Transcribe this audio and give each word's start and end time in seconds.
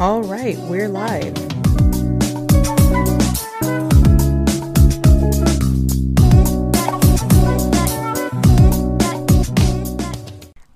All 0.00 0.22
right, 0.22 0.56
we're 0.68 0.88
live. 0.88 1.34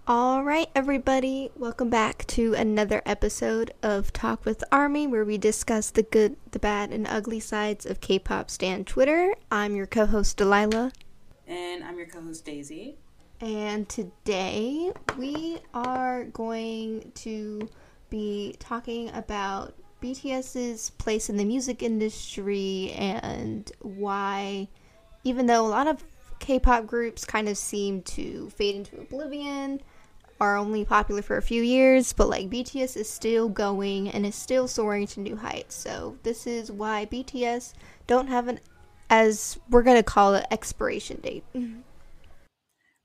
All 0.07 0.43
right, 0.43 0.69
everybody, 0.75 1.51
welcome 1.55 1.91
back 1.91 2.27
to 2.29 2.55
another 2.55 3.03
episode 3.05 3.73
of 3.83 4.11
Talk 4.13 4.45
with 4.47 4.65
Army, 4.73 5.07
where 5.07 5.25
we 5.25 5.37
discuss 5.37 5.91
the 5.91 6.03
good, 6.03 6.37
the 6.53 6.59
bad, 6.59 6.91
and 6.93 7.07
ugly 7.07 7.41
sides 7.41 7.85
of 7.85 8.01
K-pop 8.01 8.51
stan 8.51 8.85
Twitter. 8.87 9.35
I'm 9.51 9.77
your 9.77 9.87
co-host 9.87 10.39
Delilah, 10.39 10.93
And 11.47 11.85
I'm 11.85 11.99
your 11.99 12.07
co 12.07 12.23
host, 12.23 12.45
Daisy. 12.47 12.97
and 13.41 13.87
today 13.89 14.93
we 15.19 15.59
are 15.75 16.25
going 16.25 17.13
to 17.17 17.69
be 18.11 18.57
talking 18.59 19.11
about 19.11 19.75
BTS's 20.03 20.91
place 20.91 21.29
in 21.29 21.37
the 21.37 21.45
music 21.45 21.83
industry 21.83 22.93
and 22.97 23.71
why, 23.81 24.69
even 25.25 25.47
though 25.47 25.67
a 25.67 25.69
lot 25.69 25.87
of 25.87 26.05
K-pop 26.39 26.87
groups 26.87 27.25
kind 27.25 27.49
of 27.49 27.57
seem 27.57 28.03
to 28.03 28.51
fade 28.51 28.77
into 28.77 29.01
oblivion, 29.01 29.81
are 30.41 30.57
only 30.57 30.85
popular 30.85 31.21
for 31.21 31.37
a 31.37 31.43
few 31.43 31.63
years, 31.63 32.13
but 32.13 32.29
like 32.29 32.49
BTS 32.49 32.97
is 32.97 33.11
still 33.11 33.49
going 33.49 34.09
and 34.09 34.25
is 34.25 34.37
still 34.37 34.69
soaring 34.69 35.07
to 35.09 35.21
new 35.21 35.37
heights. 35.37 35.75
So 35.75 36.17
this 36.23 36.47
is 36.47 36.71
why 36.71 37.07
BTS 37.07 37.75
don't 38.07 38.29
have 38.29 38.47
an, 38.47 38.61
as 39.11 39.59
we're 39.69 39.83
gonna 39.83 40.05
call 40.05 40.35
it, 40.35 40.47
expiration 40.51 41.21
date. 41.21 41.45
Mm-hmm. 41.55 41.81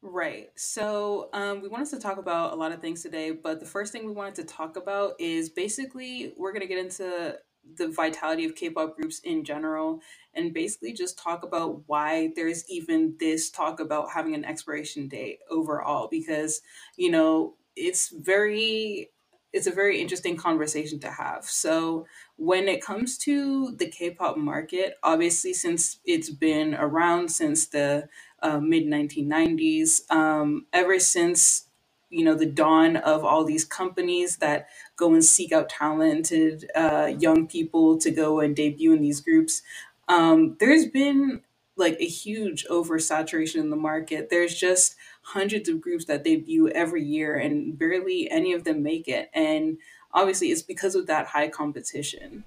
Right. 0.06 0.50
So 0.58 1.30
um, 1.32 1.62
we 1.62 1.70
wanted 1.70 1.90
to 1.92 2.00
talk 2.00 2.18
about 2.18 2.52
a 2.52 2.58
lot 2.58 2.74
of 2.74 2.82
things 2.82 3.02
today, 3.02 3.32
but 3.32 3.62
the 3.62 3.66
first 3.66 3.94
thing 3.94 4.06
we 4.06 4.12
wanted 4.12 4.36
to 4.36 4.44
talk 4.44 4.76
about 4.76 5.14
is 5.18 5.50
basically 5.50 6.34
we're 6.38 6.52
going 6.52 6.62
to 6.62 6.68
get 6.68 6.78
into 6.78 7.38
the 7.78 7.88
vitality 7.88 8.44
of 8.44 8.54
K-pop 8.54 8.98
groups 8.98 9.20
in 9.20 9.45
general, 9.45 10.02
and 10.34 10.54
basically 10.54 10.92
just 10.92 11.18
talk 11.18 11.44
about 11.44 11.84
why 11.88 12.34
there's 12.36 12.70
even 12.70 13.16
this 13.18 13.50
talk 13.50 13.80
about 13.80 14.12
having 14.14 14.36
an 14.36 14.44
expiration 14.44 15.08
date 15.08 15.40
overall, 15.50 16.10
because 16.12 16.60
you 16.98 17.10
know 17.10 17.56
it's 17.78 18.10
very 18.10 19.10
it's 19.54 19.67
a 19.67 19.72
very 19.72 20.02
interesting 20.02 20.36
conversation 20.36 21.00
to 21.00 21.12
have. 21.12 21.45
So 21.45 22.08
when 22.38 22.67
it 22.67 22.84
comes 22.84 23.17
to 23.20 23.72
the 23.78 23.88
K-pop 23.88 24.36
market, 24.36 24.95
obviously 25.04 25.54
since 25.54 26.00
it's 26.06 26.32
been 26.32 26.73
around 26.73 27.30
since 27.30 27.67
the 27.67 28.10
uh, 28.44 28.59
mid 28.59 28.86
1990s, 28.86 30.09
um, 30.11 30.67
ever 30.73 30.99
since 30.99 31.67
you 32.09 32.23
know 32.23 32.36
the 32.36 32.45
dawn 32.45 32.97
of 32.97 33.25
all 33.25 33.44
these 33.44 33.66
companies 33.66 34.38
that 34.38 34.67
go 34.97 35.13
and 35.13 35.25
seek 35.25 35.52
out 35.52 35.69
talented 35.69 36.69
uh, 36.75 37.11
young 37.17 37.47
people 37.47 37.97
to 37.97 38.11
go 38.11 38.39
and 38.39 38.55
debut 38.55 38.94
in 38.94 39.02
these 39.02 39.21
groups, 39.21 39.64
um, 40.08 40.55
there's 40.59 40.86
been 40.86 41.41
like 41.75 41.97
a 41.99 42.05
huge 42.05 42.66
oversaturation 42.69 43.55
in 43.55 43.69
the 43.71 43.75
market. 43.75 44.30
There's 44.30 44.53
just 44.53 44.95
hundreds 45.23 45.69
of 45.69 45.81
groups 45.81 46.05
that 46.05 46.23
debut 46.23 46.69
every 46.69 47.03
year, 47.03 47.36
and 47.36 47.77
barely 47.77 48.30
any 48.30 48.53
of 48.53 48.64
them 48.64 48.83
make 48.83 49.08
it. 49.08 49.30
And 49.33 49.77
obviously, 50.14 50.49
it's 50.52 50.61
because 50.61 50.95
of 50.95 51.08
that 51.08 51.27
high 51.27 51.47
competition. 51.47 52.44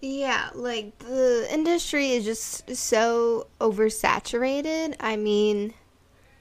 Yeah, 0.00 0.50
like 0.54 0.98
the 0.98 1.46
industry 1.50 2.12
is 2.12 2.24
just 2.24 2.76
so 2.76 3.48
oversaturated. 3.60 4.94
I 5.00 5.16
mean, 5.16 5.74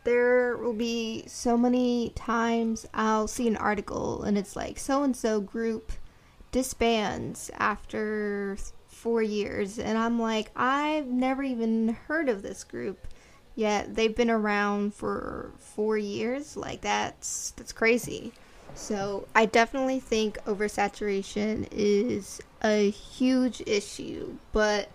there 0.03 0.55
will 0.57 0.73
be 0.73 1.23
so 1.27 1.57
many 1.57 2.11
times 2.15 2.87
I'll 2.93 3.27
see 3.27 3.47
an 3.47 3.57
article 3.57 4.23
and 4.23 4.37
it's 4.37 4.55
like 4.55 4.77
so 4.77 5.03
and 5.03 5.15
so 5.17 5.41
group 5.41 5.91
disbands 6.51 7.49
after 7.57 8.57
four 8.87 9.21
years, 9.21 9.79
and 9.79 9.97
I'm 9.97 10.19
like, 10.19 10.51
I've 10.55 11.07
never 11.07 11.43
even 11.43 11.89
heard 12.07 12.29
of 12.29 12.41
this 12.41 12.63
group. 12.63 13.07
Yet 13.55 13.95
they've 13.95 14.15
been 14.15 14.29
around 14.29 14.93
for 14.93 15.51
four 15.57 15.97
years. 15.97 16.55
Like 16.55 16.81
that's 16.81 17.51
that's 17.51 17.73
crazy. 17.73 18.33
So 18.77 19.27
I 19.35 19.45
definitely 19.45 19.99
think 19.99 20.37
oversaturation 20.45 21.67
is 21.71 22.39
a 22.63 22.91
huge 22.91 23.61
issue, 23.65 24.37
but 24.53 24.89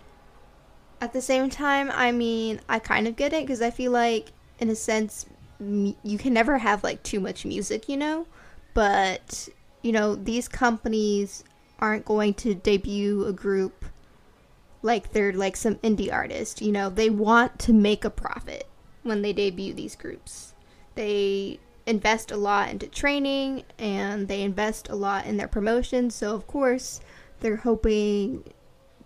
at 1.01 1.11
the 1.11 1.21
same 1.21 1.49
time, 1.49 1.91
I 1.93 2.13
mean, 2.13 2.61
I 2.69 2.79
kind 2.79 3.09
of 3.09 3.17
get 3.17 3.33
it 3.33 3.43
because 3.43 3.61
I 3.61 3.71
feel 3.71 3.91
like, 3.91 4.29
in 4.57 4.69
a 4.69 4.75
sense, 4.75 5.25
m- 5.59 5.95
you 6.01 6.17
can 6.17 6.33
never 6.33 6.57
have 6.59 6.81
like 6.81 7.03
too 7.03 7.19
much 7.19 7.45
music, 7.45 7.89
you 7.89 7.97
know. 7.97 8.25
But 8.73 9.49
you 9.81 9.91
know, 9.91 10.15
these 10.15 10.47
companies 10.47 11.43
aren't 11.77 12.05
going 12.05 12.35
to 12.35 12.55
debut 12.55 13.25
a 13.25 13.33
group 13.33 13.85
like 14.81 15.11
they're 15.11 15.33
like 15.33 15.57
some 15.57 15.75
indie 15.75 16.11
artist. 16.11 16.61
You 16.61 16.71
know, 16.71 16.89
they 16.89 17.09
want 17.09 17.59
to 17.59 17.73
make 17.73 18.05
a 18.05 18.09
profit 18.09 18.65
when 19.03 19.21
they 19.21 19.33
debut 19.33 19.73
these 19.73 19.97
groups. 19.97 20.53
They 20.95 21.59
invest 21.85 22.31
a 22.31 22.37
lot 22.37 22.69
into 22.69 22.87
training 22.87 23.63
and 23.77 24.27
they 24.27 24.41
invest 24.41 24.89
a 24.89 24.95
lot 24.95 25.25
in 25.25 25.37
their 25.37 25.47
promotion. 25.47 26.09
So, 26.09 26.33
of 26.35 26.47
course, 26.47 27.01
they're 27.39 27.57
hoping 27.57 28.43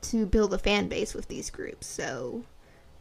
to 0.02 0.26
build 0.26 0.54
a 0.54 0.60
fan 0.60 0.88
base 0.88 1.14
with 1.14 1.28
these 1.28 1.50
groups. 1.50 1.88
So, 1.88 2.44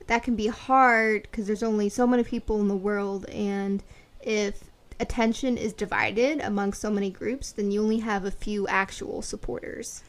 that 0.06 0.22
can 0.22 0.36
be 0.36 0.46
hard 0.46 1.22
because 1.22 1.46
there's 1.46 1.62
only 1.62 1.88
so 1.88 2.06
many 2.06 2.22
people 2.22 2.60
in 2.60 2.68
the 2.68 2.76
world. 2.76 3.28
And 3.28 3.82
if 4.20 4.64
attention 5.00 5.58
is 5.58 5.72
divided 5.72 6.40
among 6.40 6.72
so 6.72 6.90
many 6.90 7.10
groups, 7.10 7.52
then 7.52 7.70
you 7.70 7.82
only 7.82 7.98
have 7.98 8.24
a 8.24 8.30
few 8.30 8.66
actual 8.68 9.22
supporters. 9.22 10.02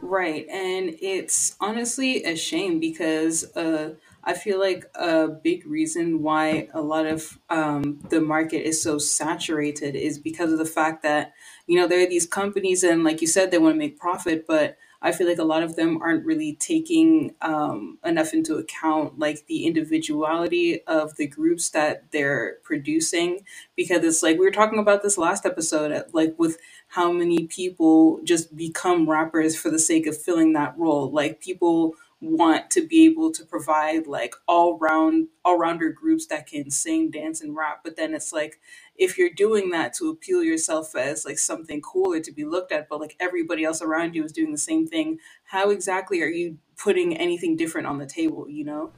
Right. 0.00 0.46
And 0.48 0.96
it's 1.02 1.56
honestly 1.60 2.24
a 2.24 2.36
shame 2.36 2.78
because 2.78 3.54
uh, 3.56 3.94
I 4.24 4.34
feel 4.34 4.58
like 4.58 4.84
a 4.94 5.28
big 5.28 5.66
reason 5.66 6.22
why 6.22 6.68
a 6.74 6.82
lot 6.82 7.06
of 7.06 7.38
um, 7.48 8.00
the 8.10 8.20
market 8.20 8.66
is 8.66 8.82
so 8.82 8.98
saturated 8.98 9.94
is 9.94 10.18
because 10.18 10.52
of 10.52 10.58
the 10.58 10.66
fact 10.66 11.02
that, 11.02 11.32
you 11.66 11.78
know, 11.78 11.86
there 11.86 12.02
are 12.02 12.08
these 12.08 12.26
companies 12.26 12.82
and, 12.82 13.04
like 13.04 13.20
you 13.20 13.26
said, 13.26 13.50
they 13.50 13.58
want 13.58 13.74
to 13.74 13.78
make 13.78 13.98
profit, 13.98 14.46
but 14.46 14.76
I 15.00 15.12
feel 15.12 15.28
like 15.28 15.38
a 15.38 15.44
lot 15.44 15.62
of 15.62 15.76
them 15.76 16.02
aren't 16.02 16.26
really 16.26 16.56
taking 16.56 17.34
um, 17.40 17.98
enough 18.04 18.34
into 18.34 18.56
account, 18.56 19.18
like 19.18 19.46
the 19.46 19.64
individuality 19.64 20.82
of 20.86 21.14
the 21.16 21.28
groups 21.28 21.70
that 21.70 22.10
they're 22.10 22.56
producing. 22.64 23.44
Because 23.76 24.02
it's 24.02 24.24
like 24.24 24.38
we 24.38 24.44
were 24.44 24.50
talking 24.50 24.80
about 24.80 25.04
this 25.04 25.16
last 25.16 25.46
episode, 25.46 26.04
like 26.12 26.34
with 26.36 26.58
how 26.88 27.12
many 27.12 27.46
people 27.46 28.20
just 28.24 28.56
become 28.56 29.08
rappers 29.08 29.56
for 29.56 29.70
the 29.70 29.78
sake 29.78 30.06
of 30.08 30.20
filling 30.20 30.52
that 30.54 30.76
role. 30.76 31.10
Like 31.12 31.40
people 31.40 31.94
want 32.20 32.68
to 32.70 32.84
be 32.84 33.04
able 33.04 33.30
to 33.30 33.44
provide 33.44 34.06
like 34.08 34.34
all 34.48 34.76
round 34.76 35.28
all 35.44 35.56
rounder 35.56 35.90
groups 35.90 36.26
that 36.26 36.46
can 36.46 36.70
sing, 36.70 37.10
dance, 37.10 37.40
and 37.40 37.56
rap. 37.56 37.80
But 37.84 37.96
then 37.96 38.12
it's 38.14 38.32
like 38.32 38.60
if 38.96 39.16
you're 39.16 39.30
doing 39.30 39.70
that 39.70 39.92
to 39.94 40.10
appeal 40.10 40.42
yourself 40.42 40.96
as 40.96 41.24
like 41.24 41.38
something 41.38 41.80
cooler 41.80 42.20
to 42.20 42.32
be 42.32 42.44
looked 42.44 42.72
at, 42.72 42.88
but 42.88 43.00
like 43.00 43.14
everybody 43.20 43.64
else 43.64 43.80
around 43.80 44.14
you 44.14 44.24
is 44.24 44.32
doing 44.32 44.50
the 44.50 44.58
same 44.58 44.86
thing, 44.86 45.18
how 45.44 45.70
exactly 45.70 46.20
are 46.22 46.28
you 46.28 46.58
putting 46.76 47.16
anything 47.16 47.56
different 47.56 47.86
on 47.86 47.98
the 47.98 48.06
table, 48.06 48.48
you 48.48 48.64
know? 48.64 48.92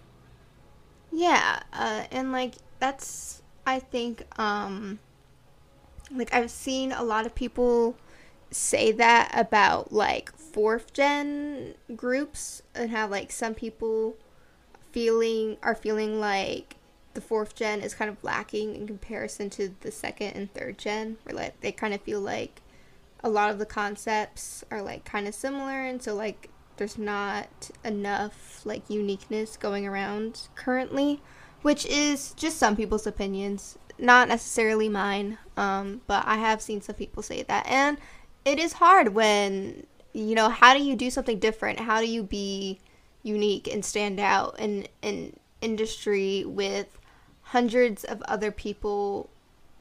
Yeah, 1.13 1.61
uh, 1.73 2.05
and 2.11 2.33
like 2.33 2.55
that's 2.79 3.43
I 3.67 3.81
think 3.81 4.25
um 4.39 4.99
like 6.11 6.33
I've 6.33 6.51
seen 6.51 6.93
a 6.93 7.03
lot 7.03 7.27
of 7.27 7.35
people 7.35 7.97
say 8.51 8.93
that 8.93 9.31
about 9.35 9.93
like 9.93 10.37
fourth 10.37 10.93
gen 10.93 11.75
groups 11.95 12.63
and 12.75 12.91
how 12.91 13.07
like 13.07 13.31
some 13.31 13.55
people 13.55 14.17
feeling 14.93 15.57
are 15.63 15.75
feeling 15.75 16.19
like 16.19 16.77
the 17.15 17.21
fourth 17.21 17.55
gen 17.55 17.81
is 17.81 17.95
kind 17.95 18.11
of 18.11 18.23
lacking 18.23 18.75
in 18.75 18.87
comparison 18.87 19.51
to 19.51 19.75
the 19.81 19.91
second 19.91 20.29
and 20.33 20.53
third 20.53 20.79
gen 20.79 21.17
where 21.25 21.35
like 21.37 21.61
they 21.61 21.73
kind 21.73 21.95
of 21.95 22.01
feel 22.03 22.21
like 22.21 22.61
a 23.23 23.29
lot 23.29 23.51
of 23.51 23.59
the 23.59 23.67
concepts 23.67 24.65
are 24.71 24.83
like 24.83 25.05
kind 25.05 25.29
of 25.29 25.35
similar 25.35 25.85
and 25.85 26.03
so 26.03 26.15
like 26.15 26.49
there's 26.77 26.99
not 26.99 27.71
enough 27.85 28.65
like 28.65 28.89
uniqueness 28.89 29.57
going 29.57 29.87
around 29.87 30.49
currently 30.55 31.21
which 31.63 31.85
is 31.87 32.33
just 32.35 32.57
some 32.57 32.75
people's 32.75 33.07
opinions. 33.07 33.77
Not 33.99 34.29
necessarily 34.29 34.89
mine 34.89 35.37
um, 35.59 36.01
but 36.07 36.27
i 36.27 36.39
have 36.39 36.63
seen 36.63 36.81
some 36.81 36.95
people 36.95 37.23
say 37.23 37.43
that 37.43 37.67
and 37.67 37.99
it 38.51 38.59
is 38.59 38.75
hard 38.75 39.15
when 39.15 39.87
you 40.13 40.35
know 40.35 40.49
how 40.49 40.75
do 40.75 40.83
you 40.83 40.97
do 40.97 41.09
something 41.09 41.39
different? 41.39 41.79
How 41.79 42.01
do 42.01 42.09
you 42.09 42.25
be 42.25 42.81
unique 43.23 43.69
and 43.73 43.85
stand 43.85 44.19
out 44.19 44.59
in 44.59 44.89
an 45.05 45.37
industry 45.61 46.45
with 46.45 46.99
hundreds 47.43 48.03
of 48.03 48.21
other 48.23 48.51
people 48.51 49.31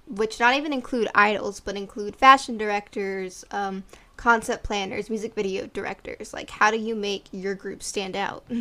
which 0.07 0.39
not 0.39 0.55
even 0.55 0.73
include 0.73 1.07
idols 1.13 1.59
but 1.59 1.75
include 1.75 2.15
fashion 2.15 2.57
directors 2.57 3.45
um, 3.51 3.83
concept 4.17 4.63
planners 4.63 5.09
music 5.09 5.33
video 5.33 5.65
directors? 5.67 6.31
Like 6.31 6.51
how 6.51 6.69
do 6.69 6.77
you 6.77 6.93
make 6.95 7.25
your 7.31 7.55
group 7.55 7.81
stand 7.81 8.15
out? 8.15 8.43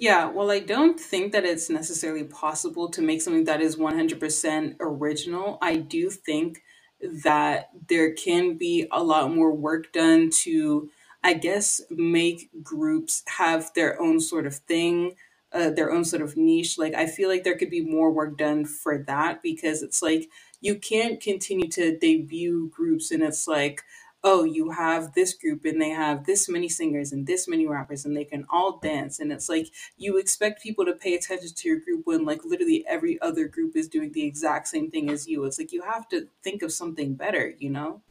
Yeah, 0.00 0.26
well, 0.26 0.52
I 0.52 0.60
don't 0.60 1.00
think 1.00 1.32
that 1.32 1.44
it's 1.44 1.68
necessarily 1.68 2.22
possible 2.22 2.88
to 2.90 3.02
make 3.02 3.20
something 3.20 3.46
that 3.46 3.60
is 3.60 3.74
100% 3.74 4.76
original. 4.78 5.58
I 5.60 5.74
do 5.74 6.08
think 6.08 6.62
that 7.00 7.70
there 7.88 8.12
can 8.12 8.56
be 8.56 8.86
a 8.90 9.02
lot 9.02 9.34
more 9.34 9.52
work 9.54 9.92
done 9.92 10.30
to, 10.42 10.90
I 11.22 11.34
guess, 11.34 11.80
make 11.90 12.50
groups 12.62 13.22
have 13.38 13.72
their 13.74 14.00
own 14.00 14.20
sort 14.20 14.46
of 14.46 14.56
thing, 14.56 15.14
uh, 15.52 15.70
their 15.70 15.92
own 15.92 16.04
sort 16.04 16.22
of 16.22 16.36
niche. 16.36 16.78
Like, 16.78 16.94
I 16.94 17.06
feel 17.06 17.28
like 17.28 17.44
there 17.44 17.56
could 17.56 17.70
be 17.70 17.80
more 17.84 18.10
work 18.10 18.36
done 18.36 18.64
for 18.64 18.98
that 19.06 19.42
because 19.42 19.82
it's 19.82 20.02
like 20.02 20.28
you 20.60 20.74
can't 20.76 21.20
continue 21.20 21.68
to 21.70 21.96
debut 21.98 22.70
groups 22.74 23.10
and 23.10 23.22
it's 23.22 23.46
like, 23.46 23.82
oh, 24.24 24.42
you 24.44 24.70
have 24.70 25.14
this 25.14 25.32
group 25.34 25.64
and 25.64 25.80
they 25.80 25.90
have 25.90 26.26
this 26.26 26.48
many 26.48 26.68
singers 26.68 27.12
and 27.12 27.26
this 27.26 27.46
many 27.46 27.66
rappers 27.66 28.04
and 28.04 28.16
they 28.16 28.24
can 28.24 28.44
all 28.50 28.78
dance. 28.78 29.20
And 29.20 29.32
it's 29.32 29.48
like 29.48 29.68
you 29.96 30.18
expect 30.18 30.62
people 30.62 30.84
to 30.86 30.92
pay 30.92 31.14
attention 31.14 31.50
to 31.54 31.68
your 31.68 31.78
group 31.78 32.02
when 32.04 32.24
like 32.24 32.44
literally 32.44 32.84
every 32.88 33.20
other 33.20 33.46
group 33.46 33.76
is 33.76 33.88
doing 33.88 34.12
the 34.12 34.24
exact 34.24 34.68
same 34.68 34.90
thing 34.90 35.08
as 35.08 35.28
you. 35.28 35.44
It's 35.44 35.58
like 35.58 35.72
you 35.72 35.82
have 35.82 36.08
to 36.08 36.28
think 36.42 36.62
of 36.62 36.72
something 36.72 37.14
better, 37.14 37.54
you 37.58 37.70
know? 37.70 38.02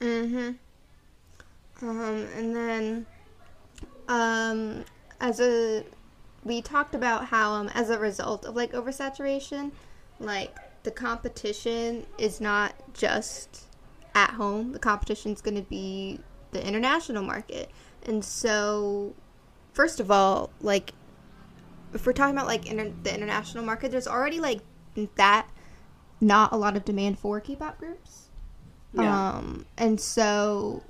Mm-hmm. 0.00 0.52
Um, 1.86 2.26
and 2.36 2.56
then 2.56 3.06
um 4.08 4.84
as 5.20 5.40
a 5.40 5.84
we 6.44 6.62
talked 6.62 6.94
about 6.94 7.26
how 7.26 7.52
um 7.52 7.68
as 7.74 7.90
a 7.90 7.98
result 7.98 8.46
of 8.46 8.56
like 8.56 8.72
oversaturation, 8.72 9.72
like 10.18 10.56
the 10.84 10.90
competition 10.90 12.06
is 12.16 12.40
not 12.40 12.72
just 12.94 13.65
at 14.16 14.30
home. 14.30 14.72
The 14.72 14.80
competition 14.80 15.32
is 15.32 15.40
going 15.40 15.56
to 15.56 15.62
be 15.62 16.18
the 16.50 16.66
international 16.66 17.22
market. 17.22 17.70
And 18.04 18.24
so, 18.24 19.14
first 19.74 20.00
of 20.00 20.10
all, 20.10 20.50
like, 20.60 20.92
if 21.92 22.04
we're 22.06 22.12
talking 22.12 22.34
about 22.34 22.46
like 22.46 22.66
inter- 22.66 22.92
the 23.04 23.14
international 23.14 23.64
market, 23.64 23.92
there's 23.92 24.08
already 24.08 24.40
like 24.40 24.60
that 25.14 25.46
not 26.20 26.52
a 26.52 26.56
lot 26.56 26.76
of 26.76 26.84
demand 26.84 27.18
for 27.18 27.40
K-pop 27.40 27.78
groups. 27.78 28.30
Yeah. 28.94 29.30
Um, 29.36 29.66
and 29.76 30.00
so 30.00 30.82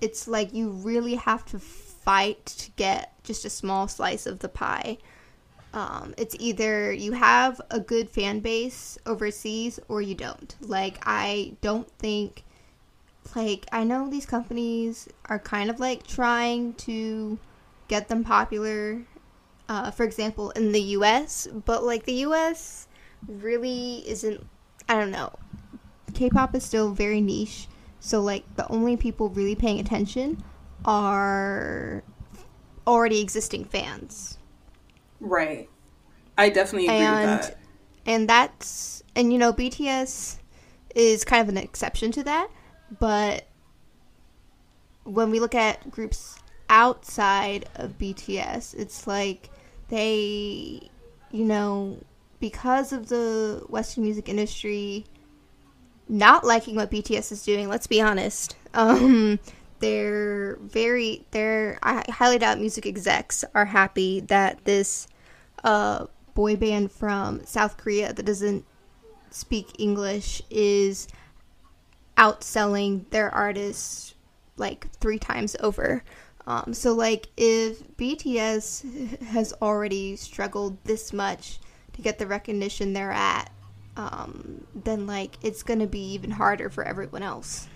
it's 0.00 0.28
like 0.28 0.54
you 0.54 0.70
really 0.70 1.16
have 1.16 1.44
to 1.46 1.58
fight 1.58 2.46
to 2.46 2.70
get 2.72 3.12
just 3.24 3.44
a 3.44 3.50
small 3.50 3.88
slice 3.88 4.26
of 4.26 4.38
the 4.38 4.48
pie. 4.48 4.98
Um, 5.72 6.14
it's 6.16 6.36
either 6.38 6.92
you 6.92 7.12
have 7.12 7.60
a 7.70 7.80
good 7.80 8.08
fan 8.08 8.38
base 8.38 8.96
overseas 9.06 9.80
or 9.88 10.00
you 10.00 10.14
don't. 10.14 10.54
Like, 10.60 10.98
I 11.04 11.56
don't 11.62 11.90
think, 11.98 12.43
like, 13.34 13.66
I 13.72 13.84
know 13.84 14.08
these 14.08 14.26
companies 14.26 15.08
are 15.26 15.38
kind 15.38 15.70
of 15.70 15.80
like 15.80 16.06
trying 16.06 16.74
to 16.74 17.38
get 17.88 18.08
them 18.08 18.24
popular, 18.24 19.02
uh, 19.68 19.90
for 19.90 20.04
example, 20.04 20.50
in 20.50 20.72
the 20.72 20.80
US, 20.80 21.48
but 21.64 21.84
like 21.84 22.04
the 22.04 22.24
US 22.26 22.88
really 23.26 24.04
isn't, 24.08 24.44
I 24.88 24.94
don't 24.94 25.10
know. 25.10 25.32
K 26.14 26.30
pop 26.30 26.54
is 26.54 26.64
still 26.64 26.92
very 26.92 27.20
niche, 27.20 27.66
so 27.98 28.20
like 28.20 28.44
the 28.56 28.70
only 28.70 28.96
people 28.96 29.30
really 29.30 29.56
paying 29.56 29.80
attention 29.80 30.42
are 30.84 32.04
already 32.86 33.20
existing 33.20 33.64
fans. 33.64 34.38
Right. 35.20 35.68
I 36.36 36.50
definitely 36.50 36.86
agree 36.86 37.06
and, 37.06 37.30
with 37.30 37.48
that. 37.48 37.58
And 38.06 38.28
that's 38.28 39.02
and 39.16 39.32
you 39.32 39.38
know 39.38 39.52
BTS 39.52 40.38
is 40.94 41.24
kind 41.24 41.42
of 41.42 41.48
an 41.48 41.56
exception 41.56 42.12
to 42.12 42.22
that, 42.24 42.48
but 42.98 43.46
when 45.04 45.30
we 45.30 45.40
look 45.40 45.54
at 45.54 45.90
groups 45.90 46.38
outside 46.68 47.68
of 47.76 47.98
BTS, 47.98 48.74
it's 48.74 49.06
like 49.06 49.50
they 49.88 50.90
you 51.30 51.44
know 51.44 51.98
because 52.40 52.92
of 52.92 53.08
the 53.08 53.64
western 53.68 54.02
music 54.02 54.28
industry 54.28 55.04
not 56.08 56.44
liking 56.44 56.76
what 56.76 56.90
BTS 56.90 57.32
is 57.32 57.42
doing, 57.42 57.68
let's 57.68 57.86
be 57.86 58.00
honest. 58.00 58.56
Um 58.74 59.38
they're 59.78 60.56
very 60.56 61.24
they're 61.30 61.78
I 61.82 62.02
highly 62.10 62.38
doubt 62.38 62.58
music 62.58 62.86
execs 62.86 63.44
are 63.54 63.66
happy 63.66 64.18
that 64.20 64.64
this 64.64 65.06
uh, 65.62 66.06
boy 66.34 66.56
band 66.56 66.90
from 66.90 67.44
South 67.44 67.76
Korea 67.76 68.12
that 68.12 68.24
doesn't 68.24 68.64
speak 69.30 69.78
English 69.78 70.42
is 70.50 71.06
outselling 72.16 73.08
their 73.10 73.32
artists 73.34 74.14
like 74.56 74.90
three 74.98 75.18
times 75.18 75.56
over. 75.60 76.04
Um, 76.46 76.74
so 76.74 76.92
like 76.92 77.28
if 77.36 77.82
BTS 77.96 79.22
has 79.24 79.52
already 79.62 80.16
struggled 80.16 80.82
this 80.84 81.12
much 81.12 81.58
to 81.94 82.02
get 82.02 82.18
the 82.18 82.26
recognition 82.26 82.92
they're 82.92 83.12
at, 83.12 83.50
um, 83.96 84.66
then 84.74 85.06
like 85.06 85.36
it's 85.42 85.62
gonna 85.62 85.86
be 85.86 86.12
even 86.12 86.32
harder 86.32 86.68
for 86.68 86.84
everyone 86.84 87.22
else. 87.22 87.68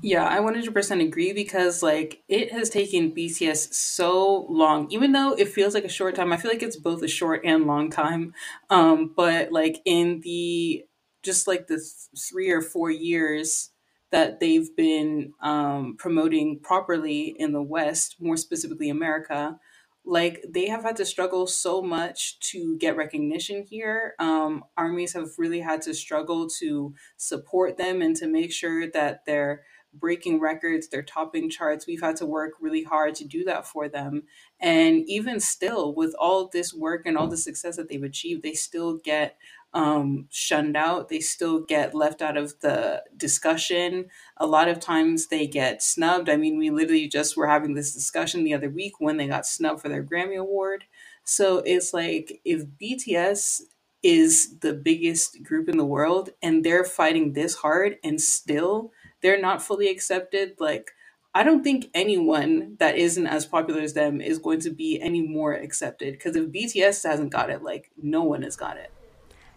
Yeah, 0.00 0.28
I 0.28 0.38
100% 0.38 1.02
agree 1.02 1.32
because 1.32 1.82
like 1.82 2.22
it 2.28 2.52
has 2.52 2.70
taken 2.70 3.12
BTS 3.12 3.74
so 3.74 4.46
long, 4.48 4.88
even 4.90 5.12
though 5.12 5.32
it 5.32 5.48
feels 5.48 5.74
like 5.74 5.84
a 5.84 5.88
short 5.88 6.14
time. 6.14 6.32
I 6.32 6.36
feel 6.36 6.50
like 6.50 6.62
it's 6.62 6.76
both 6.76 7.02
a 7.02 7.08
short 7.08 7.42
and 7.44 7.66
long 7.66 7.90
time. 7.90 8.32
Um, 8.70 9.12
but 9.16 9.50
like 9.52 9.80
in 9.84 10.20
the 10.20 10.84
just 11.24 11.48
like 11.48 11.66
the 11.66 11.76
th- 11.76 12.22
three 12.30 12.50
or 12.50 12.62
four 12.62 12.90
years 12.90 13.70
that 14.10 14.40
they've 14.40 14.74
been 14.76 15.32
um, 15.42 15.96
promoting 15.98 16.60
properly 16.60 17.34
in 17.38 17.52
the 17.52 17.62
West, 17.62 18.16
more 18.20 18.36
specifically 18.36 18.88
America, 18.88 19.58
like 20.04 20.42
they 20.48 20.68
have 20.68 20.82
had 20.82 20.96
to 20.96 21.04
struggle 21.04 21.46
so 21.46 21.82
much 21.82 22.40
to 22.40 22.78
get 22.78 22.96
recognition 22.96 23.64
here. 23.68 24.14
Um, 24.18 24.64
armies 24.76 25.12
have 25.12 25.28
really 25.36 25.60
had 25.60 25.82
to 25.82 25.92
struggle 25.92 26.48
to 26.60 26.94
support 27.18 27.76
them 27.76 28.00
and 28.00 28.16
to 28.16 28.26
make 28.26 28.52
sure 28.52 28.90
that 28.90 29.26
they're 29.26 29.64
breaking 29.92 30.40
records, 30.40 30.88
they're 30.88 31.02
topping 31.02 31.50
charts. 31.50 31.86
We've 31.86 32.00
had 32.00 32.16
to 32.16 32.26
work 32.26 32.52
really 32.60 32.84
hard 32.84 33.14
to 33.16 33.24
do 33.24 33.44
that 33.44 33.66
for 33.66 33.88
them. 33.88 34.22
And 34.60 35.02
even 35.06 35.40
still, 35.40 35.94
with 35.94 36.14
all 36.18 36.48
this 36.48 36.72
work 36.74 37.02
and 37.04 37.16
all 37.16 37.26
the 37.28 37.36
success 37.36 37.76
that 37.76 37.88
they've 37.88 38.02
achieved, 38.02 38.42
they 38.42 38.52
still 38.52 38.98
get 38.98 39.36
um, 39.74 40.26
shunned 40.30 40.76
out. 40.76 41.08
They 41.08 41.20
still 41.20 41.60
get 41.60 41.94
left 41.94 42.22
out 42.22 42.36
of 42.36 42.58
the 42.60 43.02
discussion. 43.16 44.06
A 44.36 44.46
lot 44.46 44.68
of 44.68 44.80
times 44.80 45.26
they 45.26 45.46
get 45.46 45.82
snubbed. 45.82 46.28
I 46.28 46.36
mean, 46.36 46.58
we 46.58 46.70
literally 46.70 47.08
just 47.08 47.36
were 47.36 47.48
having 47.48 47.74
this 47.74 47.92
discussion 47.92 48.44
the 48.44 48.54
other 48.54 48.70
week 48.70 48.94
when 48.98 49.16
they 49.16 49.26
got 49.26 49.46
snubbed 49.46 49.82
for 49.82 49.88
their 49.88 50.02
Grammy 50.02 50.38
Award. 50.38 50.84
So 51.24 51.58
it's 51.58 51.92
like 51.92 52.40
if 52.44 52.64
BTS 52.80 53.62
is 54.02 54.58
the 54.60 54.72
biggest 54.72 55.42
group 55.42 55.68
in 55.68 55.76
the 55.76 55.84
world 55.84 56.30
and 56.42 56.64
they're 56.64 56.84
fighting 56.84 57.32
this 57.32 57.56
hard 57.56 57.96
and 58.04 58.20
still 58.20 58.92
they're 59.20 59.40
not 59.40 59.62
fully 59.62 59.88
accepted, 59.88 60.54
like 60.58 60.92
I 61.34 61.42
don't 61.42 61.62
think 61.62 61.90
anyone 61.92 62.76
that 62.78 62.96
isn't 62.96 63.26
as 63.26 63.44
popular 63.44 63.82
as 63.82 63.92
them 63.92 64.20
is 64.20 64.38
going 64.38 64.60
to 64.60 64.70
be 64.70 65.00
any 65.00 65.20
more 65.20 65.52
accepted. 65.52 66.14
Because 66.14 66.34
if 66.36 66.46
BTS 66.46 67.06
hasn't 67.06 67.32
got 67.32 67.50
it, 67.50 67.62
like 67.62 67.90
no 68.00 68.22
one 68.22 68.42
has 68.42 68.56
got 68.56 68.78
it. 68.78 68.90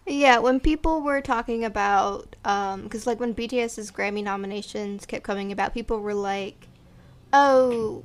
Yeah, 0.08 0.39
when 0.39 0.60
people 0.60 1.01
were 1.01 1.22
talking 1.22 1.63
about, 1.63 2.36
because 2.43 2.74
um, 2.74 2.89
like 3.05 3.20
when 3.20 3.36
BTS's 3.36 3.91
Grammy 3.91 4.24
nominations 4.24 5.05
kept 5.05 5.24
coming 5.24 5.51
about, 5.51 5.74
people 5.74 6.00
were 6.00 6.15
like, 6.15 6.67
"Oh, 7.31 8.03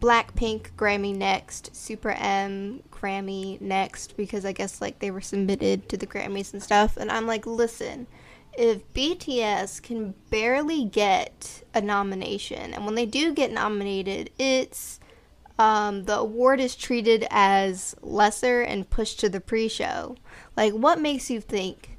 Blackpink 0.00 0.70
Grammy 0.76 1.14
next, 1.14 1.74
Super 1.74 2.10
M 2.10 2.82
Grammy 2.90 3.60
next," 3.60 4.16
because 4.16 4.44
I 4.44 4.52
guess 4.52 4.80
like 4.80 5.00
they 5.00 5.10
were 5.10 5.20
submitted 5.20 5.88
to 5.88 5.96
the 5.96 6.06
Grammys 6.06 6.52
and 6.52 6.62
stuff. 6.62 6.96
And 6.96 7.10
I'm 7.10 7.26
like, 7.26 7.44
listen, 7.44 8.06
if 8.56 8.90
BTS 8.94 9.82
can 9.82 10.14
barely 10.30 10.84
get 10.84 11.64
a 11.74 11.80
nomination, 11.80 12.72
and 12.72 12.84
when 12.86 12.94
they 12.94 13.06
do 13.06 13.32
get 13.34 13.50
nominated, 13.52 14.30
it's 14.38 15.00
um, 15.62 16.04
the 16.06 16.18
award 16.18 16.58
is 16.58 16.74
treated 16.74 17.24
as 17.30 17.94
lesser 18.02 18.62
and 18.62 18.90
pushed 18.90 19.20
to 19.20 19.28
the 19.28 19.40
pre-show. 19.40 20.16
Like, 20.56 20.72
what 20.72 21.00
makes 21.00 21.30
you 21.30 21.40
think 21.40 21.98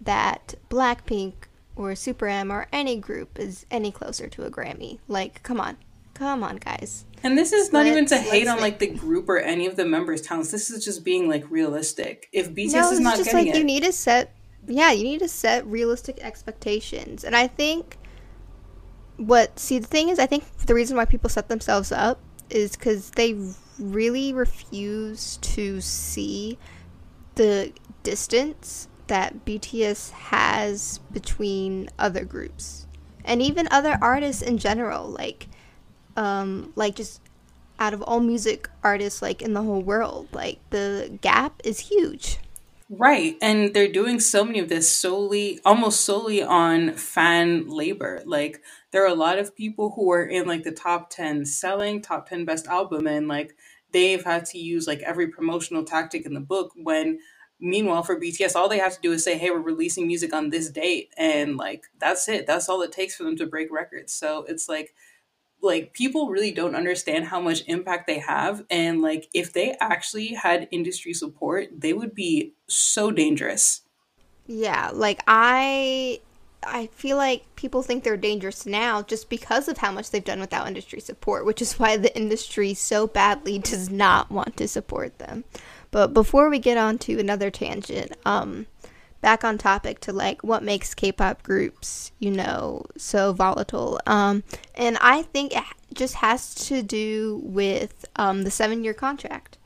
that 0.00 0.54
Blackpink 0.68 1.34
or 1.74 1.96
Super 1.96 2.28
M 2.28 2.52
or 2.52 2.68
any 2.72 2.96
group 2.96 3.40
is 3.40 3.66
any 3.72 3.90
closer 3.90 4.28
to 4.28 4.44
a 4.44 4.50
Grammy? 4.50 5.00
Like, 5.08 5.42
come 5.42 5.60
on, 5.60 5.78
come 6.14 6.44
on, 6.44 6.58
guys. 6.58 7.06
And 7.24 7.36
this 7.36 7.52
is 7.52 7.72
not 7.72 7.86
let's, 7.86 7.90
even 7.90 8.06
to 8.06 8.18
hate 8.18 8.46
on 8.46 8.60
like 8.60 8.78
the 8.78 8.86
group 8.86 9.28
or 9.28 9.38
any 9.38 9.66
of 9.66 9.74
the 9.74 9.84
members' 9.84 10.22
talents. 10.22 10.52
This 10.52 10.70
is 10.70 10.84
just 10.84 11.04
being 11.04 11.28
like 11.28 11.50
realistic. 11.50 12.28
If 12.32 12.54
BTS 12.54 12.72
no, 12.72 12.92
is 12.92 13.00
not 13.00 13.16
just 13.16 13.32
getting 13.32 13.46
like 13.46 13.54
it, 13.56 13.58
you 13.58 13.64
need 13.64 13.82
to 13.82 13.92
set 13.92 14.32
yeah, 14.68 14.92
you 14.92 15.02
need 15.02 15.18
to 15.18 15.28
set 15.28 15.66
realistic 15.66 16.20
expectations. 16.20 17.24
And 17.24 17.34
I 17.34 17.48
think 17.48 17.98
what 19.16 19.58
see 19.58 19.80
the 19.80 19.88
thing 19.88 20.08
is 20.08 20.20
I 20.20 20.26
think 20.26 20.44
the 20.66 20.74
reason 20.74 20.96
why 20.96 21.04
people 21.04 21.28
set 21.28 21.48
themselves 21.48 21.90
up 21.90 22.20
is 22.50 22.76
cuz 22.76 23.10
they 23.10 23.36
really 23.78 24.32
refuse 24.32 25.38
to 25.38 25.80
see 25.80 26.58
the 27.36 27.72
distance 28.02 28.88
that 29.06 29.44
BTS 29.44 30.10
has 30.10 31.00
between 31.12 31.88
other 31.98 32.24
groups 32.24 32.86
and 33.24 33.42
even 33.42 33.66
other 33.70 33.98
artists 34.00 34.42
in 34.42 34.58
general 34.58 35.08
like 35.08 35.48
um 36.16 36.72
like 36.76 36.94
just 36.94 37.20
out 37.78 37.94
of 37.94 38.02
all 38.02 38.20
music 38.20 38.68
artists 38.84 39.22
like 39.22 39.40
in 39.42 39.54
the 39.54 39.62
whole 39.62 39.82
world 39.82 40.28
like 40.32 40.58
the 40.70 41.18
gap 41.22 41.60
is 41.64 41.78
huge 41.80 42.38
Right. 42.92 43.36
And 43.40 43.72
they're 43.72 43.92
doing 43.92 44.18
so 44.18 44.44
many 44.44 44.58
of 44.58 44.68
this 44.68 44.90
solely, 44.94 45.60
almost 45.64 46.00
solely 46.00 46.42
on 46.42 46.94
fan 46.94 47.68
labor. 47.68 48.20
Like, 48.26 48.62
there 48.90 49.04
are 49.04 49.08
a 49.08 49.14
lot 49.14 49.38
of 49.38 49.54
people 49.54 49.92
who 49.94 50.10
are 50.10 50.24
in 50.24 50.48
like 50.48 50.64
the 50.64 50.72
top 50.72 51.08
10 51.08 51.44
selling, 51.44 52.02
top 52.02 52.28
10 52.28 52.44
best 52.44 52.66
album, 52.66 53.06
and 53.06 53.28
like 53.28 53.54
they've 53.92 54.24
had 54.24 54.44
to 54.46 54.58
use 54.58 54.88
like 54.88 55.00
every 55.02 55.28
promotional 55.28 55.84
tactic 55.84 56.26
in 56.26 56.34
the 56.34 56.40
book. 56.40 56.72
When 56.74 57.20
meanwhile, 57.60 58.02
for 58.02 58.18
BTS, 58.18 58.56
all 58.56 58.68
they 58.68 58.78
have 58.78 58.94
to 58.96 59.00
do 59.00 59.12
is 59.12 59.22
say, 59.22 59.38
hey, 59.38 59.50
we're 59.50 59.60
releasing 59.60 60.08
music 60.08 60.34
on 60.34 60.50
this 60.50 60.68
date. 60.68 61.14
And 61.16 61.56
like, 61.56 61.84
that's 62.00 62.28
it. 62.28 62.46
That's 62.48 62.68
all 62.68 62.82
it 62.82 62.90
takes 62.90 63.14
for 63.14 63.22
them 63.22 63.36
to 63.36 63.46
break 63.46 63.70
records. 63.70 64.12
So 64.12 64.44
it's 64.48 64.68
like, 64.68 64.94
like 65.62 65.92
people 65.92 66.28
really 66.28 66.50
don't 66.52 66.74
understand 66.74 67.26
how 67.26 67.40
much 67.40 67.62
impact 67.66 68.06
they 68.06 68.18
have 68.18 68.64
and 68.70 69.02
like 69.02 69.28
if 69.34 69.52
they 69.52 69.76
actually 69.80 70.28
had 70.28 70.68
industry 70.70 71.12
support 71.12 71.68
they 71.76 71.92
would 71.92 72.14
be 72.14 72.52
so 72.66 73.10
dangerous 73.10 73.82
Yeah, 74.46 74.90
like 74.92 75.22
I 75.26 76.20
I 76.62 76.86
feel 76.88 77.16
like 77.16 77.44
people 77.56 77.82
think 77.82 78.04
they're 78.04 78.16
dangerous 78.16 78.66
now 78.66 79.02
just 79.02 79.30
because 79.30 79.68
of 79.68 79.78
how 79.78 79.92
much 79.92 80.10
they've 80.10 80.24
done 80.24 80.40
without 80.40 80.66
industry 80.66 81.00
support, 81.00 81.46
which 81.46 81.62
is 81.62 81.78
why 81.78 81.96
the 81.96 82.14
industry 82.16 82.74
so 82.74 83.06
badly 83.06 83.58
does 83.58 83.88
not 83.90 84.30
want 84.30 84.56
to 84.56 84.68
support 84.68 85.18
them. 85.18 85.44
But 85.90 86.12
before 86.12 86.50
we 86.50 86.58
get 86.58 86.78
on 86.78 86.98
to 86.98 87.18
another 87.18 87.50
tangent, 87.50 88.16
um 88.24 88.66
back 89.20 89.44
on 89.44 89.58
topic 89.58 90.00
to 90.00 90.12
like 90.12 90.42
what 90.42 90.62
makes 90.62 90.94
K-pop 90.94 91.42
groups, 91.42 92.12
you 92.18 92.30
know, 92.30 92.84
so 92.96 93.32
volatile. 93.32 94.00
Um, 94.06 94.42
and 94.74 94.96
I 95.00 95.22
think 95.22 95.54
it 95.54 95.64
just 95.92 96.16
has 96.16 96.54
to 96.66 96.82
do 96.82 97.40
with 97.44 98.06
um, 98.16 98.44
the 98.44 98.50
seven-year 98.50 98.94
contract. 98.94 99.58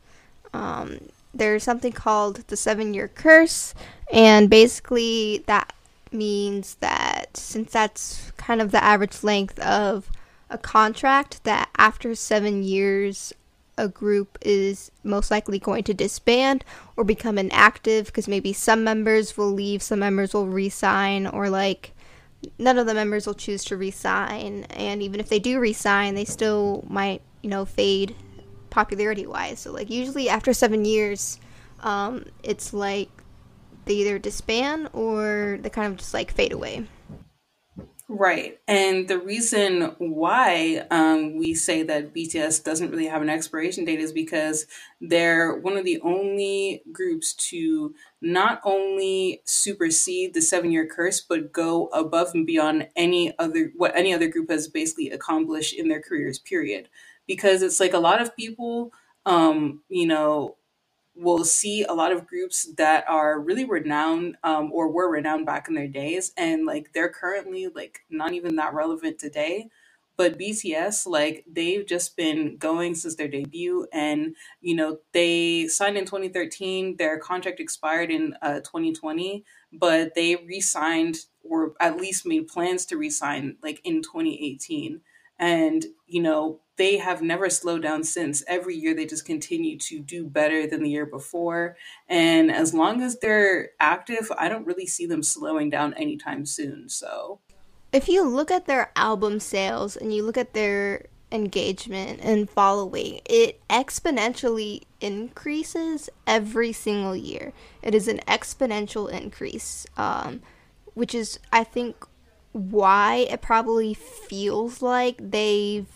Um, 0.53 1.09
there's 1.33 1.63
something 1.63 1.93
called 1.93 2.37
the 2.47 2.57
seven-year 2.57 3.09
curse, 3.09 3.75
and 4.13 4.49
basically 4.49 5.45
that 5.47 5.73
means 6.13 6.77
that 6.77 7.37
since 7.37 7.73
that's 7.73 8.33
kind 8.37 8.61
of 8.61 8.71
the 8.71 8.83
average 8.83 9.25
length 9.25 9.59
of 9.59 10.09
a 10.49 10.59
contract, 10.59 11.43
that 11.45 11.71
after 11.77 12.15
seven 12.15 12.63
years 12.63 13.33
a 13.77 13.89
group 13.89 14.39
is 14.43 14.91
most 15.03 15.31
likely 15.31 15.59
going 15.59 15.85
to 15.85 15.95
disband 15.95 16.65
or 16.97 17.05
become 17.05 17.39
inactive 17.39 18.07
because 18.07 18.29
maybe 18.29 18.53
some 18.53 18.85
members 18.85 19.37
will 19.37 19.51
leave, 19.51 19.83
some 19.83 19.99
members 19.99 20.35
will 20.35 20.47
resign, 20.47 21.27
or 21.27 21.49
like 21.49 21.93
none 22.59 22.79
of 22.79 22.87
the 22.87 22.95
members 22.95 23.27
will 23.27 23.35
choose 23.35 23.65
to 23.65 23.77
resign. 23.77 24.65
And 24.71 25.03
even 25.03 25.21
if 25.21 25.29
they 25.29 25.39
do 25.39 25.59
resign, 25.59 26.15
they 26.15 26.25
still 26.25 26.85
might, 26.89 27.23
you 27.43 27.51
know, 27.51 27.65
fade 27.65 28.15
popularity 28.71 29.27
wise. 29.27 29.61
So, 29.61 29.73
like, 29.73 29.91
usually 29.91 30.29
after 30.29 30.53
seven 30.53 30.85
years, 30.85 31.39
um, 31.81 32.27
it's 32.43 32.73
like 32.73 33.11
they 33.85 33.95
either 33.95 34.19
disband 34.19 34.89
or 34.93 35.59
they 35.61 35.71
kind 35.71 35.93
of 35.93 35.99
just 35.99 36.15
like 36.15 36.33
fade 36.33 36.53
away. 36.53 36.87
Right. 38.07 38.59
And 38.69 39.09
the 39.09 39.19
reason 39.19 39.95
why 39.97 40.87
um, 40.91 41.39
we 41.39 41.55
say 41.55 41.83
that 41.85 42.13
BTS 42.13 42.63
doesn't 42.63 42.91
really 42.91 43.07
have 43.07 43.23
an 43.23 43.31
expiration 43.31 43.87
date 43.87 43.99
is 43.99 44.13
because 44.13 44.67
they're 45.01 45.55
one 45.57 45.79
of 45.79 45.87
the 45.87 46.03
only 46.03 46.83
groups 46.93 47.33
to 47.49 47.95
not 48.21 48.61
only 48.63 49.41
supersede 49.47 50.35
the 50.35 50.43
seven 50.43 50.71
year 50.71 50.87
curse, 50.87 51.23
but 51.23 51.51
go 51.51 51.87
above 51.95 52.29
and 52.35 52.47
beyond 52.47 52.89
any 52.95 53.37
other, 53.39 53.73
what 53.75 53.97
any 53.97 54.13
other 54.13 54.29
group 54.29 54.51
has 54.51 54.69
basically 54.69 55.09
accomplished 55.11 55.73
in 55.75 55.89
their 55.89 56.03
careers, 56.03 56.39
period. 56.39 56.91
Because 57.27 57.63
it's 57.63 57.81
like 57.81 57.95
a 57.95 57.99
lot 57.99 58.21
of 58.21 58.37
people, 58.37 58.93
um, 59.25 59.81
you 59.89 60.07
know, 60.07 60.57
will 61.17 61.45
see 61.45 61.85
a 61.85 61.93
lot 61.93 62.13
of 62.13 62.27
groups 62.27 62.69
that 62.77 63.05
are 63.09 63.41
really 63.41 63.65
renowned 63.65 64.37
um, 64.43 64.71
or 64.73 64.91
were 64.91 65.11
renowned 65.11 65.47
back 65.47 65.69
in 65.69 65.75
their 65.75 65.89
days 65.89 66.33
and 66.37 66.67
like 66.67 66.93
they're 66.93 67.09
currently 67.09 67.69
like 67.69 68.01
not 68.11 68.33
even 68.33 68.57
that 68.57 68.75
relevant 68.75 69.19
today. 69.19 69.69
But 70.17 70.39
bts 70.39 71.07
like 71.07 71.45
they've 71.51 71.85
just 71.85 72.17
been 72.17 72.57
going 72.57 72.95
since 72.95 73.17
their 73.17 73.27
debut 73.27 73.89
and 73.93 74.37
you 74.61 74.77
know 74.77 74.99
they 75.13 75.67
signed 75.67 75.97
in 75.97 76.05
2013 76.05 76.97
their 76.99 77.19
contract 77.19 77.59
expired 77.59 78.13
in 78.13 78.35
uh, 78.41 78.61
2020 78.61 79.45
but 79.73 80.15
they 80.15 80.37
re-signed 80.37 81.17
or 81.43 81.75
at 81.81 81.97
least 81.97 82.27
made 82.27 82.47
plans 82.47 82.87
to 82.87 82.97
re-sign 82.97 83.57
like 83.61 83.81
in 83.85 84.03
2018 84.03 85.01
and 85.39 85.85
you 86.07 86.23
know 86.23 86.61
they 86.77 86.97
have 86.97 87.23
never 87.23 87.49
slowed 87.49 87.83
down 87.83 88.03
since. 88.03 88.43
Every 88.49 88.75
year 88.75 88.95
they 88.95 89.07
just 89.07 89.25
continue 89.25 89.79
to 89.79 90.01
do 90.01 90.27
better 90.27 90.67
than 90.67 90.83
the 90.83 90.91
year 90.91 91.07
before. 91.07 91.77
And 92.09 92.51
as 92.51 92.75
long 92.75 93.01
as 93.01 93.19
they're 93.19 93.71
active, 93.79 94.31
I 94.37 94.49
don't 94.49 94.67
really 94.67 94.87
see 94.87 95.07
them 95.07 95.23
slowing 95.23 95.71
down 95.71 95.95
anytime 95.95 96.45
soon. 96.47 96.89
So, 96.89 97.41
if 97.93 98.09
you 98.09 98.25
look 98.25 98.51
at 98.51 98.67
their 98.67 98.91
album 98.97 99.39
sales 99.39 99.97
and 99.97 100.13
you 100.13 100.25
look 100.25 100.37
at 100.37 100.53
their 100.53 101.07
engagement 101.31 102.21
and 102.23 102.51
following, 102.51 103.21
it 103.25 103.61
exponentially 103.69 104.83
increases 105.01 106.11
every 106.27 106.73
single 106.73 107.15
year. 107.15 107.53
It 107.83 107.95
is 107.95 108.09
an 108.09 108.19
exponential 108.27 109.09
increase, 109.11 109.87
um, 109.97 110.43
which 110.95 111.15
is, 111.15 111.39
I 111.53 111.63
think, 111.63 112.05
why 112.55 113.27
it 113.29 113.43
probably 113.43 113.95
feels 113.95 114.81
like 114.81 115.17
they've 115.19 115.89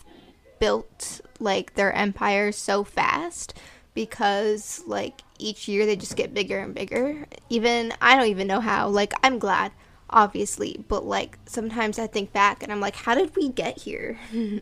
built 0.59 1.21
like 1.39 1.73
their 1.75 1.93
empire 1.93 2.51
so 2.51 2.83
fast 2.83 3.57
because 3.93 4.83
like 4.85 5.21
each 5.39 5.69
year 5.69 5.85
they 5.85 5.95
just 5.95 6.17
get 6.17 6.33
bigger 6.33 6.59
and 6.59 6.75
bigger. 6.75 7.25
Even 7.49 7.93
I 8.01 8.15
don't 8.15 8.27
even 8.27 8.45
know 8.47 8.59
how. 8.59 8.89
Like 8.89 9.13
I'm 9.23 9.39
glad 9.39 9.71
obviously, 10.09 10.83
but 10.89 11.05
like 11.05 11.39
sometimes 11.45 11.97
I 11.97 12.07
think 12.07 12.33
back 12.33 12.61
and 12.61 12.71
I'm 12.71 12.81
like 12.81 12.95
how 12.95 13.15
did 13.15 13.35
we 13.35 13.49
get 13.49 13.79
here? 13.79 14.19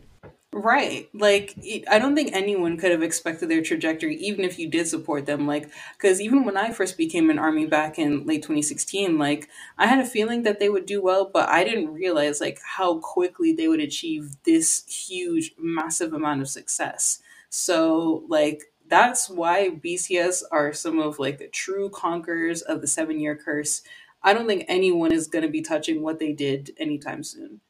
Right. 0.50 1.10
Like, 1.12 1.54
I 1.90 1.98
don't 1.98 2.14
think 2.16 2.30
anyone 2.32 2.78
could 2.78 2.90
have 2.90 3.02
expected 3.02 3.50
their 3.50 3.62
trajectory, 3.62 4.16
even 4.16 4.44
if 4.46 4.58
you 4.58 4.68
did 4.68 4.88
support 4.88 5.26
them. 5.26 5.46
Like, 5.46 5.70
because 5.96 6.22
even 6.22 6.44
when 6.44 6.56
I 6.56 6.70
first 6.72 6.96
became 6.96 7.28
an 7.28 7.38
army 7.38 7.66
back 7.66 7.98
in 7.98 8.24
late 8.24 8.42
2016, 8.42 9.18
like, 9.18 9.48
I 9.76 9.86
had 9.86 10.00
a 10.00 10.06
feeling 10.06 10.44
that 10.44 10.58
they 10.58 10.70
would 10.70 10.86
do 10.86 11.02
well, 11.02 11.30
but 11.32 11.48
I 11.50 11.64
didn't 11.64 11.92
realize, 11.92 12.40
like, 12.40 12.60
how 12.64 12.98
quickly 12.98 13.52
they 13.52 13.68
would 13.68 13.80
achieve 13.80 14.36
this 14.44 14.84
huge, 14.86 15.54
massive 15.58 16.14
amount 16.14 16.40
of 16.40 16.48
success. 16.48 17.20
So, 17.50 18.24
like, 18.28 18.72
that's 18.88 19.28
why 19.28 19.68
BTS 19.68 20.44
are 20.50 20.72
some 20.72 20.98
of, 20.98 21.18
like, 21.18 21.38
the 21.38 21.48
true 21.48 21.90
conquerors 21.90 22.62
of 22.62 22.80
the 22.80 22.86
seven 22.86 23.20
year 23.20 23.36
curse. 23.36 23.82
I 24.22 24.32
don't 24.32 24.46
think 24.46 24.64
anyone 24.66 25.12
is 25.12 25.28
going 25.28 25.44
to 25.44 25.50
be 25.50 25.60
touching 25.60 26.02
what 26.02 26.18
they 26.18 26.32
did 26.32 26.74
anytime 26.78 27.22
soon. 27.22 27.60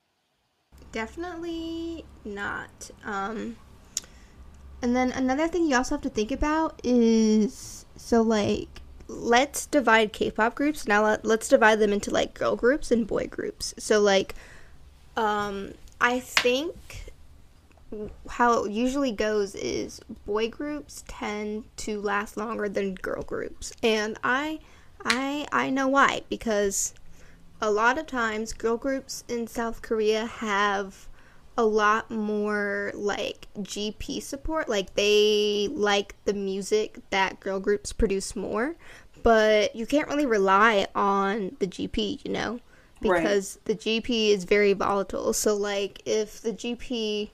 Definitely 0.93 2.05
not. 2.25 2.91
Um, 3.05 3.57
and 4.81 4.95
then 4.95 5.13
another 5.13 5.49
thing 5.49 5.67
you 5.67 5.77
also 5.77 5.97
have 5.97 6.03
to 6.03 6.09
think 6.09 6.31
about 6.31 6.81
is 6.85 7.85
so 7.97 8.23
like 8.23 8.81
let's 9.09 9.67
divide 9.67 10.13
K-pop 10.13 10.55
groups. 10.55 10.87
Now 10.87 11.05
let, 11.05 11.25
let's 11.25 11.49
divide 11.49 11.79
them 11.79 11.93
into 11.93 12.11
like 12.11 12.35
girl 12.35 12.57
groups 12.57 12.91
and 12.91 13.07
boy 13.07 13.27
groups. 13.27 13.75
So 13.79 14.01
like 14.01 14.35
um 15.17 15.73
I 16.01 16.21
think 16.21 16.77
how 18.29 18.65
it 18.65 18.71
usually 18.71 19.13
goes 19.13 19.55
is 19.55 20.01
boy 20.27 20.49
groups 20.51 21.05
tend 21.09 21.65
to 21.79 22.01
last 22.01 22.37
longer 22.37 22.69
than 22.69 22.95
girl 22.95 23.23
groups. 23.23 23.73
And 23.83 24.19
I 24.23 24.61
I 25.05 25.47
I 25.53 25.71
know 25.71 25.89
why 25.89 26.23
because 26.29 26.95
a 27.61 27.71
lot 27.71 27.99
of 27.99 28.07
times 28.07 28.53
girl 28.53 28.77
groups 28.77 29.25
in 29.29 29.47
South 29.47 29.83
Korea 29.83 30.27
have 30.27 31.09
a 31.57 31.65
lot 31.65 32.11
more 32.11 32.93
like 32.95 33.49
GP 33.59 34.23
support. 34.23 34.69
Like 34.69 34.95
they 34.95 35.69
like 35.73 36.15
the 36.25 36.35
music 36.35 37.01
that 37.11 37.41
girl 37.41 37.59
groups 37.59 37.93
produce 37.93 38.37
more, 38.37 38.77
but 39.23 39.75
you 39.75 39.87
can't 39.87 40.09
really 40.09 40.27
rely 40.27 40.87
on 40.95 41.57
the 41.59 41.67
GP, 41.67 42.25
you 42.25 42.31
know, 42.31 42.61
because 43.01 43.59
right. 43.67 43.77
the 43.77 44.03
GP 44.03 44.31
is 44.31 44.45
very 44.45 44.73
volatile. 44.73 45.33
So 45.33 45.57
like 45.57 46.03
if 46.07 46.41
the 46.41 46.53
GP 46.53 47.31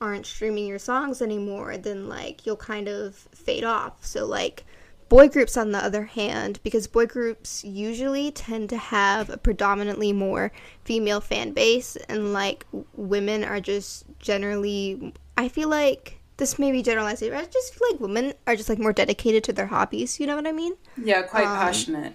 aren't 0.00 0.26
streaming 0.26 0.66
your 0.66 0.78
songs 0.78 1.22
anymore, 1.22 1.78
then 1.78 2.08
like 2.08 2.46
you'll 2.46 2.56
kind 2.56 2.88
of 2.88 3.14
fade 3.14 3.64
off. 3.64 4.04
So 4.04 4.26
like 4.26 4.64
Boy 5.08 5.28
groups, 5.28 5.56
on 5.56 5.70
the 5.70 5.78
other 5.78 6.04
hand, 6.04 6.58
because 6.64 6.88
boy 6.88 7.06
groups 7.06 7.62
usually 7.62 8.32
tend 8.32 8.68
to 8.70 8.76
have 8.76 9.30
a 9.30 9.36
predominantly 9.36 10.12
more 10.12 10.50
female 10.84 11.20
fan 11.20 11.52
base, 11.52 11.96
and 12.08 12.32
like 12.32 12.66
women 12.94 13.44
are 13.44 13.60
just 13.60 14.04
generally, 14.18 15.12
I 15.36 15.48
feel 15.48 15.68
like 15.68 16.18
this 16.38 16.58
may 16.58 16.72
be 16.72 16.82
generalized, 16.82 17.20
but 17.20 17.34
I 17.34 17.44
just 17.44 17.74
feel 17.74 17.88
like 17.92 18.00
women 18.00 18.34
are 18.46 18.56
just 18.56 18.68
like 18.68 18.78
more 18.78 18.92
dedicated 18.92 19.44
to 19.44 19.52
their 19.52 19.66
hobbies. 19.66 20.18
You 20.18 20.26
know 20.26 20.36
what 20.36 20.46
I 20.46 20.52
mean? 20.52 20.74
Yeah, 20.96 21.22
quite 21.22 21.46
um, 21.46 21.56
passionate. 21.56 22.14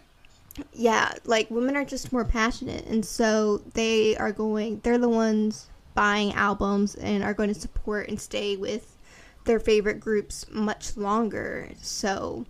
Yeah, 0.74 1.13
like 1.24 1.50
women 1.50 1.77
are 1.77 1.86
just 1.86 2.12
more 2.12 2.25
passionate, 2.25 2.86
and 2.86 3.05
so 3.05 3.60
they 3.74 4.17
are 4.17 4.33
going. 4.33 4.81
They're 4.83 4.98
the 4.98 5.10
ones 5.10 5.69
buying 5.93 6.33
albums 6.33 6.95
and 6.95 7.24
are 7.24 7.33
going 7.33 7.53
to 7.53 7.60
support 7.60 8.10
and 8.10 8.19
stay 8.19 8.57
with 8.57 8.98
their 9.45 9.60
favorite 9.60 10.00
groups 10.00 10.45
much 10.51 10.98
longer. 10.98 11.69
So 11.81 12.45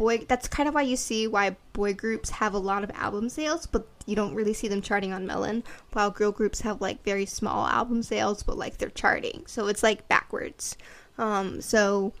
boy 0.00 0.16
that's 0.28 0.48
kind 0.48 0.66
of 0.66 0.74
why 0.74 0.80
you 0.80 0.96
see 0.96 1.26
why 1.26 1.54
boy 1.74 1.92
groups 1.92 2.30
have 2.30 2.54
a 2.54 2.58
lot 2.58 2.82
of 2.82 2.90
album 2.94 3.28
sales 3.28 3.66
but 3.66 3.86
you 4.06 4.16
don't 4.16 4.34
really 4.34 4.54
see 4.54 4.66
them 4.66 4.80
charting 4.80 5.12
on 5.12 5.26
melon 5.26 5.62
while 5.92 6.10
girl 6.10 6.32
groups 6.32 6.62
have 6.62 6.80
like 6.80 7.04
very 7.04 7.26
small 7.26 7.66
album 7.66 8.02
sales 8.02 8.42
but 8.42 8.56
like 8.56 8.78
they're 8.78 8.88
charting. 8.88 9.44
So 9.46 9.66
it's 9.66 9.82
like 9.82 10.08
backwards. 10.08 10.74
Um 11.18 11.60
so 11.60 12.14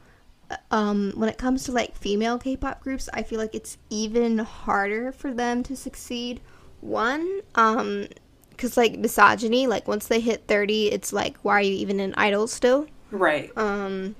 uh, 0.50 0.56
um 0.70 1.12
when 1.16 1.30
it 1.30 1.38
comes 1.38 1.64
to 1.64 1.72
like 1.72 1.96
female 1.96 2.36
k-pop 2.38 2.82
groups 2.82 3.08
i 3.14 3.22
feel 3.22 3.38
like 3.38 3.54
it's 3.54 3.78
even 3.88 4.36
harder 4.36 5.10
for 5.10 5.32
them 5.32 5.62
to 5.62 5.74
succeed. 5.74 6.42
One 6.82 7.40
um 7.54 8.08
because 8.50 8.76
like 8.76 8.98
misogyny 8.98 9.66
like 9.66 9.88
once 9.88 10.06
they 10.06 10.20
hit 10.20 10.46
30 10.46 10.88
it's 10.92 11.14
like 11.14 11.38
why 11.40 11.54
are 11.54 11.62
you 11.62 11.72
even 11.72 11.98
an 11.98 12.12
idol 12.18 12.46
still? 12.46 12.88
Right. 13.10 13.50
um 13.56 14.16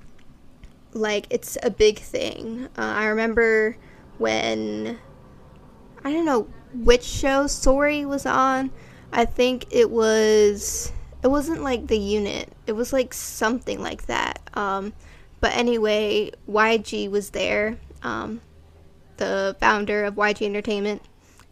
like 0.93 1.27
it's 1.31 1.57
a 1.63 1.71
big 1.71 1.99
thing. 1.99 2.69
Uh, 2.77 2.83
i 2.83 3.07
remember 3.07 3.77
when 4.19 4.99
i 6.05 6.13
don't 6.13 6.25
know 6.25 6.49
which 6.75 7.05
show 7.05 7.47
sorry 7.47 8.05
was 8.05 8.27
on. 8.27 8.71
I 9.13 9.25
think 9.25 9.67
it 9.71 9.91
was 9.91 10.93
it 11.23 11.29
wasn't 11.29 11.63
like 11.63 11.89
the 11.89 11.99
unit. 11.99 12.53
It 12.67 12.73
was 12.73 12.93
like 12.93 13.13
something 13.13 13.83
like 13.83 14.07
that. 14.07 14.41
Um 14.55 14.93
but 15.41 15.57
anyway 15.57 16.31
yg 16.49 17.11
was 17.11 17.31
there 17.31 17.79
um 18.03 18.41
the 19.17 19.57
founder 19.61 20.05
of 20.05 20.15
yg 20.15 20.45
entertainment 20.45 21.03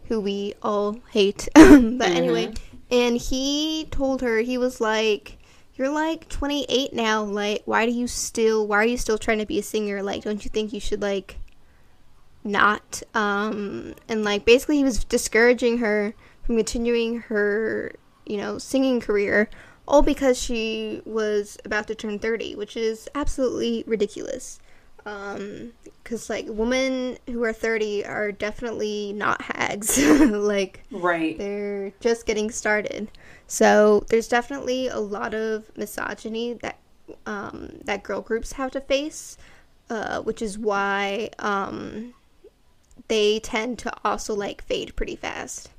who 0.07 0.21
we 0.21 0.54
all 0.62 0.99
hate. 1.11 1.49
But 1.54 2.11
anyway 2.11 2.54
and 2.90 3.16
he 3.16 3.87
told 3.90 4.23
her 4.23 4.38
he 4.38 4.57
was 4.57 4.80
like 4.80 5.38
you're 5.78 5.88
like 5.88 6.28
28 6.28 6.92
now 6.92 7.23
like 7.23 7.62
why 7.64 7.87
do 7.87 7.92
you 7.92 8.06
still 8.06 8.66
why 8.66 8.76
are 8.78 8.85
you 8.85 8.97
still 8.97 9.16
trying 9.18 9.38
to 9.38 9.47
be 9.47 9.58
a 9.58 9.62
singer 9.62 10.02
like 10.02 10.25
don't 10.25 10.44
you 10.44 10.50
think 10.50 10.73
you 10.73 10.80
should 10.80 11.00
like 11.00 11.38
not 12.44 13.02
um 13.14 13.94
and 14.08 14.25
like 14.25 14.44
basically 14.44 14.76
he 14.78 14.85
was 14.85 15.04
discouraging 15.04 15.78
her 15.78 16.14
from 16.42 16.56
continuing 16.56 17.20
her 17.20 17.92
you 18.26 18.37
know 18.37 18.58
singing 18.58 19.00
career 19.00 19.49
all 19.87 20.02
because 20.02 20.38
she 20.40 21.00
was 21.04 21.58
about 21.64 21.87
to 21.87 21.94
turn 21.94 22.18
30 22.18 22.54
which 22.56 22.76
is 22.76 23.08
absolutely 23.14 23.85
ridiculous 23.87 24.61
um 25.06 25.73
because 26.02 26.28
like 26.30 26.47
women 26.49 27.18
who 27.26 27.42
are 27.44 27.52
30 27.52 28.04
are 28.04 28.32
definitely 28.32 29.12
not 29.12 29.40
hags 29.42 29.99
like 30.20 30.82
Right. 30.90 31.37
they're 31.38 31.92
just 32.00 32.25
getting 32.26 32.50
started. 32.50 33.08
So 33.49 34.05
there's 34.11 34.28
definitely 34.28 34.88
a 34.88 34.99
lot 35.00 35.35
of 35.35 35.76
misogyny 35.76 36.52
that 36.55 36.78
um, 37.26 37.71
that 37.85 38.02
girl 38.02 38.21
groups 38.21 38.52
have 38.52 38.71
to 38.73 38.81
face, 38.81 39.38
uh, 39.90 40.21
which 40.21 40.43
is 40.43 40.59
why 40.59 41.31
um, 41.38 42.12
they 43.09 43.40
tend 43.40 43.78
to 43.81 43.93
also 44.05 44.35
like 44.35 44.62
fade 44.62 44.95
pretty 44.95 45.17
fast. 45.17 45.71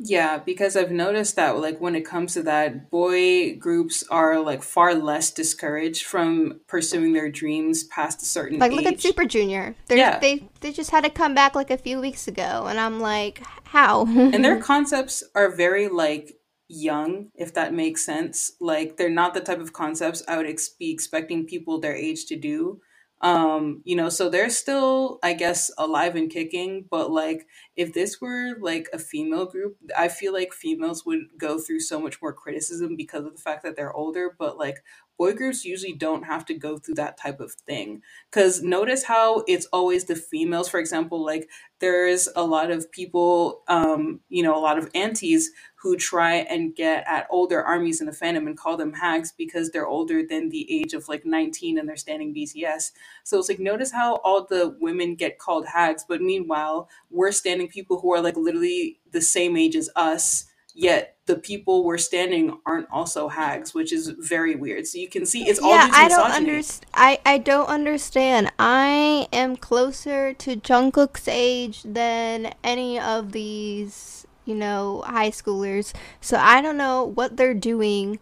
Yeah, 0.00 0.38
because 0.38 0.76
I've 0.76 0.92
noticed 0.92 1.34
that 1.36 1.58
like 1.58 1.80
when 1.80 1.96
it 1.96 2.02
comes 2.06 2.34
to 2.34 2.42
that, 2.44 2.88
boy 2.88 3.56
groups 3.56 4.04
are 4.10 4.38
like 4.40 4.62
far 4.62 4.94
less 4.94 5.30
discouraged 5.32 6.04
from 6.04 6.60
pursuing 6.68 7.12
their 7.12 7.28
dreams 7.30 7.82
past 7.84 8.22
a 8.22 8.24
certain 8.24 8.60
Like 8.60 8.70
age. 8.70 8.76
look 8.76 8.86
at 8.86 9.00
Super 9.00 9.24
Junior. 9.24 9.74
They're, 9.88 9.98
Yeah. 9.98 10.18
They 10.20 10.48
they 10.60 10.72
just 10.72 10.92
had 10.92 11.02
to 11.04 11.10
come 11.10 11.34
back 11.34 11.54
like 11.56 11.70
a 11.70 11.76
few 11.76 12.00
weeks 12.00 12.28
ago, 12.28 12.66
and 12.68 12.78
I'm 12.78 13.00
like, 13.00 13.42
how? 13.64 14.06
and 14.06 14.42
their 14.44 14.60
concepts 14.62 15.24
are 15.34 15.50
very 15.50 15.88
like 15.88 16.37
young 16.68 17.30
if 17.34 17.54
that 17.54 17.72
makes 17.74 18.04
sense. 18.04 18.52
Like 18.60 18.96
they're 18.96 19.10
not 19.10 19.34
the 19.34 19.40
type 19.40 19.60
of 19.60 19.72
concepts 19.72 20.22
i 20.28 20.36
would 20.36 20.46
ex- 20.46 20.68
be 20.68 20.90
expecting 20.92 21.46
people 21.46 21.80
their 21.80 21.94
age 21.96 22.26
to 22.26 22.36
do. 22.36 22.80
Um 23.20 23.82
you 23.84 23.96
know 23.96 24.08
so 24.10 24.28
they're 24.30 24.50
still 24.50 25.18
i 25.24 25.32
guess 25.32 25.70
alive 25.76 26.14
and 26.14 26.30
kicking 26.30 26.86
but 26.88 27.10
like 27.10 27.46
if 27.78 27.94
this 27.94 28.20
were 28.20 28.56
like 28.60 28.88
a 28.92 28.98
female 28.98 29.46
group 29.46 29.76
i 29.96 30.08
feel 30.08 30.32
like 30.32 30.52
females 30.52 31.06
would 31.06 31.20
go 31.38 31.58
through 31.58 31.80
so 31.80 32.00
much 32.00 32.20
more 32.20 32.32
criticism 32.32 32.96
because 32.96 33.24
of 33.24 33.32
the 33.34 33.40
fact 33.40 33.62
that 33.62 33.76
they're 33.76 33.94
older 33.94 34.34
but 34.36 34.58
like 34.58 34.82
boy 35.16 35.32
groups 35.32 35.64
usually 35.64 35.92
don't 35.92 36.24
have 36.24 36.44
to 36.44 36.54
go 36.54 36.76
through 36.76 36.94
that 36.94 37.16
type 37.16 37.40
of 37.40 37.52
thing 37.52 38.02
because 38.30 38.62
notice 38.62 39.04
how 39.04 39.44
it's 39.46 39.66
always 39.66 40.04
the 40.04 40.16
females 40.16 40.68
for 40.68 40.80
example 40.80 41.24
like 41.24 41.48
there's 41.78 42.28
a 42.34 42.42
lot 42.42 42.70
of 42.70 42.90
people 42.90 43.62
um 43.68 44.20
you 44.28 44.42
know 44.42 44.56
a 44.56 44.60
lot 44.60 44.76
of 44.76 44.90
aunties 44.94 45.52
who 45.80 45.96
try 45.96 46.34
and 46.34 46.74
get 46.74 47.04
at 47.06 47.26
older 47.30 47.62
armies 47.62 48.00
in 48.00 48.06
the 48.06 48.12
fandom 48.12 48.48
and 48.48 48.58
call 48.58 48.76
them 48.76 48.92
hags 48.92 49.32
because 49.38 49.70
they're 49.70 49.86
older 49.86 50.24
than 50.26 50.48
the 50.48 50.66
age 50.68 50.92
of 50.92 51.06
like 51.06 51.24
19 51.24 51.78
and 51.78 51.88
they're 51.88 51.96
standing 51.96 52.34
BTS. 52.34 52.90
So 53.22 53.38
it's 53.38 53.48
like 53.48 53.60
notice 53.60 53.92
how 53.92 54.16
all 54.16 54.44
the 54.44 54.76
women 54.80 55.14
get 55.14 55.38
called 55.38 55.66
hags, 55.66 56.04
but 56.08 56.20
meanwhile 56.20 56.88
we're 57.10 57.30
standing 57.30 57.67
people 57.68 58.00
who 58.00 58.12
are 58.12 58.20
like 58.20 58.36
literally 58.36 59.00
the 59.12 59.20
same 59.20 59.56
age 59.56 59.76
as 59.76 59.90
us, 59.96 60.46
yet 60.74 61.16
the 61.26 61.36
people 61.36 61.84
we're 61.84 61.98
standing 61.98 62.58
aren't 62.66 62.88
also 62.90 63.28
hags, 63.28 63.74
which 63.74 63.92
is 63.92 64.08
very 64.18 64.54
weird. 64.54 64.86
So 64.86 64.98
you 64.98 65.08
can 65.08 65.26
see 65.26 65.46
it's 65.46 65.60
all 65.60 65.70
yeah, 65.70 65.88
I 65.92 66.08
don't 66.08 66.30
understand. 66.30 66.90
I 66.94 67.20
I 67.24 67.38
don't 67.38 67.68
understand. 67.68 68.50
I 68.58 69.28
am 69.32 69.56
closer 69.56 70.32
to 70.34 70.56
Jungkook's 70.56 71.28
age 71.28 71.82
than 71.84 72.54
any 72.64 72.98
of 72.98 73.32
these, 73.32 74.26
you 74.44 74.54
know, 74.54 75.04
high 75.06 75.30
schoolers. 75.30 75.92
So 76.20 76.38
I 76.38 76.60
don't 76.60 76.76
know 76.76 77.04
what 77.04 77.36
they're 77.36 77.54
doing, 77.54 78.18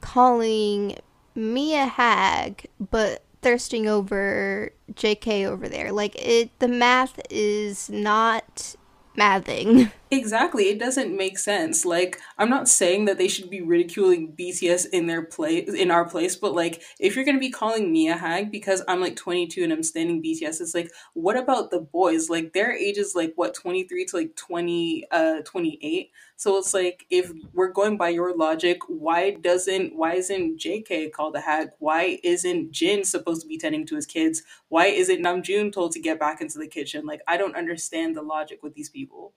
calling 0.00 0.98
me 1.34 1.74
a 1.74 1.86
hag, 1.86 2.66
but 2.78 3.24
thirsting 3.42 3.86
over 3.86 4.70
JK 4.94 5.46
over 5.46 5.68
there. 5.68 5.92
Like 5.92 6.16
it, 6.16 6.58
the 6.60 6.68
math 6.68 7.20
is 7.30 7.90
not 7.90 8.74
mathing. 9.16 9.92
Exactly. 10.10 10.68
It 10.68 10.78
doesn't 10.78 11.16
make 11.16 11.38
sense. 11.38 11.84
Like, 11.84 12.20
I'm 12.38 12.48
not 12.48 12.68
saying 12.68 13.06
that 13.06 13.18
they 13.18 13.26
should 13.26 13.50
be 13.50 13.60
ridiculing 13.60 14.32
BTS 14.38 14.86
in 14.92 15.08
their 15.08 15.22
place, 15.22 15.74
in 15.74 15.90
our 15.90 16.08
place, 16.08 16.36
but 16.36 16.54
like, 16.54 16.82
if 17.00 17.16
you're 17.16 17.24
gonna 17.24 17.40
be 17.40 17.50
calling 17.50 17.92
me 17.92 18.08
a 18.08 18.16
hag 18.16 18.52
because 18.52 18.84
I'm 18.86 19.00
like 19.00 19.16
22 19.16 19.64
and 19.64 19.72
I'm 19.72 19.82
standing 19.82 20.22
BTS, 20.22 20.60
it's 20.60 20.72
like, 20.72 20.92
what 21.14 21.36
about 21.36 21.72
the 21.72 21.80
boys? 21.80 22.30
Like, 22.30 22.52
their 22.52 22.70
age 22.70 22.96
is 22.96 23.16
like 23.16 23.32
what 23.34 23.54
23 23.54 24.04
to 24.04 24.16
like 24.16 24.36
20, 24.36 25.04
uh, 25.10 25.40
28. 25.44 26.12
So 26.36 26.58
it's 26.58 26.74
like, 26.74 27.06
if 27.10 27.30
we're 27.52 27.72
going 27.72 27.96
by 27.96 28.08
your 28.08 28.36
logic, 28.36 28.78
why 28.88 29.32
doesn't, 29.32 29.96
why 29.96 30.14
isn't 30.14 30.58
JK 30.58 31.12
called 31.12 31.36
a 31.36 31.40
hag? 31.40 31.70
Why 31.78 32.18
isn't 32.22 32.72
Jin 32.72 33.04
supposed 33.04 33.42
to 33.42 33.48
be 33.48 33.56
tending 33.56 33.86
to 33.86 33.96
his 33.96 34.06
kids? 34.06 34.42
Why 34.68 34.86
isn't 34.86 35.22
Namjoon 35.22 35.72
told 35.72 35.92
to 35.92 36.00
get 36.00 36.18
back 36.18 36.40
into 36.40 36.58
the 36.58 36.66
kitchen? 36.66 37.06
Like, 37.06 37.20
I 37.28 37.36
don't 37.36 37.56
understand 37.56 38.16
the 38.16 38.22
logic 38.22 38.62
with 38.62 38.74
these 38.74 38.90
people. 38.90 39.32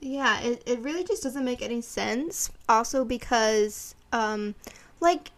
Yeah, 0.00 0.40
it, 0.40 0.62
it 0.66 0.80
really 0.80 1.04
just 1.04 1.22
doesn't 1.22 1.44
make 1.44 1.62
any 1.62 1.80
sense. 1.80 2.50
Also 2.68 3.04
because 3.04 3.94
um 4.12 4.54
like 5.00 5.30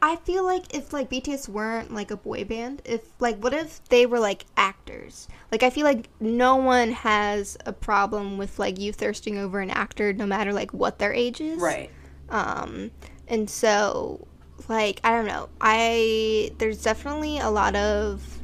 I 0.00 0.16
feel 0.16 0.44
like 0.44 0.74
if 0.74 0.92
like 0.92 1.10
BTS 1.10 1.48
weren't 1.48 1.92
like 1.92 2.10
a 2.10 2.16
boy 2.16 2.44
band, 2.44 2.82
if 2.84 3.00
like 3.18 3.42
what 3.42 3.52
if 3.52 3.82
they 3.88 4.06
were 4.06 4.20
like 4.20 4.44
actors? 4.56 5.26
Like 5.50 5.62
I 5.62 5.70
feel 5.70 5.84
like 5.84 6.08
no 6.20 6.56
one 6.56 6.92
has 6.92 7.56
a 7.66 7.72
problem 7.72 8.38
with 8.38 8.58
like 8.58 8.78
you 8.78 8.92
thirsting 8.92 9.38
over 9.38 9.60
an 9.60 9.70
actor 9.70 10.12
no 10.12 10.26
matter 10.26 10.52
like 10.52 10.72
what 10.72 10.98
their 10.98 11.12
age 11.12 11.40
is. 11.40 11.60
Right. 11.60 11.90
Um 12.28 12.92
and 13.26 13.50
so 13.50 14.26
like 14.68 15.00
I 15.02 15.10
don't 15.10 15.26
know. 15.26 15.48
I 15.60 16.52
there's 16.58 16.82
definitely 16.82 17.38
a 17.38 17.50
lot 17.50 17.74
of 17.74 18.38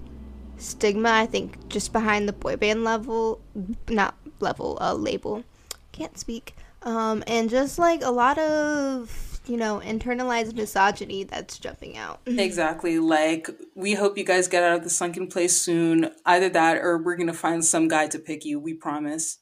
stigma 0.56 1.10
I 1.10 1.26
think 1.26 1.68
just 1.68 1.92
behind 1.92 2.28
the 2.28 2.32
boy 2.32 2.56
band 2.56 2.84
level 2.84 3.40
not 3.88 4.16
level 4.40 4.78
uh 4.80 4.94
label 4.94 5.44
can't 5.92 6.18
speak 6.18 6.54
um 6.82 7.22
and 7.26 7.50
just 7.50 7.78
like 7.78 8.02
a 8.02 8.10
lot 8.10 8.38
of 8.38 9.33
you 9.46 9.56
know 9.56 9.80
internalized 9.84 10.54
misogyny 10.54 11.24
that's 11.24 11.58
jumping 11.58 11.96
out 11.96 12.20
Exactly. 12.44 12.98
Like, 12.98 13.48
we 13.74 13.94
hope 13.94 14.16
you 14.16 14.24
guys 14.24 14.48
get 14.48 14.62
out 14.62 14.76
of 14.76 14.84
the 14.84 14.90
sunken 14.90 15.28
place 15.28 15.56
soon. 15.56 16.10
Either 16.24 16.48
that 16.50 16.78
or 16.78 16.98
we're 16.98 17.16
going 17.16 17.26
to 17.28 17.32
find 17.32 17.64
some 17.64 17.88
guy 17.88 18.06
to 18.08 18.18
pick 18.18 18.44
you. 18.44 18.60
We 18.60 18.74
promise. 18.74 19.38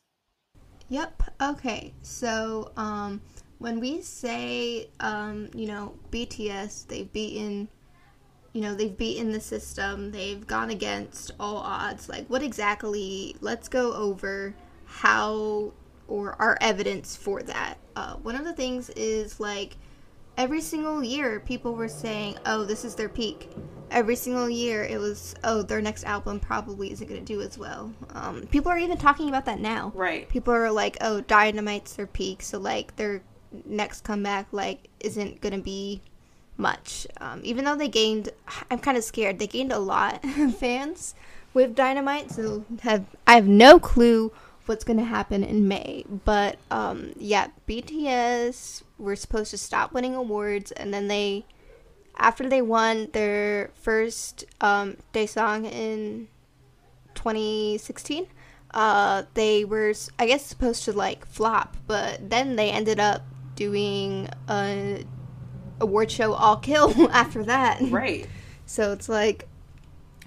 Yep. 0.88 1.22
Okay. 1.40 1.94
So, 2.02 2.72
um, 2.76 3.20
when 3.58 3.80
we 3.80 4.02
say, 4.02 4.88
um, 5.00 5.48
you 5.54 5.66
know, 5.66 5.94
BTS, 6.10 6.86
they've 6.86 7.12
beaten, 7.12 7.68
you 8.52 8.60
know, 8.60 8.74
they've 8.74 8.96
beaten 8.96 9.32
the 9.32 9.40
system. 9.40 10.10
They've 10.10 10.46
gone 10.46 10.70
against 10.70 11.32
all 11.38 11.56
odds. 11.56 12.08
Like, 12.08 12.26
what 12.28 12.42
exactly? 12.42 13.36
Let's 13.40 13.68
go 13.68 13.92
over 13.94 14.54
how 14.84 15.72
or 16.08 16.40
our 16.40 16.58
evidence 16.60 17.16
for 17.16 17.42
that. 17.42 17.78
Uh, 17.96 18.16
one 18.16 18.34
of 18.34 18.44
the 18.44 18.52
things 18.52 18.90
is 18.90 19.40
like 19.40 19.76
every 20.36 20.60
single 20.60 21.02
year 21.02 21.40
people 21.40 21.74
were 21.74 21.88
saying, 21.88 22.36
"Oh, 22.46 22.64
this 22.64 22.84
is 22.84 22.94
their 22.94 23.08
peak." 23.08 23.50
Every 23.90 24.16
single 24.16 24.48
year 24.48 24.84
it 24.84 24.98
was, 24.98 25.34
"Oh, 25.44 25.62
their 25.62 25.82
next 25.82 26.04
album 26.04 26.40
probably 26.40 26.90
isn't 26.92 27.06
going 27.06 27.24
to 27.24 27.32
do 27.32 27.40
as 27.42 27.58
well." 27.58 27.92
Um, 28.14 28.46
people 28.50 28.70
are 28.70 28.78
even 28.78 28.98
talking 28.98 29.28
about 29.28 29.44
that 29.46 29.60
now. 29.60 29.92
Right. 29.94 30.28
People 30.28 30.54
are 30.54 30.70
like, 30.70 30.96
"Oh, 31.00 31.20
Dynamite's 31.20 31.94
their 31.94 32.06
peak," 32.06 32.42
so 32.42 32.58
like 32.58 32.96
their 32.96 33.22
next 33.66 34.02
comeback 34.02 34.46
like 34.50 34.88
isn't 35.00 35.40
going 35.40 35.54
to 35.54 35.60
be 35.60 36.00
much. 36.56 37.06
Um, 37.20 37.40
even 37.44 37.64
though 37.64 37.76
they 37.76 37.88
gained, 37.88 38.30
I'm 38.70 38.78
kind 38.78 38.96
of 38.96 39.04
scared. 39.04 39.38
They 39.38 39.46
gained 39.46 39.72
a 39.72 39.78
lot 39.78 40.24
of 40.38 40.56
fans, 40.56 41.14
with 41.54 41.74
Dynamite, 41.74 42.30
so 42.30 42.64
have 42.82 43.04
I 43.26 43.34
have 43.34 43.46
no 43.46 43.78
clue 43.78 44.32
what's 44.66 44.84
gonna 44.84 45.04
happen 45.04 45.44
in 45.44 45.68
May. 45.68 46.04
But 46.24 46.58
um, 46.70 47.12
yeah, 47.18 47.48
BTS 47.68 48.82
were 49.02 49.16
supposed 49.16 49.50
to 49.50 49.58
stop 49.58 49.92
winning 49.92 50.14
awards, 50.14 50.72
and 50.72 50.92
then 50.94 51.08
they, 51.08 51.44
after 52.16 52.48
they 52.48 52.62
won 52.62 53.08
their 53.12 53.70
first 53.74 54.44
um, 54.60 54.96
Daesang 55.12 55.70
in 55.70 56.28
2016, 57.14 58.26
uh, 58.74 59.24
they 59.34 59.64
were 59.64 59.92
I 60.18 60.26
guess 60.26 60.46
supposed 60.46 60.84
to 60.84 60.92
like 60.92 61.26
flop, 61.26 61.76
but 61.86 62.30
then 62.30 62.56
they 62.56 62.70
ended 62.70 62.98
up 62.98 63.22
doing 63.54 64.28
a 64.48 65.04
award 65.80 66.10
show 66.10 66.32
all 66.32 66.56
kill 66.56 67.10
after 67.10 67.44
that. 67.44 67.80
Right. 67.82 68.26
So 68.66 68.92
it's 68.92 69.08
like 69.08 69.48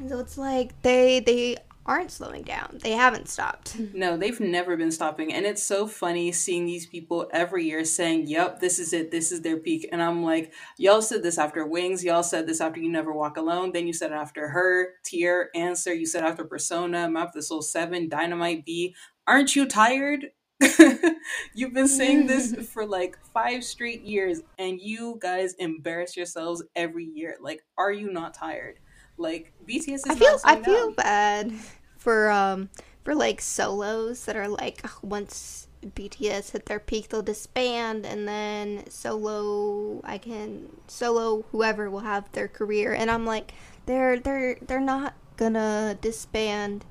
so 0.08 0.20
it's 0.20 0.38
like 0.38 0.80
they 0.82 1.20
they 1.22 1.58
aren't 1.86 2.12
slowing 2.12 2.42
down. 2.42 2.80
They 2.82 2.92
haven't 2.92 3.30
stopped. 3.30 3.78
No, 3.94 4.18
they've 4.18 4.40
never 4.40 4.76
been 4.76 4.92
stopping. 4.92 5.34
And 5.34 5.46
it's 5.46 5.62
so 5.62 5.88
funny 5.88 6.32
seeing 6.32 6.66
these 6.66 6.88
people 6.88 7.30
every 7.32 7.66
year 7.66 7.86
saying, 7.86 8.28
Yep, 8.28 8.60
this 8.60 8.80
is 8.80 8.94
it. 8.94 9.12
This 9.12 9.32
is 9.32 9.42
their 9.42 9.58
peak. 9.58 9.88
And 9.92 10.02
I'm 10.02 10.24
like, 10.24 10.54
Y'all 10.78 11.02
said 11.02 11.24
this 11.24 11.38
after 11.38 11.66
Wings. 11.66 12.04
Y'all 12.04 12.24
said 12.24 12.48
this 12.48 12.62
after 12.62 12.80
You 12.80 12.90
Never 12.90 13.14
Walk 13.14 13.38
Alone. 13.38 13.72
Then 13.72 13.88
you 13.88 13.94
said 13.94 14.12
it 14.12 14.16
after 14.16 14.50
Her, 14.50 14.94
Tear, 15.04 15.50
Answer. 15.56 15.94
You 15.94 16.06
said 16.06 16.24
after 16.24 16.44
Persona, 16.44 17.10
Map 17.10 17.34
the 17.34 17.42
Soul 17.42 17.62
7, 17.62 18.10
Dynamite 18.10 18.66
BE. 18.66 18.96
Aren't 19.28 19.56
you 19.56 19.68
tired? 19.68 20.32
You've 21.54 21.74
been 21.74 21.88
saying 21.88 22.28
this 22.28 22.54
for 22.74 22.86
like 22.86 23.18
five 23.34 23.64
straight 23.64 24.04
years 24.04 24.42
and 24.58 24.80
you 24.80 25.18
guys 25.22 25.54
embarrass 25.56 26.16
yourselves 26.16 26.64
every 26.76 27.06
year. 27.06 27.38
Like, 27.42 27.62
are 27.78 27.92
you 27.92 28.12
not 28.12 28.34
tired? 28.34 28.80
Like 29.18 29.54
BTS 29.68 29.94
is 29.94 30.04
I 30.08 30.16
feel 30.16 30.40
I 30.44 30.56
feel 30.58 30.92
bad 30.92 31.54
for 31.98 32.30
um 32.30 32.70
for 33.04 33.16
like 33.16 33.42
solos 33.42 34.26
that 34.26 34.36
are 34.36 34.48
like 34.48 34.84
once 35.02 35.68
BTS 35.86 36.52
hit 36.52 36.66
their 36.66 36.80
peak 36.80 37.10
they'll 37.10 37.22
disband 37.22 38.06
and 38.06 38.28
then 38.28 38.90
solo 38.90 40.02
I 40.04 40.18
can 40.18 40.70
solo 40.88 41.46
whoever 41.52 41.90
will 41.90 42.00
have 42.00 42.32
their 42.32 42.48
career 42.48 42.94
and 42.94 43.10
I'm 43.12 43.26
like 43.26 43.54
they're 43.86 44.20
they're 44.20 44.58
they're 44.62 44.82
not 44.82 45.14
gonna 45.38 45.98
disband 46.02 46.86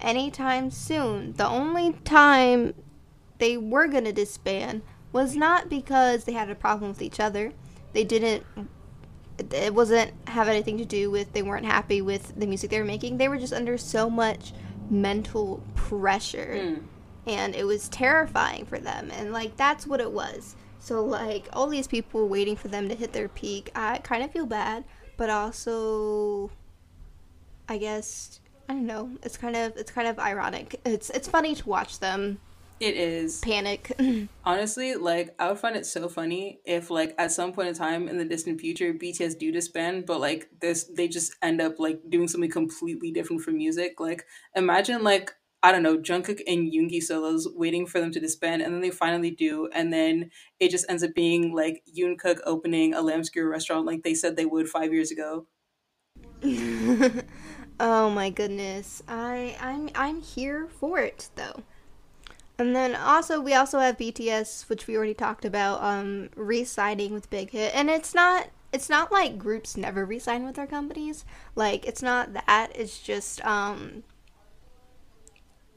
anytime 0.00 0.70
soon. 0.70 1.32
The 1.34 1.46
only 1.46 1.92
time 2.04 2.74
they 3.38 3.56
were 3.56 3.86
gonna 3.86 4.12
disband 4.12 4.82
was 5.12 5.36
not 5.36 5.68
because 5.68 6.24
they 6.24 6.32
had 6.32 6.50
a 6.50 6.54
problem 6.54 6.90
with 6.90 7.02
each 7.02 7.20
other. 7.20 7.52
They 7.92 8.04
didn't 8.04 8.44
it 9.50 9.74
wasn't 9.74 10.12
have 10.28 10.48
anything 10.48 10.78
to 10.78 10.84
do 10.84 11.10
with 11.10 11.32
they 11.32 11.42
weren't 11.42 11.66
happy 11.66 12.02
with 12.02 12.38
the 12.38 12.46
music 12.46 12.70
they 12.70 12.78
were 12.78 12.84
making. 12.84 13.18
They 13.18 13.28
were 13.28 13.38
just 13.38 13.52
under 13.52 13.76
so 13.78 14.08
much 14.08 14.52
mental 14.90 15.62
pressure. 15.74 16.56
Mm. 16.58 16.82
And 17.26 17.54
it 17.54 17.64
was 17.64 17.88
terrifying 17.88 18.66
for 18.66 18.78
them. 18.78 19.10
And 19.12 19.32
like 19.32 19.56
that's 19.56 19.86
what 19.86 20.00
it 20.00 20.10
was. 20.10 20.56
So 20.78 21.04
like 21.04 21.48
all 21.52 21.68
these 21.68 21.86
people 21.86 22.28
waiting 22.28 22.56
for 22.56 22.68
them 22.68 22.88
to 22.88 22.94
hit 22.94 23.12
their 23.12 23.28
peak, 23.28 23.70
I 23.74 23.98
kind 23.98 24.22
of 24.22 24.32
feel 24.32 24.46
bad, 24.46 24.84
but 25.16 25.30
also 25.30 26.50
I 27.68 27.78
guess 27.78 28.40
I 28.68 28.74
don't 28.74 28.86
know. 28.86 29.10
It's 29.22 29.36
kind 29.36 29.56
of 29.56 29.76
it's 29.76 29.92
kind 29.92 30.08
of 30.08 30.18
ironic. 30.18 30.80
It's 30.84 31.10
it's 31.10 31.28
funny 31.28 31.54
to 31.54 31.68
watch 31.68 32.00
them 32.00 32.40
It 32.82 32.96
is. 32.96 33.40
panic. 33.40 33.92
Honestly, 34.44 34.96
like 34.96 35.36
I 35.38 35.48
would 35.48 35.58
find 35.60 35.76
it 35.76 35.86
so 35.86 36.08
funny 36.08 36.60
if 36.64 36.90
like 36.90 37.14
at 37.16 37.30
some 37.30 37.52
point 37.52 37.68
in 37.68 37.74
time 37.74 38.08
in 38.08 38.18
the 38.18 38.24
distant 38.24 38.60
future 38.60 38.92
BTS 38.92 39.38
do 39.38 39.52
disband, 39.52 40.04
but 40.04 40.20
like 40.20 40.48
this 40.60 40.84
they 40.84 41.06
just 41.06 41.36
end 41.42 41.60
up 41.60 41.78
like 41.78 42.00
doing 42.10 42.26
something 42.26 42.50
completely 42.50 43.12
different 43.12 43.42
for 43.42 43.52
music. 43.52 44.00
Like 44.00 44.26
imagine 44.56 45.04
like 45.04 45.32
I 45.62 45.70
don't 45.70 45.84
know, 45.84 45.96
Jungkook 45.96 46.40
and 46.48 46.72
Yoongi 46.72 47.00
solos 47.00 47.46
waiting 47.54 47.86
for 47.86 48.00
them 48.00 48.10
to 48.10 48.18
disband 48.18 48.62
and 48.62 48.74
then 48.74 48.80
they 48.80 48.90
finally 48.90 49.30
do 49.30 49.68
and 49.72 49.92
then 49.92 50.32
it 50.58 50.72
just 50.72 50.86
ends 50.88 51.04
up 51.04 51.14
being 51.14 51.54
like 51.54 51.84
Yoonkook 51.96 52.40
opening 52.44 52.94
a 52.94 53.00
lamb 53.00 53.22
skewer 53.22 53.48
restaurant 53.48 53.86
like 53.86 54.02
they 54.02 54.14
said 54.14 54.34
they 54.34 54.44
would 54.44 54.68
5 54.68 54.92
years 54.92 55.12
ago. 55.12 55.46
oh 57.78 58.10
my 58.10 58.30
goodness. 58.30 59.04
I 59.06 59.56
I'm 59.60 59.88
I'm 59.94 60.20
here 60.20 60.66
for 60.66 60.98
it 60.98 61.30
though. 61.36 61.62
And 62.62 62.76
then 62.76 62.94
also 62.94 63.40
we 63.40 63.54
also 63.54 63.80
have 63.80 63.98
BTS, 63.98 64.68
which 64.68 64.86
we 64.86 64.96
already 64.96 65.14
talked 65.14 65.44
about, 65.44 65.82
um, 65.82 66.30
re-signing 66.36 67.12
with 67.12 67.28
Big 67.28 67.50
Hit, 67.50 67.74
and 67.74 67.90
it's 67.90 68.14
not 68.14 68.50
it's 68.72 68.88
not 68.88 69.10
like 69.10 69.36
groups 69.36 69.76
never 69.76 70.06
re-sign 70.06 70.44
with 70.44 70.54
their 70.54 70.68
companies. 70.68 71.24
Like 71.56 71.84
it's 71.84 72.02
not 72.02 72.32
that. 72.34 72.70
It's 72.76 73.00
just 73.00 73.44
um, 73.44 74.04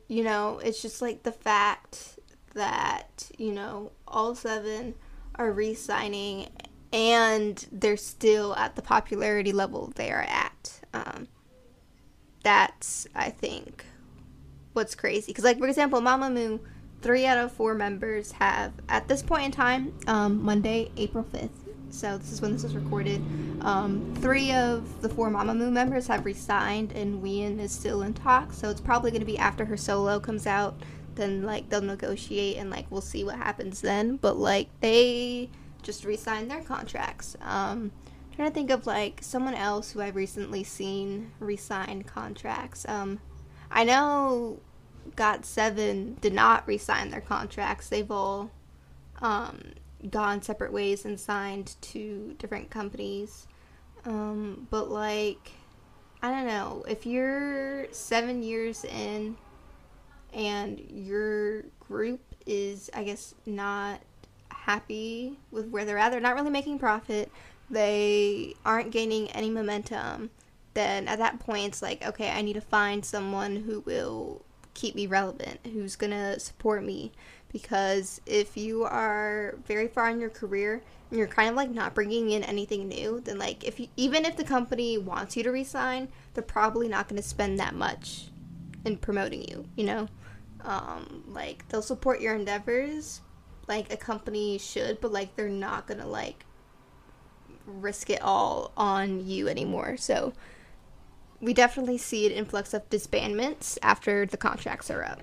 you 0.08 0.24
know, 0.24 0.60
it's 0.64 0.80
just 0.80 1.02
like 1.02 1.24
the 1.24 1.32
fact 1.32 2.20
that 2.54 3.32
you 3.36 3.52
know 3.52 3.92
all 4.08 4.36
seven 4.36 4.94
are 5.34 5.52
re-signing 5.52 6.50
and 6.94 7.66
they're 7.72 7.98
still 7.98 8.56
at 8.58 8.76
the 8.76 8.84
popularity 8.84 9.52
level 9.52 9.92
they 9.96 10.12
are 10.12 10.22
at. 10.22 10.82
Um, 10.94 11.30
that's 12.44 13.08
I 13.16 13.32
think 13.32 13.86
what's 14.74 14.94
crazy 14.94 15.32
because 15.32 15.44
like 15.44 15.58
for 15.58 15.68
example 15.68 16.00
mamamoo 16.00 16.60
three 17.06 17.26
out 17.28 17.38
of 17.38 17.52
four 17.52 17.76
members 17.76 18.32
have 18.32 18.74
at 18.90 19.08
this 19.08 19.22
point 19.22 19.46
in 19.46 19.52
time 19.52 19.94
um, 20.08 20.44
monday 20.44 20.90
april 20.98 21.24
5th 21.24 21.50
so 21.92 22.18
this 22.18 22.34
is 22.34 22.42
when 22.42 22.52
this 22.52 22.64
was 22.64 22.76
recorded. 22.76 23.24
Um, 23.62 24.14
three 24.18 24.52
of 24.52 25.02
the 25.02 25.08
four 25.08 25.30
mamamoo 25.30 25.72
members 25.72 26.08
have 26.08 26.26
resigned 26.26 26.92
and 26.92 27.24
Wheein 27.24 27.58
is 27.58 27.72
still 27.72 28.02
in 28.02 28.14
talks 28.14 28.58
so 28.58 28.70
it's 28.70 28.82
probably 28.82 29.12
going 29.12 29.22
to 29.22 29.26
be 29.26 29.38
after 29.38 29.64
her 29.64 29.78
solo 29.78 30.20
comes 30.20 30.46
out 30.46 30.76
then 31.16 31.44
like 31.44 31.70
they'll 31.70 31.82
negotiate 31.82 32.58
and 32.58 32.70
like 32.70 32.86
we'll 32.90 33.02
see 33.02 33.24
what 33.24 33.38
happens 33.38 33.82
then. 33.82 34.18
But 34.18 34.38
like 34.38 34.68
they 34.82 35.50
just 35.82 36.06
re-signed 36.06 36.52
their 36.52 36.62
contracts. 36.62 37.36
Um, 37.42 37.92
trying 38.36 38.50
to 38.50 38.54
think 38.54 38.70
of 38.70 38.86
like 38.86 39.20
someone 39.22 39.54
else 39.54 39.92
who 39.92 40.02
i've 40.02 40.18
recently 40.18 40.64
seen 40.64 41.32
re-sign 41.40 42.04
contracts. 42.04 42.86
Um, 42.88 43.20
I 43.72 43.84
know 43.84 44.60
GOT7 45.16 46.20
did 46.22 46.34
not 46.34 46.68
re-sign 46.68 47.10
their 47.10 47.22
contracts. 47.22 47.90
They've 47.90 48.10
all 48.10 48.52
um, 49.22 49.74
gone 50.10 50.42
separate 50.42 50.74
ways 50.74 51.06
and 51.06 51.20
signed 51.20 51.76
to 51.82 52.36
different 52.40 52.70
companies. 52.70 53.48
Um, 54.06 54.68
but 54.70 54.90
like, 54.90 55.52
I 56.22 56.32
don't 56.32 56.48
know. 56.48 56.84
If 56.88 57.06
you're 57.06 57.92
seven 57.92 58.44
years 58.44 58.84
in 58.84 59.38
and 60.34 60.80
your 60.90 61.64
group 61.80 62.22
is, 62.46 62.90
I 62.94 63.04
guess, 63.04 63.36
not 63.46 64.02
happy 64.50 65.40
with 65.52 65.70
where 65.70 65.86
they're 65.86 65.98
at, 65.98 66.12
they're 66.12 66.22
not 66.22 66.36
really 66.36 66.50
making 66.50 66.80
profit. 66.80 67.32
They 67.70 68.56
aren't 68.66 68.92
gaining 68.92 69.32
any 69.32 69.50
momentum 69.50 70.30
then 70.76 71.08
at 71.08 71.18
that 71.18 71.40
point 71.40 71.66
it's 71.66 71.82
like 71.82 72.06
okay 72.06 72.30
i 72.30 72.42
need 72.42 72.54
to 72.54 72.62
find 72.62 73.04
someone 73.04 73.56
who 73.56 73.80
will 73.82 74.45
keep 74.76 74.94
me 74.94 75.08
relevant 75.08 75.60
who's 75.74 75.96
gonna 75.96 76.40
support 76.40 76.84
me. 76.84 77.12
Because 77.52 78.22
if 78.26 78.56
you 78.56 78.84
are 78.84 79.56
very 79.66 79.88
far 79.88 80.10
in 80.10 80.20
your 80.20 80.30
career 80.30 80.84
and 81.10 81.18
you're 81.18 81.28
kind 81.28 81.50
of 81.50 81.56
like 81.56 81.72
not 81.72 81.96
bringing 81.96 82.32
in 82.32 82.44
anything 82.44 82.88
new 82.88 83.22
then 83.22 83.40
like 83.40 83.64
if 83.64 83.80
you, 83.80 83.88
even 83.96 84.26
if 84.26 84.36
the 84.36 84.44
company 84.44 84.98
wants 84.98 85.38
you 85.38 85.44
to 85.44 85.52
resign 85.52 86.10
they're 86.34 86.44
probably 86.44 86.90
not 86.90 87.08
going 87.08 87.22
to 87.22 87.28
spend 87.28 87.58
that 87.58 87.74
much 87.74 88.26
in 88.84 88.98
promoting 88.98 89.42
you 89.48 89.66
you 89.76 89.86
know? 89.86 90.08
Um, 90.66 91.24
like 91.28 91.68
they'll 91.70 91.82
support 91.82 92.20
your 92.20 92.36
endeavors 92.36 93.22
like 93.68 93.92
a 93.94 93.98
company 93.98 94.58
should 94.58 95.00
but 95.00 95.14
like 95.14 95.36
they're 95.36 95.48
not 95.48 95.88
gonna 95.88 96.08
like 96.08 96.46
risk 97.66 98.10
it 98.10 98.22
all 98.22 98.72
on 98.78 99.26
you 99.26 99.48
anymore. 99.48 99.98
So 99.98 100.34
we 101.46 101.54
definitely 101.54 101.98
see 101.98 102.26
an 102.26 102.32
influx 102.32 102.74
of 102.74 102.90
disbandments 102.90 103.78
after 103.82 104.26
the 104.26 104.38
contracts 104.38 104.90
are 104.90 105.04
up. 105.04 105.22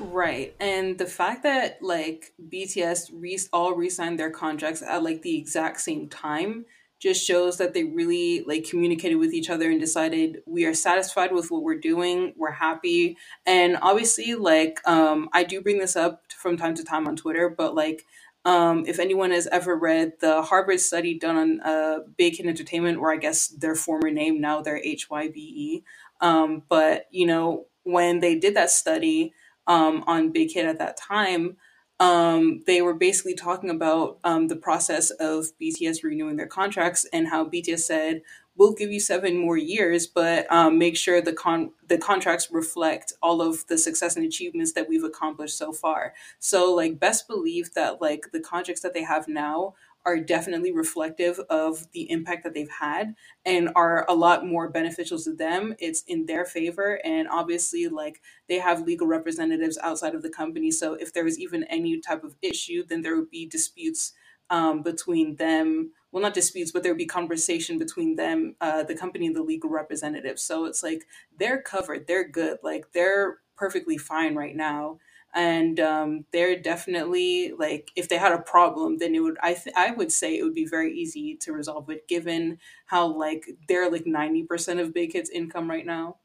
Right. 0.00 0.56
And 0.58 0.96
the 0.96 1.06
fact 1.06 1.42
that 1.42 1.82
like 1.82 2.32
BTS 2.48 3.10
re- 3.12 3.38
all 3.52 3.74
re-signed 3.74 4.18
their 4.18 4.30
contracts 4.30 4.82
at 4.82 5.02
like 5.02 5.20
the 5.20 5.36
exact 5.36 5.80
same 5.80 6.08
time 6.08 6.64
just 7.00 7.26
shows 7.26 7.56
that 7.56 7.72
they 7.72 7.84
really 7.84 8.42
like 8.46 8.68
communicated 8.68 9.16
with 9.16 9.32
each 9.32 9.50
other 9.50 9.70
and 9.70 9.80
decided 9.80 10.42
we 10.46 10.64
are 10.64 10.74
satisfied 10.74 11.32
with 11.32 11.50
what 11.50 11.62
we're 11.62 11.78
doing 11.78 12.34
we're 12.36 12.50
happy 12.50 13.16
and 13.46 13.78
obviously 13.80 14.34
like 14.34 14.86
um 14.86 15.26
i 15.32 15.42
do 15.42 15.62
bring 15.62 15.78
this 15.78 15.96
up 15.96 16.22
from 16.28 16.58
time 16.58 16.74
to 16.74 16.84
time 16.84 17.08
on 17.08 17.16
twitter 17.16 17.48
but 17.48 17.74
like 17.74 18.04
um, 18.44 18.84
if 18.86 18.98
anyone 18.98 19.30
has 19.30 19.46
ever 19.48 19.76
read 19.76 20.14
the 20.20 20.42
Harvard 20.42 20.80
study 20.80 21.18
done 21.18 21.36
on 21.36 21.60
uh, 21.60 21.98
Big 22.16 22.36
Hit 22.36 22.46
Entertainment, 22.46 22.98
or 22.98 23.12
I 23.12 23.16
guess 23.16 23.48
their 23.48 23.74
former 23.74 24.10
name 24.10 24.40
now 24.40 24.62
they're 24.62 24.80
HYBE, 24.82 25.82
um, 26.20 26.62
but 26.68 27.06
you 27.10 27.26
know 27.26 27.66
when 27.82 28.20
they 28.20 28.34
did 28.34 28.54
that 28.54 28.70
study 28.70 29.32
um, 29.66 30.04
on 30.06 30.32
Big 30.32 30.52
Hit 30.52 30.66
at 30.66 30.78
that 30.78 30.96
time, 30.96 31.56
um, 32.00 32.62
they 32.66 32.80
were 32.80 32.94
basically 32.94 33.34
talking 33.34 33.68
about 33.68 34.18
um, 34.24 34.48
the 34.48 34.56
process 34.56 35.10
of 35.10 35.46
BTS 35.60 36.02
renewing 36.02 36.36
their 36.36 36.46
contracts 36.46 37.04
and 37.12 37.28
how 37.28 37.44
BTS 37.44 37.80
said 37.80 38.22
we'll 38.60 38.74
give 38.74 38.92
you 38.92 39.00
seven 39.00 39.38
more 39.38 39.56
years, 39.56 40.06
but 40.06 40.46
um, 40.52 40.78
make 40.78 40.94
sure 40.94 41.22
the 41.22 41.32
con 41.32 41.72
the 41.88 41.96
contracts 41.96 42.50
reflect 42.52 43.14
all 43.22 43.40
of 43.40 43.66
the 43.68 43.78
success 43.78 44.16
and 44.16 44.26
achievements 44.26 44.72
that 44.74 44.86
we've 44.86 45.02
accomplished 45.02 45.56
so 45.56 45.72
far. 45.72 46.12
So 46.40 46.74
like 46.74 47.00
best 47.00 47.26
believe 47.26 47.72
that 47.72 48.02
like 48.02 48.26
the 48.34 48.40
contracts 48.40 48.82
that 48.82 48.92
they 48.92 49.02
have 49.02 49.26
now 49.28 49.74
are 50.04 50.18
definitely 50.18 50.72
reflective 50.72 51.40
of 51.48 51.90
the 51.92 52.10
impact 52.10 52.44
that 52.44 52.52
they've 52.52 52.70
had 52.80 53.14
and 53.46 53.70
are 53.76 54.04
a 54.08 54.14
lot 54.14 54.46
more 54.46 54.68
beneficial 54.68 55.18
to 55.20 55.34
them. 55.34 55.74
It's 55.78 56.02
in 56.06 56.26
their 56.26 56.44
favor. 56.44 57.00
And 57.02 57.28
obviously, 57.28 57.88
like 57.88 58.20
they 58.46 58.58
have 58.58 58.82
legal 58.82 59.06
representatives 59.06 59.78
outside 59.82 60.14
of 60.14 60.22
the 60.22 60.30
company. 60.30 60.70
So 60.70 60.94
if 60.94 61.14
there 61.14 61.24
was 61.24 61.38
even 61.38 61.64
any 61.64 61.98
type 62.00 62.24
of 62.24 62.36
issue, 62.42 62.84
then 62.86 63.00
there 63.00 63.16
would 63.16 63.30
be 63.30 63.46
disputes 63.46 64.12
um, 64.50 64.82
between 64.82 65.36
them. 65.36 65.92
Well, 66.12 66.22
not 66.22 66.34
disputes, 66.34 66.72
but 66.72 66.82
there 66.82 66.92
would 66.92 66.98
be 66.98 67.06
conversation 67.06 67.78
between 67.78 68.16
them, 68.16 68.56
uh, 68.60 68.82
the 68.82 68.96
company, 68.96 69.26
and 69.26 69.36
the 69.36 69.42
legal 69.42 69.70
representatives. 69.70 70.42
So 70.42 70.64
it's 70.64 70.82
like 70.82 71.06
they're 71.38 71.62
covered, 71.62 72.06
they're 72.06 72.28
good, 72.28 72.58
like 72.62 72.92
they're 72.92 73.38
perfectly 73.56 73.96
fine 73.98 74.34
right 74.34 74.56
now. 74.56 74.98
And 75.32 75.78
um, 75.78 76.24
they're 76.32 76.58
definitely 76.58 77.52
like 77.56 77.92
if 77.94 78.08
they 78.08 78.16
had 78.18 78.32
a 78.32 78.38
problem 78.38 78.98
then 78.98 79.14
it 79.14 79.20
would 79.20 79.38
i 79.40 79.54
th- 79.54 79.76
i 79.76 79.92
would 79.92 80.10
say 80.10 80.36
it 80.36 80.42
would 80.42 80.56
be 80.56 80.64
very 80.64 80.92
easy 80.92 81.36
to 81.36 81.52
resolve 81.52 81.88
it 81.88 82.08
given 82.08 82.58
how 82.86 83.06
like 83.06 83.46
they're 83.68 83.88
like 83.88 84.06
90% 84.06 84.80
of 84.80 84.92
big 84.92 85.12
hits 85.12 85.30
income 85.30 85.70
right 85.70 85.86
now. 85.86 86.16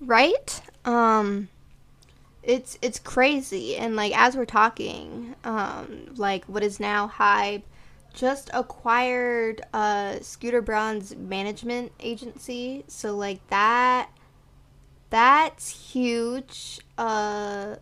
Right? 0.00 0.60
Um 0.84 1.48
it's 2.42 2.78
it's 2.82 2.98
crazy. 2.98 3.76
And 3.76 3.94
like 3.94 4.16
as 4.18 4.36
we're 4.36 4.44
talking 4.44 5.36
um 5.44 6.06
like 6.16 6.44
what 6.46 6.64
is 6.64 6.80
now 6.80 7.06
hybe 7.06 7.62
just 8.14 8.50
acquired 8.52 9.62
uh 9.72 10.18
scooter 10.20 10.60
braun's 10.60 11.14
management 11.14 11.92
agency 12.00 12.84
so 12.88 13.14
like 13.14 13.46
that 13.48 14.08
that's 15.10 15.92
huge 15.92 16.80
uh 16.96 17.76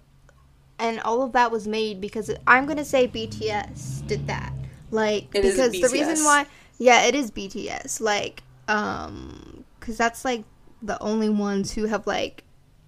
and 0.78 1.00
all 1.00 1.22
of 1.22 1.32
that 1.32 1.50
was 1.50 1.66
made 1.66 2.00
because 2.00 2.30
I'm 2.46 2.66
gonna 2.66 2.84
say 2.84 3.08
BTS 3.08 4.06
did 4.06 4.26
that. 4.26 4.52
Like 4.90 5.24
It 5.34 5.42
because 5.42 5.72
the 5.72 5.88
reason 5.92 6.24
why, 6.24 6.46
yeah, 6.78 7.06
it 7.06 7.14
is 7.14 7.30
BTS. 7.30 8.00
Like, 8.00 8.42
um, 8.68 9.64
because 9.80 9.96
that's 9.96 10.24
like 10.24 10.44
the 10.82 11.00
only 11.02 11.28
ones 11.28 11.72
who 11.72 11.86
have 11.86 12.06
like 12.06 12.44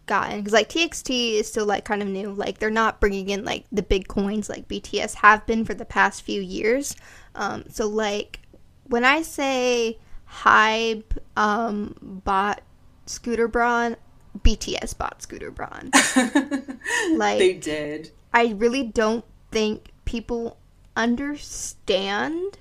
gotten 0.06 0.38
because 0.38 0.52
like 0.52 0.68
TXT 0.68 1.34
is 1.34 1.48
still 1.48 1.66
like 1.66 1.84
kind 1.84 2.02
of 2.02 2.08
new. 2.08 2.32
Like 2.32 2.58
they're 2.58 2.70
not 2.70 3.00
bringing 3.00 3.30
in 3.30 3.44
like 3.44 3.64
the 3.72 3.82
big 3.82 4.08
coins 4.08 4.48
like 4.48 4.68
BTS 4.68 5.14
have 5.16 5.46
been 5.46 5.64
for 5.64 5.74
the 5.74 5.84
past 5.84 6.22
few 6.22 6.40
years. 6.40 6.94
Um, 7.38 7.64
so 7.70 7.86
like 7.86 8.40
when 8.84 9.04
I 9.04 9.22
say 9.22 9.98
HYBE 10.42 11.04
um 11.36 11.94
bought 12.02 12.62
Scooter 13.06 13.48
Braun, 13.48 13.96
BTS 14.40 14.98
bought 14.98 15.22
Scooter 15.22 15.50
Braun. 15.50 15.90
Like 17.16 17.38
they 17.38 17.54
did 17.54 18.10
I 18.32 18.54
really 18.56 18.82
don't 18.82 19.24
think 19.50 19.90
people 20.04 20.58
understand 20.96 22.58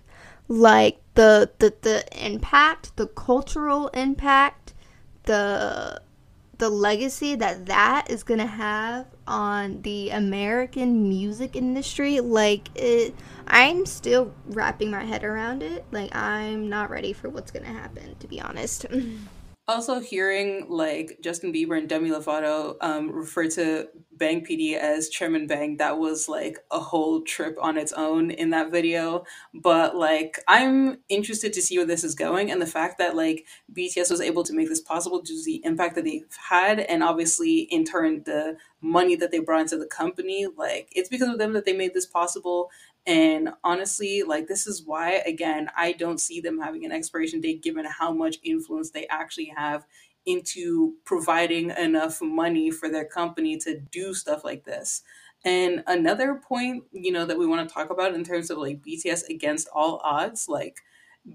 like 0.47 0.99
the 1.15 1.49
the 1.59 1.73
the 1.81 2.25
impact, 2.25 2.95
the 2.95 3.07
cultural 3.07 3.87
impact, 3.89 4.73
the 5.23 6.01
the 6.57 6.69
legacy 6.69 7.35
that 7.35 7.65
that 7.67 8.09
is 8.09 8.23
going 8.23 8.39
to 8.39 8.45
have 8.45 9.05
on 9.27 9.81
the 9.83 10.09
American 10.09 11.07
music 11.07 11.55
industry 11.55 12.19
like 12.19 12.69
it 12.75 13.13
I'm 13.47 13.85
still 13.85 14.33
wrapping 14.47 14.91
my 14.91 15.03
head 15.03 15.23
around 15.23 15.63
it. 15.63 15.85
Like 15.91 16.15
I'm 16.15 16.69
not 16.69 16.89
ready 16.89 17.13
for 17.13 17.29
what's 17.29 17.51
going 17.51 17.65
to 17.65 17.71
happen 17.71 18.15
to 18.19 18.27
be 18.27 18.41
honest. 18.41 18.85
Also, 19.69 19.99
hearing 19.99 20.65
like 20.69 21.19
Justin 21.21 21.51
Bieber 21.51 21.77
and 21.77 21.89
Demi 21.89 22.09
Lovato 22.09 22.77
um, 22.79 23.11
refer 23.11 23.49
to 23.49 23.89
Bang 24.13 24.45
PD 24.45 24.75
as 24.77 25.09
Chairman 25.09 25.45
Bang, 25.45 25.75
that 25.77 25.99
was 25.99 26.29
like 26.29 26.57
a 26.71 26.79
whole 26.79 27.21
trip 27.21 27.57
on 27.61 27.77
its 27.77 27.91
own 27.91 28.31
in 28.31 28.51
that 28.51 28.71
video. 28.71 29.25
But 29.53 29.97
like, 29.97 30.39
I'm 30.47 30.99
interested 31.09 31.51
to 31.51 31.61
see 31.61 31.77
where 31.77 31.85
this 31.85 32.05
is 32.05 32.15
going, 32.15 32.49
and 32.49 32.61
the 32.61 32.65
fact 32.65 32.97
that 32.99 33.17
like 33.17 33.45
BTS 33.73 34.09
was 34.09 34.21
able 34.21 34.43
to 34.43 34.53
make 34.53 34.69
this 34.69 34.79
possible 34.79 35.21
due 35.21 35.37
to 35.37 35.43
the 35.43 35.61
impact 35.65 35.95
that 35.95 36.05
they've 36.05 36.23
had, 36.49 36.79
and 36.79 37.03
obviously 37.03 37.59
in 37.69 37.83
turn 37.83 38.23
the 38.23 38.55
money 38.81 39.15
that 39.15 39.31
they 39.31 39.39
brought 39.39 39.61
into 39.61 39.77
the 39.77 39.85
company. 39.85 40.47
Like, 40.55 40.87
it's 40.91 41.09
because 41.09 41.27
of 41.27 41.39
them 41.39 41.53
that 41.53 41.65
they 41.65 41.73
made 41.73 41.93
this 41.93 42.05
possible. 42.05 42.69
And 43.07 43.49
honestly, 43.63 44.21
like 44.23 44.47
this 44.47 44.67
is 44.67 44.83
why 44.85 45.23
again, 45.25 45.71
I 45.75 45.93
don't 45.93 46.19
see 46.19 46.41
them 46.41 46.59
having 46.59 46.85
an 46.85 46.91
expiration 46.91 47.39
date 47.39 47.63
given 47.63 47.85
how 47.85 48.11
much 48.11 48.37
influence 48.43 48.91
they 48.91 49.07
actually 49.07 49.51
have 49.55 49.85
into 50.25 50.95
providing 51.05 51.71
enough 51.71 52.21
money 52.21 52.69
for 52.69 52.89
their 52.89 53.05
company 53.05 53.57
to 53.57 53.79
do 53.79 54.13
stuff 54.13 54.43
like 54.43 54.65
this. 54.65 55.03
And 55.45 55.83
another 55.87 56.35
point, 56.35 56.83
you 56.91 57.13
know, 57.13 57.25
that 57.25 57.39
we 57.39 57.47
want 57.47 57.67
to 57.67 57.73
talk 57.73 57.89
about 57.89 58.13
in 58.13 58.25
terms 58.25 58.49
of 58.49 58.57
like 58.57 58.81
BTS 58.81 59.29
against 59.29 59.69
all 59.73 60.01
odds, 60.03 60.49
like 60.49 60.81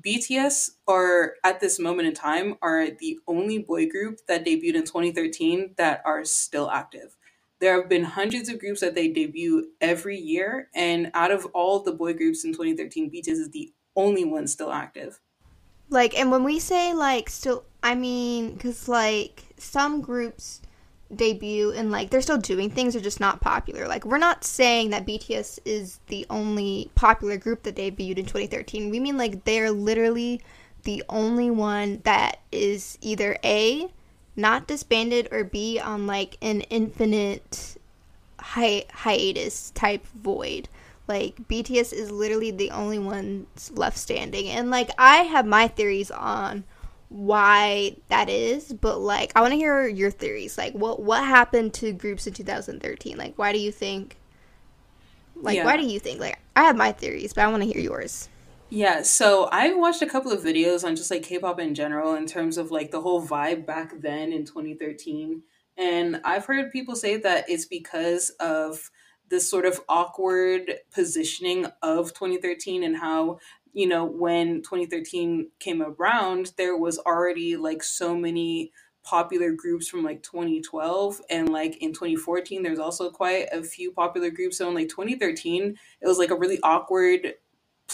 BTS 0.06 0.72
are 0.86 1.34
at 1.42 1.60
this 1.60 1.78
moment 1.78 2.08
in 2.08 2.14
time 2.14 2.56
are 2.60 2.88
the 2.90 3.18
only 3.26 3.58
boy 3.58 3.88
group 3.88 4.18
that 4.28 4.44
debuted 4.44 4.74
in 4.74 4.84
2013 4.84 5.74
that 5.78 6.02
are 6.04 6.24
still 6.24 6.70
active. 6.70 7.16
There 7.62 7.80
have 7.80 7.88
been 7.88 8.02
hundreds 8.02 8.48
of 8.48 8.58
groups 8.58 8.80
that 8.80 8.96
they 8.96 9.06
debut 9.06 9.68
every 9.80 10.18
year, 10.18 10.68
and 10.74 11.12
out 11.14 11.30
of 11.30 11.46
all 11.54 11.78
the 11.78 11.92
boy 11.92 12.12
groups 12.12 12.44
in 12.44 12.52
2013, 12.52 13.08
BTS 13.08 13.28
is 13.28 13.50
the 13.50 13.72
only 13.94 14.24
one 14.24 14.48
still 14.48 14.72
active. 14.72 15.20
Like, 15.88 16.18
and 16.18 16.32
when 16.32 16.42
we 16.42 16.58
say 16.58 16.92
like 16.92 17.30
still, 17.30 17.64
I 17.80 17.94
mean, 17.94 18.54
because 18.54 18.88
like 18.88 19.44
some 19.58 20.00
groups 20.00 20.60
debut 21.14 21.70
and 21.70 21.92
like 21.92 22.10
they're 22.10 22.20
still 22.20 22.36
doing 22.36 22.68
things, 22.68 22.94
they're 22.94 23.00
just 23.00 23.20
not 23.20 23.40
popular. 23.40 23.86
Like, 23.86 24.04
we're 24.04 24.18
not 24.18 24.42
saying 24.42 24.90
that 24.90 25.06
BTS 25.06 25.60
is 25.64 26.00
the 26.08 26.26
only 26.30 26.90
popular 26.96 27.36
group 27.36 27.62
that 27.62 27.76
debuted 27.76 28.18
in 28.18 28.26
2013. 28.26 28.90
We 28.90 28.98
mean 28.98 29.16
like 29.16 29.44
they're 29.44 29.70
literally 29.70 30.40
the 30.82 31.04
only 31.08 31.52
one 31.52 32.00
that 32.02 32.40
is 32.50 32.98
either 33.02 33.38
A, 33.44 33.86
not 34.36 34.66
disbanded, 34.66 35.28
or 35.30 35.44
be 35.44 35.78
on 35.80 36.06
like 36.06 36.36
an 36.42 36.62
infinite 36.62 37.76
hi- 38.40 38.84
hiatus 38.92 39.70
type 39.72 40.06
void. 40.08 40.68
Like 41.08 41.36
BTS 41.48 41.92
is 41.92 42.10
literally 42.10 42.50
the 42.50 42.70
only 42.70 42.98
ones 42.98 43.70
left 43.74 43.98
standing, 43.98 44.48
and 44.48 44.70
like 44.70 44.90
I 44.98 45.16
have 45.18 45.46
my 45.46 45.68
theories 45.68 46.10
on 46.10 46.64
why 47.08 47.96
that 48.08 48.30
is, 48.30 48.72
but 48.72 48.98
like 48.98 49.32
I 49.36 49.40
want 49.42 49.52
to 49.52 49.56
hear 49.58 49.86
your 49.86 50.10
theories. 50.10 50.56
Like 50.56 50.72
what 50.74 51.02
what 51.02 51.24
happened 51.24 51.74
to 51.74 51.92
groups 51.92 52.26
in 52.26 52.32
2013? 52.34 53.18
Like 53.18 53.36
why 53.36 53.52
do 53.52 53.58
you 53.58 53.72
think? 53.72 54.16
Like 55.36 55.56
Yeah. 55.56 55.64
why 55.64 55.76
do 55.76 55.84
you 55.84 55.98
think? 56.00 56.20
Like 56.20 56.38
I 56.56 56.62
have 56.64 56.76
my 56.76 56.92
theories, 56.92 57.32
but 57.34 57.44
I 57.44 57.48
want 57.48 57.62
to 57.62 57.68
hear 57.68 57.80
yours. 57.80 58.28
Yeah, 58.74 59.02
so 59.02 59.50
I've 59.52 59.76
watched 59.76 60.00
a 60.00 60.06
couple 60.06 60.32
of 60.32 60.42
videos 60.42 60.82
on 60.82 60.96
just 60.96 61.10
like 61.10 61.24
K-pop 61.24 61.60
in 61.60 61.74
general 61.74 62.14
in 62.14 62.24
terms 62.24 62.56
of 62.56 62.70
like 62.70 62.90
the 62.90 63.02
whole 63.02 63.22
vibe 63.22 63.66
back 63.66 63.92
then 64.00 64.32
in 64.32 64.46
2013. 64.46 65.42
And 65.76 66.22
I've 66.24 66.46
heard 66.46 66.72
people 66.72 66.96
say 66.96 67.18
that 67.18 67.44
it's 67.50 67.66
because 67.66 68.30
of 68.40 68.90
this 69.28 69.50
sort 69.50 69.66
of 69.66 69.82
awkward 69.90 70.76
positioning 70.90 71.66
of 71.82 72.14
2013 72.14 72.82
and 72.82 72.96
how, 72.96 73.40
you 73.74 73.86
know, 73.86 74.06
when 74.06 74.62
2013 74.62 75.50
came 75.58 75.82
around, 75.82 76.52
there 76.56 76.74
was 76.74 76.98
already 77.00 77.58
like 77.58 77.82
so 77.82 78.16
many 78.16 78.72
popular 79.04 79.52
groups 79.52 79.86
from 79.86 80.02
like 80.02 80.22
2012 80.22 81.20
and 81.28 81.50
like 81.50 81.76
in 81.82 81.92
2014 81.92 82.62
there's 82.62 82.78
also 82.78 83.10
quite 83.10 83.48
a 83.50 83.60
few 83.60 83.90
popular 83.90 84.30
groups 84.30 84.58
so 84.58 84.68
in 84.68 84.76
like 84.76 84.88
2013 84.88 85.76
it 86.00 86.06
was 86.06 86.18
like 86.18 86.30
a 86.30 86.36
really 86.36 86.60
awkward 86.62 87.34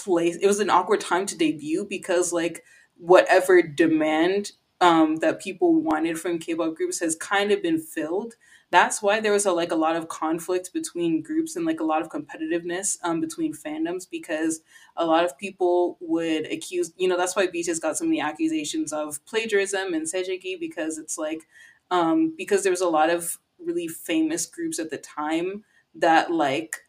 place 0.05 0.37
it 0.37 0.47
was 0.47 0.61
an 0.61 0.71
awkward 0.71 1.01
time 1.01 1.27
to 1.27 1.37
debut 1.37 1.87
because 1.89 2.33
like 2.33 2.65
whatever 2.97 3.63
demand 3.63 4.53
um 4.81 5.17
that 5.17 5.41
people 5.41 5.75
wanted 5.75 6.19
from 6.19 6.39
k-pop 6.39 6.75
groups 6.77 7.01
has 7.01 7.17
kind 7.17 7.51
of 7.53 7.63
been 7.63 7.81
filled. 7.81 8.35
That's 8.71 9.01
why 9.01 9.21
there 9.21 9.33
was 9.33 9.47
a, 9.47 9.53
like 9.53 9.73
a 9.73 9.77
lot 9.77 9.97
of 9.97 10.09
conflict 10.09 10.75
between 10.75 11.23
groups 11.23 11.57
and 11.57 11.65
like 11.65 11.81
a 11.81 11.85
lot 11.85 12.03
of 12.03 12.11
competitiveness 12.11 12.99
um 13.03 13.21
between 13.21 13.53
fandoms 13.55 14.09
because 14.11 14.61
a 14.97 15.07
lot 15.07 15.25
of 15.25 15.37
people 15.39 15.97
would 16.01 16.51
accuse 16.53 16.93
you 16.97 17.09
know 17.09 17.17
that's 17.17 17.35
why 17.35 17.47
BTS 17.47 17.81
got 17.81 17.97
so 17.97 18.05
many 18.05 18.21
accusations 18.21 18.93
of 18.93 19.25
plagiarism 19.27 19.95
and 19.95 20.07
sajaegi 20.07 20.59
because 20.61 20.99
it's 20.99 21.19
like 21.19 21.47
um 21.91 22.35
because 22.37 22.63
there 22.63 22.73
was 22.73 22.81
a 22.81 22.89
lot 22.89 23.11
of 23.11 23.39
really 23.59 23.89
famous 23.89 24.47
groups 24.47 24.79
at 24.79 24.91
the 24.91 24.99
time 24.99 25.65
that 25.95 26.31
like 26.31 26.88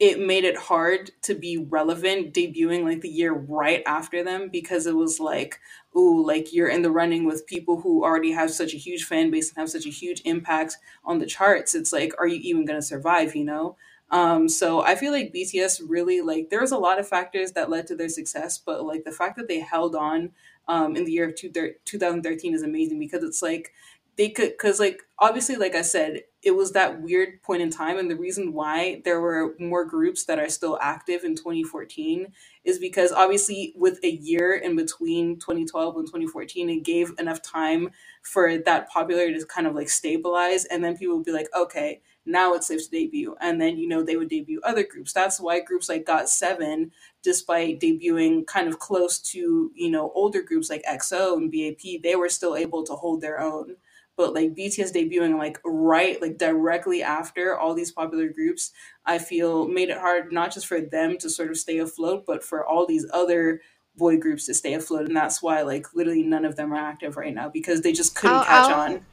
it 0.00 0.20
made 0.20 0.44
it 0.44 0.56
hard 0.56 1.10
to 1.22 1.34
be 1.34 1.58
relevant 1.58 2.32
debuting 2.32 2.84
like 2.84 3.00
the 3.00 3.08
year 3.08 3.32
right 3.32 3.82
after 3.84 4.22
them 4.22 4.48
because 4.48 4.86
it 4.86 4.94
was 4.94 5.18
like 5.18 5.58
ooh 5.96 6.24
like 6.24 6.52
you're 6.52 6.68
in 6.68 6.82
the 6.82 6.90
running 6.90 7.24
with 7.24 7.46
people 7.46 7.80
who 7.80 8.04
already 8.04 8.30
have 8.30 8.50
such 8.50 8.74
a 8.74 8.78
huge 8.78 9.04
fan 9.04 9.30
base 9.30 9.48
and 9.48 9.58
have 9.58 9.70
such 9.70 9.86
a 9.86 9.90
huge 9.90 10.22
impact 10.24 10.76
on 11.04 11.18
the 11.18 11.26
charts. 11.26 11.74
It's 11.74 11.92
like 11.92 12.12
are 12.18 12.26
you 12.28 12.40
even 12.42 12.64
going 12.64 12.78
to 12.78 12.86
survive? 12.86 13.34
You 13.34 13.44
know? 13.44 13.76
Um, 14.10 14.48
so 14.48 14.80
I 14.80 14.94
feel 14.94 15.12
like 15.12 15.34
BTS 15.34 15.82
really 15.86 16.20
like 16.20 16.48
there 16.50 16.60
was 16.60 16.72
a 16.72 16.78
lot 16.78 16.98
of 16.98 17.08
factors 17.08 17.52
that 17.52 17.70
led 17.70 17.86
to 17.88 17.96
their 17.96 18.08
success, 18.08 18.56
but 18.58 18.84
like 18.84 19.04
the 19.04 19.12
fact 19.12 19.36
that 19.36 19.48
they 19.48 19.60
held 19.60 19.94
on 19.94 20.30
um, 20.66 20.96
in 20.96 21.04
the 21.04 21.12
year 21.12 21.28
of 21.28 21.34
two 21.34 21.50
thir- 21.50 21.76
2013 21.84 22.54
is 22.54 22.62
amazing 22.62 22.98
because 22.98 23.22
it's 23.22 23.42
like 23.42 23.72
they 24.16 24.28
could 24.28 24.50
because 24.50 24.80
like 24.80 25.02
obviously 25.18 25.56
like 25.56 25.74
I 25.74 25.82
said 25.82 26.22
it 26.48 26.56
was 26.56 26.72
that 26.72 27.02
weird 27.02 27.42
point 27.42 27.60
in 27.60 27.70
time 27.70 27.98
and 27.98 28.10
the 28.10 28.16
reason 28.16 28.54
why 28.54 29.02
there 29.04 29.20
were 29.20 29.54
more 29.60 29.84
groups 29.84 30.24
that 30.24 30.38
are 30.38 30.48
still 30.48 30.78
active 30.80 31.24
in 31.24 31.36
2014 31.36 32.26
is 32.64 32.78
because 32.78 33.12
obviously 33.12 33.74
with 33.76 34.00
a 34.02 34.10
year 34.10 34.54
in 34.54 34.74
between 34.74 35.38
2012 35.38 35.96
and 35.96 36.06
2014 36.06 36.70
it 36.70 36.84
gave 36.84 37.12
enough 37.18 37.42
time 37.42 37.90
for 38.22 38.56
that 38.56 38.88
popularity 38.88 39.38
to 39.38 39.44
kind 39.44 39.66
of 39.66 39.74
like 39.74 39.90
stabilize 39.90 40.64
and 40.64 40.82
then 40.82 40.96
people 40.96 41.18
would 41.18 41.26
be 41.26 41.32
like 41.32 41.48
okay 41.54 42.00
now 42.28 42.52
it's 42.52 42.66
safe 42.66 42.84
to 42.84 42.90
debut. 42.90 43.36
And 43.40 43.60
then 43.60 43.78
you 43.78 43.88
know 43.88 44.02
they 44.02 44.16
would 44.16 44.28
debut 44.28 44.60
other 44.62 44.84
groups. 44.84 45.12
That's 45.12 45.40
why 45.40 45.60
groups 45.60 45.88
like 45.88 46.04
got 46.04 46.28
seven 46.28 46.92
despite 47.22 47.80
debuting 47.80 48.46
kind 48.46 48.68
of 48.68 48.78
close 48.78 49.18
to 49.18 49.72
you 49.74 49.90
know 49.90 50.12
older 50.14 50.42
groups 50.42 50.70
like 50.70 50.84
exo 50.84 51.36
and 51.36 51.50
bap 51.50 52.02
they 52.02 52.16
were 52.16 52.28
still 52.28 52.54
able 52.54 52.84
to 52.84 52.92
hold 52.92 53.20
their 53.20 53.40
own 53.40 53.76
but 54.18 54.34
like 54.34 54.54
bts 54.54 54.92
debuting 54.94 55.38
like 55.38 55.58
right 55.64 56.20
like 56.20 56.36
directly 56.36 57.02
after 57.02 57.56
all 57.56 57.72
these 57.72 57.90
popular 57.90 58.28
groups 58.28 58.72
i 59.06 59.16
feel 59.16 59.66
made 59.66 59.88
it 59.88 59.96
hard 59.96 60.30
not 60.30 60.52
just 60.52 60.66
for 60.66 60.82
them 60.82 61.16
to 61.16 61.30
sort 61.30 61.50
of 61.50 61.56
stay 61.56 61.78
afloat 61.78 62.24
but 62.26 62.44
for 62.44 62.66
all 62.66 62.84
these 62.86 63.06
other 63.14 63.60
boy 63.98 64.16
groups 64.16 64.46
to 64.46 64.54
stay 64.54 64.72
afloat. 64.72 65.06
And 65.06 65.16
that's 65.16 65.42
why 65.42 65.60
like 65.62 65.92
literally 65.94 66.22
none 66.22 66.46
of 66.46 66.56
them 66.56 66.72
are 66.72 66.76
active 66.76 67.16
right 67.16 67.34
now 67.34 67.50
because 67.50 67.82
they 67.82 67.92
just 67.92 68.14
couldn't 68.14 68.36
I'll, 68.36 68.44
catch 68.44 68.70
I'll, 68.70 68.80
on. 68.80 69.06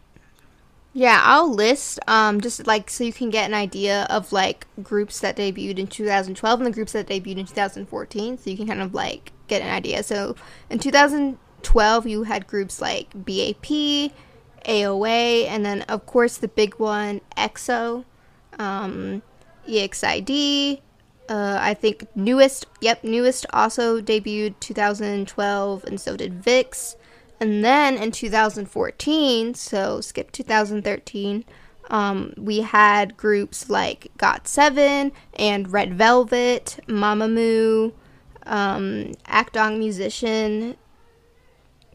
Yeah, 0.94 1.20
I'll 1.22 1.52
list 1.52 2.00
um 2.08 2.40
just 2.40 2.66
like 2.66 2.90
so 2.90 3.04
you 3.04 3.12
can 3.12 3.30
get 3.30 3.50
an 3.50 3.54
idea 3.54 4.08
of 4.10 4.32
like 4.32 4.68
groups 4.82 5.20
that 5.20 5.36
debuted 5.36 5.80
in 5.80 5.88
2012 5.88 6.60
and 6.60 6.68
the 6.68 6.72
groups 6.72 6.94
that 6.94 7.08
debuted 7.08 7.40
in 7.40 7.46
2014 7.46 8.38
so 8.38 8.50
you 8.50 8.56
can 8.56 8.68
kind 8.68 8.82
of 8.82 8.94
like 8.94 9.34
get 9.48 9.62
an 9.62 9.74
idea. 9.74 10.04
So 10.04 10.36
in 10.70 10.80
2012 10.80 12.08
you 12.08 12.24
had 12.24 12.48
groups 12.48 12.80
like 12.80 13.10
BAP, 13.14 14.12
AOA, 14.68 15.48
and 15.48 15.66
then 15.66 15.82
of 15.84 16.06
course 16.06 16.38
the 16.38 16.48
big 16.48 16.76
one 16.76 17.22
EXO, 17.38 18.06
um, 18.60 19.22
EXID. 19.68 20.82
Uh, 21.28 21.58
I 21.60 21.74
think 21.74 22.06
NU'EST, 22.16 22.66
yep, 22.82 23.04
NU'EST 23.04 23.48
also 23.52 24.00
debuted 24.00 24.60
2012, 24.60 25.84
and 25.86 26.00
so 26.00 26.16
did 26.16 26.44
VIXX. 26.44 26.96
And 27.40 27.66
then 27.66 27.98
in 27.98 28.12
2014, 28.12 29.56
so 29.56 30.02
skip 30.02 30.32
2013, 30.32 31.44
um, 31.90 32.34
we 32.38 32.62
had 32.62 33.18
groups 33.18 33.70
like 33.70 34.12
GOT7 34.18 35.12
and 35.38 35.72
Red 35.72 35.96
Velvet, 35.96 36.80
Mamamoo, 36.88 37.94
um, 38.46 39.12
Actong 39.28 39.78
Musician. 39.80 40.78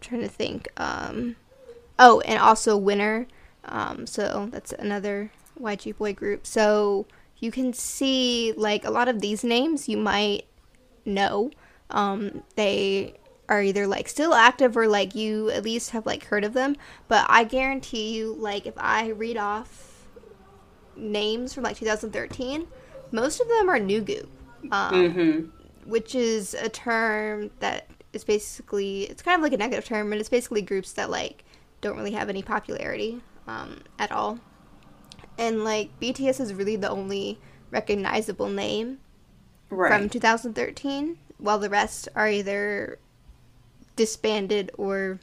trying 0.00 0.22
to 0.22 0.28
think. 0.28 0.68
Um, 0.76 1.37
oh, 2.00 2.20
and 2.20 2.40
also 2.40 2.76
Winner. 2.76 3.28
Um, 3.66 4.06
so 4.06 4.48
that's 4.50 4.72
another 4.72 5.30
YG 5.60 5.96
boy 5.96 6.14
group. 6.14 6.46
So 6.46 7.06
you 7.38 7.52
can 7.52 7.72
see 7.72 8.52
like 8.56 8.84
a 8.84 8.90
lot 8.90 9.06
of 9.06 9.20
these 9.20 9.44
names 9.44 9.88
you 9.88 9.96
might 9.96 10.46
know. 11.04 11.52
Um, 11.90 12.42
they 12.56 13.14
are 13.48 13.62
either 13.62 13.86
like 13.86 14.08
still 14.08 14.32
active 14.32 14.76
or 14.76 14.88
like 14.88 15.14
you 15.14 15.50
at 15.50 15.62
least 15.62 15.90
have 15.90 16.06
like 16.06 16.24
heard 16.24 16.44
of 16.44 16.54
them. 16.54 16.76
But 17.06 17.26
I 17.28 17.44
guarantee 17.44 18.16
you, 18.16 18.34
like 18.34 18.66
if 18.66 18.74
I 18.76 19.08
read 19.08 19.36
off 19.36 20.06
names 20.96 21.52
from 21.52 21.64
like 21.64 21.76
2013, 21.76 22.66
most 23.12 23.40
of 23.40 23.48
them 23.48 23.68
are 23.68 23.78
Nugu, 23.78 24.26
um, 24.70 24.94
mm-hmm. 24.94 25.90
which 25.90 26.14
is 26.14 26.54
a 26.54 26.68
term 26.68 27.50
that 27.58 27.88
is 28.12 28.24
basically 28.24 29.02
it's 29.04 29.22
kind 29.22 29.36
of 29.36 29.42
like 29.42 29.52
a 29.52 29.56
negative 29.56 29.84
term, 29.84 30.10
but 30.10 30.18
it's 30.18 30.28
basically 30.28 30.62
groups 30.62 30.92
that 30.92 31.10
like 31.10 31.44
don't 31.80 31.96
really 31.96 32.12
have 32.12 32.28
any 32.28 32.42
popularity 32.42 33.20
um, 33.46 33.82
at 33.98 34.12
all. 34.12 34.38
And 35.38 35.64
like 35.64 35.98
BTS 36.00 36.40
is 36.40 36.54
really 36.54 36.76
the 36.76 36.90
only 36.90 37.38
recognizable 37.70 38.48
name 38.48 38.98
right 39.70 39.90
from 39.90 40.08
2013, 40.08 41.18
while 41.38 41.58
the 41.58 41.70
rest 41.70 42.08
are 42.14 42.28
either 42.28 42.98
disbanded 43.96 44.70
or 44.76 45.20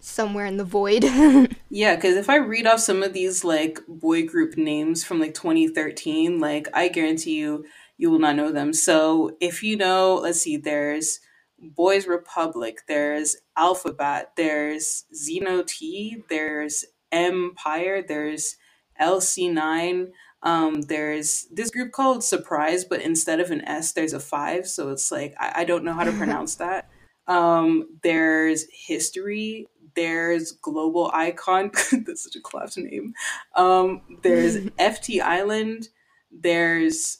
somewhere 0.00 0.46
in 0.46 0.56
the 0.56 0.64
void. 0.64 1.04
Yeah, 1.70 1.96
because 1.96 2.16
if 2.16 2.30
I 2.30 2.36
read 2.36 2.66
off 2.66 2.80
some 2.80 3.02
of 3.02 3.12
these 3.12 3.44
like 3.44 3.80
boy 3.86 4.26
group 4.26 4.56
names 4.56 5.04
from 5.04 5.20
like 5.20 5.34
2013, 5.34 6.40
like 6.40 6.66
I 6.72 6.88
guarantee 6.88 7.36
you, 7.36 7.66
you 7.98 8.10
will 8.10 8.18
not 8.18 8.36
know 8.36 8.50
them. 8.50 8.72
So 8.72 9.36
if 9.38 9.62
you 9.62 9.76
know, 9.76 10.14
let's 10.14 10.40
see, 10.40 10.56
there's 10.56 11.20
Boys 11.60 12.06
Republic, 12.06 12.82
there's 12.86 13.36
Alphabet, 13.56 14.32
there's 14.36 15.04
Xeno 15.14 15.66
T, 15.66 16.22
there's 16.28 16.84
Empire, 17.10 18.04
there's 18.06 18.56
LC9. 19.00 20.08
Um, 20.42 20.82
there's 20.82 21.48
this 21.50 21.70
group 21.70 21.92
called 21.92 22.22
Surprise, 22.22 22.84
but 22.84 23.02
instead 23.02 23.40
of 23.40 23.50
an 23.50 23.62
S, 23.62 23.92
there's 23.92 24.12
a 24.12 24.20
five. 24.20 24.68
So 24.68 24.90
it's 24.90 25.10
like, 25.10 25.34
I, 25.38 25.62
I 25.62 25.64
don't 25.64 25.84
know 25.84 25.94
how 25.94 26.04
to 26.04 26.12
pronounce 26.18 26.56
that. 26.56 26.88
Um, 27.26 27.98
there's 28.02 28.66
History, 28.72 29.66
there's 29.94 30.52
Global 30.52 31.10
Icon. 31.12 31.72
That's 32.06 32.22
such 32.22 32.36
a 32.36 32.40
collapse 32.40 32.76
name. 32.76 33.14
Um, 33.56 34.02
there's 34.22 34.56
FT 34.78 35.20
Island. 35.20 35.88
There's 36.30 37.18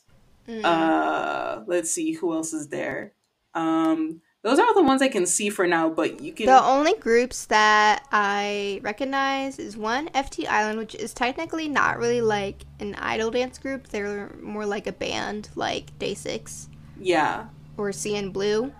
uh, 0.48 1.62
let's 1.66 1.90
see 1.90 2.12
who 2.12 2.32
else 2.32 2.52
is 2.52 2.68
there. 2.68 3.12
Um, 3.54 4.22
those 4.42 4.58
are 4.58 4.66
all 4.66 4.74
the 4.74 4.82
ones 4.82 5.02
I 5.02 5.08
can 5.08 5.26
see 5.26 5.50
for 5.50 5.66
now. 5.66 5.88
But 5.88 6.20
you 6.20 6.32
can. 6.32 6.46
the 6.46 6.62
only 6.62 6.94
groups 6.94 7.46
that 7.46 8.06
I 8.12 8.80
recognize 8.82 9.58
is 9.58 9.76
one 9.76 10.08
FT 10.08 10.46
Island, 10.46 10.78
which 10.78 10.94
is 10.94 11.12
technically 11.12 11.68
not 11.68 11.98
really 11.98 12.20
like 12.20 12.62
an 12.80 12.94
idol 12.96 13.30
dance 13.30 13.58
group. 13.58 13.88
They're 13.88 14.34
more 14.40 14.66
like 14.66 14.86
a 14.86 14.92
band, 14.92 15.50
like 15.54 15.98
Day 15.98 16.14
Six 16.14 16.68
yeah, 17.00 17.46
or 17.76 17.90
CN 17.90 18.32
Blue. 18.32 18.72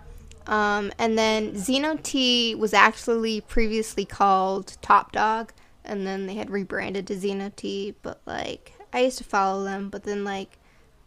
Um, 0.47 0.91
and 0.97 1.17
then 1.17 1.53
Xeno 1.53 2.01
T 2.01 2.55
was 2.55 2.73
actually 2.73 3.41
previously 3.41 4.05
called 4.05 4.77
Topp 4.81 5.11
Dogg, 5.11 5.51
and 5.85 6.07
then 6.07 6.25
they 6.25 6.35
had 6.35 6.49
rebranded 6.49 7.05
to 7.07 7.15
Xeno 7.15 7.55
T. 7.55 7.95
But 8.01 8.21
like, 8.25 8.73
I 8.91 9.01
used 9.01 9.19
to 9.19 9.23
follow 9.23 9.63
them, 9.63 9.89
but 9.89 10.03
then 10.03 10.23
like, 10.23 10.57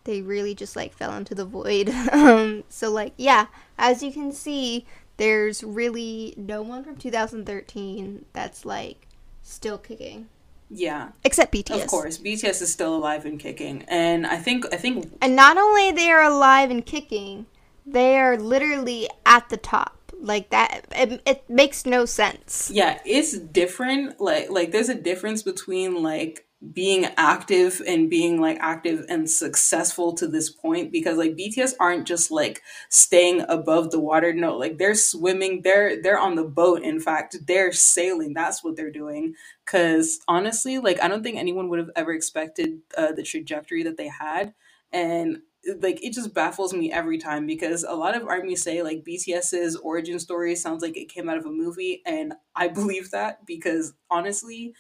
they 0.05 0.21
really 0.21 0.55
just 0.55 0.77
like 0.77 0.93
fell 0.93 1.15
into 1.15 1.35
the 1.35 1.45
void. 1.45 1.89
um, 2.13 2.65
so 2.69 2.91
like, 2.91 3.15
yeah, 3.17 3.47
as 3.79 4.03
you 4.03 4.13
can 4.13 4.33
see, 4.33 4.87
there's 5.17 5.63
really 5.63 6.35
no 6.37 6.63
one 6.63 6.85
from 6.85 6.97
2013 6.97 8.25
that's 8.33 8.65
like 8.65 9.07
still 9.43 9.79
kicking, 9.79 10.29
yeah. 10.71 11.11
except 11.25 11.53
BTS. 11.53 11.83
Of 11.83 11.87
course, 11.89 12.19
BTS 12.19 12.63
is 12.63 12.73
still 12.73 12.95
alive 12.95 13.25
and 13.25 13.39
kicking, 13.39 13.85
and 13.89 14.27
I 14.27 14.37
think 14.37 14.65
I 14.73 14.77
think 14.77 15.13
And 15.21 15.37
not 15.37 15.57
only 15.57 15.93
they 15.93 16.11
are 16.11 16.23
alive 16.23 16.71
and 16.71 16.85
kicking, 16.85 17.47
they 17.87 18.19
are 18.19 18.37
literally 18.37 19.09
at 19.27 19.49
the 19.49 19.57
top. 19.57 19.99
Like 20.21 20.51
that, 20.51 20.85
it, 20.93 21.21
it 21.27 21.51
makes 21.51 21.85
no 21.85 22.05
sense. 22.05 22.71
yeah 22.73 23.01
it's 23.05 23.37
different 23.37 24.21
like 24.21 24.51
like 24.51 24.71
there's 24.71 24.89
a 24.89 24.95
difference 24.95 25.43
between 25.43 26.01
like 26.01 26.47
being 26.73 27.07
active 27.17 27.83
and 27.89 28.09
being 28.09 28.41
like 28.41 28.57
active 28.61 29.05
and 29.09 29.29
successful 29.29 30.13
to 30.13 30.29
this 30.29 30.49
point 30.49 30.93
because 30.93 31.19
like 31.19 31.37
bts 31.37 31.75
aren't 31.81 32.07
just 32.07 32.31
like 32.31 32.63
staying 32.89 33.45
above 33.49 33.91
the 33.91 33.99
water. 33.99 34.33
No 34.33 34.57
like 34.57 34.79
they're 34.79 34.95
swimming. 34.95 35.63
They're 35.63 36.01
they're 36.01 36.19
on 36.19 36.37
the 36.37 36.45
boat 36.45 36.83
in 36.83 37.01
fact. 37.01 37.37
They're 37.47 37.73
sailing. 37.73 38.33
That's 38.33 38.63
what 38.63 38.77
they're 38.77 38.93
doing. 38.93 39.35
Because 39.65 40.21
honestly 40.29 40.79
like 40.79 41.03
i 41.03 41.09
don't 41.09 41.23
think 41.23 41.37
anyone 41.39 41.69
would 41.69 41.79
have 41.79 41.91
ever 41.97 42.13
expected 42.13 42.79
uh, 42.97 43.13
the 43.13 43.23
trajectory 43.25 43.83
that 43.83 43.97
they 43.97 44.09
had. 44.09 44.55
And 44.93 45.39
like 45.81 46.03
it 46.05 46.13
just 46.13 46.35
baffles 46.35 46.73
me 46.75 46.93
every 46.93 47.19
time 47.19 47.47
because 47.47 47.85
a 47.85 47.95
lot 47.95 48.17
of 48.17 48.27
armies 48.27 48.63
say 48.63 48.83
like 48.83 49.05
BTS's 49.05 49.77
origin 49.77 50.19
story 50.19 50.55
sounds 50.57 50.83
like 50.83 50.97
it 50.97 51.09
came 51.09 51.29
out 51.29 51.39
of 51.39 51.47
a 51.47 51.51
movie 51.51 52.03
and 52.05 52.35
I 52.55 52.69
believe 52.69 53.11
that 53.11 53.47
because 53.47 53.95
honestly 54.11 54.75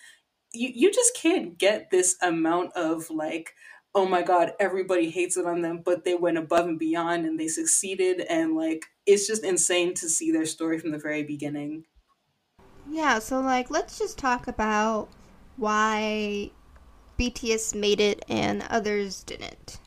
you 0.53 0.71
you 0.75 0.93
just 0.93 1.17
can't 1.17 1.59
get 1.59 1.91
this 1.91 2.17
amount 2.23 2.73
of 2.75 3.11
like 3.11 3.55
oh 3.95 4.07
my 4.07 4.23
god 4.23 4.53
everybody 4.59 5.11
hates 5.11 5.37
it 5.37 5.47
on 5.47 5.63
them 5.63 5.83
but 5.85 6.05
they 6.05 6.15
went 6.15 6.39
above 6.39 6.67
and 6.67 6.79
beyond 6.79 7.27
and 7.27 7.39
they 7.39 7.49
succeeded 7.49 8.21
and 8.29 8.55
like 8.55 8.87
it's 9.07 9.27
just 9.27 9.45
insane 9.45 9.95
to 9.95 10.09
see 10.09 10.31
their 10.31 10.47
story 10.47 10.79
from 10.79 10.91
the 10.91 10.99
very 10.99 11.23
beginning 11.23 11.85
Yeah, 12.91 13.19
so 13.19 13.41
like 13.41 13.71
let's 13.71 13.99
just 13.99 14.19
talk 14.19 14.49
about 14.49 15.09
why 15.57 16.51
BTS 17.19 17.75
made 17.75 18.01
it 18.01 18.25
and 18.29 18.65
others 18.69 19.23
didn't. 19.23 19.79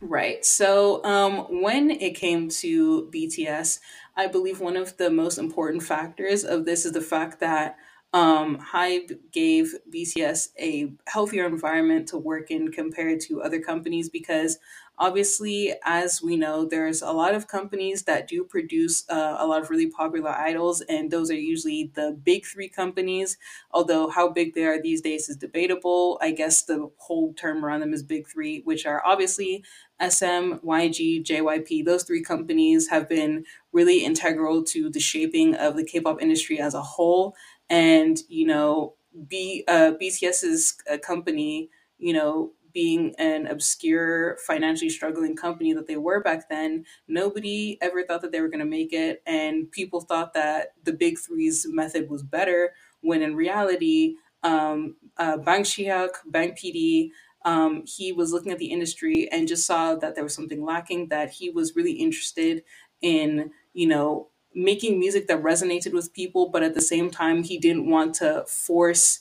Right. 0.00 0.44
So, 0.44 1.02
um, 1.04 1.62
when 1.62 1.90
it 1.90 2.14
came 2.14 2.48
to 2.50 3.08
BTS, 3.12 3.78
I 4.16 4.26
believe 4.26 4.60
one 4.60 4.76
of 4.76 4.96
the 4.96 5.08
most 5.10 5.38
important 5.38 5.82
factors 5.82 6.44
of 6.44 6.64
this 6.64 6.84
is 6.84 6.92
the 6.92 7.00
fact 7.00 7.40
that 7.40 7.76
um, 8.14 8.58
Hybe 8.58 9.18
gave 9.32 9.74
BTS 9.92 10.50
a 10.56 10.92
healthier 11.08 11.46
environment 11.46 12.06
to 12.08 12.16
work 12.16 12.48
in 12.48 12.70
compared 12.70 13.18
to 13.22 13.42
other 13.42 13.58
companies 13.58 14.08
because 14.08 14.58
obviously, 14.96 15.74
as 15.84 16.22
we 16.22 16.36
know, 16.36 16.64
there's 16.64 17.02
a 17.02 17.10
lot 17.10 17.34
of 17.34 17.48
companies 17.48 18.04
that 18.04 18.28
do 18.28 18.44
produce 18.44 19.04
uh, 19.10 19.34
a 19.40 19.46
lot 19.48 19.60
of 19.60 19.68
really 19.68 19.88
popular 19.88 20.30
idols, 20.30 20.80
and 20.82 21.10
those 21.10 21.28
are 21.28 21.34
usually 21.34 21.90
the 21.94 22.16
big 22.22 22.46
three 22.46 22.68
companies. 22.68 23.36
Although 23.72 24.08
how 24.08 24.28
big 24.28 24.54
they 24.54 24.64
are 24.64 24.80
these 24.80 25.00
days 25.00 25.28
is 25.28 25.36
debatable. 25.36 26.16
I 26.22 26.30
guess 26.30 26.62
the 26.62 26.90
whole 26.98 27.34
term 27.34 27.64
around 27.64 27.80
them 27.80 27.92
is 27.92 28.04
big 28.04 28.28
three, 28.28 28.60
which 28.60 28.86
are 28.86 29.02
obviously 29.04 29.64
SM, 30.00 30.60
YG, 30.64 31.24
JYP. 31.24 31.84
Those 31.84 32.04
three 32.04 32.22
companies 32.22 32.88
have 32.88 33.08
been 33.08 33.44
really 33.72 34.04
integral 34.04 34.62
to 34.62 34.88
the 34.88 35.00
shaping 35.00 35.54
of 35.56 35.76
the 35.76 35.84
K-pop 35.84 36.22
industry 36.22 36.60
as 36.60 36.74
a 36.74 36.82
whole 36.82 37.34
and 37.70 38.18
you 38.28 38.46
know 38.46 38.94
B 39.28 39.64
uh, 39.68 39.92
BTS's 40.00 40.76
uh, 40.90 40.98
company, 40.98 41.70
you 41.98 42.12
know, 42.12 42.52
being 42.72 43.14
an 43.18 43.46
obscure, 43.46 44.36
financially 44.46 44.90
struggling 44.90 45.36
company 45.36 45.72
that 45.72 45.86
they 45.86 45.96
were 45.96 46.20
back 46.20 46.48
then, 46.48 46.84
nobody 47.06 47.78
ever 47.80 48.02
thought 48.04 48.20
that 48.22 48.32
they 48.32 48.40
were 48.40 48.48
going 48.48 48.58
to 48.58 48.64
make 48.64 48.92
it, 48.92 49.22
and 49.26 49.70
people 49.70 50.00
thought 50.00 50.34
that 50.34 50.72
the 50.82 50.92
Big 50.92 51.18
Three's 51.18 51.66
method 51.68 52.10
was 52.10 52.22
better. 52.22 52.72
When 53.00 53.22
in 53.22 53.36
reality, 53.36 54.16
um, 54.42 54.96
uh, 55.18 55.36
Bang 55.36 55.64
Si-hyuk, 55.64 56.10
Bang 56.26 56.52
PD, 56.52 57.10
um, 57.44 57.84
he 57.86 58.12
was 58.12 58.32
looking 58.32 58.52
at 58.52 58.58
the 58.58 58.72
industry 58.72 59.28
and 59.30 59.46
just 59.46 59.66
saw 59.66 59.94
that 59.94 60.14
there 60.14 60.24
was 60.24 60.34
something 60.34 60.64
lacking. 60.64 61.08
That 61.08 61.30
he 61.30 61.50
was 61.50 61.76
really 61.76 61.92
interested 61.92 62.64
in, 63.02 63.50
you 63.74 63.86
know, 63.86 64.28
making 64.54 64.98
music 64.98 65.26
that 65.28 65.42
resonated 65.42 65.92
with 65.92 66.12
people, 66.12 66.48
but 66.48 66.62
at 66.62 66.74
the 66.74 66.80
same 66.80 67.10
time, 67.10 67.42
he 67.42 67.58
didn't 67.58 67.88
want 67.88 68.14
to 68.16 68.44
force, 68.46 69.20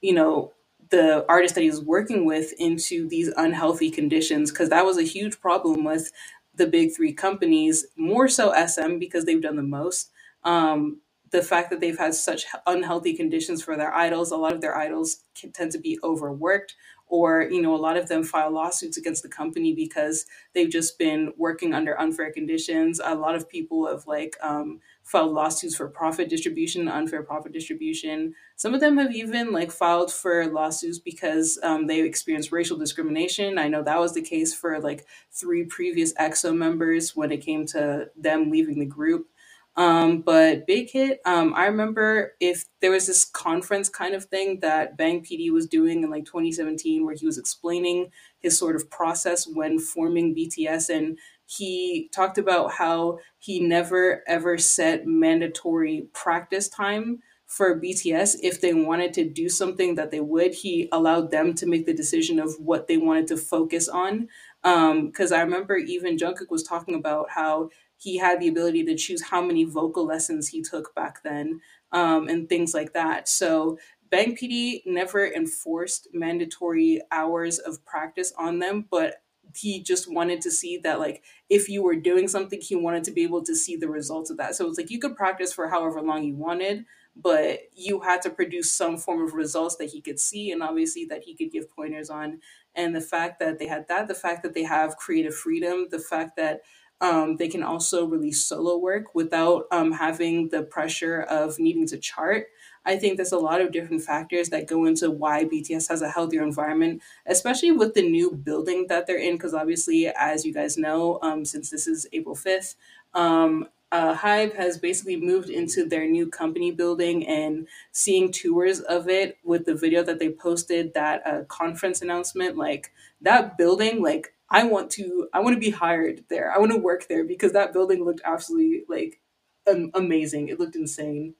you 0.00 0.14
know, 0.14 0.52
the 0.90 1.24
artist 1.28 1.54
that 1.54 1.62
he 1.62 1.70
was 1.70 1.80
working 1.80 2.24
with 2.26 2.52
into 2.58 3.08
these 3.08 3.28
unhealthy 3.36 3.90
conditions 3.90 4.50
because 4.50 4.68
that 4.68 4.84
was 4.84 4.98
a 4.98 5.02
huge 5.02 5.40
problem 5.40 5.84
with 5.84 6.12
the 6.54 6.66
big 6.66 6.94
three 6.94 7.12
companies, 7.12 7.86
more 7.96 8.28
so 8.28 8.52
SM 8.52 8.98
because 8.98 9.24
they've 9.24 9.42
done 9.42 9.56
the 9.56 9.62
most. 9.62 10.10
Um, 10.44 11.00
the 11.30 11.42
fact 11.42 11.70
that 11.70 11.80
they've 11.80 11.98
had 11.98 12.14
such 12.14 12.44
unhealthy 12.66 13.14
conditions 13.14 13.62
for 13.62 13.76
their 13.76 13.92
idols, 13.94 14.30
a 14.30 14.36
lot 14.36 14.52
of 14.52 14.60
their 14.60 14.76
idols 14.76 15.24
can 15.34 15.50
tend 15.50 15.72
to 15.72 15.78
be 15.78 15.98
overworked, 16.04 16.74
or 17.12 17.42
you 17.42 17.60
know, 17.60 17.74
a 17.74 17.76
lot 17.76 17.98
of 17.98 18.08
them 18.08 18.24
file 18.24 18.50
lawsuits 18.50 18.96
against 18.96 19.22
the 19.22 19.28
company 19.28 19.74
because 19.74 20.24
they've 20.54 20.70
just 20.70 20.98
been 20.98 21.30
working 21.36 21.74
under 21.74 22.00
unfair 22.00 22.32
conditions. 22.32 23.02
A 23.04 23.14
lot 23.14 23.34
of 23.34 23.50
people 23.50 23.86
have 23.86 24.06
like 24.06 24.34
um, 24.40 24.80
filed 25.02 25.32
lawsuits 25.32 25.76
for 25.76 25.88
profit 25.88 26.30
distribution, 26.30 26.88
unfair 26.88 27.22
profit 27.22 27.52
distribution. 27.52 28.34
Some 28.56 28.72
of 28.72 28.80
them 28.80 28.96
have 28.96 29.14
even 29.14 29.52
like 29.52 29.70
filed 29.70 30.10
for 30.10 30.46
lawsuits 30.46 30.98
because 30.98 31.58
um, 31.62 31.86
they 31.86 32.00
experienced 32.00 32.50
racial 32.50 32.78
discrimination. 32.78 33.58
I 33.58 33.68
know 33.68 33.82
that 33.82 34.00
was 34.00 34.14
the 34.14 34.22
case 34.22 34.54
for 34.54 34.80
like 34.80 35.04
three 35.30 35.64
previous 35.64 36.14
EXO 36.14 36.56
members 36.56 37.14
when 37.14 37.30
it 37.30 37.44
came 37.44 37.66
to 37.66 38.06
them 38.16 38.50
leaving 38.50 38.78
the 38.78 38.86
group. 38.86 39.26
Um, 39.74 40.20
but 40.20 40.66
Big 40.66 40.90
Hit, 40.90 41.20
um, 41.24 41.54
I 41.54 41.64
remember 41.64 42.34
if 42.40 42.66
there 42.80 42.90
was 42.90 43.06
this 43.06 43.24
conference 43.24 43.88
kind 43.88 44.14
of 44.14 44.26
thing 44.26 44.60
that 44.60 44.98
Bang 44.98 45.22
PD 45.22 45.50
was 45.50 45.66
doing 45.66 46.02
in 46.02 46.10
like 46.10 46.26
2017 46.26 47.06
where 47.06 47.14
he 47.14 47.24
was 47.24 47.38
explaining 47.38 48.10
his 48.40 48.58
sort 48.58 48.76
of 48.76 48.90
process 48.90 49.46
when 49.46 49.78
forming 49.78 50.34
BTS 50.34 50.94
and 50.94 51.18
he 51.46 52.10
talked 52.14 52.36
about 52.36 52.72
how 52.72 53.18
he 53.38 53.60
never 53.60 54.22
ever 54.26 54.58
set 54.58 55.06
mandatory 55.06 56.06
practice 56.12 56.68
time 56.68 57.20
for 57.46 57.78
BTS 57.78 58.36
if 58.42 58.60
they 58.62 58.72
wanted 58.72 59.12
to 59.12 59.28
do 59.28 59.48
something 59.48 59.94
that 59.94 60.10
they 60.10 60.20
would 60.20 60.54
he 60.54 60.88
allowed 60.92 61.30
them 61.30 61.52
to 61.54 61.66
make 61.66 61.84
the 61.84 61.94
decision 61.94 62.38
of 62.38 62.54
what 62.58 62.88
they 62.88 62.96
wanted 62.96 63.26
to 63.26 63.36
focus 63.36 63.88
on. 63.88 64.28
Because 64.62 65.32
um, 65.32 65.38
I 65.38 65.42
remember 65.42 65.76
even 65.76 66.16
Jungkook 66.16 66.50
was 66.50 66.62
talking 66.62 66.94
about 66.94 67.28
how 67.30 67.68
he 68.02 68.18
had 68.18 68.40
the 68.40 68.48
ability 68.48 68.84
to 68.84 68.96
choose 68.96 69.22
how 69.22 69.40
many 69.40 69.64
vocal 69.64 70.04
lessons 70.04 70.48
he 70.48 70.60
took 70.60 70.94
back 70.94 71.22
then 71.22 71.60
um, 71.92 72.28
and 72.28 72.48
things 72.48 72.74
like 72.74 72.92
that. 72.94 73.28
So 73.28 73.78
Bang 74.10 74.36
PD 74.36 74.82
never 74.84 75.26
enforced 75.26 76.08
mandatory 76.12 77.00
hours 77.12 77.58
of 77.58 77.84
practice 77.84 78.32
on 78.36 78.58
them, 78.58 78.86
but 78.90 79.22
he 79.56 79.82
just 79.82 80.12
wanted 80.12 80.40
to 80.40 80.50
see 80.50 80.78
that 80.78 80.98
like 80.98 81.22
if 81.50 81.68
you 81.68 81.82
were 81.82 81.96
doing 81.96 82.26
something 82.26 82.60
he 82.60 82.74
wanted 82.74 83.04
to 83.04 83.10
be 83.10 83.22
able 83.22 83.42
to 83.42 83.54
see 83.54 83.76
the 83.76 83.88
results 83.88 84.30
of 84.30 84.36
that 84.38 84.54
so 84.54 84.66
it's 84.66 84.78
like 84.78 84.90
you 84.90 84.98
could 84.98 85.16
practice 85.16 85.52
for 85.52 85.68
however 85.68 86.00
long 86.00 86.22
you 86.24 86.34
wanted 86.34 86.86
but 87.14 87.60
you 87.74 88.00
had 88.00 88.22
to 88.22 88.30
produce 88.30 88.70
some 88.70 88.96
form 88.96 89.22
of 89.22 89.34
results 89.34 89.76
that 89.76 89.90
he 89.90 90.00
could 90.00 90.18
see 90.18 90.52
and 90.52 90.62
obviously 90.62 91.04
that 91.04 91.22
he 91.22 91.34
could 91.34 91.50
give 91.52 91.68
pointers 91.74 92.08
on 92.08 92.40
and 92.74 92.96
the 92.96 93.00
fact 93.00 93.38
that 93.38 93.58
they 93.58 93.66
had 93.66 93.86
that 93.88 94.08
the 94.08 94.14
fact 94.14 94.42
that 94.42 94.54
they 94.54 94.62
have 94.62 94.96
creative 94.96 95.34
freedom 95.34 95.86
the 95.90 95.98
fact 95.98 96.36
that 96.36 96.62
um, 97.02 97.36
they 97.36 97.48
can 97.48 97.64
also 97.64 98.06
release 98.06 98.40
solo 98.40 98.78
work 98.78 99.14
without 99.14 99.66
um, 99.72 99.90
having 99.90 100.48
the 100.48 100.62
pressure 100.62 101.22
of 101.22 101.58
needing 101.58 101.86
to 101.88 101.98
chart. 101.98 102.46
I 102.86 102.96
think 102.96 103.16
there's 103.16 103.32
a 103.32 103.38
lot 103.38 103.60
of 103.60 103.72
different 103.72 104.02
factors 104.02 104.48
that 104.50 104.68
go 104.68 104.84
into 104.84 105.10
why 105.10 105.44
BTS 105.44 105.88
has 105.88 106.00
a 106.00 106.08
healthier 106.08 106.44
environment, 106.44 107.02
especially 107.26 107.72
with 107.72 107.94
the 107.94 108.08
new 108.08 108.30
building 108.30 108.86
that 108.88 109.06
they're 109.06 109.18
in. 109.18 109.34
Because 109.34 109.52
obviously, 109.52 110.06
as 110.06 110.44
you 110.44 110.54
guys 110.54 110.78
know, 110.78 111.18
um, 111.22 111.44
since 111.44 111.70
this 111.70 111.88
is 111.88 112.06
April 112.12 112.36
5th, 112.36 112.76
um, 113.14 113.68
uh, 113.90 114.16
Hybe 114.16 114.54
has 114.54 114.78
basically 114.78 115.16
moved 115.16 115.50
into 115.50 115.84
their 115.84 116.06
new 116.06 116.28
company 116.28 116.70
building 116.70 117.26
and 117.26 117.68
seeing 117.90 118.32
tours 118.32 118.80
of 118.80 119.08
it 119.08 119.38
with 119.44 119.66
the 119.66 119.74
video 119.74 120.02
that 120.04 120.18
they 120.18 120.30
posted, 120.30 120.94
that 120.94 121.26
uh, 121.26 121.42
conference 121.44 122.00
announcement, 122.00 122.56
like 122.56 122.90
that 123.20 123.58
building, 123.58 124.02
like 124.02 124.34
I 124.52 124.64
want 124.64 124.90
to 124.92 125.28
I 125.32 125.40
want 125.40 125.56
to 125.56 125.60
be 125.60 125.70
hired 125.70 126.24
there. 126.28 126.52
I 126.52 126.58
want 126.58 126.72
to 126.72 126.78
work 126.78 127.08
there 127.08 127.24
because 127.24 127.52
that 127.52 127.72
building 127.72 128.04
looked 128.04 128.20
absolutely 128.24 128.84
like 128.88 129.20
um, 129.68 129.90
amazing. 129.94 130.48
It 130.48 130.60
looked 130.60 130.76
insane. 130.76 131.34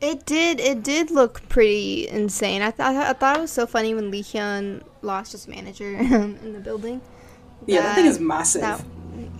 It 0.00 0.26
did. 0.26 0.60
It 0.60 0.82
did 0.82 1.10
look 1.10 1.48
pretty 1.48 2.06
insane. 2.06 2.60
I 2.60 2.70
thought. 2.70 2.94
I 2.94 3.14
thought 3.14 3.38
it 3.38 3.40
was 3.40 3.50
so 3.50 3.66
funny 3.66 3.94
when 3.94 4.10
Lee 4.10 4.22
Hyun 4.22 4.82
lost 5.00 5.32
his 5.32 5.48
manager 5.48 5.94
in 5.96 6.52
the 6.52 6.60
building. 6.60 7.00
That, 7.62 7.68
yeah, 7.72 7.82
that 7.82 7.94
thing 7.94 8.06
is 8.06 8.20
massive. 8.20 8.60
That, 8.60 8.84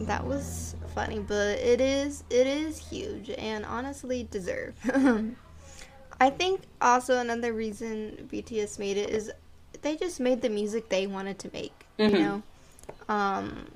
that 0.00 0.26
was 0.26 0.76
funny, 0.94 1.18
but 1.18 1.58
it 1.58 1.82
is. 1.82 2.24
It 2.30 2.46
is 2.46 2.78
huge, 2.78 3.28
and 3.36 3.66
honestly, 3.66 4.26
deserve. 4.30 4.74
I 6.20 6.30
think 6.30 6.62
also 6.80 7.18
another 7.18 7.52
reason 7.52 8.26
BTS 8.32 8.78
made 8.78 8.96
it 8.96 9.10
is 9.10 9.30
they 9.82 9.96
just 9.96 10.20
made 10.20 10.40
the 10.40 10.48
music 10.48 10.88
they 10.88 11.06
wanted 11.06 11.38
to 11.40 11.50
make. 11.52 11.85
Mm-hmm. 11.98 12.16
You 12.16 12.22
know, 12.22 12.42
um, 13.08 13.66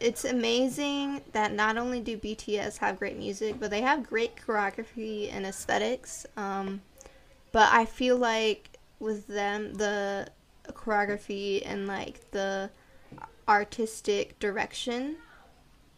it's 0.00 0.24
amazing 0.24 1.22
that 1.32 1.52
not 1.52 1.76
only 1.76 2.00
do 2.00 2.16
BTS 2.16 2.78
have 2.78 2.98
great 2.98 3.16
music, 3.16 3.56
but 3.58 3.70
they 3.70 3.80
have 3.80 4.08
great 4.08 4.36
choreography 4.36 5.32
and 5.32 5.44
aesthetics. 5.44 6.26
Um, 6.36 6.82
but 7.52 7.68
I 7.72 7.84
feel 7.84 8.16
like 8.16 8.78
with 9.00 9.26
them, 9.26 9.74
the 9.74 10.28
choreography 10.68 11.62
and 11.64 11.86
like 11.86 12.30
the 12.30 12.70
artistic 13.48 14.38
direction 14.38 15.16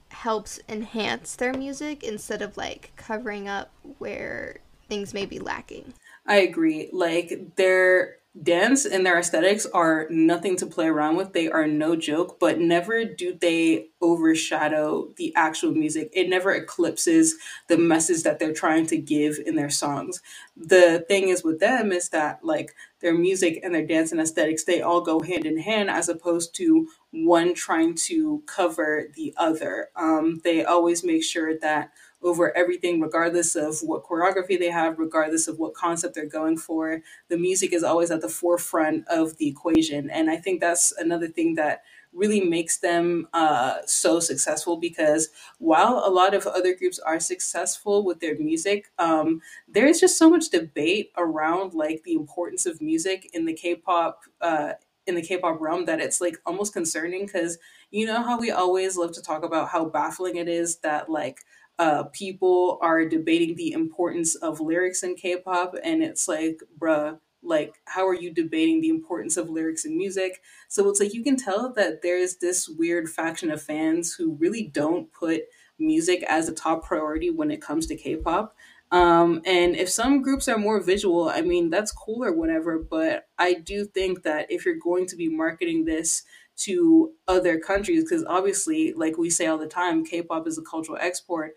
helps 0.08 0.60
enhance 0.68 1.36
their 1.36 1.52
music 1.52 2.02
instead 2.02 2.42
of 2.42 2.56
like 2.56 2.92
covering 2.96 3.48
up 3.48 3.70
where 3.98 4.58
things 4.88 5.14
may 5.14 5.26
be 5.26 5.38
lacking. 5.38 5.92
I 6.26 6.36
agree. 6.36 6.88
Like 6.92 7.56
they're 7.56 8.16
dance 8.42 8.86
and 8.86 9.04
their 9.04 9.18
aesthetics 9.18 9.66
are 9.66 10.06
nothing 10.10 10.56
to 10.56 10.66
play 10.66 10.86
around 10.86 11.16
with. 11.16 11.32
They 11.32 11.50
are 11.50 11.66
no 11.66 11.96
joke, 11.96 12.38
but 12.40 12.58
never 12.58 13.04
do 13.04 13.34
they 13.40 13.88
overshadow 14.00 15.08
the 15.16 15.34
actual 15.36 15.72
music. 15.72 16.10
It 16.12 16.28
never 16.28 16.52
eclipses 16.52 17.36
the 17.68 17.78
message 17.78 18.22
that 18.22 18.38
they're 18.38 18.54
trying 18.54 18.86
to 18.88 18.96
give 18.98 19.38
in 19.44 19.56
their 19.56 19.70
songs. 19.70 20.22
The 20.56 21.04
thing 21.08 21.28
is 21.28 21.44
with 21.44 21.60
them 21.60 21.92
is 21.92 22.10
that 22.10 22.44
like 22.44 22.74
their 23.00 23.14
music 23.14 23.60
and 23.62 23.74
their 23.74 23.86
dance 23.86 24.12
and 24.12 24.20
aesthetics, 24.20 24.64
they 24.64 24.82
all 24.82 25.00
go 25.02 25.20
hand 25.20 25.46
in 25.46 25.58
hand 25.58 25.90
as 25.90 26.08
opposed 26.08 26.54
to 26.56 26.88
one 27.12 27.54
trying 27.54 27.94
to 27.94 28.42
cover 28.46 29.08
the 29.16 29.34
other. 29.36 29.88
Um, 29.96 30.40
they 30.44 30.64
always 30.64 31.04
make 31.04 31.24
sure 31.24 31.58
that 31.58 31.92
over 32.22 32.56
everything, 32.56 33.00
regardless 33.00 33.56
of 33.56 33.78
what 33.80 34.04
choreography 34.04 34.58
they 34.58 34.70
have, 34.70 34.98
regardless 34.98 35.48
of 35.48 35.58
what 35.58 35.74
concept 35.74 36.14
they're 36.14 36.26
going 36.26 36.56
for. 36.56 37.02
The 37.28 37.38
music 37.38 37.72
is 37.72 37.82
always 37.82 38.10
at 38.10 38.20
the 38.20 38.28
forefront 38.28 39.06
of 39.08 39.36
the 39.38 39.48
equation. 39.48 40.10
And 40.10 40.30
I 40.30 40.36
think 40.36 40.60
that's 40.60 40.92
another 40.92 41.28
thing 41.28 41.54
that 41.54 41.82
really 42.12 42.40
makes 42.40 42.78
them 42.78 43.28
uh, 43.32 43.78
so 43.86 44.18
successful 44.18 44.76
because 44.76 45.28
while 45.58 46.02
a 46.04 46.10
lot 46.10 46.34
of 46.34 46.46
other 46.46 46.74
groups 46.74 46.98
are 46.98 47.20
successful 47.20 48.04
with 48.04 48.20
their 48.20 48.36
music, 48.36 48.90
um, 48.98 49.40
there 49.68 49.86
is 49.86 50.00
just 50.00 50.18
so 50.18 50.28
much 50.28 50.50
debate 50.50 51.12
around 51.16 51.72
like 51.74 52.02
the 52.04 52.14
importance 52.14 52.66
of 52.66 52.80
music 52.80 53.30
in 53.32 53.46
the 53.46 53.54
K-pop 53.54 54.22
uh, 54.40 54.72
in 55.06 55.14
the 55.14 55.22
K-pop 55.22 55.60
realm 55.60 55.86
that 55.86 56.00
it's 56.00 56.20
like 56.20 56.36
almost 56.46 56.72
concerning 56.72 57.26
because 57.26 57.58
you 57.90 58.06
know 58.06 58.22
how 58.22 58.38
we 58.38 58.50
always 58.50 58.96
love 58.96 59.12
to 59.12 59.22
talk 59.22 59.44
about 59.44 59.68
how 59.68 59.84
baffling 59.84 60.36
it 60.36 60.48
is 60.48 60.76
that 60.78 61.08
like 61.08 61.40
uh, 61.80 62.04
people 62.12 62.78
are 62.82 63.06
debating 63.06 63.56
the 63.56 63.72
importance 63.72 64.34
of 64.34 64.60
lyrics 64.60 65.02
in 65.02 65.14
K-pop, 65.14 65.74
and 65.82 66.02
it's 66.02 66.28
like, 66.28 66.60
bruh, 66.78 67.18
like 67.42 67.76
how 67.86 68.06
are 68.06 68.14
you 68.14 68.30
debating 68.34 68.82
the 68.82 68.90
importance 68.90 69.38
of 69.38 69.48
lyrics 69.48 69.86
in 69.86 69.96
music? 69.96 70.42
So 70.68 70.90
it's 70.90 71.00
like 71.00 71.14
you 71.14 71.24
can 71.24 71.36
tell 71.36 71.72
that 71.72 72.02
there's 72.02 72.36
this 72.36 72.68
weird 72.68 73.08
faction 73.08 73.50
of 73.50 73.62
fans 73.62 74.12
who 74.12 74.34
really 74.34 74.64
don't 74.64 75.10
put 75.10 75.44
music 75.78 76.22
as 76.28 76.50
a 76.50 76.52
top 76.52 76.84
priority 76.84 77.30
when 77.30 77.50
it 77.50 77.62
comes 77.62 77.86
to 77.86 77.96
K-pop. 77.96 78.54
Um, 78.92 79.40
and 79.46 79.74
if 79.74 79.88
some 79.88 80.20
groups 80.20 80.48
are 80.48 80.58
more 80.58 80.82
visual, 80.82 81.30
I 81.30 81.40
mean, 81.40 81.70
that's 81.70 81.92
cool 81.92 82.22
or 82.22 82.34
whatever. 82.34 82.78
But 82.78 83.26
I 83.38 83.54
do 83.54 83.86
think 83.86 84.24
that 84.24 84.52
if 84.52 84.66
you're 84.66 84.74
going 84.74 85.06
to 85.06 85.16
be 85.16 85.30
marketing 85.30 85.86
this 85.86 86.24
to 86.56 87.12
other 87.26 87.58
countries, 87.58 88.04
because 88.04 88.22
obviously, 88.26 88.92
like 88.92 89.16
we 89.16 89.30
say 89.30 89.46
all 89.46 89.56
the 89.56 89.66
time, 89.66 90.04
K 90.04 90.20
pop 90.20 90.46
is 90.46 90.58
a 90.58 90.62
cultural 90.62 90.98
export, 91.00 91.54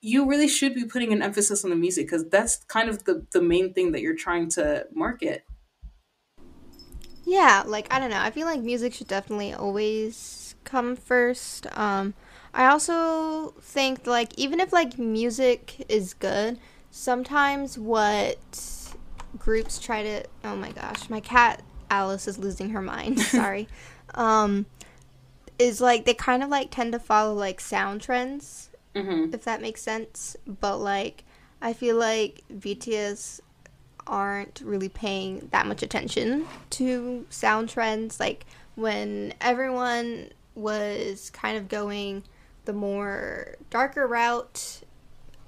you 0.00 0.26
really 0.26 0.48
should 0.48 0.74
be 0.74 0.84
putting 0.84 1.12
an 1.12 1.22
emphasis 1.22 1.64
on 1.64 1.70
the 1.70 1.76
music 1.76 2.06
because 2.06 2.28
that's 2.28 2.56
kind 2.64 2.88
of 2.88 3.04
the, 3.04 3.26
the 3.32 3.42
main 3.42 3.74
thing 3.74 3.92
that 3.92 4.00
you're 4.00 4.16
trying 4.16 4.48
to 4.48 4.86
market. 4.94 5.44
Yeah, 7.24 7.62
like 7.66 7.92
I 7.92 8.00
don't 8.00 8.10
know. 8.10 8.20
I 8.20 8.30
feel 8.30 8.46
like 8.46 8.60
music 8.60 8.94
should 8.94 9.08
definitely 9.08 9.52
always 9.52 10.54
come 10.64 10.96
first. 10.96 11.66
Um 11.76 12.14
I 12.52 12.66
also 12.66 13.50
think 13.60 14.06
like 14.06 14.36
even 14.38 14.58
if 14.58 14.72
like 14.72 14.98
music 14.98 15.84
is 15.88 16.14
good, 16.14 16.58
sometimes 16.90 17.78
what 17.78 18.38
groups 19.38 19.78
try 19.78 20.02
to 20.02 20.24
oh 20.44 20.56
my 20.56 20.72
gosh, 20.72 21.10
my 21.10 21.20
cat 21.20 21.62
Alice 21.90 22.26
is 22.26 22.38
losing 22.38 22.70
her 22.70 22.80
mind. 22.80 23.20
Sorry. 23.20 23.68
um 24.14 24.64
is 25.58 25.78
like 25.78 26.06
they 26.06 26.14
kind 26.14 26.42
of 26.42 26.48
like 26.48 26.70
tend 26.70 26.90
to 26.92 26.98
follow 26.98 27.34
like 27.34 27.60
sound 27.60 28.00
trends 28.00 28.69
hmm 28.94 29.26
if 29.32 29.44
that 29.44 29.60
makes 29.60 29.82
sense. 29.82 30.36
But 30.46 30.78
like 30.78 31.24
I 31.62 31.72
feel 31.72 31.96
like 31.96 32.42
BTS 32.52 33.40
aren't 34.06 34.60
really 34.64 34.88
paying 34.88 35.48
that 35.52 35.66
much 35.66 35.82
attention 35.82 36.46
to 36.70 37.26
sound 37.30 37.68
trends. 37.68 38.18
Like 38.18 38.46
when 38.74 39.34
everyone 39.40 40.30
was 40.54 41.30
kind 41.30 41.56
of 41.56 41.68
going 41.68 42.24
the 42.64 42.72
more 42.72 43.56
darker 43.70 44.06
route, 44.06 44.82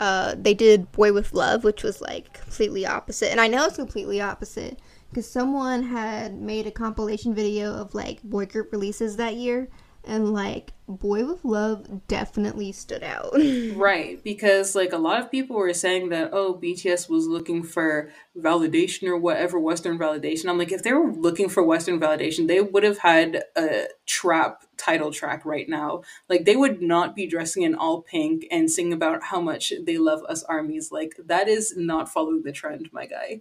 uh, 0.01 0.35
they 0.37 0.55
did 0.55 0.91
Boy 0.93 1.13
With 1.13 1.33
Luv, 1.33 1.65
which 1.65 1.83
was 1.83 2.01
like 2.01 2.33
completely 2.35 2.87
opposite. 2.87 3.31
And 3.31 3.41
I 3.41 3.49
know 3.49 3.67
it's 3.67 3.77
completely 3.77 4.21
opposite 4.21 4.79
because 5.11 5.31
someone 5.31 5.83
had 5.85 6.41
made 6.41 6.67
a 6.67 6.71
compilation 6.71 7.35
video 7.35 7.75
of 7.75 7.95
like 7.95 8.23
boy 8.23 8.47
group 8.47 8.73
releases 8.73 9.17
that 9.17 9.35
year, 9.37 9.69
and 10.05 10.33
like 10.33 10.73
Boy 10.89 11.25
With 11.25 11.45
Luv 11.45 12.07
definitely 12.09 12.73
stood 12.73 13.03
out. 13.03 13.33
Right, 13.75 14.23
because 14.23 14.75
like 14.75 14.93
a 14.93 14.99
lot 14.99 15.21
of 15.21 15.31
people 15.31 15.57
were 15.57 15.73
saying 15.73 16.11
that 16.11 16.31
oh 16.33 16.55
BTS 16.55 17.09
was 17.09 17.27
looking 17.27 17.63
for 17.63 18.11
validation 18.39 19.09
or 19.09 19.17
whatever 19.17 19.59
Western 19.59 19.99
validation. 19.99 20.49
I'm 20.49 20.59
like 20.59 20.73
if 20.73 20.83
they 20.83 20.93
were 20.93 21.13
looking 21.13 21.49
for 21.49 21.63
Western 21.63 21.99
validation, 21.99 22.49
they 22.49 22.61
would 22.61 22.83
have 22.83 22.99
had 22.99 23.45
a 23.57 23.87
trap 24.07 24.65
title 24.77 25.13
track 25.13 25.45
right 25.45 25.69
now. 25.69 26.03
Like 26.29 26.45
they 26.45 26.57
would 26.57 26.83
not 26.83 27.15
be 27.15 27.27
dressing 27.27 27.63
in 27.63 27.75
all 27.75 28.03
pink 28.03 28.47
and 28.51 28.71
singing 28.71 28.93
about 28.93 29.23
how 29.25 29.41
much 29.41 29.73
they 29.85 29.99
love 29.99 30.23
us 30.29 30.43
armies. 30.45 30.93
Like 30.93 31.15
that 31.25 31.49
is 31.49 31.75
not 31.77 32.09
following 32.09 32.43
the 32.43 32.53
trend, 32.53 32.91
my 32.93 33.07
guy. 33.07 33.41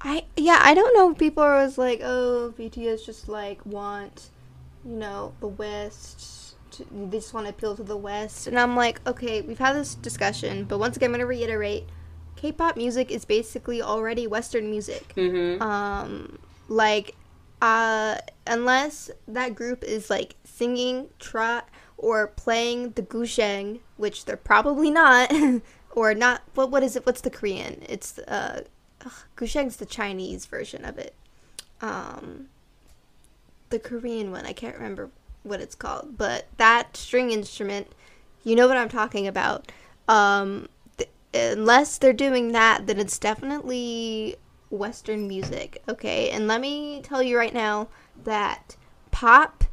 I 0.00 0.24
yeah, 0.36 0.58
I 0.62 0.74
don't 0.74 0.94
know. 0.94 1.12
if 1.12 1.18
People 1.18 1.42
are 1.42 1.54
always 1.54 1.78
like, 1.78 2.00
oh, 2.02 2.52
BTS 2.58 3.06
just 3.06 3.28
like 3.28 3.64
want, 3.64 4.30
you 4.84 4.96
know, 4.96 5.34
the 5.40 5.48
West. 5.48 6.56
To, 6.72 6.86
they 6.90 7.18
just 7.18 7.34
want 7.34 7.46
to 7.46 7.50
appeal 7.50 7.76
to 7.76 7.82
the 7.82 7.96
West, 7.96 8.46
and 8.46 8.58
I'm 8.58 8.76
like, 8.76 9.06
okay, 9.06 9.42
we've 9.42 9.58
had 9.58 9.76
this 9.76 9.94
discussion, 9.94 10.64
but 10.64 10.78
once 10.78 10.96
again, 10.96 11.10
I'm 11.10 11.12
gonna 11.12 11.26
reiterate: 11.26 11.84
K-pop 12.36 12.76
music 12.76 13.10
is 13.10 13.24
basically 13.24 13.82
already 13.82 14.26
Western 14.26 14.70
music. 14.70 15.12
Mm-hmm. 15.14 15.62
Um, 15.62 16.38
like, 16.68 17.14
uh, 17.60 18.16
unless 18.46 19.10
that 19.28 19.54
group 19.54 19.84
is 19.84 20.08
like 20.08 20.36
singing, 20.44 21.08
trot, 21.18 21.68
or 21.98 22.28
playing 22.28 22.90
the 22.90 23.02
guzheng, 23.02 23.80
which 23.96 24.24
they're 24.24 24.36
probably 24.36 24.90
not, 24.90 25.32
or 25.92 26.14
not. 26.14 26.42
What 26.54 26.70
what 26.70 26.82
is 26.82 26.96
it? 26.96 27.06
What's 27.06 27.20
the 27.20 27.30
Korean? 27.30 27.82
It's 27.88 28.18
uh 28.18 28.62
ugh, 29.04 29.12
Guzheng's 29.36 29.76
the 29.76 29.86
Chinese 29.86 30.46
version 30.46 30.84
of 30.84 30.98
it. 30.98 31.14
Um, 31.80 32.48
the 33.72 33.78
Korean 33.80 34.30
one, 34.30 34.46
I 34.46 34.52
can't 34.52 34.76
remember 34.76 35.10
what 35.42 35.60
it's 35.60 35.74
called, 35.74 36.16
but 36.16 36.46
that 36.58 36.96
string 36.96 37.32
instrument, 37.32 37.88
you 38.44 38.54
know 38.54 38.68
what 38.68 38.76
I'm 38.76 38.88
talking 38.88 39.26
about. 39.26 39.72
Um, 40.06 40.68
th- 40.98 41.10
unless 41.34 41.98
they're 41.98 42.12
doing 42.12 42.52
that, 42.52 42.86
then 42.86 43.00
it's 43.00 43.18
definitely 43.18 44.36
Western 44.70 45.26
music, 45.26 45.82
okay? 45.88 46.30
And 46.30 46.46
let 46.46 46.60
me 46.60 47.00
tell 47.02 47.22
you 47.22 47.36
right 47.36 47.52
now 47.52 47.88
that 48.24 48.76
pop 49.10 49.64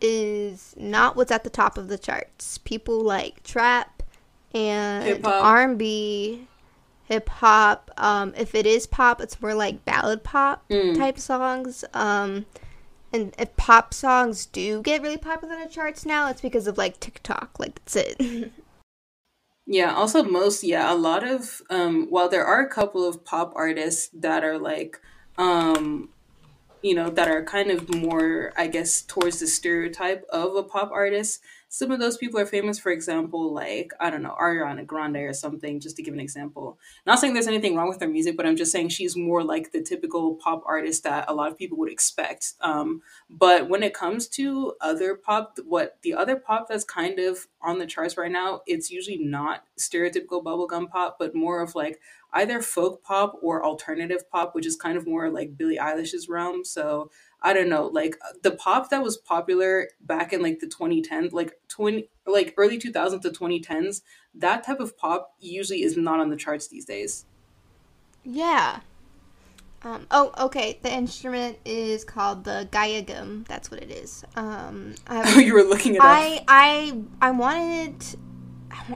is 0.00 0.74
not 0.76 1.14
what's 1.16 1.30
at 1.30 1.44
the 1.44 1.50
top 1.50 1.78
of 1.78 1.88
the 1.88 1.98
charts. 1.98 2.58
People 2.58 3.00
like 3.00 3.42
trap 3.42 4.02
and 4.54 5.24
hop. 5.24 5.44
R&B 5.44 6.48
hip 7.04 7.28
hop. 7.28 7.90
Um, 7.98 8.32
if 8.36 8.54
it 8.54 8.66
is 8.66 8.86
pop, 8.86 9.20
it's 9.20 9.40
more 9.40 9.54
like 9.54 9.84
ballad 9.84 10.24
pop 10.24 10.66
Mm. 10.68 10.96
type 10.96 11.18
songs. 11.18 11.84
Um, 11.94 12.46
and 13.14 13.32
if 13.38 13.56
pop 13.56 13.94
songs 13.94 14.46
do 14.46 14.82
get 14.82 15.00
really 15.00 15.16
popular 15.16 15.54
on 15.54 15.62
the 15.62 15.68
charts 15.68 16.04
now, 16.04 16.28
it's 16.28 16.40
because 16.40 16.66
of 16.66 16.76
like 16.76 16.98
TikTok. 16.98 17.58
Like 17.58 17.76
that's 17.76 17.96
it. 17.96 18.52
Yeah, 19.66 19.94
also 19.94 20.22
most, 20.22 20.62
yeah, 20.62 20.92
a 20.92 20.94
lot 20.94 21.24
of 21.24 21.62
um 21.70 22.08
while 22.10 22.28
there 22.28 22.44
are 22.44 22.60
a 22.60 22.68
couple 22.68 23.08
of 23.08 23.24
pop 23.24 23.54
artists 23.56 24.10
that 24.12 24.44
are 24.44 24.58
like 24.58 25.00
um 25.38 26.10
you 26.82 26.94
know, 26.94 27.08
that 27.08 27.28
are 27.28 27.42
kind 27.42 27.70
of 27.70 27.94
more, 27.94 28.52
I 28.58 28.66
guess, 28.66 29.00
towards 29.00 29.40
the 29.40 29.46
stereotype 29.46 30.26
of 30.28 30.54
a 30.54 30.62
pop 30.62 30.90
artist. 30.92 31.40
Some 31.74 31.90
of 31.90 31.98
those 31.98 32.16
people 32.16 32.38
are 32.38 32.46
famous, 32.46 32.78
for 32.78 32.92
example, 32.92 33.52
like, 33.52 33.90
I 33.98 34.08
don't 34.08 34.22
know, 34.22 34.36
Ariana 34.40 34.86
Grande 34.86 35.16
or 35.16 35.32
something, 35.32 35.80
just 35.80 35.96
to 35.96 36.04
give 36.04 36.14
an 36.14 36.20
example. 36.20 36.78
Not 37.04 37.18
saying 37.18 37.34
there's 37.34 37.48
anything 37.48 37.74
wrong 37.74 37.88
with 37.88 38.00
her 38.00 38.06
music, 38.06 38.36
but 38.36 38.46
I'm 38.46 38.54
just 38.54 38.70
saying 38.70 38.90
she's 38.90 39.16
more 39.16 39.42
like 39.42 39.72
the 39.72 39.82
typical 39.82 40.36
pop 40.36 40.62
artist 40.66 41.02
that 41.02 41.24
a 41.26 41.34
lot 41.34 41.50
of 41.50 41.58
people 41.58 41.76
would 41.78 41.90
expect. 41.90 42.52
Um, 42.60 43.02
but 43.28 43.68
when 43.68 43.82
it 43.82 43.92
comes 43.92 44.28
to 44.28 44.74
other 44.80 45.16
pop, 45.16 45.58
what 45.66 45.98
the 46.02 46.14
other 46.14 46.36
pop 46.36 46.68
that's 46.68 46.84
kind 46.84 47.18
of 47.18 47.48
on 47.60 47.80
the 47.80 47.86
charts 47.86 48.16
right 48.16 48.30
now, 48.30 48.60
it's 48.68 48.92
usually 48.92 49.18
not 49.18 49.64
stereotypical 49.76 50.44
bubblegum 50.44 50.88
pop, 50.88 51.16
but 51.18 51.34
more 51.34 51.60
of 51.60 51.74
like 51.74 51.98
either 52.34 52.62
folk 52.62 53.02
pop 53.02 53.36
or 53.42 53.64
alternative 53.64 54.30
pop, 54.30 54.54
which 54.54 54.66
is 54.66 54.76
kind 54.76 54.96
of 54.96 55.08
more 55.08 55.28
like 55.28 55.56
Billie 55.56 55.78
Eilish's 55.78 56.28
realm. 56.28 56.64
So 56.64 57.10
I 57.44 57.52
don't 57.52 57.68
know, 57.68 57.86
like 57.86 58.16
the 58.42 58.52
pop 58.52 58.88
that 58.88 59.02
was 59.02 59.18
popular 59.18 59.90
back 60.00 60.32
in 60.32 60.42
like 60.42 60.60
the 60.60 60.66
2010s, 60.66 61.32
like 61.32 61.52
20, 61.68 62.08
like 62.26 62.54
early 62.56 62.78
2000s 62.78 63.20
to 63.20 63.28
2010s, 63.28 64.00
that 64.34 64.64
type 64.64 64.80
of 64.80 64.96
pop 64.96 65.34
usually 65.40 65.82
is 65.82 65.94
not 65.96 66.20
on 66.20 66.30
the 66.30 66.36
charts 66.36 66.68
these 66.68 66.86
days. 66.86 67.26
yeah. 68.24 68.80
Um, 69.82 70.06
oh, 70.10 70.32
okay. 70.38 70.78
The 70.82 70.90
instrument 70.90 71.58
is 71.66 72.04
called 72.04 72.44
the 72.44 72.66
gayageum. 72.72 73.46
That's 73.46 73.70
what 73.70 73.82
it 73.82 73.90
is. 73.90 74.24
Um, 74.34 74.94
I 75.06 75.22
Oh, 75.26 75.38
you 75.38 75.52
were 75.52 75.62
looking 75.62 75.96
at. 75.96 76.02
I 76.02 76.42
I 76.48 77.02
I 77.20 77.30
wanted 77.32 78.02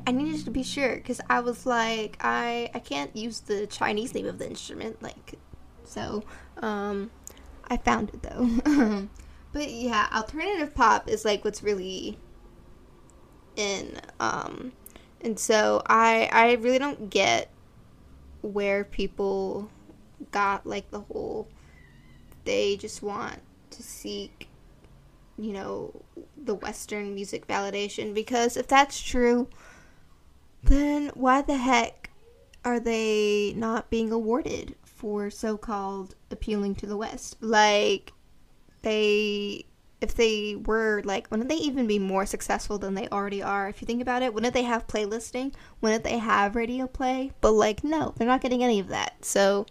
I 0.07 0.13
needed 0.13 0.47
to 0.47 0.51
be 0.51 0.63
sure 0.63 0.97
because 0.97 1.21
I 1.29 1.41
was 1.41 1.67
like 1.67 2.17
I 2.21 2.71
I 2.75 2.79
can't 2.79 3.15
use 3.15 3.41
the 3.41 3.67
Chinese 3.67 4.15
name 4.15 4.27
of 4.27 4.39
the 4.39 4.49
instrument 4.49 5.03
like 5.03 5.35
so 5.85 6.25
um 6.63 7.11
I 7.71 7.77
found 7.77 8.11
it 8.11 8.23
though. 8.23 9.09
but 9.53 9.71
yeah, 9.71 10.09
alternative 10.13 10.75
pop 10.75 11.09
is 11.09 11.25
like 11.25 11.45
what's 11.45 11.63
really 11.63 12.19
in 13.57 14.01
um 14.21 14.73
and 15.21 15.39
so 15.39 15.83
I 15.87 16.29
I 16.33 16.53
really 16.55 16.79
don't 16.79 17.11
get 17.11 17.51
where 18.41 18.85
people 18.85 19.71
got 20.31 20.67
like 20.67 20.91
the 20.91 21.01
whole 21.01 21.49
they 22.45 22.77
just 22.77 23.03
want 23.03 23.41
to 23.71 23.83
seek 23.83 24.49
you 25.37 25.53
know 25.53 26.03
the 26.37 26.55
western 26.55 27.15
music 27.15 27.47
validation 27.47 28.15
because 28.15 28.57
if 28.57 28.67
that's 28.67 29.01
true 29.01 29.49
then 30.63 31.11
why 31.15 31.43
the 31.43 31.57
heck 31.57 32.11
are 32.65 32.81
they 32.81 33.53
not 33.57 33.91
being 33.91 34.11
awarded 34.11 34.75
for 34.99 35.31
so-called 35.31 36.17
appealing 36.33 36.75
to 36.75 36.87
the 36.87 36.97
west. 36.97 37.37
Like 37.41 38.13
they 38.83 39.65
if 40.01 40.15
they 40.15 40.57
were 40.57 41.03
like 41.05 41.31
wouldn't 41.31 41.49
they 41.49 41.57
even 41.57 41.87
be 41.87 41.99
more 41.99 42.27
successful 42.27 42.79
than 42.79 42.95
they 42.95 43.09
already 43.09 43.41
are? 43.41 43.69
If 43.69 43.81
you 43.81 43.87
think 43.87 44.03
about 44.03 44.23
it 44.23 44.35
wouldn't 44.35 44.55
they 44.55 44.65
have 44.65 44.89
playlisting? 44.89 45.55
Wouldn't 45.81 46.03
they 46.03 46.19
have 46.19 46.57
radio 46.57 46.89
play? 46.89 47.31
But 47.41 47.53
like 47.53 47.85
no 47.85 48.13
they're 48.17 48.27
not 48.27 48.41
getting 48.41 48.65
any 48.65 48.81
of 48.81 48.89
that. 48.89 49.25
So 49.25 49.67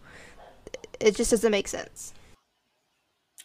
it 0.99 1.15
just 1.15 1.32
doesn't 1.32 1.51
make 1.51 1.67
sense. 1.67 2.13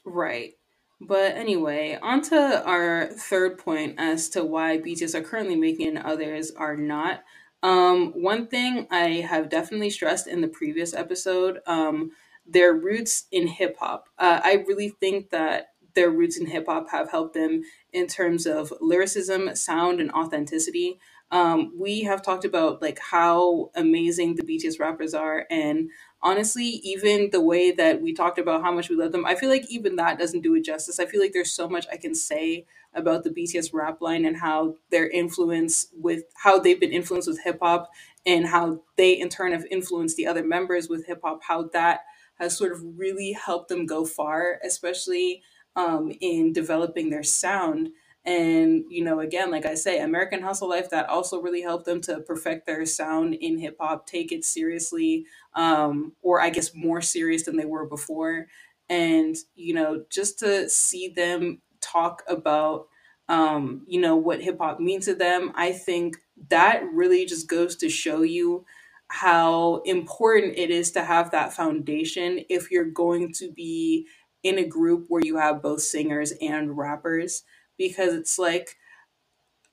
Right. 0.07 0.53
But 1.01 1.37
anyway, 1.37 1.99
on 2.01 2.23
to 2.23 2.65
our 2.65 3.09
third 3.09 3.59
point 3.59 3.97
as 3.99 4.29
to 4.31 4.45
why 4.45 4.79
BTS 4.79 5.17
are 5.17 5.23
currently 5.23 5.57
making 5.57 5.89
and 5.89 5.99
others 5.99 6.53
are 6.53 6.77
not. 6.77 7.25
Um, 7.63 8.13
one 8.23 8.49
thing 8.49 8.89
I 8.91 9.27
have 9.29 9.51
definitely 9.51 9.91
stressed 9.91 10.29
in 10.29 10.43
the 10.43 10.49
previous 10.49 10.95
episode, 10.95 11.61
um, 11.67 12.13
their 12.47 12.75
roots 12.75 13.27
in 13.33 13.49
hip 13.49 13.77
hop. 13.79 14.09
Uh, 14.19 14.41
I 14.45 14.65
really 14.69 14.91
think 14.91 15.31
that 15.31 15.75
their 15.95 16.11
roots 16.11 16.39
in 16.39 16.47
hip 16.47 16.67
hop 16.69 16.91
have 16.91 17.11
helped 17.11 17.35
them 17.35 17.63
in 17.93 18.09
terms 18.09 18.47
of 18.47 18.73
lyricism, 18.81 19.55
sound, 19.57 20.01
and 20.01 20.13
authenticity. 20.13 21.01
Um, 21.31 21.73
we 21.79 22.03
have 22.03 22.23
talked 22.23 22.47
about 22.47 22.83
like 22.83 22.99
how 22.99 23.71
amazing 23.77 24.37
the 24.37 24.45
BTS 24.45 24.81
rappers 24.81 25.15
are, 25.15 25.47
and 25.51 25.91
honestly, 26.23 26.67
even 26.85 27.31
the 27.33 27.43
way 27.43 27.73
that 27.73 28.03
we 28.03 28.15
talked 28.15 28.39
about 28.39 28.63
how 28.63 28.73
much 28.73 28.91
we 28.91 28.97
love 28.97 29.13
them, 29.13 29.27
I 29.27 29.35
feel 29.37 29.51
like 29.51 29.67
even 29.71 29.97
that 29.97 30.19
doesn't 30.19 30.43
do 30.43 30.55
it 30.57 30.65
justice. 30.65 31.01
I 31.01 31.07
feel 31.07 31.21
like 31.21 31.33
there's 31.35 31.53
so 31.53 31.69
much 31.69 31.87
I 31.93 31.99
can 31.99 32.15
say 32.15 32.67
about 32.95 33.25
the 33.25 33.31
BTS 33.31 33.73
rap 33.73 34.01
line 34.01 34.25
and 34.25 34.37
how 34.37 34.75
their 34.91 35.09
influence 35.09 35.89
with 35.95 36.25
how 36.43 36.59
they've 36.59 36.81
been 36.81 36.93
influenced 36.93 37.29
with 37.29 37.43
hip 37.43 37.59
hop 37.63 37.91
and 38.27 38.47
how 38.47 38.83
they 38.97 39.13
in 39.13 39.29
turn 39.29 39.53
have 39.53 39.65
influenced 39.71 40.17
the 40.17 40.27
other 40.27 40.45
members 40.45 40.89
with 40.89 41.07
hip 41.07 41.21
hop, 41.25 41.41
how 41.43 41.65
that 41.73 42.01
has 42.39 42.57
sort 42.57 42.73
of 42.73 42.81
really 42.99 43.33
helped 43.33 43.69
them 43.69 43.87
go 43.87 44.05
far, 44.05 44.59
especially 44.65 45.43
um, 45.77 46.13
in 46.21 46.53
developing 46.53 47.11
their 47.11 47.23
sound. 47.23 47.91
And, 48.25 48.85
you 48.89 49.03
know, 49.03 49.21
again, 49.21 49.51
like 49.51 49.67
I 49.67 49.75
say, 49.75 50.01
American 50.01 50.43
Hustle 50.43 50.69
Life, 50.69 50.91
that 50.91 51.09
also 51.09 51.41
really 51.41 51.63
helped 51.63 51.87
them 51.87 52.01
to 52.03 52.21
perfect 52.21 52.67
their 52.67 52.87
sound 52.87 53.35
in 53.35 53.59
hip 53.59 53.77
hop, 53.81 54.07
take 54.07 54.31
it 54.31 54.45
seriously, 54.45 55.27
um, 55.55 56.13
or 56.23 56.41
I 56.41 56.51
guess 56.51 56.75
more 56.75 57.01
serious 57.01 57.45
than 57.45 57.57
they 57.57 57.65
were 57.65 57.87
before. 57.87 58.47
And, 58.89 59.35
you 59.57 59.75
know, 59.75 60.05
just 60.09 60.39
to 60.41 60.69
see 60.69 61.09
them 61.09 61.61
talk 61.83 62.23
about 62.29 62.87
um, 63.29 63.83
you 63.87 64.01
know, 64.01 64.17
what 64.17 64.43
hip 64.43 64.59
hop 64.59 64.81
means 64.81 65.07
to 65.07 65.15
them, 65.15 65.53
I 65.55 65.73
think 65.73 66.17
that 66.51 66.83
really 66.93 67.25
just 67.25 67.49
goes 67.49 67.77
to 67.77 67.89
show 67.89 68.23
you 68.23 68.65
how 69.09 69.83
important 69.85 70.59
it 70.59 70.71
is 70.71 70.91
to 70.93 71.05
have 71.05 71.31
that 71.31 71.53
foundation 71.53 72.41
if 72.49 72.71
you're 72.71 72.85
going 72.85 73.33
to 73.35 73.51
be 73.53 74.07
in 74.43 74.59
a 74.59 74.67
group 74.67 75.07
where 75.09 75.23
you 75.25 75.37
have 75.37 75.63
both 75.63 75.83
singers 75.83 76.33
and 76.41 76.77
rappers 76.77 77.45
because 77.79 78.15
it's 78.15 78.39
like 78.39 78.77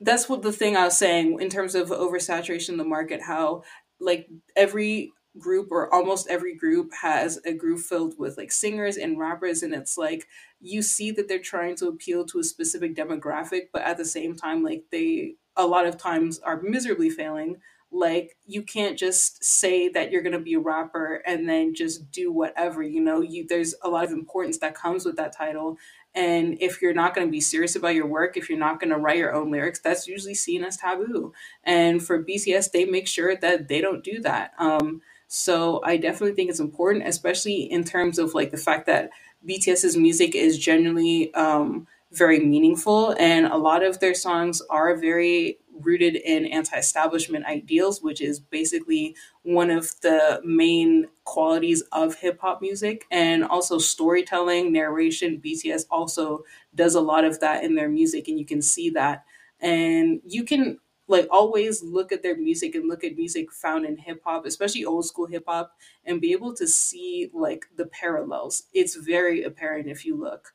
that's 0.00 0.28
what 0.28 0.42
the 0.42 0.52
thing 0.52 0.76
I 0.76 0.84
was 0.84 0.96
saying 0.96 1.40
in 1.40 1.50
terms 1.50 1.74
of 1.74 1.88
oversaturation 1.88 2.70
in 2.70 2.76
the 2.78 2.84
market, 2.84 3.20
how 3.20 3.62
like 3.98 4.28
every 4.56 5.12
group 5.38 5.68
or 5.70 5.92
almost 5.94 6.28
every 6.28 6.56
group 6.56 6.92
has 6.92 7.38
a 7.44 7.52
group 7.52 7.78
filled 7.78 8.18
with 8.18 8.36
like 8.36 8.50
singers 8.50 8.96
and 8.96 9.18
rappers 9.18 9.62
and 9.62 9.72
it's 9.72 9.96
like 9.96 10.26
you 10.60 10.82
see 10.82 11.12
that 11.12 11.28
they're 11.28 11.38
trying 11.38 11.76
to 11.76 11.86
appeal 11.86 12.24
to 12.24 12.40
a 12.40 12.44
specific 12.44 12.96
demographic 12.96 13.68
but 13.72 13.82
at 13.82 13.96
the 13.96 14.04
same 14.04 14.34
time 14.34 14.64
like 14.64 14.84
they 14.90 15.34
a 15.56 15.66
lot 15.66 15.86
of 15.86 15.96
times 15.96 16.40
are 16.40 16.60
miserably 16.60 17.08
failing 17.08 17.56
like 17.92 18.36
you 18.46 18.62
can't 18.62 18.98
just 18.98 19.42
say 19.42 19.88
that 19.88 20.10
you're 20.10 20.22
going 20.22 20.32
to 20.32 20.38
be 20.38 20.54
a 20.54 20.60
rapper 20.60 21.22
and 21.26 21.48
then 21.48 21.74
just 21.74 22.10
do 22.10 22.32
whatever 22.32 22.82
you 22.82 23.00
know 23.00 23.20
you 23.20 23.46
there's 23.48 23.74
a 23.82 23.88
lot 23.88 24.04
of 24.04 24.10
importance 24.10 24.58
that 24.58 24.74
comes 24.74 25.04
with 25.04 25.16
that 25.16 25.36
title 25.36 25.78
and 26.12 26.58
if 26.60 26.82
you're 26.82 26.92
not 26.92 27.14
going 27.14 27.26
to 27.26 27.30
be 27.30 27.40
serious 27.40 27.76
about 27.76 27.94
your 27.94 28.06
work, 28.06 28.36
if 28.36 28.48
you're 28.48 28.58
not 28.58 28.80
going 28.80 28.90
to 28.90 28.96
write 28.96 29.18
your 29.18 29.32
own 29.32 29.52
lyrics, 29.52 29.78
that's 29.78 30.08
usually 30.08 30.34
seen 30.34 30.64
as 30.64 30.76
taboo. 30.76 31.32
And 31.62 32.02
for 32.02 32.20
BTS 32.20 32.72
they 32.72 32.84
make 32.84 33.06
sure 33.06 33.36
that 33.36 33.68
they 33.68 33.80
don't 33.80 34.02
do 34.02 34.20
that. 34.22 34.52
Um, 34.58 35.02
so 35.32 35.80
I 35.84 35.96
definitely 35.96 36.34
think 36.34 36.50
it's 36.50 36.58
important, 36.58 37.06
especially 37.06 37.62
in 37.62 37.84
terms 37.84 38.18
of 38.18 38.34
like 38.34 38.50
the 38.50 38.56
fact 38.56 38.86
that 38.86 39.10
BTS's 39.48 39.96
music 39.96 40.34
is 40.34 40.58
generally 40.58 41.32
um, 41.34 41.86
very 42.10 42.40
meaningful, 42.40 43.14
and 43.16 43.46
a 43.46 43.56
lot 43.56 43.84
of 43.84 44.00
their 44.00 44.12
songs 44.12 44.60
are 44.70 44.96
very 44.96 45.60
rooted 45.82 46.16
in 46.16 46.46
anti-establishment 46.46 47.46
ideals, 47.46 48.02
which 48.02 48.20
is 48.20 48.40
basically 48.40 49.14
one 49.44 49.70
of 49.70 49.92
the 50.00 50.40
main 50.44 51.06
qualities 51.22 51.80
of 51.92 52.16
hip 52.16 52.40
hop 52.40 52.60
music, 52.60 53.04
and 53.12 53.44
also 53.44 53.78
storytelling, 53.78 54.72
narration. 54.72 55.40
BTS 55.40 55.84
also 55.92 56.42
does 56.74 56.96
a 56.96 57.00
lot 57.00 57.24
of 57.24 57.38
that 57.38 57.62
in 57.62 57.76
their 57.76 57.88
music, 57.88 58.26
and 58.26 58.36
you 58.36 58.44
can 58.44 58.60
see 58.60 58.90
that. 58.90 59.24
And 59.60 60.22
you 60.26 60.42
can 60.42 60.80
like 61.10 61.28
always 61.30 61.82
look 61.82 62.12
at 62.12 62.22
their 62.22 62.36
music 62.36 62.74
and 62.74 62.88
look 62.88 63.04
at 63.04 63.16
music 63.16 63.52
found 63.52 63.84
in 63.86 63.96
hip 63.96 64.22
hop, 64.24 64.46
especially 64.46 64.84
old 64.84 65.06
school 65.06 65.26
hip 65.26 65.44
hop, 65.48 65.72
and 66.04 66.20
be 66.20 66.32
able 66.32 66.54
to 66.54 66.66
see 66.68 67.30
like 67.34 67.66
the 67.76 67.86
parallels. 67.86 68.64
It's 68.74 68.96
very 68.96 69.42
apparent 69.44 69.88
if 69.88 70.06
you 70.06 70.16
look. 70.16 70.54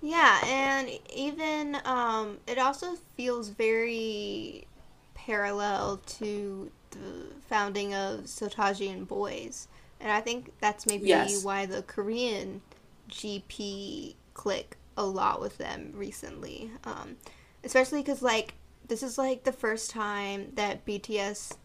Yeah, 0.00 0.40
and 0.44 0.88
even 1.14 1.76
um, 1.84 2.38
it 2.46 2.58
also 2.58 2.96
feels 3.16 3.48
very 3.50 4.66
parallel 5.14 5.98
to 6.18 6.70
the 6.90 7.26
founding 7.48 7.94
of 7.94 8.20
Seo 8.24 8.52
Taiji 8.52 8.90
and 8.92 9.06
Boys, 9.06 9.68
and 10.00 10.10
I 10.10 10.20
think 10.20 10.52
that's 10.60 10.86
maybe 10.86 11.36
Yes. 11.36 11.36
why 11.36 11.66
the 11.66 11.82
Korean 11.82 12.62
GP 13.08 14.16
click 14.34 14.76
a 14.96 15.04
lot 15.04 15.40
with 15.40 15.58
them 15.58 15.92
recently, 15.94 16.70
um, 16.84 17.16
especially 17.62 18.00
because 18.00 18.22
like 18.22 18.54
this 18.90 19.02
is 19.02 19.16
like 19.16 19.44
the 19.44 19.52
first 19.52 19.90
time 19.90 20.50
that 20.56 20.84
BTS 20.84 21.56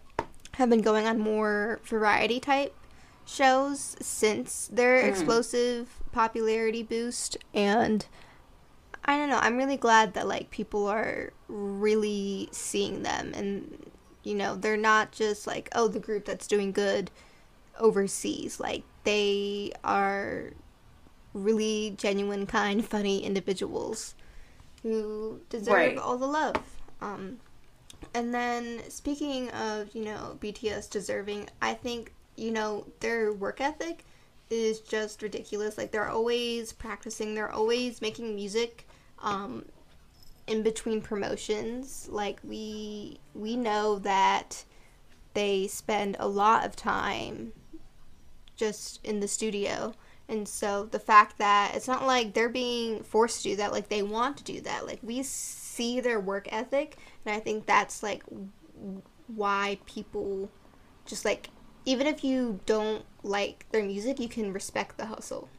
have 0.54 0.70
been 0.70 0.82
going 0.82 1.06
on 1.08 1.20
more 1.20 1.80
variety 1.84 2.40
type 2.40 2.74
shows 3.26 3.96
since 4.00 4.70
their 4.72 5.02
Mm. 5.04 5.10
explosive 5.10 5.90
popularity 6.12 6.84
boost 6.84 7.36
and 7.54 8.06
I 9.04 9.18
don't 9.18 9.30
know. 9.30 9.40
I'm 9.40 9.58
really 9.58 9.78
glad 9.78 10.14
that 10.14 10.28
like 10.28 10.50
people 10.52 10.88
are 10.88 11.34
really 11.48 12.48
seeing 12.52 13.04
them 13.04 13.34
and 13.36 13.92
you 14.24 14.34
know, 14.34 14.56
they're 14.56 14.78
not 14.78 15.12
just 15.12 15.46
like, 15.46 15.70
oh, 15.76 15.88
the 15.88 16.00
group 16.00 16.26
that's 16.26 16.48
doing 16.48 16.72
good 16.72 17.12
overseas. 17.80 18.60
Like 18.60 18.84
they 19.04 19.72
are 19.84 20.52
really 21.34 21.94
genuine, 21.98 22.46
kind, 22.48 22.84
funny 22.86 23.24
individuals 23.24 24.16
who 24.84 25.42
deserve 25.50 25.74
Right. 25.76 25.98
all 25.98 26.18
the 26.18 26.28
love. 26.28 26.56
Um 27.06 27.40
and 28.14 28.34
then 28.34 28.82
speaking 28.90 29.50
of, 29.52 29.94
you 29.94 30.06
know, 30.06 30.38
BTS 30.40 30.90
deserving, 30.90 31.50
I 31.62 31.74
think, 31.74 32.14
you 32.36 32.52
know, 32.52 32.88
their 33.00 33.34
work 33.34 33.62
ethic 33.62 34.06
is 34.50 34.80
just 34.80 35.22
ridiculous. 35.22 35.78
Like 35.78 35.92
they're 35.92 36.10
always 36.10 36.72
practicing, 36.72 37.36
they're 37.36 37.52
always 37.52 38.02
making 38.02 38.36
music 38.36 38.88
um 39.22 39.66
in 40.48 40.62
between 40.64 41.02
promotions. 41.02 42.08
Like 42.12 42.40
we 42.44 43.20
we 43.34 43.56
know 43.56 44.00
that 44.00 44.64
they 45.34 45.68
spend 45.68 46.16
a 46.20 46.28
lot 46.28 46.66
of 46.66 46.76
time 46.76 47.54
just 48.56 49.06
in 49.06 49.20
the 49.20 49.28
studio. 49.28 49.94
And 50.28 50.48
so 50.48 50.86
the 50.86 51.00
fact 51.00 51.38
that 51.38 51.74
it's 51.76 51.88
not 51.88 52.08
like 52.08 52.34
they're 52.34 52.50
being 52.50 53.04
forced 53.04 53.44
to 53.44 53.50
do 53.50 53.56
that, 53.58 53.72
like 53.72 53.90
they 53.90 54.02
want 54.02 54.38
to 54.38 54.44
do 54.44 54.62
that. 54.62 54.88
Like 54.88 55.00
we 55.04 55.22
see 55.76 56.00
their 56.00 56.20
work 56.20 56.48
ethic, 56.52 56.98
and 57.26 57.36
I 57.36 57.40
think 57.40 57.66
that's 57.66 58.02
like 58.02 58.24
why 59.28 59.80
people 59.86 60.50
just 61.06 61.26
like 61.26 61.50
even 61.86 62.08
if 62.08 62.24
you 62.24 62.60
don't 62.66 63.06
like 63.24 63.66
their 63.72 63.84
music, 63.84 64.20
you 64.20 64.28
can 64.28 64.52
respect 64.52 64.98
the 64.98 65.06
hustle. 65.06 65.50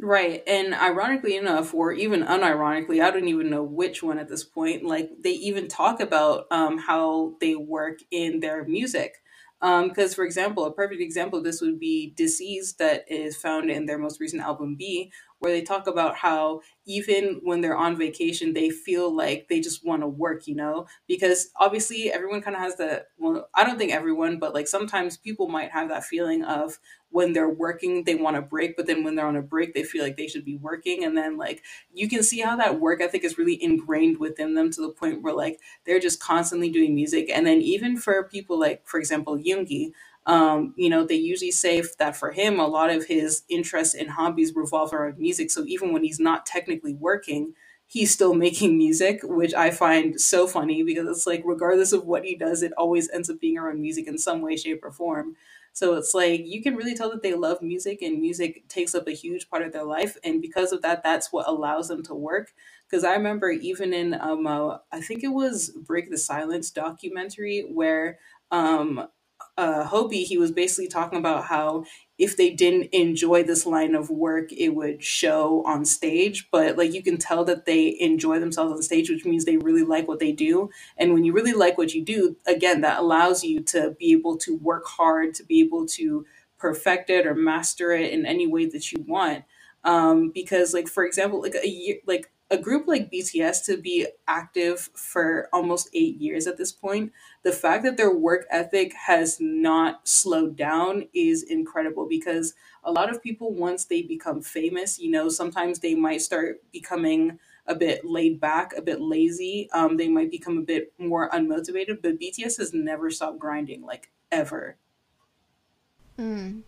Right. 0.00 0.42
And 0.46 0.74
ironically 0.74 1.36
enough, 1.36 1.72
or 1.72 1.92
even 1.92 2.24
unironically, 2.24 3.02
I 3.02 3.10
don't 3.10 3.28
even 3.28 3.48
know 3.48 3.62
which 3.62 4.02
one 4.02 4.18
at 4.18 4.28
this 4.28 4.44
point, 4.44 4.84
like 4.84 5.08
they 5.22 5.30
even 5.30 5.68
talk 5.68 6.00
about 6.00 6.46
um, 6.50 6.78
how 6.78 7.34
they 7.40 7.54
work 7.54 8.00
in 8.10 8.40
their 8.40 8.64
music. 8.64 9.14
Um, 9.62 9.88
because, 9.88 10.14
for 10.14 10.24
example, 10.24 10.66
a 10.66 10.72
perfect 10.72 11.00
example 11.00 11.38
of 11.38 11.44
this 11.44 11.62
would 11.62 11.80
be 11.80 12.12
Disease, 12.16 12.74
that 12.74 13.04
is 13.08 13.36
found 13.36 13.70
in 13.70 13.86
their 13.86 13.96
most 13.96 14.20
recent 14.20 14.42
album 14.42 14.76
BE, 14.76 15.10
where 15.44 15.52
they 15.52 15.62
talk 15.62 15.86
about 15.86 16.16
how 16.16 16.60
even 16.86 17.40
when 17.42 17.60
they're 17.60 17.76
on 17.76 17.96
vacation, 17.96 18.54
they 18.54 18.70
feel 18.70 19.14
like 19.14 19.46
they 19.48 19.60
just 19.60 19.86
want 19.86 20.02
to 20.02 20.08
work, 20.08 20.46
you 20.46 20.54
know? 20.54 20.86
Because 21.06 21.50
obviously 21.60 22.10
everyone 22.10 22.42
kind 22.42 22.56
of 22.56 22.62
has 22.62 22.76
the, 22.76 23.04
well, 23.18 23.48
I 23.54 23.64
don't 23.64 23.78
think 23.78 23.92
everyone, 23.92 24.38
but 24.38 24.54
like 24.54 24.66
sometimes 24.66 25.16
people 25.16 25.48
might 25.48 25.70
have 25.70 25.88
that 25.90 26.04
feeling 26.04 26.44
of, 26.44 26.78
when 27.14 27.32
they're 27.32 27.48
working 27.48 28.02
they 28.02 28.16
want 28.16 28.36
a 28.36 28.42
break 28.42 28.76
but 28.76 28.88
then 28.88 29.04
when 29.04 29.14
they're 29.14 29.28
on 29.28 29.36
a 29.36 29.42
break 29.42 29.72
they 29.72 29.84
feel 29.84 30.02
like 30.02 30.16
they 30.16 30.26
should 30.26 30.44
be 30.44 30.56
working 30.56 31.04
and 31.04 31.16
then 31.16 31.36
like 31.36 31.62
you 31.92 32.08
can 32.08 32.24
see 32.24 32.40
how 32.40 32.56
that 32.56 32.80
work 32.80 33.00
ethic 33.00 33.22
is 33.22 33.38
really 33.38 33.62
ingrained 33.62 34.18
within 34.18 34.54
them 34.54 34.68
to 34.68 34.80
the 34.80 34.88
point 34.88 35.22
where 35.22 35.32
like 35.32 35.60
they're 35.86 36.00
just 36.00 36.20
constantly 36.20 36.68
doing 36.70 36.92
music 36.92 37.30
and 37.32 37.46
then 37.46 37.60
even 37.60 37.96
for 37.96 38.24
people 38.24 38.58
like 38.58 38.84
for 38.84 38.98
example 38.98 39.38
Yoongi 39.38 39.92
um, 40.26 40.74
you 40.76 40.88
know, 40.88 41.04
they 41.04 41.14
usually 41.16 41.50
say 41.50 41.82
that 41.98 42.16
for 42.16 42.30
him, 42.32 42.58
a 42.58 42.66
lot 42.66 42.90
of 42.90 43.06
his 43.06 43.42
interests 43.48 43.94
and 43.94 44.10
hobbies 44.10 44.54
revolve 44.54 44.92
around 44.94 45.18
music. 45.18 45.50
So 45.50 45.64
even 45.66 45.92
when 45.92 46.02
he's 46.02 46.20
not 46.20 46.46
technically 46.46 46.94
working, 46.94 47.54
he's 47.86 48.12
still 48.12 48.34
making 48.46 48.78
music, 48.78 49.20
which 49.22 49.52
I 49.54 49.70
find 49.70 50.18
so 50.20 50.46
funny 50.46 50.82
because 50.82 51.08
it's 51.08 51.26
like, 51.26 51.42
regardless 51.44 51.92
of 51.92 52.06
what 52.06 52.24
he 52.24 52.36
does, 52.36 52.62
it 52.62 52.72
always 52.78 53.10
ends 53.10 53.28
up 53.28 53.40
being 53.40 53.58
around 53.58 53.82
music 53.82 54.06
in 54.08 54.16
some 54.18 54.40
way, 54.40 54.56
shape, 54.56 54.80
or 54.82 54.90
form. 54.92 55.36
So 55.72 55.94
it's 55.96 56.14
like 56.14 56.42
you 56.46 56.62
can 56.62 56.76
really 56.76 56.94
tell 56.94 57.10
that 57.10 57.22
they 57.22 57.34
love 57.34 57.60
music 57.60 58.00
and 58.00 58.20
music 58.20 58.68
takes 58.68 58.94
up 58.94 59.08
a 59.08 59.12
huge 59.12 59.50
part 59.50 59.62
of 59.62 59.72
their 59.72 59.84
life. 59.84 60.16
And 60.22 60.40
because 60.40 60.72
of 60.72 60.82
that, 60.82 61.02
that's 61.02 61.32
what 61.32 61.48
allows 61.48 61.88
them 61.88 62.02
to 62.04 62.14
work. 62.14 62.52
because 62.88 63.04
I 63.04 63.14
remember 63.14 63.50
even 63.50 63.92
in 63.92 64.14
um 64.14 64.46
uh, 64.46 64.78
I 64.92 65.00
think 65.00 65.24
it 65.24 65.28
was 65.28 65.70
Break 65.70 66.10
the 66.10 66.18
Silence 66.18 66.70
documentary 66.70 67.62
where 67.62 68.18
um 68.50 69.08
uh 69.56 69.88
Hobi 69.88 70.24
he 70.24 70.38
was 70.38 70.52
basically 70.52 70.88
talking 70.88 71.18
about 71.18 71.44
how 71.44 71.84
if 72.18 72.36
they 72.36 72.50
didn't 72.50 72.90
enjoy 72.92 73.42
this 73.42 73.66
line 73.66 73.94
of 73.94 74.10
work 74.10 74.52
it 74.52 74.70
would 74.70 75.02
show 75.02 75.64
on 75.66 75.84
stage. 75.84 76.48
But 76.50 76.76
like 76.78 76.92
you 76.92 77.02
can 77.02 77.18
tell 77.18 77.44
that 77.44 77.66
they 77.66 77.96
enjoy 78.00 78.38
themselves 78.40 78.72
on 78.72 78.82
stage 78.82 79.10
which 79.10 79.24
means 79.24 79.44
they 79.44 79.56
really 79.58 79.84
like 79.84 80.08
what 80.08 80.20
they 80.20 80.32
do. 80.32 80.70
And 80.96 81.12
when 81.14 81.24
you 81.24 81.32
really 81.32 81.52
like 81.52 81.78
what 81.78 81.94
you 81.94 82.04
do 82.04 82.36
again 82.46 82.82
that 82.82 83.00
allows 83.00 83.44
you 83.44 83.60
to 83.64 83.92
be 83.98 84.12
able 84.12 84.36
to 84.38 84.56
work 84.56 84.86
hard 84.86 85.34
to 85.34 85.44
be 85.44 85.60
able 85.60 85.86
to 85.88 86.26
perfect 86.58 87.10
it 87.10 87.26
or 87.26 87.34
master 87.34 87.92
it 87.92 88.12
in 88.12 88.26
any 88.26 88.46
way 88.46 88.66
that 88.66 88.92
you 88.92 89.04
want. 89.06 89.44
Um, 89.84 90.30
because 90.30 90.72
like 90.72 90.88
for 90.88 91.04
example 91.04 91.42
like 91.42 91.56
a 91.62 91.68
year 91.68 91.96
like 92.06 92.30
a 92.54 92.62
group 92.62 92.86
like 92.86 93.10
bts 93.10 93.64
to 93.64 93.76
be 93.76 94.06
active 94.28 94.78
for 94.94 95.48
almost 95.52 95.88
eight 95.92 96.16
years 96.20 96.46
at 96.46 96.56
this 96.56 96.70
point 96.70 97.12
the 97.42 97.50
fact 97.52 97.82
that 97.82 97.96
their 97.96 98.14
work 98.14 98.46
ethic 98.48 98.94
has 98.94 99.38
not 99.40 100.06
slowed 100.06 100.56
down 100.56 101.08
is 101.12 101.42
incredible 101.42 102.06
because 102.08 102.54
a 102.84 102.92
lot 102.92 103.10
of 103.10 103.22
people 103.22 103.52
once 103.52 103.86
they 103.86 104.02
become 104.02 104.40
famous 104.40 104.98
you 105.00 105.10
know 105.10 105.28
sometimes 105.28 105.80
they 105.80 105.94
might 105.96 106.22
start 106.22 106.62
becoming 106.70 107.38
a 107.66 107.74
bit 107.74 108.04
laid 108.04 108.38
back 108.40 108.72
a 108.76 108.82
bit 108.82 109.00
lazy 109.00 109.68
um, 109.72 109.96
they 109.96 110.08
might 110.08 110.30
become 110.30 110.56
a 110.58 110.62
bit 110.62 110.92
more 110.98 111.28
unmotivated 111.30 112.00
but 112.02 112.20
bts 112.20 112.58
has 112.58 112.72
never 112.72 113.10
stopped 113.10 113.38
grinding 113.38 113.82
like 113.82 114.12
ever 114.30 114.76
Mm. 116.18 116.62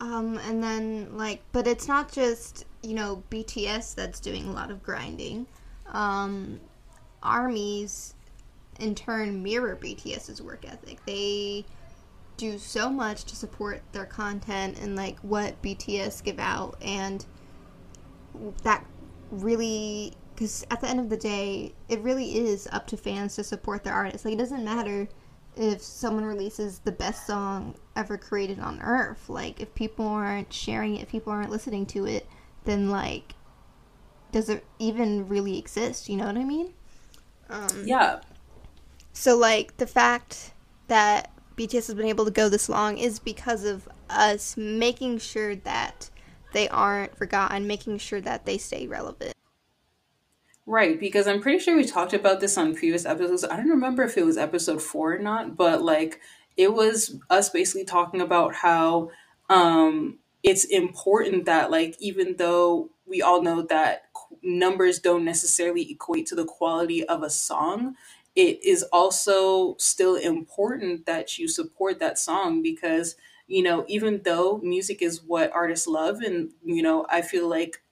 Um, 0.00 0.38
and 0.38 0.62
then 0.62 1.16
like, 1.16 1.42
but 1.52 1.66
it's 1.66 1.88
not 1.88 2.12
just 2.12 2.64
you 2.82 2.94
know 2.94 3.22
BTS 3.30 3.94
that's 3.94 4.20
doing 4.20 4.46
a 4.48 4.52
lot 4.52 4.70
of 4.70 4.82
grinding. 4.82 5.46
Um, 5.86 6.60
armies 7.22 8.14
in 8.78 8.94
turn 8.94 9.42
mirror 9.42 9.76
BTS's 9.80 10.40
work 10.40 10.64
ethic. 10.66 11.04
They 11.04 11.64
do 12.36 12.58
so 12.58 12.88
much 12.88 13.24
to 13.24 13.34
support 13.34 13.82
their 13.92 14.06
content 14.06 14.78
and 14.80 14.94
like 14.94 15.18
what 15.20 15.60
BTS 15.62 16.22
give 16.22 16.38
out, 16.38 16.76
and 16.80 17.24
that 18.62 18.84
really 19.30 20.14
because 20.34 20.64
at 20.70 20.80
the 20.80 20.88
end 20.88 21.00
of 21.00 21.10
the 21.10 21.16
day, 21.16 21.72
it 21.88 21.98
really 22.00 22.38
is 22.38 22.68
up 22.70 22.86
to 22.86 22.96
fans 22.96 23.34
to 23.34 23.42
support 23.42 23.82
their 23.82 23.92
artists. 23.92 24.24
Like 24.24 24.34
it 24.34 24.38
doesn't 24.38 24.64
matter 24.64 25.08
if 25.56 25.82
someone 25.82 26.24
releases 26.24 26.78
the 26.78 26.92
best 26.92 27.26
song 27.26 27.74
ever 27.98 28.16
created 28.16 28.58
on 28.60 28.80
earth. 28.80 29.28
Like 29.28 29.60
if 29.60 29.74
people 29.74 30.06
aren't 30.06 30.52
sharing 30.52 30.96
it, 30.96 31.02
if 31.02 31.10
people 31.10 31.32
aren't 31.32 31.50
listening 31.50 31.84
to 31.86 32.06
it, 32.06 32.26
then 32.64 32.88
like 32.90 33.34
does 34.32 34.48
it 34.48 34.64
even 34.78 35.28
really 35.28 35.58
exist? 35.58 36.08
You 36.08 36.16
know 36.16 36.26
what 36.26 36.36
I 36.36 36.44
mean? 36.44 36.72
Um, 37.50 37.84
yeah 37.84 38.20
so 39.18 39.36
like 39.36 39.76
the 39.78 39.86
fact 39.86 40.52
that 40.86 41.32
BTS 41.56 41.88
has 41.88 41.94
been 41.94 42.06
able 42.06 42.24
to 42.24 42.30
go 42.30 42.48
this 42.48 42.68
long 42.68 42.98
is 42.98 43.18
because 43.18 43.64
of 43.64 43.88
us 44.08 44.56
making 44.56 45.18
sure 45.18 45.56
that 45.56 46.08
they 46.52 46.68
aren't 46.68 47.16
forgotten, 47.16 47.66
making 47.66 47.98
sure 47.98 48.20
that 48.20 48.46
they 48.46 48.58
stay 48.58 48.86
relevant. 48.86 49.34
Right, 50.66 51.00
because 51.00 51.26
I'm 51.26 51.40
pretty 51.40 51.58
sure 51.58 51.76
we 51.76 51.84
talked 51.84 52.12
about 52.12 52.38
this 52.38 52.56
on 52.56 52.76
previous 52.76 53.04
episodes. 53.04 53.42
I 53.42 53.56
don't 53.56 53.70
remember 53.70 54.04
if 54.04 54.16
it 54.16 54.24
was 54.24 54.38
episode 54.38 54.80
four 54.80 55.14
or 55.14 55.18
not, 55.18 55.56
but 55.56 55.82
like 55.82 56.20
it 56.58 56.74
was 56.74 57.16
us 57.30 57.50
basically 57.50 57.86
talking 57.86 58.22
about 58.22 58.54
how 58.56 59.10
um 59.50 60.18
it's 60.44 60.66
important 60.66 61.46
that 61.46 61.72
like 61.72 61.96
even 62.00 62.36
though 62.38 62.90
we 63.06 63.22
all 63.22 63.42
know 63.42 63.62
that 63.62 64.04
numbers 64.42 65.00
don't 65.00 65.24
necessarily 65.26 65.90
equate 65.92 66.26
to 66.28 66.36
the 66.36 66.46
quality 66.46 67.04
of 67.08 67.22
a 67.24 67.30
song, 67.30 67.96
it 68.36 68.64
is 68.64 68.84
also 68.92 69.76
still 69.78 70.16
important 70.16 71.06
that 71.06 71.38
you 71.38 71.48
support 71.48 72.00
that 72.00 72.18
song 72.18 72.62
because 72.62 73.16
you 73.48 73.62
know 73.64 73.84
even 73.88 74.22
though 74.24 74.58
music 74.64 75.02
is 75.02 75.22
what 75.24 75.52
artists 75.52 75.88
love 75.88 76.20
and 76.22 76.50
you 76.64 76.82
know 76.82 77.06
I 77.10 77.22
feel 77.22 77.48
like 77.48 77.82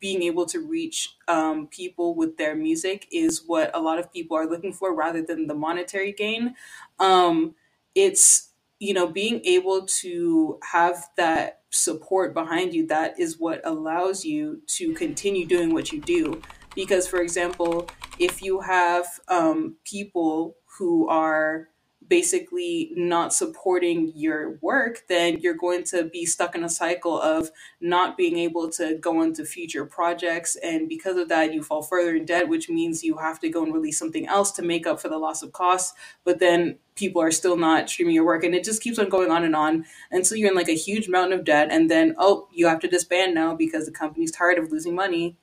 being 0.00 0.22
able 0.24 0.46
to 0.46 0.60
reach 0.60 1.16
um, 1.28 1.68
people 1.68 2.14
with 2.14 2.36
their 2.38 2.56
music 2.56 3.08
is 3.12 3.42
what 3.46 3.70
a 3.74 3.80
lot 3.80 3.98
of 3.98 4.12
people 4.12 4.36
are 4.36 4.46
looking 4.48 4.72
for 4.72 4.94
rather 4.94 5.22
than 5.22 5.46
the 5.48 5.54
monetary 5.54 6.12
gain. 6.12 6.54
Um, 7.00 7.54
it's, 7.94 8.50
you 8.78 8.94
know, 8.94 9.06
being 9.06 9.44
able 9.44 9.86
to 9.86 10.58
have 10.72 11.06
that 11.16 11.60
support 11.70 12.34
behind 12.34 12.74
you 12.74 12.86
that 12.86 13.18
is 13.18 13.38
what 13.38 13.60
allows 13.64 14.24
you 14.24 14.60
to 14.66 14.92
continue 14.94 15.46
doing 15.46 15.72
what 15.72 15.92
you 15.92 16.00
do. 16.00 16.40
Because, 16.74 17.06
for 17.06 17.20
example, 17.20 17.88
if 18.18 18.42
you 18.42 18.60
have 18.60 19.06
um, 19.28 19.76
people 19.84 20.56
who 20.78 21.08
are 21.08 21.68
basically 22.10 22.92
not 22.96 23.32
supporting 23.32 24.12
your 24.16 24.58
work, 24.60 25.04
then 25.08 25.38
you're 25.38 25.54
going 25.54 25.84
to 25.84 26.04
be 26.04 26.26
stuck 26.26 26.56
in 26.56 26.64
a 26.64 26.68
cycle 26.68 27.18
of 27.18 27.50
not 27.80 28.16
being 28.16 28.36
able 28.36 28.68
to 28.68 28.98
go 28.98 29.22
into 29.22 29.44
future 29.44 29.86
projects. 29.86 30.56
And 30.56 30.88
because 30.88 31.16
of 31.16 31.28
that, 31.28 31.54
you 31.54 31.62
fall 31.62 31.82
further 31.82 32.16
in 32.16 32.24
debt, 32.26 32.48
which 32.48 32.68
means 32.68 33.04
you 33.04 33.16
have 33.18 33.38
to 33.40 33.48
go 33.48 33.62
and 33.62 33.72
release 33.72 33.96
something 33.96 34.26
else 34.26 34.50
to 34.52 34.62
make 34.62 34.88
up 34.88 35.00
for 35.00 35.08
the 35.08 35.18
loss 35.18 35.42
of 35.42 35.52
costs. 35.52 35.94
But 36.24 36.40
then 36.40 36.78
people 36.96 37.22
are 37.22 37.30
still 37.30 37.56
not 37.56 37.88
streaming 37.88 38.16
your 38.16 38.26
work. 38.26 38.42
And 38.42 38.56
it 38.56 38.64
just 38.64 38.82
keeps 38.82 38.98
on 38.98 39.08
going 39.08 39.30
on 39.30 39.44
and 39.44 39.54
on 39.54 39.86
until 40.10 40.36
you're 40.36 40.50
in 40.50 40.56
like 40.56 40.68
a 40.68 40.76
huge 40.76 41.08
mountain 41.08 41.38
of 41.38 41.44
debt. 41.44 41.68
And 41.70 41.88
then, 41.88 42.16
oh, 42.18 42.48
you 42.52 42.66
have 42.66 42.80
to 42.80 42.88
disband 42.88 43.34
now 43.34 43.54
because 43.54 43.86
the 43.86 43.92
company's 43.92 44.32
tired 44.32 44.58
of 44.58 44.72
losing 44.72 44.96
money. 44.96 45.36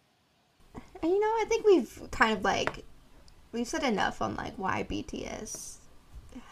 And 1.01 1.11
you 1.11 1.19
know, 1.19 1.27
I 1.27 1.45
think 1.47 1.65
we've 1.65 2.11
kind 2.11 2.37
of 2.37 2.43
like 2.43 2.83
we've 3.53 3.67
said 3.67 3.83
enough 3.83 4.21
on 4.21 4.35
like 4.35 4.55
why 4.57 4.85
BTS 4.89 5.76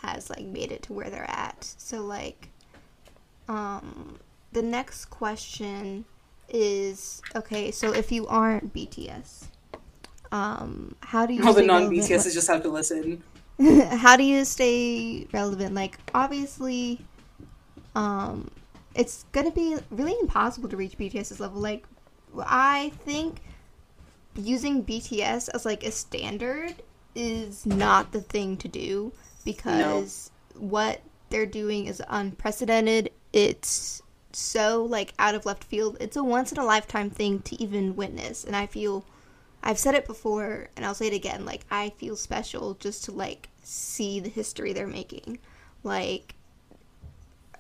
has 0.02 0.30
like 0.30 0.46
made 0.46 0.72
it 0.72 0.84
to 0.84 0.94
where 0.94 1.10
they're 1.10 1.30
at. 1.30 1.64
So 1.78 2.04
like 2.04 2.50
um 3.48 4.20
the 4.52 4.62
next 4.62 5.06
question 5.06 6.06
is 6.50 7.22
okay, 7.36 7.72
so 7.72 7.94
if 7.94 8.12
you 8.12 8.28
aren't 8.28 8.74
BTS, 8.74 9.46
um 10.32 10.96
how 11.02 11.26
do 11.26 11.34
you 11.34 11.46
All 11.46 11.54
the 11.54 11.64
non? 11.64 11.90
BTSs 11.92 12.34
just 12.34 12.48
have 12.48 12.64
to 12.64 12.70
listen. 12.70 13.24
how 13.90 14.18
do 14.18 14.24
you 14.24 14.46
stay 14.46 15.28
relevant? 15.32 15.74
Like 15.76 16.00
obviously 16.14 17.06
um 17.96 18.50
it's 18.94 19.26
gonna 19.32 19.52
be 19.52 19.78
really 19.92 20.16
impossible 20.22 20.70
to 20.70 20.78
reach 20.78 20.98
BTS's 20.98 21.40
level. 21.40 21.62
Like 21.62 21.86
I 22.38 22.92
think 23.04 23.42
using 24.36 24.84
BTS 24.84 25.50
as 25.54 25.66
like 25.66 25.84
a 25.84 25.92
standard 25.92 26.76
is 27.16 27.66
not 27.66 28.12
the 28.12 28.22
thing 28.22 28.58
to 28.58 28.68
do 28.68 29.14
because 29.46 30.32
what 30.58 31.02
they're 31.30 31.46
doing 31.46 31.88
is 31.88 32.02
unprecedented. 32.10 33.12
It's 33.34 34.02
so 34.34 34.84
like 34.84 35.14
out 35.20 35.36
of 35.36 35.46
left 35.46 35.64
field. 35.64 35.98
It's 36.02 36.18
a 36.18 36.24
once 36.24 36.52
in 36.52 36.58
a 36.58 36.66
lifetime 36.66 37.10
thing 37.10 37.40
to 37.44 37.62
even 37.64 37.96
witness, 37.96 38.44
and 38.44 38.56
I 38.56 38.66
feel 38.66 39.06
I've 39.64 39.80
said 39.80 39.96
it 39.96 40.06
before 40.06 40.70
and 40.76 40.86
I'll 40.86 40.94
say 40.96 41.08
it 41.08 41.14
again. 41.14 41.46
Like 41.46 41.66
I 41.72 41.92
feel 41.98 42.16
special 42.18 42.76
just 42.76 43.06
to 43.06 43.12
like 43.14 43.50
see 43.64 44.20
the 44.20 44.30
history 44.30 44.74
they're 44.74 44.88
making. 44.88 45.40
Like 45.84 46.36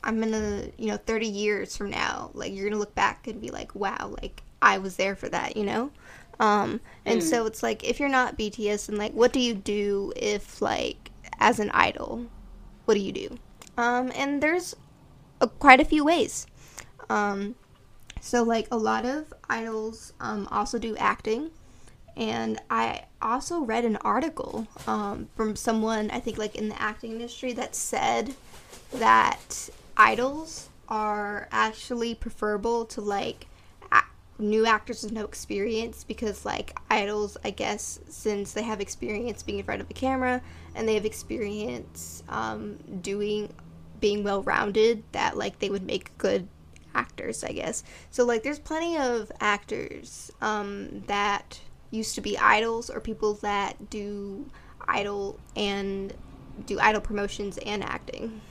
I'm 0.03 0.19
gonna, 0.19 0.67
you 0.77 0.87
know, 0.87 0.97
30 0.97 1.27
years 1.27 1.75
from 1.75 1.89
now, 1.89 2.29
like 2.33 2.53
you're 2.53 2.69
gonna 2.69 2.79
look 2.79 2.93
back 2.95 3.27
and 3.27 3.41
be 3.41 3.49
like, 3.49 3.73
wow, 3.73 4.15
like 4.21 4.43
I 4.61 4.77
was 4.77 4.97
there 4.97 5.15
for 5.15 5.29
that, 5.29 5.57
you 5.57 5.63
know? 5.63 5.91
Um, 6.39 6.79
and 7.05 7.21
Mm. 7.21 7.23
so 7.23 7.45
it's 7.47 7.63
like, 7.63 7.83
if 7.83 7.99
you're 7.99 8.09
not 8.09 8.37
BTS, 8.37 8.87
and 8.89 8.97
like, 8.99 9.13
what 9.13 9.33
do 9.33 9.39
you 9.39 9.53
do 9.55 10.13
if, 10.15 10.61
like, 10.61 11.11
as 11.39 11.59
an 11.59 11.71
idol, 11.71 12.25
what 12.85 12.95
do 12.95 12.99
you 12.99 13.11
do? 13.11 13.37
Um, 13.77 14.11
and 14.15 14.41
there's 14.41 14.75
a, 15.41 15.47
quite 15.47 15.79
a 15.79 15.85
few 15.85 16.05
ways. 16.05 16.47
Um, 17.09 17.55
so, 18.21 18.43
like, 18.43 18.67
a 18.71 18.77
lot 18.77 19.05
of 19.05 19.33
idols 19.49 20.13
um, 20.19 20.47
also 20.49 20.79
do 20.79 20.95
acting. 20.97 21.51
And 22.17 22.59
I 22.69 23.03
also 23.21 23.59
read 23.59 23.83
an 23.83 23.97
article 23.97 24.67
um, 24.87 25.27
from 25.35 25.55
someone, 25.55 26.09
I 26.11 26.19
think, 26.19 26.37
like, 26.37 26.55
in 26.55 26.69
the 26.69 26.81
acting 26.81 27.11
industry 27.11 27.53
that 27.53 27.75
said 27.75 28.33
that 28.93 29.69
idols 29.97 30.69
are 30.87 31.47
actually 31.51 32.15
preferable 32.15 32.85
to 32.85 33.01
like 33.01 33.47
new 34.37 34.65
actors 34.65 35.03
with 35.03 35.13
no 35.13 35.23
experience 35.23 36.03
because 36.03 36.43
like 36.43 36.77
idols 36.89 37.37
i 37.45 37.49
guess 37.49 37.99
since 38.09 38.51
they 38.51 38.63
have 38.63 38.81
experience 38.81 39.41
being 39.41 39.59
in 39.59 39.65
front 39.65 39.81
of 39.81 39.89
a 39.89 39.93
camera 39.93 40.41
and 40.75 40.87
they 40.87 40.93
have 40.93 41.05
experience 41.05 42.23
um, 42.29 42.77
doing 43.01 43.53
being 43.99 44.23
well 44.23 44.43
rounded 44.43 45.03
that 45.13 45.37
like 45.37 45.59
they 45.59 45.69
would 45.69 45.83
make 45.83 46.15
good 46.17 46.47
actors 46.93 47.43
i 47.43 47.51
guess. 47.51 47.83
So 48.09 48.25
like 48.25 48.43
there's 48.43 48.59
plenty 48.59 48.97
of 48.97 49.31
actors 49.39 50.31
um, 50.41 51.03
that 51.07 51.59
used 51.91 52.15
to 52.15 52.21
be 52.21 52.37
idols 52.37 52.89
or 52.89 52.99
people 52.99 53.35
that 53.35 53.89
do 53.89 54.49
idol 54.87 55.39
and 55.55 56.13
do 56.65 56.79
idol 56.79 57.01
promotions 57.01 57.57
and 57.65 57.83
acting. 57.83 58.41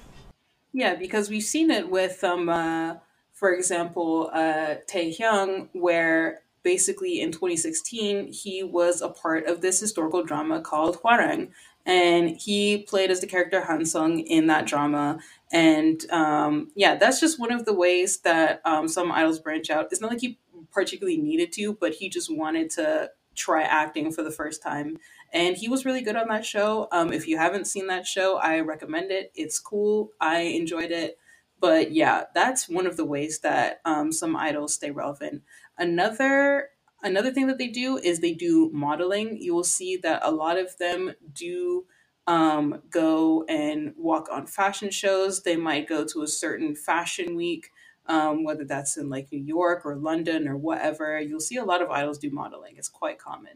Yeah, 0.72 0.94
because 0.94 1.30
we've 1.30 1.44
seen 1.44 1.70
it 1.70 1.88
with, 1.88 2.24
um, 2.24 2.48
uh, 2.48 2.96
for 3.32 3.52
example, 3.52 4.30
uh, 4.32 4.76
Taehyung, 4.90 5.68
where 5.72 6.40
basically 6.62 7.20
in 7.20 7.30
2016 7.30 8.32
he 8.32 8.62
was 8.62 9.00
a 9.02 9.08
part 9.08 9.46
of 9.46 9.60
this 9.60 9.78
historical 9.80 10.24
drama 10.24 10.60
called 10.60 11.00
Hwarang, 11.02 11.50
and 11.86 12.30
he 12.30 12.78
played 12.78 13.10
as 13.10 13.20
the 13.20 13.26
character 13.26 13.62
Hansung 13.62 14.24
in 14.26 14.46
that 14.46 14.66
drama. 14.66 15.18
And 15.52 16.08
um, 16.10 16.70
yeah, 16.74 16.96
that's 16.96 17.20
just 17.20 17.38
one 17.38 17.52
of 17.52 17.64
the 17.64 17.74
ways 17.74 18.20
that 18.20 18.60
um, 18.64 18.88
some 18.88 19.12
idols 19.12 19.38
branch 19.38 19.70
out. 19.70 19.88
It's 19.90 20.00
not 20.00 20.10
like 20.10 20.20
he 20.20 20.38
particularly 20.72 21.18
needed 21.18 21.52
to, 21.52 21.74
but 21.74 21.94
he 21.94 22.08
just 22.08 22.34
wanted 22.34 22.70
to 22.70 23.10
try 23.34 23.62
acting 23.62 24.12
for 24.12 24.22
the 24.22 24.30
first 24.30 24.62
time. 24.62 24.96
And 25.32 25.56
he 25.56 25.68
was 25.68 25.84
really 25.84 26.02
good 26.02 26.16
on 26.16 26.28
that 26.28 26.44
show. 26.44 26.88
Um, 26.92 27.12
if 27.12 27.26
you 27.26 27.36
haven't 27.36 27.66
seen 27.66 27.88
that 27.88 28.06
show, 28.06 28.38
I 28.38 28.60
recommend 28.60 29.10
it. 29.10 29.32
It's 29.34 29.58
cool. 29.58 30.12
I 30.20 30.40
enjoyed 30.40 30.90
it. 30.90 31.18
But 31.60 31.92
yeah, 31.92 32.24
that's 32.34 32.68
one 32.68 32.86
of 32.86 32.96
the 32.96 33.04
ways 33.04 33.40
that 33.40 33.80
um, 33.84 34.12
some 34.12 34.36
idols 34.36 34.74
stay 34.74 34.90
relevant. 34.90 35.42
Another 35.78 36.68
another 37.04 37.30
thing 37.30 37.46
that 37.46 37.58
they 37.58 37.68
do 37.68 37.98
is 37.98 38.18
they 38.18 38.32
do 38.32 38.70
modeling. 38.72 39.40
You 39.40 39.54
will 39.54 39.64
see 39.64 39.96
that 39.98 40.22
a 40.24 40.32
lot 40.32 40.58
of 40.58 40.76
them 40.78 41.12
do 41.32 41.84
um, 42.26 42.82
go 42.90 43.44
and 43.48 43.92
walk 43.96 44.28
on 44.32 44.46
fashion 44.46 44.90
shows. 44.90 45.42
They 45.42 45.56
might 45.56 45.88
go 45.88 46.04
to 46.04 46.22
a 46.22 46.26
certain 46.26 46.74
fashion 46.74 47.36
week, 47.36 47.70
um, 48.06 48.42
whether 48.42 48.64
that's 48.64 48.96
in 48.96 49.10
like 49.10 49.28
New 49.30 49.42
York 49.42 49.84
or 49.84 49.96
London 49.96 50.48
or 50.48 50.56
whatever. 50.56 51.20
You'll 51.20 51.40
see 51.40 51.56
a 51.56 51.64
lot 51.64 51.82
of 51.82 51.90
idols 51.90 52.18
do 52.18 52.30
modeling. 52.30 52.74
It's 52.76 52.88
quite 52.88 53.18
common. 53.18 53.52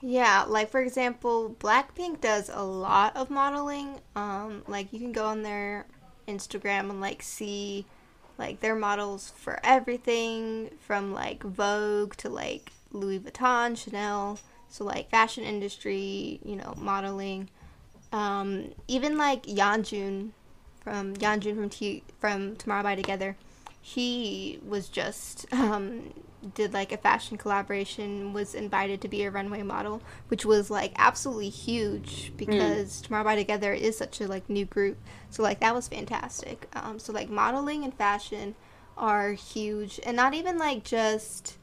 Yeah, 0.00 0.44
like 0.46 0.70
for 0.70 0.80
example, 0.80 1.56
Blackpink 1.58 2.20
does 2.20 2.50
a 2.52 2.62
lot 2.62 3.16
of 3.16 3.30
modeling. 3.30 4.00
Um, 4.14 4.62
like 4.68 4.92
you 4.92 5.00
can 5.00 5.10
go 5.10 5.26
on 5.26 5.42
their 5.42 5.86
Instagram 6.28 6.90
and 6.90 7.00
like 7.00 7.22
see 7.22 7.84
like 8.38 8.60
their 8.60 8.76
models 8.76 9.32
for 9.36 9.58
everything 9.62 10.70
from 10.80 11.12
like 11.12 11.42
Vogue 11.42 12.14
to 12.16 12.28
like 12.28 12.72
Louis 12.92 13.18
Vuitton, 13.18 13.76
Chanel. 13.76 14.38
So 14.70 14.84
like 14.84 15.10
fashion 15.10 15.44
industry, 15.44 16.40
you 16.44 16.56
know, 16.56 16.74
modeling. 16.76 17.48
Um, 18.12 18.72
even 18.86 19.18
like 19.18 19.44
Yeonjun 19.44 20.30
from 20.80 21.14
Yeonjun 21.16 21.54
from 21.54 21.68
T- 21.68 22.02
from 22.20 22.56
Tomorrow 22.56 22.82
by 22.82 22.94
Together, 22.94 23.36
he 23.94 24.60
was 24.66 24.88
just 24.88 25.46
um, 25.52 26.12
did 26.54 26.74
like 26.74 26.92
a 26.92 26.98
fashion 26.98 27.38
collaboration, 27.38 28.34
was 28.34 28.54
invited 28.54 29.00
to 29.00 29.08
be 29.08 29.22
a 29.22 29.30
runway 29.30 29.62
model, 29.62 30.02
which 30.28 30.44
was 30.44 30.70
like 30.70 30.92
absolutely 30.96 31.48
huge 31.48 32.32
because 32.36 33.00
mm. 33.00 33.02
Tomorrow 33.02 33.24
by 33.24 33.36
Together 33.36 33.72
is 33.72 33.96
such 33.96 34.20
a 34.20 34.26
like 34.26 34.50
new 34.50 34.66
group. 34.66 34.98
So 35.30 35.42
like 35.42 35.60
that 35.60 35.74
was 35.74 35.88
fantastic. 35.88 36.68
Um, 36.74 36.98
so 36.98 37.14
like 37.14 37.30
modeling 37.30 37.82
and 37.82 37.94
fashion 37.94 38.54
are 38.98 39.32
huge, 39.32 40.00
and 40.04 40.16
not 40.16 40.34
even 40.34 40.58
like 40.58 40.84
just 40.84 41.56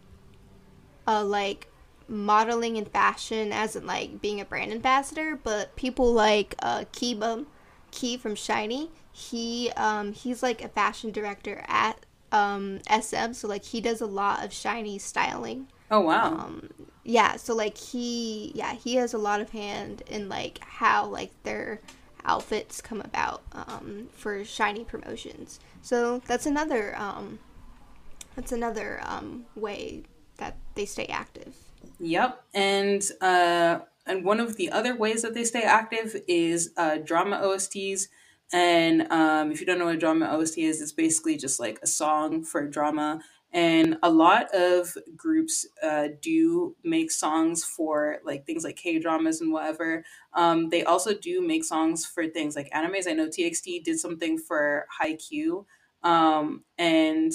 uh 1.07 1.23
like 1.23 1.67
modeling 2.07 2.77
and 2.77 2.87
fashion 2.87 3.51
as 3.51 3.75
in 3.75 3.85
like 3.85 4.19
being 4.19 4.41
a 4.41 4.45
brand 4.45 4.71
ambassador, 4.71 5.39
but 5.43 5.75
people 5.75 6.11
like 6.11 6.55
uh 6.59 6.85
Kiba, 6.91 7.45
Key 7.91 8.17
from 8.17 8.33
SHINee 8.33 8.89
he 9.15 9.71
um 9.77 10.11
he's 10.11 10.43
like 10.43 10.61
a 10.61 10.67
fashion 10.67 11.09
director 11.09 11.63
at 11.69 12.05
um, 12.35 12.79
SM, 12.89 13.33
so 13.33 13.47
like 13.47 13.63
he 13.63 13.79
does 13.79 14.01
a 14.01 14.05
lot 14.05 14.43
of 14.43 14.51
SHINee 14.51 14.99
styling. 14.99 15.67
Oh 15.89 16.01
wow. 16.01 16.33
Um, 16.33 16.69
yeah, 17.03 17.37
so 17.37 17.55
like 17.55 17.77
he 17.77 18.51
yeah 18.55 18.73
he 18.73 18.95
has 18.95 19.13
a 19.13 19.17
lot 19.17 19.39
of 19.39 19.51
hand 19.51 20.03
in 20.07 20.27
like 20.27 20.59
how 20.59 21.05
like 21.05 21.31
their 21.43 21.79
outfits 22.25 22.81
come 22.81 23.01
about 23.01 23.43
um, 23.53 24.09
for 24.11 24.39
SHINee 24.39 24.85
promotions. 24.87 25.59
So 25.81 26.19
that's 26.25 26.45
another 26.45 26.95
um, 26.97 27.39
that's 28.35 28.51
another 28.51 28.99
um, 29.03 29.45
way 29.55 30.03
that 30.37 30.57
they 30.73 30.85
stay 30.85 31.05
active. 31.05 31.55
Yep, 31.99 32.43
and 32.53 33.01
uh, 33.21 33.79
and 34.05 34.25
one 34.25 34.39
of 34.41 34.57
the 34.57 34.71
other 34.71 34.95
ways 34.95 35.21
that 35.21 35.33
they 35.33 35.45
stay 35.45 35.61
active 35.63 36.15
is 36.27 36.71
uh, 36.75 36.97
drama 36.97 37.39
OSTs. 37.41 38.07
And 38.53 39.11
um, 39.11 39.51
if 39.51 39.59
you 39.59 39.65
don't 39.65 39.79
know 39.79 39.85
what 39.85 39.99
drama 39.99 40.27
OST 40.27 40.59
is, 40.59 40.81
it's 40.81 40.91
basically 40.91 41.37
just 41.37 41.59
like 41.59 41.79
a 41.81 41.87
song 41.87 42.43
for 42.43 42.67
drama. 42.67 43.19
And 43.51 43.97
a 44.03 44.09
lot 44.09 44.53
of 44.53 44.93
groups 45.15 45.65
uh, 45.81 46.09
do 46.21 46.75
make 46.83 47.09
songs 47.09 47.63
for 47.63 48.17
like 48.25 48.45
things 48.45 48.63
like 48.63 48.75
K 48.75 48.99
dramas 48.99 49.39
and 49.39 49.51
whatever. 49.51 50.03
Um, 50.33 50.69
they 50.69 50.83
also 50.83 51.13
do 51.13 51.41
make 51.41 51.63
songs 51.63 52.05
for 52.05 52.27
things 52.27 52.55
like 52.55 52.69
animes. 52.71 53.07
I 53.07 53.13
know 53.13 53.27
TXT 53.27 53.83
did 53.83 53.99
something 53.99 54.37
for 54.37 54.85
Haikyuu. 55.01 55.65
Um, 56.03 56.65
and 56.77 57.31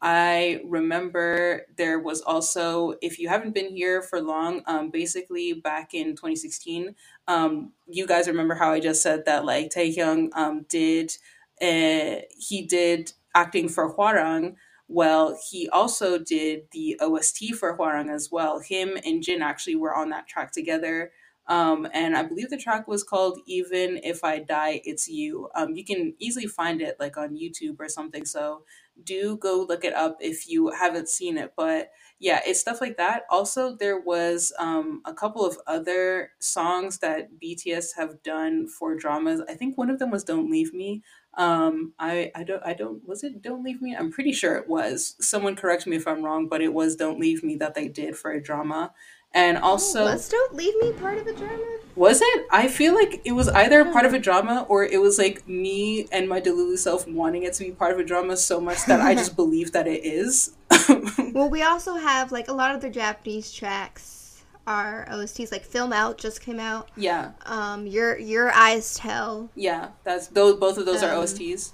I 0.00 0.60
remember 0.64 1.62
there 1.76 1.98
was 1.98 2.20
also, 2.22 2.94
if 3.02 3.18
you 3.18 3.28
haven't 3.28 3.54
been 3.54 3.74
here 3.74 4.00
for 4.02 4.20
long, 4.20 4.62
um, 4.66 4.90
basically 4.90 5.54
back 5.54 5.92
in 5.92 6.14
2016, 6.14 6.94
um, 7.26 7.72
you 7.88 8.06
guys 8.06 8.28
remember 8.28 8.54
how 8.54 8.72
I 8.72 8.80
just 8.80 9.02
said 9.02 9.24
that 9.26 9.44
like 9.44 9.70
Taehyung 9.70 10.30
um, 10.34 10.66
did, 10.68 11.16
uh, 11.60 12.22
he 12.36 12.64
did 12.68 13.12
acting 13.34 13.68
for 13.68 13.92
Hwarang. 13.94 14.54
Well, 14.86 15.38
he 15.50 15.68
also 15.68 16.18
did 16.18 16.62
the 16.72 16.96
OST 17.00 17.54
for 17.54 17.76
Hwarang 17.76 18.12
as 18.14 18.30
well. 18.30 18.60
Him 18.60 18.96
and 19.04 19.22
Jin 19.22 19.42
actually 19.42 19.76
were 19.76 19.94
on 19.94 20.10
that 20.10 20.28
track 20.28 20.52
together. 20.52 21.10
Um, 21.48 21.88
and 21.94 22.16
I 22.16 22.22
believe 22.24 22.50
the 22.50 22.58
track 22.58 22.86
was 22.86 23.02
called 23.02 23.38
"Even 23.46 24.00
If 24.04 24.22
I 24.22 24.38
Die, 24.38 24.82
It's 24.84 25.08
You." 25.08 25.48
Um, 25.54 25.74
you 25.74 25.84
can 25.84 26.14
easily 26.18 26.46
find 26.46 26.82
it 26.82 26.96
like 27.00 27.16
on 27.16 27.36
YouTube 27.36 27.76
or 27.80 27.88
something. 27.88 28.26
So 28.26 28.64
do 29.04 29.36
go 29.36 29.64
look 29.68 29.84
it 29.84 29.94
up 29.94 30.18
if 30.20 30.48
you 30.48 30.70
haven't 30.70 31.08
seen 31.08 31.38
it. 31.38 31.52
But 31.56 31.90
yeah, 32.18 32.40
it's 32.44 32.60
stuff 32.60 32.80
like 32.80 32.96
that. 32.96 33.22
Also, 33.30 33.76
there 33.76 34.00
was 34.00 34.52
um, 34.58 35.02
a 35.04 35.14
couple 35.14 35.44
of 35.46 35.58
other 35.66 36.32
songs 36.40 36.98
that 36.98 37.38
BTS 37.38 37.96
have 37.96 38.22
done 38.22 38.66
for 38.66 38.96
dramas. 38.96 39.40
I 39.48 39.54
think 39.54 39.78
one 39.78 39.90
of 39.90 39.98
them 39.98 40.10
was 40.10 40.24
"Don't 40.24 40.50
Leave 40.50 40.74
Me." 40.74 41.02
Um, 41.34 41.94
I 41.98 42.32
I 42.34 42.42
don't 42.42 42.62
I 42.64 42.74
don't 42.74 43.06
was 43.06 43.22
it 43.22 43.40
"Don't 43.42 43.62
Leave 43.62 43.80
Me"? 43.80 43.94
I'm 43.94 44.10
pretty 44.10 44.32
sure 44.32 44.56
it 44.56 44.68
was. 44.68 45.14
Someone 45.20 45.54
correct 45.56 45.86
me 45.86 45.96
if 45.96 46.08
I'm 46.08 46.24
wrong, 46.24 46.48
but 46.48 46.60
it 46.60 46.74
was 46.74 46.96
"Don't 46.96 47.20
Leave 47.20 47.44
Me" 47.44 47.56
that 47.56 47.74
they 47.74 47.88
did 47.88 48.16
for 48.16 48.32
a 48.32 48.42
drama. 48.42 48.92
And 49.34 49.58
also, 49.58 50.04
was 50.04 50.28
"Don't 50.28 50.54
Leave 50.54 50.74
Me" 50.80 50.92
part 50.92 51.18
of 51.18 51.26
a 51.26 51.34
drama? 51.34 51.78
Was 51.94 52.20
it? 52.22 52.46
I 52.50 52.68
feel 52.68 52.94
like 52.94 53.20
it 53.24 53.32
was 53.32 53.48
either 53.48 53.84
part 53.84 54.06
of 54.06 54.14
a 54.14 54.18
drama 54.18 54.64
or 54.68 54.84
it 54.84 55.00
was 55.00 55.18
like 55.18 55.46
me 55.46 56.06
and 56.10 56.28
my 56.28 56.40
Delulu 56.40 56.78
self 56.78 57.06
wanting 57.06 57.42
it 57.42 57.52
to 57.54 57.64
be 57.64 57.72
part 57.72 57.92
of 57.92 57.98
a 57.98 58.04
drama 58.04 58.36
so 58.36 58.60
much 58.60 58.84
that 58.86 59.00
I 59.00 59.14
just 59.14 59.36
believe 59.42 59.72
that 59.72 59.86
it 59.86 60.04
is. 60.04 60.56
well, 61.34 61.50
we 61.50 61.62
also 61.62 61.94
have 61.94 62.32
like 62.32 62.48
a 62.48 62.52
lot 62.52 62.74
of 62.74 62.80
the 62.80 62.88
Japanese 62.88 63.52
tracks 63.52 64.44
are 64.66 65.06
OSTs. 65.10 65.52
Like 65.52 65.64
"Film 65.64 65.92
Out" 65.92 66.18
just 66.18 66.40
came 66.40 66.60
out. 66.60 66.88
Yeah. 66.96 67.32
Um, 67.44 67.86
your 67.86 68.18
your 68.18 68.52
eyes 68.52 68.94
tell. 68.94 69.50
Yeah, 69.54 69.88
that's 70.04 70.28
those. 70.28 70.56
Both 70.56 70.78
of 70.78 70.86
those 70.86 71.02
um, 71.02 71.10
are 71.10 71.14
OSTs. 71.22 71.72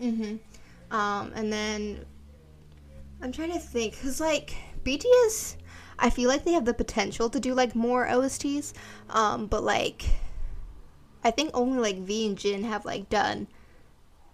Mhm. 0.00 0.38
Um, 0.90 1.32
and 1.34 1.52
then 1.52 2.04
I'm 3.22 3.32
trying 3.32 3.52
to 3.52 3.58
think 3.58 3.94
because 3.94 4.20
like 4.20 4.54
BTS 4.84 5.56
I 5.98 6.10
feel 6.10 6.28
like 6.28 6.44
they 6.44 6.52
have 6.52 6.64
the 6.64 6.74
potential 6.74 7.30
to 7.30 7.40
do 7.40 7.54
like 7.54 7.74
more 7.74 8.06
OSTs, 8.06 8.72
um, 9.10 9.46
but 9.46 9.62
like 9.62 10.04
I 11.22 11.30
think 11.30 11.50
only 11.54 11.78
like 11.78 11.98
V 11.98 12.26
and 12.26 12.38
Jin 12.38 12.64
have 12.64 12.84
like 12.84 13.08
done 13.08 13.46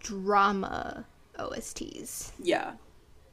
drama 0.01 1.07
OSTs. 1.39 2.33
Yeah. 2.39 2.73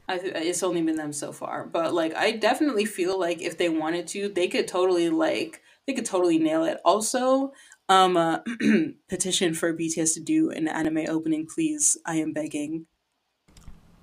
I 0.08 0.16
th- 0.18 0.32
it's 0.36 0.62
only 0.62 0.80
been 0.80 0.96
them 0.96 1.12
so 1.12 1.32
far, 1.32 1.66
but 1.66 1.92
like 1.92 2.14
I 2.14 2.32
definitely 2.32 2.86
feel 2.86 3.18
like 3.20 3.42
if 3.42 3.58
they 3.58 3.68
wanted 3.68 4.06
to, 4.08 4.28
they 4.28 4.48
could 4.48 4.66
totally 4.66 5.10
like 5.10 5.60
they 5.86 5.92
could 5.92 6.06
totally 6.06 6.38
nail 6.38 6.64
it. 6.64 6.78
Also, 6.84 7.52
um, 7.90 8.16
uh, 8.16 8.38
petition 9.08 9.54
for 9.54 9.74
BTS 9.74 10.14
to 10.14 10.20
do 10.20 10.50
an 10.50 10.66
anime 10.66 11.04
opening, 11.08 11.46
please. 11.46 11.98
I 12.06 12.16
am 12.16 12.32
begging. 12.32 12.86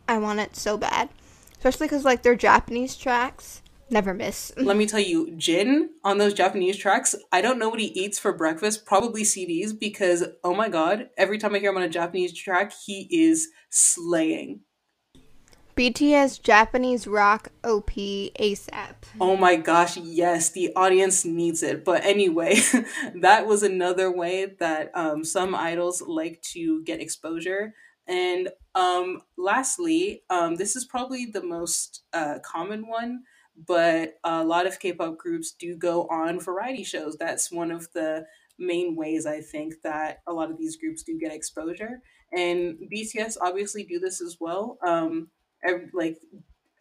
I 0.07 0.19
want 0.19 0.39
it 0.39 0.55
so 0.55 0.77
bad, 0.77 1.09
especially 1.57 1.87
because 1.87 2.05
like 2.05 2.21
their 2.21 2.35
Japanese 2.35 2.95
tracks 2.95 3.63
Never 3.89 4.13
miss. 4.13 4.51
Let 4.57 4.77
me 4.77 4.85
tell 4.85 4.99
you, 4.99 5.31
Jin 5.37 5.91
on 6.03 6.17
those 6.17 6.33
Japanese 6.33 6.77
tracks, 6.77 7.15
I 7.31 7.41
don't 7.41 7.59
know 7.59 7.69
what 7.69 7.79
he 7.79 7.87
eats 7.87 8.17
for 8.17 8.33
breakfast, 8.33 8.85
probably 8.85 9.23
CDs, 9.23 9.77
because 9.77 10.23
oh 10.43 10.55
my 10.55 10.69
god, 10.69 11.09
every 11.17 11.37
time 11.37 11.55
I 11.55 11.59
hear 11.59 11.69
him 11.69 11.77
on 11.77 11.83
a 11.83 11.89
Japanese 11.89 12.33
track, 12.33 12.73
he 12.85 13.07
is 13.11 13.49
slaying. 13.69 14.61
BTS 15.75 16.41
Japanese 16.41 17.05
rock 17.05 17.49
OP 17.65 17.91
ASAP. 17.91 18.95
Oh 19.19 19.35
my 19.35 19.57
gosh, 19.57 19.97
yes, 19.97 20.49
the 20.51 20.71
audience 20.73 21.25
needs 21.25 21.61
it. 21.63 21.83
But 21.83 22.05
anyway, 22.05 22.55
that 23.15 23.45
was 23.45 23.61
another 23.61 24.09
way 24.09 24.55
that 24.59 24.91
um, 24.95 25.25
some 25.25 25.53
idols 25.53 26.01
like 26.01 26.41
to 26.53 26.81
get 26.83 27.01
exposure. 27.01 27.73
And 28.07 28.49
um, 28.73 29.21
lastly, 29.37 30.23
um, 30.29 30.55
this 30.55 30.77
is 30.77 30.85
probably 30.85 31.25
the 31.25 31.43
most 31.43 32.03
uh, 32.13 32.39
common 32.41 32.87
one 32.87 33.23
but 33.67 34.15
a 34.23 34.43
lot 34.43 34.67
of 34.67 34.79
K-pop 34.79 35.17
groups 35.17 35.53
do 35.57 35.75
go 35.77 36.07
on 36.09 36.39
variety 36.39 36.83
shows. 36.83 37.17
That's 37.17 37.51
one 37.51 37.71
of 37.71 37.87
the 37.93 38.25
main 38.57 38.95
ways 38.95 39.25
I 39.25 39.41
think 39.41 39.75
that 39.83 40.19
a 40.27 40.33
lot 40.33 40.51
of 40.51 40.57
these 40.57 40.77
groups 40.77 41.03
do 41.03 41.17
get 41.19 41.33
exposure. 41.33 42.01
And 42.31 42.77
BTS 42.91 43.37
obviously 43.41 43.83
do 43.83 43.99
this 43.99 44.21
as 44.21 44.37
well. 44.39 44.77
Um, 44.85 45.29
like 45.93 46.17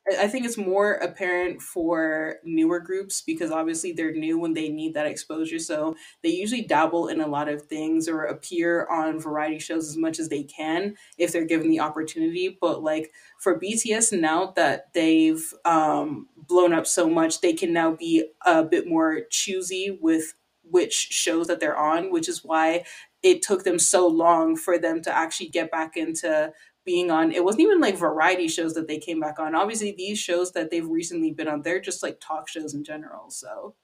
I 0.07 0.29
think 0.29 0.45
it's 0.45 0.59
more 0.59 0.95
apparent 0.95 1.63
for 1.63 2.37
newer 2.45 2.79
groups 2.79 3.23
because 3.23 3.51
obviously 3.51 3.93
they're 3.93 4.13
new 4.13 4.45
and 4.45 4.55
they 4.55 4.69
need 4.69 4.93
that 4.95 5.07
exposure. 5.07 5.59
So 5.59 5.97
they 6.23 6.29
usually 6.29 6.61
dabble 6.61 7.09
in 7.09 7.23
a 7.23 7.27
lot 7.27 7.49
of 7.49 7.63
things 7.63 8.07
or 8.07 8.25
appear 8.25 8.87
on 8.89 9.19
variety 9.19 9.59
shows 9.59 9.89
as 9.89 9.97
much 9.97 10.19
as 10.19 10.29
they 10.29 10.43
can 10.43 10.97
if 11.17 11.33
they're 11.33 11.47
given 11.47 11.71
the 11.71 11.81
opportunity. 11.81 12.57
But 12.61 12.83
like 12.83 13.13
for 13.39 13.59
BTS, 13.59 14.21
now 14.21 14.53
that 14.57 14.93
they've 14.93 15.43
um, 15.65 16.29
blown 16.37 16.75
up 16.75 16.87
so 16.87 17.09
much, 17.09 17.41
they 17.41 17.55
can 17.55 17.73
now 17.73 17.93
be 17.93 18.27
a 18.45 18.63
bit 18.63 18.87
more 18.87 19.23
choosy 19.31 19.99
with 20.03 20.35
which 20.71 20.95
shows 20.95 21.47
that 21.47 21.61
they're 21.61 21.77
on, 21.77 22.11
which 22.11 22.29
is 22.29 22.45
why 22.45 22.85
it 23.23 23.41
took 23.41 23.65
them 23.65 23.79
so 23.79 24.07
long 24.07 24.55
for 24.55 24.79
them 24.79 25.01
to 25.03 25.17
actually 25.17 25.49
get 25.49 25.71
back 25.71 25.97
into 25.97 26.53
being 26.85 27.11
on 27.11 27.33
it 27.33 27.45
wasn't 27.45 27.63
even 27.63 27.81
like 27.81 27.97
variety 27.97 28.49
shows 28.49 28.75
that 28.75 28.87
they 28.89 28.99
came 28.99 29.21
back 29.21 29.39
on. 29.39 29.55
Obviously 29.55 29.95
these 29.97 30.19
shows 30.19 30.53
that 30.53 30.71
they've 30.71 30.87
recently 30.87 31.33
been 31.33 31.49
on 31.49 31.63
they're 31.63 31.81
just 31.81 32.03
like 32.03 32.19
talk 32.21 32.49
shows 32.49 32.75
in 32.75 32.85
general 32.85 33.31
so. 33.31 33.75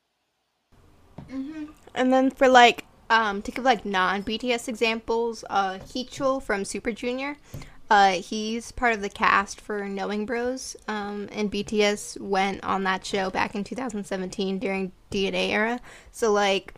Mm-hmm. 1.30 1.66
and 1.94 2.12
then 2.12 2.30
for 2.30 2.48
like 2.48 2.86
um 3.08 3.40
to 3.42 3.52
give 3.52 3.62
like 3.62 3.84
non 3.84 4.24
bts 4.24 4.66
examples 4.66 5.44
uh 5.48 5.78
Heechul 5.78 6.42
from 6.42 6.64
super 6.64 6.90
junior 6.90 7.36
uh 7.88 8.12
he's 8.12 8.72
part 8.72 8.94
of 8.94 9.02
the 9.02 9.08
cast 9.08 9.60
for 9.60 9.84
knowing 9.88 10.26
bros 10.26 10.76
um 10.88 11.28
and 11.30 11.52
bts 11.52 12.20
went 12.20 12.64
on 12.64 12.82
that 12.84 13.04
show 13.04 13.30
back 13.30 13.54
in 13.54 13.62
2017 13.62 14.58
during 14.58 14.92
dna 15.10 15.50
era. 15.50 15.80
So 16.10 16.32
like 16.32 16.74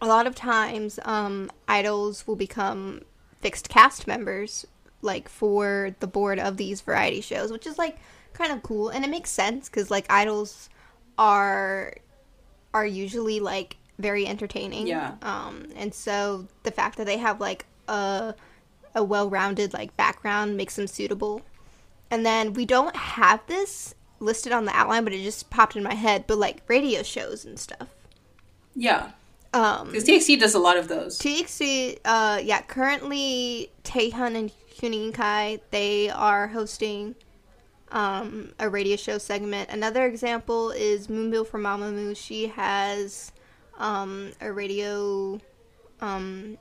a 0.00 0.06
lot 0.06 0.26
of 0.26 0.34
times 0.34 1.00
um 1.04 1.50
idols 1.66 2.26
will 2.26 2.36
become 2.36 3.02
fixed 3.40 3.68
cast 3.68 4.06
members 4.06 4.66
like 5.02 5.28
for 5.28 5.94
the 6.00 6.06
board 6.06 6.38
of 6.38 6.56
these 6.56 6.80
variety 6.80 7.20
shows, 7.20 7.50
which 7.52 7.66
is 7.66 7.78
like 7.78 7.98
kind 8.32 8.52
of 8.52 8.62
cool 8.62 8.88
and 8.88 9.04
it 9.04 9.10
makes 9.10 9.30
sense 9.30 9.68
because 9.68 9.90
like 9.90 10.06
idols 10.10 10.68
are 11.18 11.94
are 12.72 12.86
usually 12.86 13.40
like 13.40 13.76
very 13.98 14.26
entertaining. 14.26 14.86
Yeah. 14.86 15.14
Um, 15.22 15.66
and 15.76 15.94
so 15.94 16.46
the 16.62 16.70
fact 16.70 16.96
that 16.96 17.06
they 17.06 17.18
have 17.18 17.40
like 17.40 17.66
a 17.88 18.34
a 18.94 19.04
well-rounded 19.04 19.72
like 19.72 19.96
background 19.96 20.56
makes 20.56 20.76
them 20.76 20.86
suitable. 20.86 21.42
And 22.10 22.26
then 22.26 22.54
we 22.54 22.66
don't 22.66 22.96
have 22.96 23.40
this 23.46 23.94
listed 24.18 24.52
on 24.52 24.64
the 24.64 24.76
outline, 24.76 25.04
but 25.04 25.12
it 25.12 25.22
just 25.22 25.48
popped 25.50 25.76
in 25.76 25.82
my 25.82 25.94
head. 25.94 26.24
But 26.26 26.38
like 26.38 26.62
radio 26.66 27.02
shows 27.02 27.44
and 27.44 27.58
stuff. 27.58 27.88
Yeah. 28.74 29.10
Um, 29.52 29.88
because 29.88 30.04
TXT 30.04 30.38
does 30.38 30.54
a 30.54 30.58
lot 30.58 30.76
of 30.76 30.88
those. 30.88 31.18
TXT, 31.18 31.98
uh, 32.04 32.40
yeah, 32.42 32.62
currently 32.62 33.72
Taehyun 33.82 34.36
and 34.36 34.52
Huening 34.78 35.12
Kai. 35.12 35.60
They 35.70 36.08
are 36.08 36.48
hosting 36.48 37.16
um, 37.90 38.52
a 38.58 38.68
radio 38.68 38.96
show 38.96 39.18
segment. 39.18 39.70
Another 39.70 40.06
example 40.06 40.70
is 40.70 41.08
Moonbyul 41.08 41.46
from 41.46 41.62
Mamamoo. 41.64 42.16
She 42.16 42.48
has 42.48 43.32
um, 43.78 44.32
a 44.40 44.52
radio 44.52 45.40
um, 46.00 46.56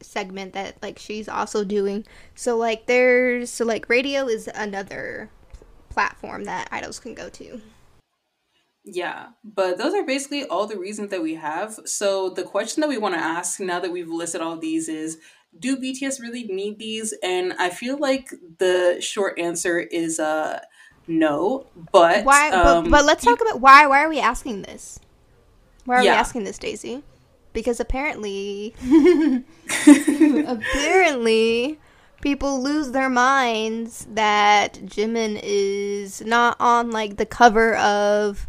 segment 0.00 0.52
that 0.52 0.82
like 0.82 0.98
she's 0.98 1.28
also 1.28 1.64
doing. 1.64 2.04
So 2.34 2.56
like 2.56 2.86
there's 2.86 3.50
so 3.50 3.64
like 3.64 3.88
radio 3.88 4.26
is 4.26 4.48
another 4.54 5.30
platform 5.88 6.44
that 6.44 6.68
idols 6.70 7.00
can 7.00 7.14
go 7.14 7.28
to. 7.30 7.60
Yeah, 8.84 9.28
but 9.42 9.78
those 9.78 9.94
are 9.94 10.04
basically 10.04 10.44
all 10.44 10.66
the 10.66 10.78
reasons 10.78 11.10
that 11.10 11.22
we 11.22 11.36
have. 11.36 11.78
So 11.86 12.28
the 12.28 12.42
question 12.42 12.82
that 12.82 12.88
we 12.88 12.98
want 12.98 13.14
to 13.14 13.20
ask 13.20 13.58
now 13.58 13.80
that 13.80 13.90
we've 13.90 14.10
listed 14.10 14.42
all 14.42 14.58
these 14.58 14.88
is 14.88 15.18
do 15.58 15.76
BTS 15.76 16.20
really 16.20 16.44
need 16.44 16.78
these? 16.78 17.14
And 17.22 17.54
I 17.54 17.70
feel 17.70 17.96
like 17.96 18.28
the 18.58 18.98
short 19.00 19.38
answer 19.38 19.78
is 19.78 20.20
uh 20.20 20.60
no. 21.06 21.66
But 21.92 22.24
why? 22.24 22.50
Um, 22.50 22.84
but, 22.84 22.90
but, 22.90 23.04
let's 23.04 23.24
talk 23.24 23.40
about 23.40 23.60
why. 23.60 23.86
Why 23.86 24.04
are 24.04 24.08
we 24.08 24.20
asking 24.20 24.62
this? 24.62 24.98
Why 25.84 25.96
are 25.96 26.02
yeah. 26.02 26.12
we 26.12 26.16
asking 26.16 26.44
this, 26.44 26.58
Daisy? 26.58 27.02
Because 27.52 27.78
apparently, 27.78 28.74
apparently, 30.46 31.78
people 32.20 32.62
lose 32.62 32.90
their 32.90 33.10
minds 33.10 34.06
that 34.10 34.74
Jimin 34.84 35.38
is 35.42 36.22
not 36.22 36.56
on 36.58 36.90
like 36.90 37.16
the 37.16 37.26
cover 37.26 37.76
of, 37.76 38.48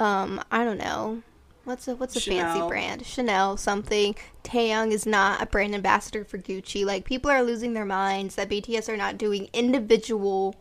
um, 0.00 0.42
I 0.50 0.64
don't 0.64 0.78
know, 0.78 1.22
what's 1.64 1.88
a 1.88 1.96
what's 1.96 2.16
a 2.16 2.20
Chanel. 2.20 2.54
fancy 2.54 2.68
brand? 2.68 3.06
Chanel 3.06 3.56
something. 3.56 4.14
Taeyang 4.44 4.92
is 4.92 5.06
not 5.06 5.42
a 5.42 5.46
brand 5.46 5.74
ambassador 5.74 6.24
for 6.24 6.38
Gucci. 6.38 6.84
Like 6.84 7.04
people 7.04 7.30
are 7.30 7.42
losing 7.42 7.74
their 7.74 7.84
minds 7.84 8.34
that 8.36 8.48
BTS 8.48 8.88
are 8.88 8.96
not 8.96 9.18
doing 9.18 9.48
individual 9.52 10.56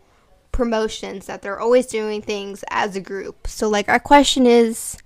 promotions 0.52 1.28
that 1.28 1.42
they're 1.42 1.60
always 1.60 1.86
doing 1.88 2.22
things 2.22 2.64
as 2.70 2.96
a 2.96 3.02
group. 3.02 3.48
So 3.48 3.70
like 3.70 3.90
our 3.90 4.00
question 4.00 4.46
is 4.46 4.98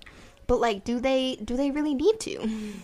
but 0.46 0.60
like 0.60 0.84
do 0.84 1.00
they 1.00 1.36
do 1.42 1.56
they 1.56 1.70
really 1.70 1.94
need 1.94 2.20
to? 2.20 2.72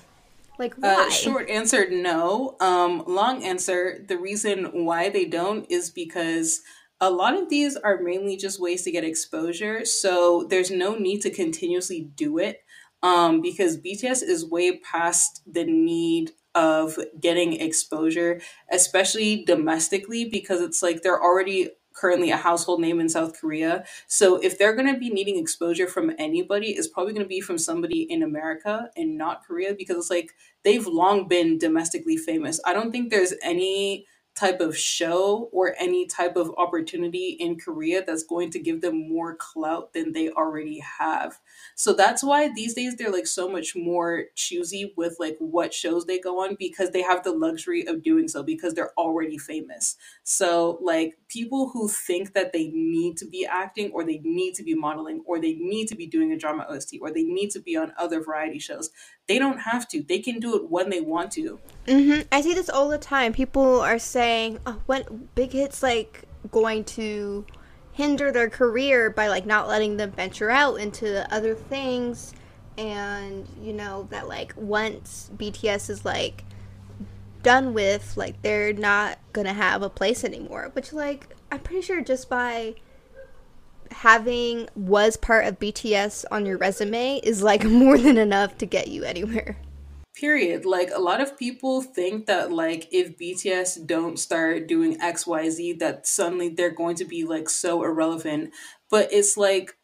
Like 0.58 0.74
uh, 0.82 0.90
why? 0.90 1.06
Uh, 1.06 1.10
short 1.10 1.48
answer 1.48 1.88
no. 1.88 2.56
Um 2.58 3.04
long 3.06 3.44
answer 3.44 4.04
the 4.08 4.18
reason 4.18 4.84
why 4.84 5.08
they 5.08 5.24
don't 5.24 5.64
is 5.70 5.88
because 5.88 6.62
a 7.00 7.10
lot 7.10 7.40
of 7.40 7.48
these 7.48 7.76
are 7.76 7.98
mainly 7.98 8.36
just 8.36 8.60
ways 8.60 8.82
to 8.82 8.90
get 8.90 9.04
exposure. 9.04 9.84
So 9.84 10.46
there's 10.48 10.70
no 10.70 10.94
need 10.94 11.22
to 11.22 11.30
continuously 11.30 12.10
do 12.16 12.38
it 12.38 12.64
um, 13.02 13.40
because 13.40 13.78
BTS 13.78 14.22
is 14.22 14.44
way 14.44 14.78
past 14.78 15.42
the 15.46 15.64
need 15.64 16.32
of 16.54 16.98
getting 17.20 17.52
exposure, 17.52 18.40
especially 18.72 19.44
domestically, 19.44 20.24
because 20.24 20.60
it's 20.60 20.82
like 20.82 21.02
they're 21.02 21.22
already 21.22 21.70
currently 21.94 22.30
a 22.30 22.36
household 22.36 22.80
name 22.80 23.00
in 23.00 23.08
South 23.08 23.40
Korea. 23.40 23.84
So 24.06 24.36
if 24.36 24.58
they're 24.58 24.74
going 24.74 24.92
to 24.92 24.98
be 24.98 25.10
needing 25.10 25.36
exposure 25.36 25.86
from 25.86 26.12
anybody, 26.18 26.70
it's 26.70 26.88
probably 26.88 27.12
going 27.12 27.24
to 27.24 27.28
be 27.28 27.40
from 27.40 27.58
somebody 27.58 28.02
in 28.02 28.22
America 28.22 28.90
and 28.96 29.18
not 29.18 29.44
Korea 29.44 29.74
because 29.74 29.96
it's 29.96 30.10
like 30.10 30.32
they've 30.64 30.86
long 30.86 31.28
been 31.28 31.58
domestically 31.58 32.16
famous. 32.16 32.60
I 32.64 32.72
don't 32.72 32.92
think 32.92 33.10
there's 33.10 33.34
any 33.42 34.06
type 34.38 34.60
of 34.60 34.76
show 34.76 35.48
or 35.52 35.74
any 35.78 36.06
type 36.06 36.36
of 36.36 36.52
opportunity 36.56 37.36
in 37.40 37.58
Korea 37.58 38.04
that's 38.04 38.22
going 38.22 38.50
to 38.52 38.58
give 38.58 38.80
them 38.80 39.08
more 39.08 39.34
clout 39.34 39.92
than 39.92 40.12
they 40.12 40.30
already 40.30 40.78
have. 40.98 41.38
So 41.74 41.92
that's 41.92 42.22
why 42.22 42.52
these 42.52 42.74
days 42.74 42.96
they're 42.96 43.12
like 43.12 43.26
so 43.26 43.48
much 43.48 43.76
more 43.76 44.24
choosy 44.34 44.92
with 44.96 45.16
like 45.18 45.36
what 45.38 45.72
shows 45.72 46.06
they 46.06 46.18
go 46.18 46.44
on 46.44 46.56
because 46.58 46.90
they 46.90 47.02
have 47.02 47.22
the 47.22 47.32
luxury 47.32 47.86
of 47.86 48.02
doing 48.02 48.28
so 48.28 48.42
because 48.42 48.74
they're 48.74 48.92
already 48.98 49.38
famous. 49.38 49.96
So 50.22 50.78
like 50.82 51.18
people 51.28 51.70
who 51.70 51.88
think 51.88 52.34
that 52.34 52.52
they 52.52 52.68
need 52.68 53.16
to 53.18 53.26
be 53.26 53.46
acting 53.46 53.90
or 53.92 54.04
they 54.04 54.18
need 54.18 54.54
to 54.54 54.62
be 54.62 54.74
modeling 54.74 55.22
or 55.26 55.40
they 55.40 55.54
need 55.54 55.86
to 55.88 55.94
be 55.94 56.06
doing 56.06 56.32
a 56.32 56.38
drama 56.38 56.66
OST 56.68 56.96
or 57.00 57.10
they 57.12 57.24
need 57.24 57.50
to 57.50 57.60
be 57.60 57.76
on 57.76 57.92
other 57.98 58.22
variety 58.22 58.58
shows, 58.58 58.90
they 59.26 59.38
don't 59.38 59.60
have 59.60 59.86
to. 59.88 60.02
They 60.02 60.18
can 60.18 60.40
do 60.40 60.56
it 60.56 60.70
when 60.70 60.90
they 60.90 61.00
want 61.00 61.30
to. 61.32 61.60
Mm-hmm. 61.86 62.22
I 62.32 62.40
see 62.40 62.54
this 62.54 62.68
all 62.68 62.88
the 62.88 62.98
time. 62.98 63.32
People 63.32 63.80
are 63.80 63.98
saying, 63.98 64.58
oh, 64.66 64.80
when 64.86 65.28
Big 65.34 65.52
Hit's 65.52 65.82
like 65.82 66.24
going 66.50 66.84
to 66.84 67.44
hinder 67.98 68.30
their 68.30 68.48
career 68.48 69.10
by 69.10 69.26
like 69.26 69.44
not 69.44 69.66
letting 69.66 69.96
them 69.96 70.12
venture 70.12 70.50
out 70.50 70.76
into 70.76 71.34
other 71.34 71.52
things 71.52 72.32
and 72.76 73.44
you 73.60 73.72
know 73.72 74.06
that 74.08 74.28
like 74.28 74.54
once 74.56 75.32
BTS 75.36 75.90
is 75.90 76.04
like 76.04 76.44
done 77.42 77.74
with 77.74 78.16
like 78.16 78.40
they're 78.42 78.72
not 78.72 79.18
gonna 79.32 79.52
have 79.52 79.82
a 79.82 79.90
place 79.90 80.22
anymore 80.22 80.70
which 80.74 80.92
like 80.92 81.34
I'm 81.50 81.58
pretty 81.58 81.82
sure 81.82 82.00
just 82.00 82.30
by 82.30 82.76
having 83.90 84.68
was 84.76 85.16
part 85.16 85.46
of 85.46 85.58
BTS 85.58 86.24
on 86.30 86.46
your 86.46 86.56
resume 86.56 87.18
is 87.24 87.42
like 87.42 87.64
more 87.64 87.98
than 87.98 88.16
enough 88.16 88.56
to 88.58 88.66
get 88.66 88.86
you 88.86 89.02
anywhere. 89.02 89.56
Period. 90.18 90.64
Like 90.64 90.90
a 90.92 91.00
lot 91.00 91.20
of 91.20 91.38
people 91.38 91.80
think 91.80 92.26
that 92.26 92.50
like 92.50 92.88
if 92.90 93.16
BTS 93.16 93.86
don't 93.86 94.18
start 94.18 94.66
doing 94.66 94.98
XYZ 94.98 95.78
that 95.78 96.08
suddenly 96.08 96.48
they're 96.48 96.70
going 96.70 96.96
to 96.96 97.04
be 97.04 97.24
like 97.24 97.48
so 97.48 97.84
irrelevant. 97.84 98.52
But 98.90 99.12
it's 99.12 99.36
like 99.36 99.76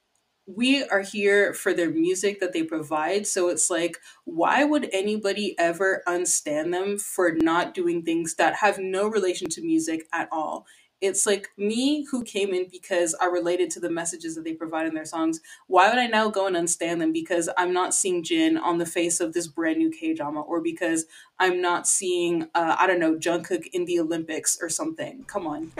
we 0.46 0.84
are 0.84 1.02
here 1.02 1.54
for 1.54 1.72
their 1.72 1.90
music 1.90 2.40
that 2.40 2.52
they 2.52 2.64
provide. 2.64 3.26
So 3.28 3.48
it's 3.48 3.70
like, 3.70 3.98
why 4.24 4.64
would 4.64 4.90
anybody 4.92 5.54
ever 5.58 6.02
unstand 6.06 6.74
them 6.74 6.98
for 6.98 7.32
not 7.32 7.72
doing 7.72 8.02
things 8.02 8.34
that 8.34 8.56
have 8.56 8.78
no 8.78 9.06
relation 9.08 9.48
to 9.50 9.62
music 9.62 10.06
at 10.12 10.28
all? 10.32 10.66
It's 11.00 11.26
like 11.26 11.50
me 11.56 12.06
who 12.10 12.22
came 12.22 12.54
in 12.54 12.66
because 12.70 13.14
I 13.20 13.26
related 13.26 13.70
to 13.72 13.80
the 13.80 13.90
messages 13.90 14.34
that 14.34 14.44
they 14.44 14.54
provide 14.54 14.86
in 14.86 14.94
their 14.94 15.04
songs. 15.04 15.40
Why 15.66 15.88
would 15.88 15.98
I 15.98 16.06
now 16.06 16.30
go 16.30 16.46
and 16.46 16.56
unstand 16.56 17.00
them 17.00 17.12
because 17.12 17.48
I'm 17.58 17.72
not 17.72 17.94
seeing 17.94 18.22
Jin 18.22 18.56
on 18.56 18.78
the 18.78 18.86
face 18.86 19.20
of 19.20 19.32
this 19.32 19.46
brand 19.46 19.78
new 19.78 19.90
K 19.90 20.14
drama, 20.14 20.40
or 20.40 20.60
because 20.60 21.04
I'm 21.38 21.60
not 21.60 21.86
seeing 21.86 22.44
uh, 22.54 22.76
I 22.78 22.86
don't 22.86 23.00
know 23.00 23.16
Jungkook 23.16 23.66
in 23.72 23.84
the 23.84 24.00
Olympics 24.00 24.58
or 24.60 24.68
something? 24.68 25.24
Come 25.24 25.46
on, 25.46 25.72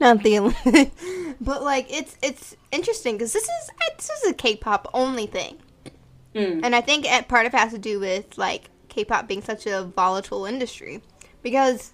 not 0.00 0.22
the 0.22 0.38
Olympics, 0.38 1.02
but 1.40 1.62
like 1.62 1.86
it's 1.90 2.16
it's 2.22 2.56
interesting 2.72 3.16
because 3.16 3.32
this 3.32 3.44
is 3.44 3.70
this 3.96 4.10
is 4.10 4.30
a 4.30 4.34
K-pop 4.34 4.88
only 4.94 5.26
thing, 5.26 5.58
mm. 6.34 6.60
and 6.62 6.74
I 6.74 6.80
think 6.80 7.06
part 7.28 7.46
of 7.46 7.54
it 7.54 7.58
has 7.58 7.72
to 7.72 7.78
do 7.78 8.00
with 8.00 8.36
like 8.36 8.70
K-pop 8.88 9.28
being 9.28 9.42
such 9.42 9.66
a 9.66 9.84
volatile 9.84 10.44
industry 10.44 11.02
because 11.42 11.92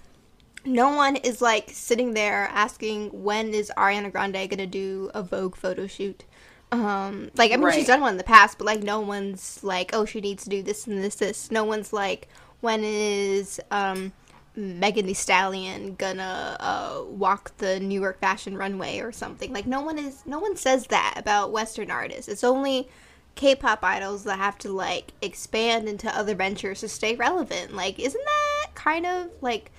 no 0.65 0.91
one 0.95 1.17
is 1.17 1.41
like 1.43 1.71
sitting 1.71 2.15
there 2.15 2.49
asking 2.53 3.11
when 3.23 3.53
is 3.55 3.71
Ariana 3.77 4.11
Grande 4.11 4.49
gonna 4.51 4.67
do 4.67 5.11
a 5.15 5.23
Vogue 5.23 5.57
photo 5.57 5.87
shoot. 5.87 6.25
Um, 6.73 7.31
like 7.37 7.53
I 7.53 7.57
mean, 7.57 7.67
Right. 7.67 7.75
she's 7.75 7.87
done 7.87 8.01
one 8.01 8.13
in 8.13 8.19
the 8.19 8.25
past, 8.25 8.59
but 8.59 8.65
like 8.65 8.83
no 8.83 9.01
one's 9.01 9.63
like, 9.63 9.91
oh, 9.93 10.05
she 10.05 10.21
needs 10.21 10.45
to 10.45 10.51
do 10.51 10.63
this 10.63 10.87
and 10.87 11.03
this, 11.03 11.17
this. 11.17 11.51
No 11.51 11.65
one's 11.65 11.93
like, 11.93 12.29
when 12.61 12.83
is 12.85 13.61
um 13.71 14.13
Megan 14.57 15.07
Thee 15.07 15.15
Stallion 15.15 15.95
gonna 15.97 16.57
uh, 16.61 17.03
walk 17.09 17.57
the 17.59 17.79
New 17.81 18.01
York 18.01 18.19
fashion 18.21 18.57
runway 18.57 19.01
or 19.01 19.13
something? 19.13 19.53
Like 19.53 19.67
no 19.67 19.81
one 19.83 19.99
is, 19.99 20.23
no 20.27 20.39
one 20.41 20.57
says 20.57 20.87
that 20.89 21.15
about 21.17 21.53
Western 21.53 21.91
artists. 21.91 22.29
It's 22.29 22.45
only 22.45 22.89
K-pop 23.35 23.83
idols 23.85 24.25
that 24.25 24.39
have 24.39 24.59
to 24.59 24.73
like 24.73 25.13
expand 25.21 25.89
into 25.89 26.09
other 26.17 26.35
ventures 26.35 26.81
to 26.81 26.89
stay 26.89 27.15
relevant. 27.17 27.75
Like, 27.75 27.99
isn't 27.99 28.25
that 28.25 28.71
kind 28.75 29.07
of 29.07 29.29
like? 29.41 29.71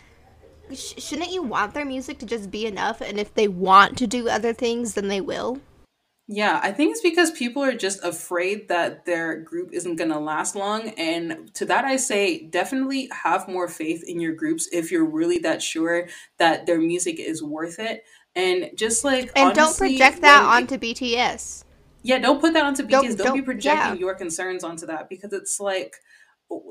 Sh- 0.74 0.94
shouldn't 0.98 1.32
you 1.32 1.42
want 1.44 1.74
their 1.74 1.86
music 1.86 2.20
to 2.20 2.26
just 2.26 2.50
be 2.52 2.66
enough? 2.66 3.02
And 3.02 3.20
if 3.20 3.34
they 3.34 3.48
want 3.48 3.98
to 4.00 4.08
do 4.08 4.30
other 4.30 4.54
things, 4.54 4.94
then 4.94 5.08
they 5.08 5.22
will. 5.22 5.60
Yeah, 6.28 6.60
I 6.64 6.72
think 6.72 6.92
it's 6.92 7.02
because 7.02 7.30
people 7.32 7.64
are 7.64 7.76
just 7.76 8.04
afraid 8.04 8.68
that 8.70 9.06
their 9.06 9.40
group 9.42 9.70
isn't 9.72 9.98
going 9.98 10.10
to 10.10 10.18
last 10.18 10.56
long. 10.56 10.90
And 10.98 11.54
to 11.54 11.66
that, 11.66 11.86
I 11.86 11.98
say 11.98 12.42
definitely 12.48 13.10
have 13.14 13.48
more 13.48 13.68
faith 13.68 14.04
in 14.08 14.20
your 14.20 14.34
groups 14.34 14.68
if 14.72 14.92
you're 14.92 15.06
really 15.06 15.38
that 15.40 15.62
sure 15.62 16.08
that 16.40 16.66
their 16.66 16.80
music 16.80 17.20
is 17.20 17.44
worth 17.44 17.78
it. 17.78 18.04
And 18.36 18.72
just 18.76 19.04
like, 19.04 19.32
And 19.36 19.54
don't 19.54 19.78
project 19.78 20.22
that 20.22 20.42
it- 20.42 20.46
onto 20.48 20.78
BTS. 20.80 21.64
Yeah, 22.02 22.18
don't 22.20 22.42
put 22.42 22.54
that 22.54 22.66
onto 22.66 22.84
BTS. 22.84 22.90
Don't- 22.90 23.06
Don't, 23.06 23.18
don't- 23.18 23.36
be 23.36 23.42
projecting 23.44 23.94
yeah. 23.94 24.00
your 24.00 24.16
concerns 24.16 24.64
onto 24.64 24.88
that 24.88 25.10
because 25.10 25.32
it's 25.32 25.60
like 25.60 25.96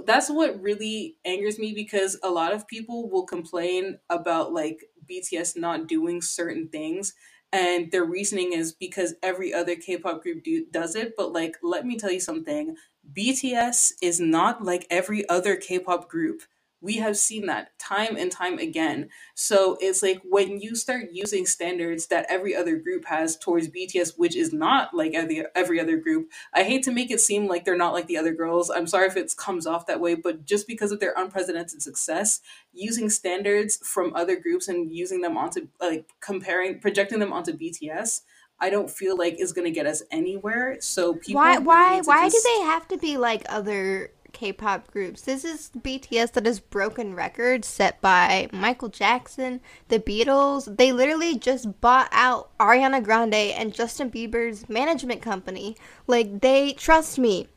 that's 0.07 0.31
what 0.31 0.61
really 0.61 1.17
angers 1.25 1.59
me 1.59 1.73
because 1.75 2.19
a 2.23 2.31
lot 2.31 2.53
of 2.53 2.67
people 2.69 3.11
will 3.11 3.27
complain 3.27 3.99
about 4.11 4.53
like 4.53 4.85
BTS 5.11 5.57
not 5.57 5.89
doing 5.89 6.23
certain 6.23 6.69
things 6.69 7.15
and 7.53 7.91
their 7.93 8.05
reasoning 8.05 8.53
is 8.53 8.73
because 8.73 9.15
every 9.23 9.55
other 9.55 9.77
K-pop 9.77 10.23
group 10.23 10.43
do, 10.45 10.67
does 10.71 10.95
it 10.95 11.15
but 11.17 11.33
like 11.33 11.57
let 11.63 11.87
me 11.87 11.97
tell 11.97 12.11
you 12.13 12.21
something. 12.21 12.77
BTS 13.17 13.93
is 14.01 14.19
not 14.21 14.65
like 14.65 14.87
every 14.91 15.29
other 15.29 15.57
K-pop 15.57 16.09
group 16.09 16.43
we 16.85 16.97
have 16.99 17.17
seen 17.17 17.47
that 17.47 17.77
time 17.79 18.17
and 18.17 18.31
time 18.31 18.59
again 18.59 19.09
so 19.35 19.77
it's 19.81 20.03
like 20.03 20.21
when 20.25 20.61
you 20.61 20.77
start 20.77 21.07
using 21.13 21.47
standards 21.47 22.07
that 22.07 22.27
every 22.29 22.55
other 22.55 22.77
group 22.77 23.05
has 23.07 23.37
towards 23.37 23.69
BTS, 23.69 24.17
which 24.17 24.37
is 24.37 24.53
not 24.53 24.95
like 24.95 25.15
every, 25.15 25.45
every 25.55 25.81
other 25.81 25.97
group, 25.97 26.31
I 26.53 26.63
hate 26.63 26.83
to 26.85 26.93
make 26.93 27.11
it 27.11 27.21
seem 27.21 27.47
like 27.47 27.65
they're 27.65 27.77
not 27.77 27.93
like 27.93 28.07
the 28.07 28.17
other 28.17 28.33
girls. 28.33 28.71
I'm 28.71 28.87
sorry 28.87 29.09
if 29.09 29.17
it 29.17 29.35
comes 29.37 29.67
off 29.67 29.87
that 29.87 30.01
way, 30.01 30.15
but 30.15 30.45
just 30.45 30.67
because 30.67 30.93
of 30.93 31.01
their 31.01 31.15
unprecedented 31.17 31.83
success, 31.83 32.41
using 32.73 33.11
standards 33.11 33.79
from 33.85 34.15
other 34.15 34.37
groups 34.37 34.69
and 34.69 34.93
using 34.93 35.21
them 35.21 35.37
onto 35.37 35.69
like 35.81 36.07
comparing, 36.21 36.81
projecting 36.81 37.19
them 37.19 37.33
onto 37.33 37.53
BTS, 37.53 38.21
I 38.61 38.71
don't 38.71 38.91
feel 38.91 39.17
like 39.17 39.41
is 39.41 39.53
going 39.53 39.67
to 39.67 39.73
get 39.73 39.87
us 39.87 40.03
anywhere. 40.11 40.77
So 40.81 41.15
people 41.15 41.41
Why? 41.41 41.59
Why? 41.59 42.01
Why 42.03 42.29
do 42.29 42.41
they 42.45 42.65
have 42.65 42.87
to 42.89 42.97
be 42.97 43.17
like 43.17 43.45
other 43.49 44.13
K-pop 44.35 44.91
groups? 44.91 45.23
This 45.23 45.45
is 45.45 45.71
BTS 45.79 46.33
that 46.33 46.45
has 46.45 46.61
broken 46.61 47.15
records 47.15 47.67
set 47.67 48.01
by 48.03 48.49
Michael 48.53 48.91
Jackson, 48.91 49.61
the 49.89 49.99
Beatles. 49.99 50.77
They 50.77 50.93
literally 50.93 51.39
just 51.39 51.81
bought 51.81 52.09
out 52.13 52.51
Ariana 52.59 53.03
Grande 53.03 53.35
and 53.35 53.73
Justin 53.73 54.11
Bieber's 54.11 54.69
management 54.69 55.23
company. 55.23 55.77
Like 56.07 56.41
they 56.43 56.73
trust 56.73 57.19
me. 57.19 57.49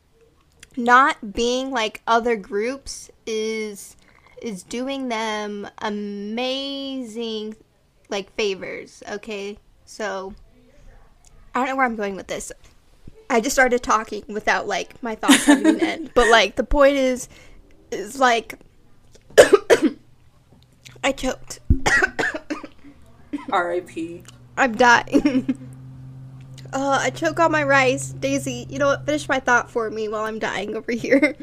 Not 0.76 1.34
being 1.34 1.70
like 1.70 2.02
other 2.06 2.36
groups 2.36 3.10
is 3.26 3.96
is 4.40 4.62
doing 4.62 5.08
them 5.08 5.68
amazing 5.78 7.56
like 8.08 8.34
favors. 8.36 9.02
Okay, 9.10 9.58
so 9.84 10.34
I 11.54 11.60
don't 11.60 11.68
know 11.68 11.76
where 11.76 11.86
I'm 11.86 11.96
going 11.96 12.14
with 12.16 12.28
this. 12.28 12.52
I 13.30 13.40
just 13.40 13.54
started 13.54 13.82
talking 13.82 14.24
without 14.28 14.66
like 14.66 15.02
my 15.02 15.14
thoughts 15.14 15.44
having 15.44 15.66
an 15.66 15.80
end. 15.80 16.10
But 16.14 16.28
like 16.30 16.56
the 16.56 16.64
point 16.64 16.96
is 16.96 17.28
is 17.90 18.18
like 18.18 18.58
I 21.04 21.12
choked. 21.12 21.60
RIP. 23.50 24.24
I'm 24.56 24.74
dying. 24.74 25.58
uh, 26.72 26.98
I 27.02 27.10
choke 27.10 27.40
on 27.40 27.52
my 27.52 27.62
rice. 27.62 28.10
Daisy, 28.10 28.66
you 28.68 28.78
know 28.78 28.88
what? 28.88 29.06
Finish 29.06 29.28
my 29.28 29.40
thought 29.40 29.70
for 29.70 29.90
me 29.90 30.08
while 30.08 30.24
I'm 30.24 30.38
dying 30.38 30.74
over 30.74 30.92
here. 30.92 31.36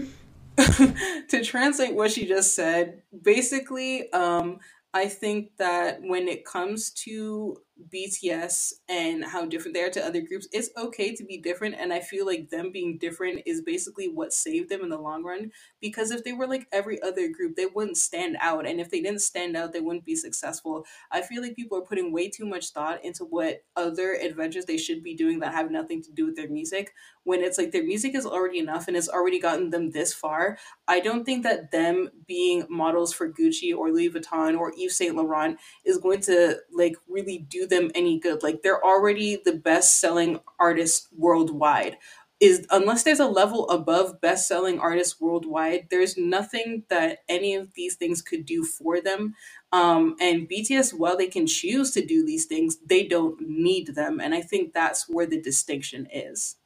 to 0.58 1.44
translate 1.44 1.96
what 1.96 2.12
she 2.12 2.28
just 2.28 2.54
said, 2.54 3.02
basically, 3.24 4.12
um, 4.12 4.60
I 4.94 5.08
think 5.08 5.52
that 5.58 6.02
when 6.02 6.28
it 6.28 6.46
comes 6.46 6.92
to 7.04 7.58
BTS 7.94 8.74
and 8.90 9.24
how 9.24 9.46
different 9.46 9.74
they 9.76 9.84
are 9.84 9.90
to 9.90 10.06
other 10.06 10.22
groups, 10.22 10.48
it's 10.52 10.70
okay 10.78 11.14
to 11.16 11.26
be 11.26 11.38
different. 11.38 11.76
And 11.78 11.92
I 11.92 12.00
feel 12.00 12.26
like 12.26 12.50
them 12.50 12.72
being 12.72 12.98
different 12.98 13.42
is 13.46 13.62
basically 13.62 14.08
what 14.08 14.34
saved 14.34 14.70
them 14.70 14.82
in 14.82 14.90
the 14.90 14.98
long 14.98 15.24
run. 15.24 15.52
Because 15.86 16.12
if 16.12 16.24
they 16.24 16.34
were 16.34 16.48
like 16.48 16.68
every 16.72 17.02
other 17.02 17.28
group, 17.30 17.56
they 17.56 17.68
wouldn't 17.68 17.98
stand 17.98 18.38
out. 18.40 18.66
And 18.66 18.80
if 18.80 18.90
they 18.90 19.02
didn't 19.02 19.22
stand 19.22 19.56
out, 19.56 19.72
they 19.72 19.82
wouldn't 19.82 20.06
be 20.06 20.16
successful. 20.16 20.86
I 21.12 21.22
feel 21.22 21.42
like 21.42 21.56
people 21.56 21.78
are 21.78 21.82
putting 21.86 22.12
way 22.12 22.30
too 22.30 22.46
much 22.46 22.70
thought 22.70 23.04
into 23.06 23.24
what 23.26 23.64
other 23.76 24.14
adventures 24.14 24.66
they 24.66 24.78
should 24.78 25.04
be 25.04 25.16
doing 25.16 25.40
that 25.40 25.54
have 25.54 25.72
nothing 25.72 26.02
to 26.04 26.12
do 26.12 26.26
with 26.26 26.36
their 26.36 26.50
music. 26.50 26.94
When 27.24 27.42
it's 27.42 27.58
like 27.58 27.72
their 27.72 27.84
music 27.84 28.16
is 28.16 28.26
already 28.26 28.60
enough 28.60 28.88
and 28.88 28.96
it's 28.98 29.10
already 29.10 29.40
gotten 29.40 29.70
them 29.72 29.92
this 29.92 30.14
far 30.14 30.58
I 30.88 31.00
don't 31.00 31.26
think 31.26 31.44
that 31.44 31.72
them 31.72 32.10
being 32.28 32.66
models 32.70 33.14
for 33.14 33.32
Gucci 33.32 33.76
or 33.76 33.92
Louis 33.92 34.12
Vuitton 34.12 34.58
or 34.58 34.72
Yves 34.78 34.96
Saint 34.98 35.16
Laurent 35.16 35.60
is 35.84 35.98
going 35.98 36.22
to 36.22 36.58
like 36.72 36.96
really 37.08 37.40
do 37.50 37.68
them 37.68 37.92
any 37.96 38.20
good. 38.20 38.44
Like 38.44 38.62
they're 38.62 38.84
already 38.84 39.42
the 39.44 39.54
best 39.54 40.00
selling 40.00 40.40
artists 40.60 41.08
worldwide. 41.18 41.98
Is 42.46 42.68
unless 42.70 43.02
there's 43.02 43.20
a 43.20 43.28
level 43.28 43.68
above 43.70 44.22
best 44.22 44.48
selling 44.48 44.80
artists 44.80 45.20
worldwide, 45.20 45.88
there's 45.90 46.16
nothing 46.16 46.84
that 46.90 47.20
any 47.28 47.56
of 47.56 47.74
these 47.74 47.96
things 47.96 48.22
could 48.22 48.46
do 48.46 48.64
for 48.64 49.02
them. 49.02 49.34
Um, 49.72 50.16
and 50.22 50.48
BTS, 50.48 50.94
while 50.94 51.18
they 51.18 51.28
can 51.28 51.48
choose 51.48 51.90
to 51.92 52.06
do 52.06 52.24
these 52.24 52.46
things, 52.46 52.78
they 52.86 53.08
don't 53.08 53.42
need 53.42 53.96
them. 53.96 54.20
And 54.20 54.36
I 54.36 54.42
think 54.42 54.74
that's 54.74 55.10
where 55.10 55.26
the 55.26 55.42
distinction 55.42 56.08
is. 56.14 56.58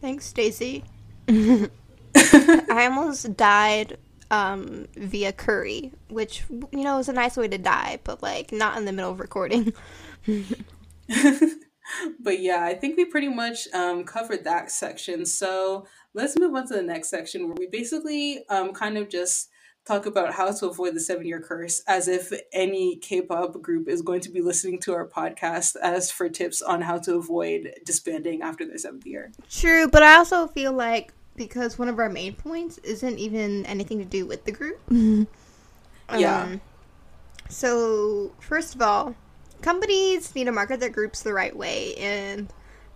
Thanks, 0.00 0.32
Daisy. 0.32 0.82
I 1.28 1.68
almost 2.86 3.36
died 3.36 3.96
um, 4.30 4.86
via 4.96 5.32
curry, 5.32 5.92
which 6.08 6.42
you 6.50 6.82
know 6.82 6.98
is 6.98 7.08
a 7.08 7.12
nice 7.12 7.36
way 7.36 7.46
to 7.46 7.58
die, 7.58 8.00
but 8.02 8.22
like 8.22 8.50
not 8.50 8.76
in 8.76 8.86
the 8.86 8.92
middle 8.92 9.12
of 9.12 9.20
recording. 9.20 9.72
but 12.20 12.40
yeah, 12.40 12.64
I 12.64 12.74
think 12.74 12.96
we 12.96 13.04
pretty 13.04 13.28
much 13.28 13.68
um, 13.72 14.04
covered 14.04 14.44
that 14.44 14.70
section. 14.70 15.26
So 15.26 15.86
let's 16.14 16.38
move 16.38 16.54
on 16.54 16.66
to 16.68 16.74
the 16.74 16.82
next 16.82 17.10
section 17.10 17.46
where 17.46 17.56
we 17.58 17.66
basically 17.66 18.44
um, 18.48 18.72
kind 18.72 18.98
of 18.98 19.08
just 19.08 19.50
talk 19.84 20.06
about 20.06 20.32
how 20.32 20.50
to 20.50 20.68
avoid 20.68 20.94
the 20.94 21.00
seven 21.00 21.26
year 21.26 21.40
curse 21.40 21.82
as 21.86 22.08
if 22.08 22.32
any 22.52 22.96
K-pop 22.96 23.60
group 23.60 23.88
is 23.88 24.00
going 24.00 24.20
to 24.22 24.30
be 24.30 24.40
listening 24.40 24.80
to 24.80 24.94
our 24.94 25.06
podcast 25.06 25.76
as 25.82 26.10
for 26.10 26.28
tips 26.28 26.62
on 26.62 26.80
how 26.80 26.98
to 27.00 27.16
avoid 27.16 27.74
disbanding 27.84 28.40
after 28.40 28.66
their 28.66 28.78
seventh 28.78 29.06
year. 29.06 29.32
True, 29.50 29.88
but 29.88 30.02
I 30.02 30.14
also 30.14 30.46
feel 30.46 30.72
like 30.72 31.12
because 31.36 31.78
one 31.78 31.88
of 31.88 31.98
our 31.98 32.08
main 32.08 32.34
points 32.34 32.78
isn't 32.78 33.18
even 33.18 33.66
anything 33.66 33.98
to 33.98 34.04
do 34.04 34.26
with 34.26 34.44
the 34.44 34.52
group. 34.52 34.80
Yeah. 36.12 36.42
Um, 36.42 36.60
so, 37.48 38.32
first 38.40 38.74
of 38.74 38.82
all, 38.82 39.14
companies 39.64 40.34
need 40.34 40.44
to 40.44 40.52
market 40.52 40.78
their 40.78 40.90
groups 40.90 41.22
the 41.22 41.32
right 41.32 41.56
way 41.56 41.94
and 41.94 42.52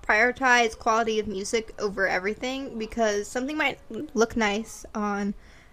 prioritize 0.07 0.78
quality 0.78 1.19
of 1.19 1.27
music 1.27 1.74
over 1.78 2.07
everything 2.07 2.78
because 2.78 3.27
something 3.27 3.57
might 3.57 3.78
look 4.12 4.36
nice 4.36 4.85
on 4.95 5.32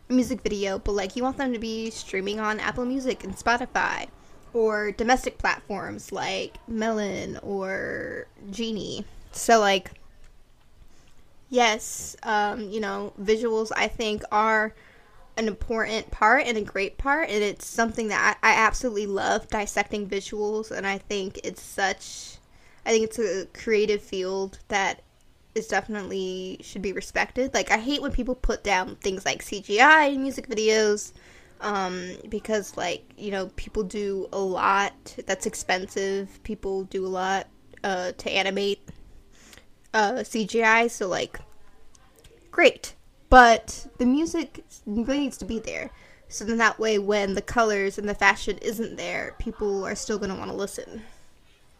a 0.09 0.13
music 0.13 0.41
video, 0.41 0.79
but 0.79 0.93
like 0.93 1.17
you 1.17 1.21
want 1.23 1.35
them 1.35 1.51
to 1.51 1.59
be 1.59 1.89
streaming 1.89 2.39
on 2.39 2.61
Apple 2.61 2.85
Music 2.85 3.25
and 3.25 3.35
Spotify 3.35 4.07
or 4.53 4.93
domestic 4.93 5.37
platforms 5.37 6.13
like 6.13 6.57
Melon 6.65 7.39
or 7.43 8.27
Genie. 8.49 9.05
So, 9.33 9.59
like, 9.59 9.91
yes, 11.49 12.15
um, 12.23 12.69
you 12.69 12.79
know, 12.79 13.11
visuals 13.21 13.73
I 13.75 13.89
think 13.89 14.23
are 14.31 14.73
an 15.37 15.47
important 15.47 16.11
part 16.11 16.45
and 16.45 16.57
a 16.57 16.61
great 16.61 16.97
part, 16.97 17.29
and 17.29 17.43
it's 17.43 17.65
something 17.65 18.07
that 18.07 18.37
I, 18.41 18.51
I 18.51 18.53
absolutely 18.55 19.07
love 19.07 19.47
dissecting 19.47 20.07
visuals, 20.07 20.71
and 20.71 20.87
I 20.87 20.97
think 20.97 21.39
it's 21.43 21.61
such, 21.61 22.37
I 22.85 22.91
think 22.91 23.05
it's 23.05 23.19
a 23.19 23.45
creative 23.53 24.01
field 24.01 24.59
that 24.69 25.01
is 25.55 25.67
definitely 25.67 26.57
should 26.61 26.81
be 26.81 26.91
respected. 26.91 27.53
Like 27.53 27.71
I 27.71 27.77
hate 27.77 28.01
when 28.01 28.11
people 28.11 28.35
put 28.35 28.63
down 28.63 28.97
things 28.97 29.25
like 29.25 29.41
CGI 29.43 30.13
in 30.13 30.21
music 30.21 30.47
videos. 30.47 31.13
Um, 31.61 32.17
because 32.27 32.75
like 32.75 33.05
you 33.17 33.31
know 33.31 33.49
people 33.55 33.83
do 33.83 34.27
a 34.33 34.37
lot 34.37 35.15
that's 35.25 35.45
expensive 35.45 36.43
people 36.43 36.83
do 36.83 37.05
a 37.05 37.07
lot 37.07 37.47
uh, 37.81 38.11
to 38.11 38.29
animate 38.29 38.81
uh, 39.93 40.15
CGI 40.15 40.91
so 40.91 41.07
like 41.07 41.39
great 42.51 42.93
but 43.35 43.87
the 43.97 44.05
music 44.05 44.63
really 44.85 45.19
needs 45.19 45.37
to 45.37 45.43
be 45.43 45.59
there 45.59 45.91
So 46.29 46.45
then 46.45 46.57
that 46.59 46.79
way, 46.79 46.99
when 46.99 47.33
the 47.33 47.41
colors 47.41 47.97
and 47.97 48.07
the 48.07 48.15
fashion 48.15 48.57
isn't 48.61 48.95
there, 48.95 49.35
people 49.39 49.85
are 49.85 49.93
still 49.93 50.17
going 50.17 50.31
to 50.31 50.37
want 50.37 50.51
to 50.51 50.55
listen. 50.55 51.01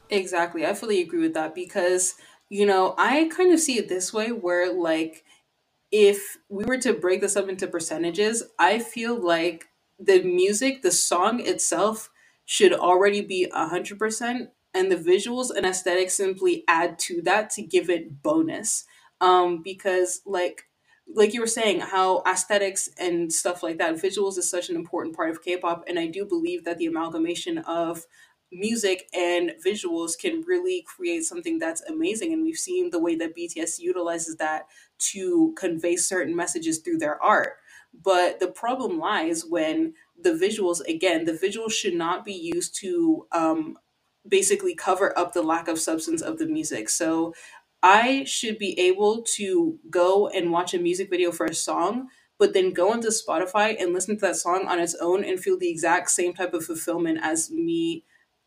Exactly. 0.10 0.66
I 0.66 0.74
fully 0.74 1.02
agree 1.02 1.22
with 1.22 1.34
that 1.36 1.56
because, 1.56 2.16
you 2.50 2.66
know, 2.66 2.94
I 2.98 3.30
kind 3.34 3.54
of 3.54 3.62
see 3.62 3.78
it 3.78 3.88
this 3.88 4.12
way 4.12 4.34
where, 4.34 4.74
like, 4.74 5.24
if 5.94 6.38
we 6.50 6.66
were 6.66 6.78
to 6.80 6.92
break 6.92 7.22
this 7.22 7.38
up 7.38 7.48
into 7.48 7.68
percentages, 7.68 8.44
I 8.60 8.80
feel 8.80 9.16
like 9.16 9.70
the 9.98 10.24
music, 10.24 10.82
the 10.82 10.92
song 10.92 11.40
itself, 11.40 12.10
should 12.44 12.74
already 12.74 13.22
be 13.22 13.48
100%, 13.56 14.50
and 14.74 14.92
the 14.92 14.98
visuals 14.98 15.56
and 15.56 15.66
aesthetics 15.66 16.16
simply 16.16 16.66
add 16.68 17.00
to 17.08 17.22
that 17.22 17.50
to 17.52 17.62
give 17.62 17.90
it 17.90 18.22
bonus. 18.22 18.84
Um, 19.22 19.64
because, 19.64 20.22
like, 20.26 20.66
like 21.14 21.34
you 21.34 21.42
were 21.42 21.48
saying, 21.48 21.82
how 21.82 22.24
aesthetics 22.26 22.90
and 22.98 23.32
stuff 23.32 23.64
like 23.64 23.78
that, 23.78 23.96
visuals 23.96 24.38
is 24.38 24.50
such 24.50 24.70
an 24.70 24.76
important 24.76 25.16
part 25.16 25.30
of 25.30 25.44
K-pop, 25.44 25.86
and 25.88 26.00
I 26.00 26.08
do 26.08 26.26
believe 26.26 26.66
that 26.66 26.78
the 26.78 26.88
amalgamation 26.88 27.60
of 27.60 28.06
music 28.52 29.10
and 29.14 29.54
visuals 29.66 30.18
can 30.18 30.42
really 30.48 30.86
create 30.88 31.24
something 31.24 31.60
that's 31.60 31.82
amazing. 31.84 32.34
And 32.34 32.44
we've 32.44 32.58
seen 32.58 32.90
the 32.90 33.00
way 33.00 33.16
that 33.16 33.36
BTS 33.36 33.80
utilizes 33.80 34.38
that 34.38 34.68
to 34.98 35.54
convey 35.58 35.96
certain 35.96 36.36
messages 36.36 36.80
through 36.80 36.98
their 36.98 37.22
art. 37.22 37.58
But 38.04 38.40
the 38.40 38.48
problem 38.48 39.00
lies 39.00 39.46
when 39.46 39.94
the 40.22 40.32
visuals, 40.32 40.82
again, 40.88 41.26
the 41.26 41.34
visuals 41.34 41.72
should 41.72 41.96
not 41.96 42.26
be 42.26 42.34
used 42.34 42.76
to 42.82 43.28
um, 43.32 43.78
basically 44.28 44.76
cover 44.76 45.18
up 45.18 45.34
the 45.34 45.44
lack 45.44 45.68
of 45.68 45.80
substance 45.80 46.22
of 46.22 46.38
the 46.38 46.48
music. 46.48 46.90
So 46.90 47.34
I 47.86 48.24
should 48.24 48.58
be 48.58 48.78
able 48.80 49.22
to 49.36 49.78
go 49.92 50.28
and 50.28 50.52
watch 50.52 50.74
a 50.74 50.80
music 50.80 51.08
video 51.08 51.32
for 51.32 51.46
a 51.46 51.54
song, 51.54 52.08
but 52.40 52.52
then 52.52 52.74
go 52.74 52.92
into 52.92 53.10
Spotify 53.10 53.80
and 53.80 53.94
listen 53.94 54.16
to 54.16 54.22
that 54.22 54.38
song 54.38 54.66
on 54.68 54.80
its 54.80 54.96
own 54.96 55.24
and 55.24 55.40
feel 55.40 55.56
the 55.56 55.70
exact 55.70 56.10
same 56.10 56.34
type 56.34 56.56
of 56.56 56.66
fulfillment 56.66 57.20
as 57.22 57.52
me 57.52 58.04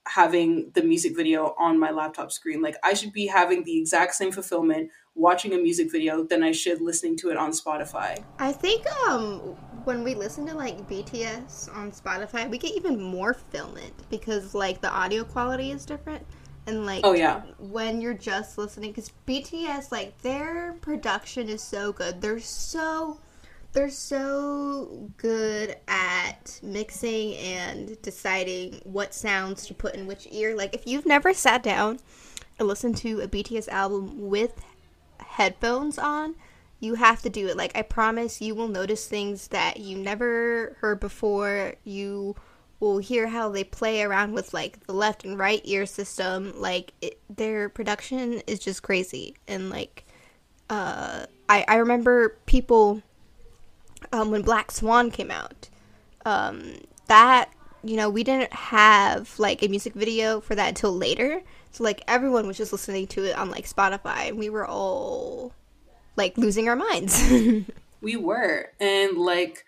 having 0.08 0.72
the 0.74 0.82
music 0.82 1.14
video 1.14 1.54
on 1.56 1.78
my 1.78 1.92
laptop 1.92 2.32
screen. 2.32 2.60
Like 2.60 2.78
I 2.82 2.94
should 2.94 3.12
be 3.12 3.28
having 3.28 3.62
the 3.62 3.78
exact 3.78 4.16
same 4.16 4.32
fulfillment 4.32 4.90
watching 5.14 5.52
a 5.52 5.58
music 5.58 5.92
video 5.92 6.24
than 6.24 6.42
I 6.42 6.50
should 6.50 6.80
listening 6.80 7.16
to 7.18 7.30
it 7.30 7.36
on 7.36 7.52
Spotify. 7.52 8.24
I 8.40 8.50
think 8.50 8.86
um 9.06 9.38
when 9.84 10.02
we 10.02 10.16
listen 10.16 10.46
to 10.46 10.54
like 10.54 10.88
BTS 10.88 11.72
on 11.76 11.92
Spotify, 11.92 12.50
we 12.50 12.58
get 12.58 12.74
even 12.74 13.00
more 13.00 13.34
fulfillment 13.34 13.94
because 14.10 14.52
like 14.52 14.80
the 14.80 14.90
audio 14.90 15.22
quality 15.22 15.70
is 15.70 15.86
different 15.86 16.26
and 16.68 16.86
like 16.86 17.00
Oh 17.04 17.14
yeah. 17.14 17.42
when 17.58 18.00
you're 18.00 18.14
just 18.14 18.58
listening 18.58 18.92
cuz 18.94 19.10
BTS 19.26 19.90
like 19.90 20.20
their 20.22 20.74
production 20.80 21.48
is 21.48 21.62
so 21.62 21.92
good. 21.92 22.20
They're 22.20 22.40
so 22.40 23.18
they're 23.72 23.90
so 23.90 25.10
good 25.16 25.76
at 25.88 26.58
mixing 26.62 27.34
and 27.36 28.00
deciding 28.02 28.80
what 28.84 29.14
sounds 29.14 29.66
to 29.66 29.74
put 29.74 29.94
in 29.94 30.06
which 30.06 30.26
ear. 30.30 30.54
Like 30.54 30.74
if 30.74 30.86
you've 30.86 31.06
never 31.06 31.34
sat 31.34 31.62
down 31.62 32.00
and 32.58 32.66
listened 32.68 32.96
to 32.98 33.20
a 33.20 33.28
BTS 33.28 33.68
album 33.68 34.28
with 34.28 34.60
headphones 35.20 35.98
on, 35.98 36.34
you 36.80 36.94
have 36.94 37.22
to 37.22 37.28
do 37.30 37.46
it. 37.48 37.56
Like 37.56 37.76
I 37.76 37.82
promise 37.82 38.40
you 38.40 38.54
will 38.54 38.68
notice 38.68 39.06
things 39.06 39.48
that 39.48 39.78
you 39.78 39.98
never 39.98 40.76
heard 40.80 41.00
before. 41.00 41.74
You 41.84 42.36
will 42.80 42.98
hear 42.98 43.26
how 43.26 43.48
they 43.48 43.64
play 43.64 44.02
around 44.02 44.32
with 44.32 44.54
like 44.54 44.86
the 44.86 44.92
left 44.92 45.24
and 45.24 45.38
right 45.38 45.60
ear 45.64 45.86
system. 45.86 46.52
Like 46.56 46.92
it, 47.00 47.18
their 47.28 47.68
production 47.68 48.40
is 48.46 48.58
just 48.58 48.82
crazy 48.82 49.34
and 49.46 49.70
like 49.70 50.04
uh 50.70 51.26
I 51.48 51.64
I 51.66 51.76
remember 51.76 52.36
people 52.46 53.02
um, 54.12 54.30
when 54.30 54.42
Black 54.42 54.70
Swan 54.70 55.10
came 55.10 55.30
out. 55.30 55.68
Um, 56.24 56.74
that 57.06 57.50
you 57.82 57.96
know 57.96 58.10
we 58.10 58.24
didn't 58.24 58.52
have 58.52 59.38
like 59.38 59.62
a 59.62 59.68
music 59.68 59.94
video 59.94 60.40
for 60.40 60.54
that 60.54 60.68
until 60.68 60.96
later. 60.96 61.42
So 61.70 61.84
like 61.84 62.02
everyone 62.08 62.46
was 62.46 62.56
just 62.56 62.72
listening 62.72 63.06
to 63.08 63.24
it 63.24 63.36
on 63.36 63.50
like 63.50 63.68
Spotify, 63.68 64.28
and 64.28 64.38
we 64.38 64.50
were 64.50 64.66
all 64.66 65.52
like 66.16 66.36
losing 66.36 66.68
our 66.68 66.76
minds. 66.76 67.22
we 68.00 68.16
were, 68.16 68.72
and 68.80 69.16
like 69.16 69.64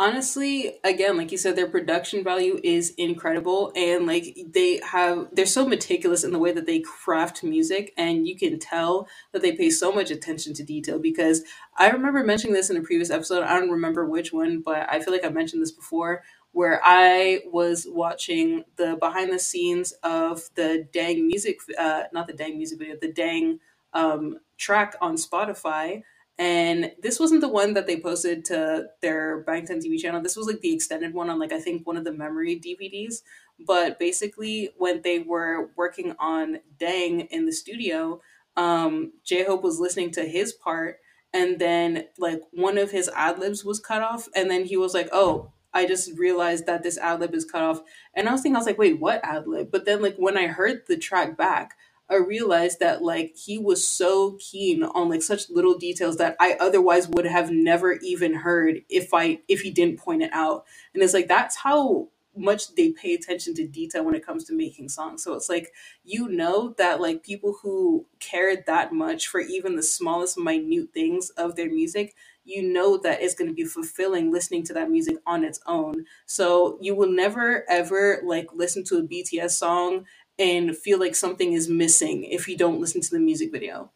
honestly 0.00 0.74
again 0.82 1.16
like 1.16 1.30
you 1.30 1.38
said 1.38 1.54
their 1.54 1.68
production 1.68 2.24
value 2.24 2.58
is 2.64 2.92
incredible 2.98 3.70
and 3.76 4.06
like 4.06 4.36
they 4.50 4.80
have 4.84 5.28
they're 5.32 5.46
so 5.46 5.64
meticulous 5.68 6.24
in 6.24 6.32
the 6.32 6.38
way 6.38 6.50
that 6.50 6.66
they 6.66 6.80
craft 6.80 7.44
music 7.44 7.92
and 7.96 8.26
you 8.26 8.36
can 8.36 8.58
tell 8.58 9.06
that 9.30 9.40
they 9.40 9.52
pay 9.52 9.70
so 9.70 9.92
much 9.92 10.10
attention 10.10 10.52
to 10.52 10.64
detail 10.64 10.98
because 10.98 11.42
i 11.78 11.88
remember 11.88 12.24
mentioning 12.24 12.52
this 12.52 12.70
in 12.70 12.76
a 12.76 12.82
previous 12.82 13.08
episode 13.08 13.44
i 13.44 13.56
don't 13.58 13.70
remember 13.70 14.04
which 14.04 14.32
one 14.32 14.60
but 14.60 14.84
i 14.90 14.98
feel 15.00 15.12
like 15.12 15.24
i 15.24 15.28
mentioned 15.28 15.62
this 15.62 15.70
before 15.70 16.24
where 16.50 16.80
i 16.82 17.40
was 17.52 17.86
watching 17.88 18.64
the 18.74 18.96
behind 18.98 19.32
the 19.32 19.38
scenes 19.38 19.92
of 20.02 20.42
the 20.56 20.88
dang 20.92 21.24
music 21.24 21.58
uh 21.78 22.02
not 22.12 22.26
the 22.26 22.32
dang 22.32 22.56
music 22.56 22.80
video 22.80 22.96
the 23.00 23.12
dang 23.12 23.60
um 23.92 24.38
track 24.58 24.96
on 25.00 25.14
spotify 25.14 26.02
and 26.38 26.90
this 27.00 27.20
wasn't 27.20 27.42
the 27.42 27.48
one 27.48 27.74
that 27.74 27.86
they 27.86 28.00
posted 28.00 28.44
to 28.46 28.86
their 29.00 29.44
Bangtan 29.44 29.84
TV 29.84 30.00
channel. 30.00 30.20
This 30.20 30.36
was 30.36 30.46
like 30.46 30.60
the 30.60 30.72
extended 30.74 31.14
one 31.14 31.30
on 31.30 31.38
like 31.38 31.52
I 31.52 31.60
think 31.60 31.86
one 31.86 31.96
of 31.96 32.04
the 32.04 32.12
memory 32.12 32.58
DVDs. 32.58 33.22
But 33.64 34.00
basically, 34.00 34.70
when 34.76 35.02
they 35.02 35.20
were 35.20 35.70
working 35.76 36.14
on 36.18 36.58
Dang 36.78 37.20
in 37.20 37.46
the 37.46 37.52
studio, 37.52 38.20
um, 38.56 39.12
J 39.24 39.44
Hope 39.44 39.62
was 39.62 39.78
listening 39.78 40.10
to 40.12 40.24
his 40.24 40.52
part, 40.52 40.98
and 41.32 41.60
then 41.60 42.06
like 42.18 42.40
one 42.52 42.78
of 42.78 42.90
his 42.90 43.08
ad 43.14 43.38
libs 43.38 43.64
was 43.64 43.78
cut 43.78 44.02
off, 44.02 44.28
and 44.34 44.50
then 44.50 44.64
he 44.64 44.76
was 44.76 44.92
like, 44.92 45.08
"Oh, 45.12 45.52
I 45.72 45.86
just 45.86 46.18
realized 46.18 46.66
that 46.66 46.82
this 46.82 46.98
ad 46.98 47.20
lib 47.20 47.32
is 47.32 47.44
cut 47.44 47.62
off." 47.62 47.80
And 48.14 48.28
I 48.28 48.32
was 48.32 48.40
thinking, 48.42 48.56
I 48.56 48.58
was 48.58 48.66
like, 48.66 48.78
"Wait, 48.78 48.98
what 48.98 49.20
ad 49.22 49.46
lib?" 49.46 49.70
But 49.70 49.84
then 49.84 50.02
like 50.02 50.16
when 50.16 50.36
I 50.36 50.48
heard 50.48 50.82
the 50.88 50.96
track 50.96 51.36
back, 51.36 51.76
I 52.08 52.16
realized 52.16 52.80
that 52.80 53.02
like 53.02 53.34
he 53.36 53.58
was 53.58 53.86
so 53.86 54.36
keen 54.38 54.82
on 54.82 55.08
like 55.08 55.22
such 55.22 55.48
little 55.48 55.78
details 55.78 56.16
that 56.18 56.36
I 56.38 56.56
otherwise 56.60 57.08
would 57.08 57.24
have 57.26 57.50
never 57.50 57.94
even 57.94 58.34
heard 58.34 58.82
if 58.90 59.14
I 59.14 59.40
if 59.48 59.62
he 59.62 59.70
didn't 59.70 60.00
point 60.00 60.22
it 60.22 60.30
out. 60.32 60.64
And 60.92 61.02
it's 61.02 61.14
like 61.14 61.28
that's 61.28 61.56
how 61.56 62.08
much 62.36 62.74
they 62.74 62.90
pay 62.90 63.14
attention 63.14 63.54
to 63.54 63.66
detail 63.66 64.04
when 64.04 64.14
it 64.14 64.26
comes 64.26 64.44
to 64.44 64.52
making 64.54 64.88
songs. 64.88 65.22
So 65.22 65.34
it's 65.34 65.48
like 65.48 65.72
you 66.04 66.28
know 66.28 66.74
that 66.78 67.00
like 67.00 67.22
people 67.22 67.56
who 67.62 68.06
care 68.20 68.62
that 68.66 68.92
much 68.92 69.28
for 69.28 69.40
even 69.40 69.76
the 69.76 69.82
smallest 69.82 70.36
minute 70.38 70.90
things 70.92 71.30
of 71.30 71.56
their 71.56 71.70
music, 71.70 72.14
you 72.44 72.62
know 72.62 72.98
that 72.98 73.22
it's 73.22 73.34
going 73.34 73.48
to 73.48 73.54
be 73.54 73.64
fulfilling 73.64 74.30
listening 74.30 74.62
to 74.64 74.74
that 74.74 74.90
music 74.90 75.16
on 75.26 75.44
its 75.44 75.60
own. 75.66 76.04
So 76.26 76.78
you 76.80 76.94
will 76.94 77.10
never 77.10 77.64
ever 77.70 78.20
like 78.24 78.48
listen 78.52 78.84
to 78.84 78.98
a 78.98 79.02
BTS 79.02 79.52
song 79.52 80.04
and 80.38 80.76
feel 80.76 80.98
like 80.98 81.14
something 81.14 81.52
is 81.52 81.68
missing 81.68 82.24
if 82.24 82.48
you 82.48 82.56
don't 82.56 82.80
listen 82.80 83.00
to 83.00 83.10
the 83.10 83.20
music 83.20 83.52
video. 83.52 83.90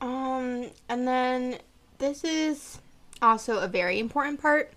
Um, 0.00 0.70
and 0.88 1.06
then 1.06 1.58
this 1.98 2.24
is 2.24 2.80
also 3.22 3.58
a 3.60 3.68
very 3.68 3.98
important 3.98 4.40
part. 4.40 4.72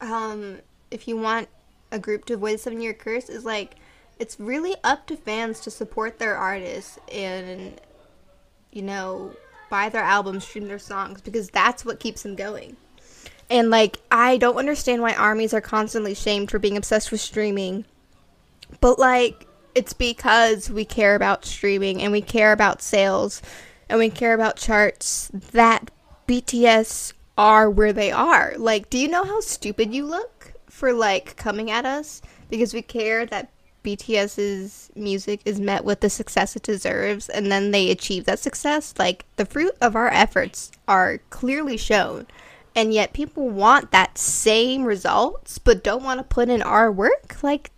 Um, 0.00 0.58
if 0.90 1.08
you 1.08 1.16
want 1.16 1.48
a 1.92 1.98
group 1.98 2.24
to 2.26 2.34
avoid 2.34 2.60
seven 2.60 2.80
year 2.80 2.92
curse, 2.92 3.28
is 3.28 3.44
like 3.44 3.76
it's 4.18 4.38
really 4.40 4.74
up 4.82 5.06
to 5.06 5.16
fans 5.16 5.60
to 5.60 5.70
support 5.70 6.18
their 6.18 6.36
artists 6.36 6.98
and 7.12 7.80
you 8.72 8.82
know 8.82 9.32
buy 9.70 9.88
their 9.88 10.02
albums, 10.02 10.44
stream 10.44 10.68
their 10.68 10.78
songs 10.78 11.20
because 11.20 11.48
that's 11.50 11.84
what 11.84 12.00
keeps 12.00 12.22
them 12.22 12.34
going. 12.34 12.76
And 13.48 13.70
like 13.70 13.98
I 14.10 14.36
don't 14.36 14.56
understand 14.56 15.02
why 15.02 15.14
armies 15.14 15.54
are 15.54 15.60
constantly 15.60 16.14
shamed 16.14 16.50
for 16.50 16.58
being 16.58 16.76
obsessed 16.76 17.12
with 17.12 17.20
streaming 17.20 17.84
but 18.80 18.98
like 18.98 19.46
it's 19.74 19.92
because 19.92 20.70
we 20.70 20.84
care 20.84 21.14
about 21.14 21.44
streaming 21.44 22.02
and 22.02 22.10
we 22.10 22.22
care 22.22 22.52
about 22.52 22.80
sales 22.80 23.42
and 23.88 23.98
we 23.98 24.08
care 24.08 24.32
about 24.34 24.56
charts 24.56 25.30
that 25.52 25.90
BTS 26.26 27.12
are 27.38 27.70
where 27.70 27.92
they 27.92 28.10
are. 28.10 28.54
Like, 28.56 28.90
do 28.90 28.98
you 28.98 29.08
know 29.08 29.24
how 29.24 29.40
stupid 29.40 29.94
you 29.94 30.06
look 30.06 30.54
for 30.68 30.92
like 30.92 31.36
coming 31.36 31.70
at 31.70 31.84
us 31.84 32.22
because 32.48 32.74
we 32.74 32.82
care 32.82 33.26
that 33.26 33.52
BTS's 33.84 34.90
music 34.96 35.40
is 35.44 35.60
met 35.60 35.84
with 35.84 36.00
the 36.00 36.10
success 36.10 36.56
it 36.56 36.62
deserves 36.62 37.28
and 37.28 37.52
then 37.52 37.70
they 37.70 37.90
achieve 37.90 38.24
that 38.24 38.38
success? 38.38 38.94
Like, 38.98 39.26
the 39.36 39.46
fruit 39.46 39.76
of 39.80 39.94
our 39.94 40.08
efforts 40.08 40.72
are 40.88 41.18
clearly 41.30 41.76
shown. 41.76 42.26
And 42.74 42.92
yet 42.92 43.14
people 43.14 43.48
want 43.48 43.90
that 43.92 44.18
same 44.18 44.84
results 44.84 45.58
but 45.58 45.84
don't 45.84 46.02
want 46.02 46.18
to 46.18 46.24
put 46.24 46.48
in 46.48 46.62
our 46.62 46.90
work? 46.92 47.42
Like 47.42 47.70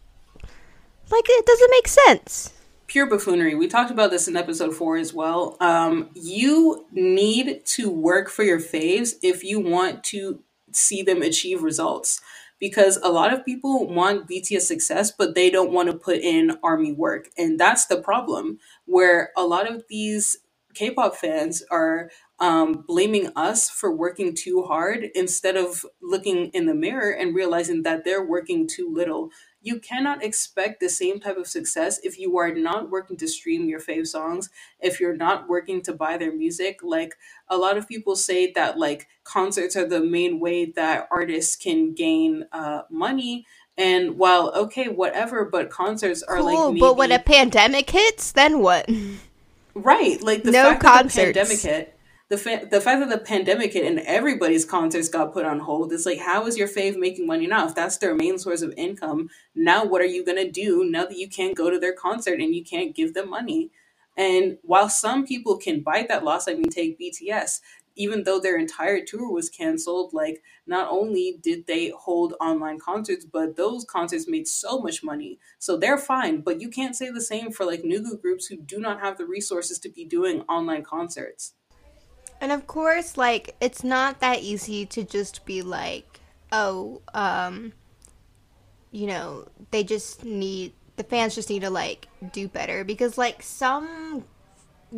like 1.11 1.25
it 1.29 1.47
doesn't 1.47 1.71
make 1.71 1.89
sense. 1.89 2.53
Pure 2.87 3.11
buffoonery. 3.11 3.55
We 3.55 3.69
talked 3.69 3.91
about 3.91 4.11
this 4.11 4.29
in 4.29 4.37
episode 4.37 4.75
four 4.75 4.97
as 4.97 5.13
well. 5.13 5.57
Um, 5.61 6.11
you 6.15 6.87
need 6.93 7.65
to 7.67 7.91
work 7.91 8.31
for 8.31 8.43
your 8.43 8.59
faves 8.59 9.15
if 9.23 9.45
you 9.45 9.61
want 9.61 10.05
to 10.05 10.41
see 10.73 11.03
them 11.03 11.23
achieve 11.23 11.63
results. 11.63 12.21
Because 12.61 12.97
a 12.97 13.11
lot 13.11 13.33
of 13.33 13.45
people 13.45 13.87
want 13.87 14.29
BTS 14.29 14.63
success, 14.63 15.13
but 15.13 15.37
they 15.37 15.49
don't 15.49 15.71
want 15.71 15.91
to 15.91 15.97
put 15.97 16.19
in 16.19 16.59
army 16.65 16.93
work. 16.93 17.29
And 17.39 17.61
that's 17.61 17.87
the 17.87 18.01
problem, 18.03 18.59
where 18.85 19.31
a 19.37 19.43
lot 19.43 19.71
of 19.71 19.85
these 19.89 20.39
K 20.75 20.91
pop 20.91 21.15
fans 21.15 21.63
are 21.71 22.11
um, 22.41 22.85
blaming 22.87 23.31
us 23.37 23.69
for 23.69 23.95
working 23.95 24.35
too 24.35 24.63
hard 24.63 25.09
instead 25.15 25.57
of 25.57 25.85
looking 26.01 26.47
in 26.49 26.67
the 26.67 26.75
mirror 26.75 27.11
and 27.11 27.35
realizing 27.35 27.83
that 27.83 28.05
they're 28.05 28.25
working 28.25 28.67
too 28.67 28.93
little. 28.93 29.31
You 29.61 29.81
cannot 29.81 30.23
expect 30.23 30.81
the 30.81 30.89
same 30.89 31.19
type 31.19 31.37
of 31.37 31.47
success 31.49 31.99
if 32.05 32.19
you 32.19 32.39
are 32.39 32.53
not 32.53 32.91
working 32.91 33.17
to 33.17 33.27
stream 33.27 33.69
your 33.69 33.81
fave 33.81 34.07
songs, 34.07 34.51
if 34.81 35.01
you're 35.01 35.17
not 35.17 35.49
working 35.49 35.83
to 35.83 35.93
buy 35.93 36.17
their 36.17 36.33
music. 36.33 36.81
Like 36.83 37.17
a 37.49 37.57
lot 37.57 37.77
of 37.77 37.89
people 37.89 38.15
say 38.15 38.53
that 38.53 38.79
like 38.79 39.09
concerts 39.25 39.77
are 39.77 39.87
the 39.87 40.01
main 40.01 40.39
way 40.39 40.67
that 40.67 41.09
artists 41.11 41.57
can 41.57 41.93
gain 41.93 42.47
uh, 42.53 42.83
money. 42.89 43.47
And 43.77 44.17
while 44.17 44.53
okay, 44.55 44.89
whatever, 44.89 45.45
but 45.45 45.71
concerts 45.71 46.23
are 46.23 46.41
like 46.43 46.57
Cool, 46.57 46.79
but 46.79 46.97
when 46.97 47.13
a 47.13 47.19
pandemic 47.19 47.91
hits, 47.91 48.33
then 48.33 48.61
what? 48.61 48.89
Right, 49.75 50.23
like 50.23 50.43
the 50.43 50.53
No 50.53 50.71
fact 50.71 50.83
that 50.83 51.09
the 51.09 51.25
pandemic 51.25 51.61
hit, 51.61 51.98
the 52.29 52.37
fa- 52.37 52.69
the 52.71 52.81
fact 52.81 53.01
that 53.01 53.09
the 53.09 53.25
pandemic 53.25 53.73
hit 53.73 53.87
and 53.87 54.01
everybody's 54.01 54.65
concerts 54.65 55.09
got 55.09 55.33
put 55.33 55.47
on 55.47 55.61
hold. 55.61 55.93
It's 55.93 56.07
like, 56.07 56.19
how 56.19 56.47
is 56.47 56.59
your 56.59 56.69
fave 56.69 56.99
making 56.99 57.27
money 57.27 57.47
now? 57.47 57.67
If 57.67 57.75
that's 57.75 57.99
their 57.99 58.15
main 58.15 58.39
source 58.39 58.63
of 58.63 58.75
income, 58.77 59.31
now 59.55 59.85
what 59.85 60.03
are 60.03 60.07
you 60.07 60.25
gonna 60.25 60.51
do 60.51 60.85
now 60.85 61.07
that 61.07 61.17
you 61.17 61.29
can't 61.29 61.57
go 61.57 61.71
to 61.71 61.79
their 61.79 61.95
concert 61.95 62.41
and 62.41 62.55
you 62.55 62.65
can't 62.65 62.95
give 62.95 63.15
them 63.15 63.31
money? 63.31 63.71
And 64.17 64.59
while 64.63 64.89
some 64.89 65.27
people 65.27 65.57
can 65.57 65.81
bite 65.81 66.09
that 66.09 66.25
loss, 66.25 66.49
I 66.49 66.55
mean, 66.55 66.71
take 66.71 66.99
BTS. 66.99 67.61
Even 67.97 68.25
though 68.25 68.39
their 68.39 68.59
entire 68.59 69.05
tour 69.05 69.33
was 69.33 69.49
canceled, 69.49 70.13
like 70.13 70.43
not 70.67 70.89
only 70.91 71.39
did 71.43 71.67
they 71.67 71.93
hold 71.99 72.35
online 72.41 72.79
concerts, 72.79 73.25
but 73.25 73.57
those 73.57 73.85
concerts 73.85 74.29
made 74.29 74.47
so 74.47 74.81
much 74.81 75.03
money 75.03 75.39
so 75.59 75.77
they're 75.77 75.99
fine, 75.99 76.43
but 76.43 76.61
you 76.61 76.69
can't 76.69 76.95
say 76.95 77.11
the 77.11 77.21
same 77.21 77.51
for 77.51 77.65
like 77.65 77.85
new 77.85 78.17
groups 78.19 78.47
who 78.47 78.57
do 78.57 78.79
not 78.79 79.01
have 79.01 79.19
the 79.19 79.27
resources 79.27 79.79
to 79.81 79.89
be 79.89 80.05
doing 80.05 80.43
online 80.43 80.85
concerts. 80.85 81.55
And 82.41 82.53
of 82.53 82.67
course, 82.67 83.17
like 83.17 83.57
it's 83.61 83.83
not 83.83 84.21
that 84.21 84.41
easy 84.41 84.87
to 84.87 85.05
just 85.05 85.45
be 85.45 85.63
like, 85.63 86.21
oh, 86.53 87.03
um, 87.15 87.73
you 88.91 89.07
know, 89.07 89.49
they 89.71 89.85
just 89.85 90.25
need 90.25 90.73
the 90.97 91.05
fans 91.05 91.35
just 91.35 91.51
need 91.51 91.63
to 91.63 91.71
like 91.71 92.09
do 92.33 92.49
better 92.49 92.85
because 92.85 93.17
like 93.17 93.43
some 93.43 94.25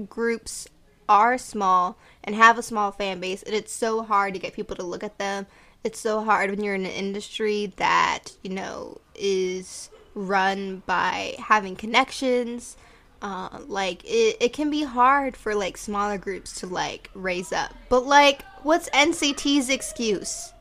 groups 0.09 0.67
are 1.09 1.37
small 1.37 1.99
and 2.25 2.35
have 2.35 2.57
a 2.59 2.63
small 2.63 2.93
fan 2.93 3.21
base 3.21 3.43
and 3.43 3.55
it's 3.55 3.73
so 3.73 4.03
hard 4.03 4.33
to 4.33 4.41
get 4.41 4.55
people 4.55 4.77
to 4.77 4.83
look 4.83 5.05
at 5.05 5.19
them. 5.19 5.47
It's 5.83 5.99
so 5.99 6.23
hard 6.23 6.51
when 6.51 6.63
you're 6.63 6.75
in 6.75 6.85
an 6.85 6.93
industry 6.93 7.73
that, 7.77 8.33
you 8.43 8.51
know, 8.51 9.01
is 9.15 9.91
run 10.15 10.83
by 10.87 11.35
having 11.39 11.77
connections. 11.77 12.77
Uh, 13.23 13.59
like 13.67 14.03
it, 14.05 14.39
it 14.41 14.53
can 14.53 14.71
be 14.71 14.83
hard 14.83 15.37
for 15.37 15.55
like 15.55 15.77
smaller 15.77 16.17
groups 16.17 16.61
to 16.61 16.67
like 16.67 17.11
raise 17.15 17.53
up. 17.53 17.75
But 17.89 18.07
like 18.07 18.43
what's 18.63 18.89
NCT's 18.91 19.69
excuse? 19.69 20.53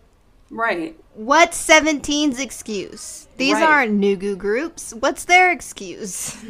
Right, 0.52 0.98
What's 1.19 1.57
Seventeen's 1.57 2.40
excuse? 2.40 3.27
These 3.36 3.56
right. 3.56 3.64
aren't 3.64 3.99
Nugu 3.99 4.38
groups. 4.38 4.94
What's 4.94 5.26
their 5.26 5.52
excuse? 5.52 6.38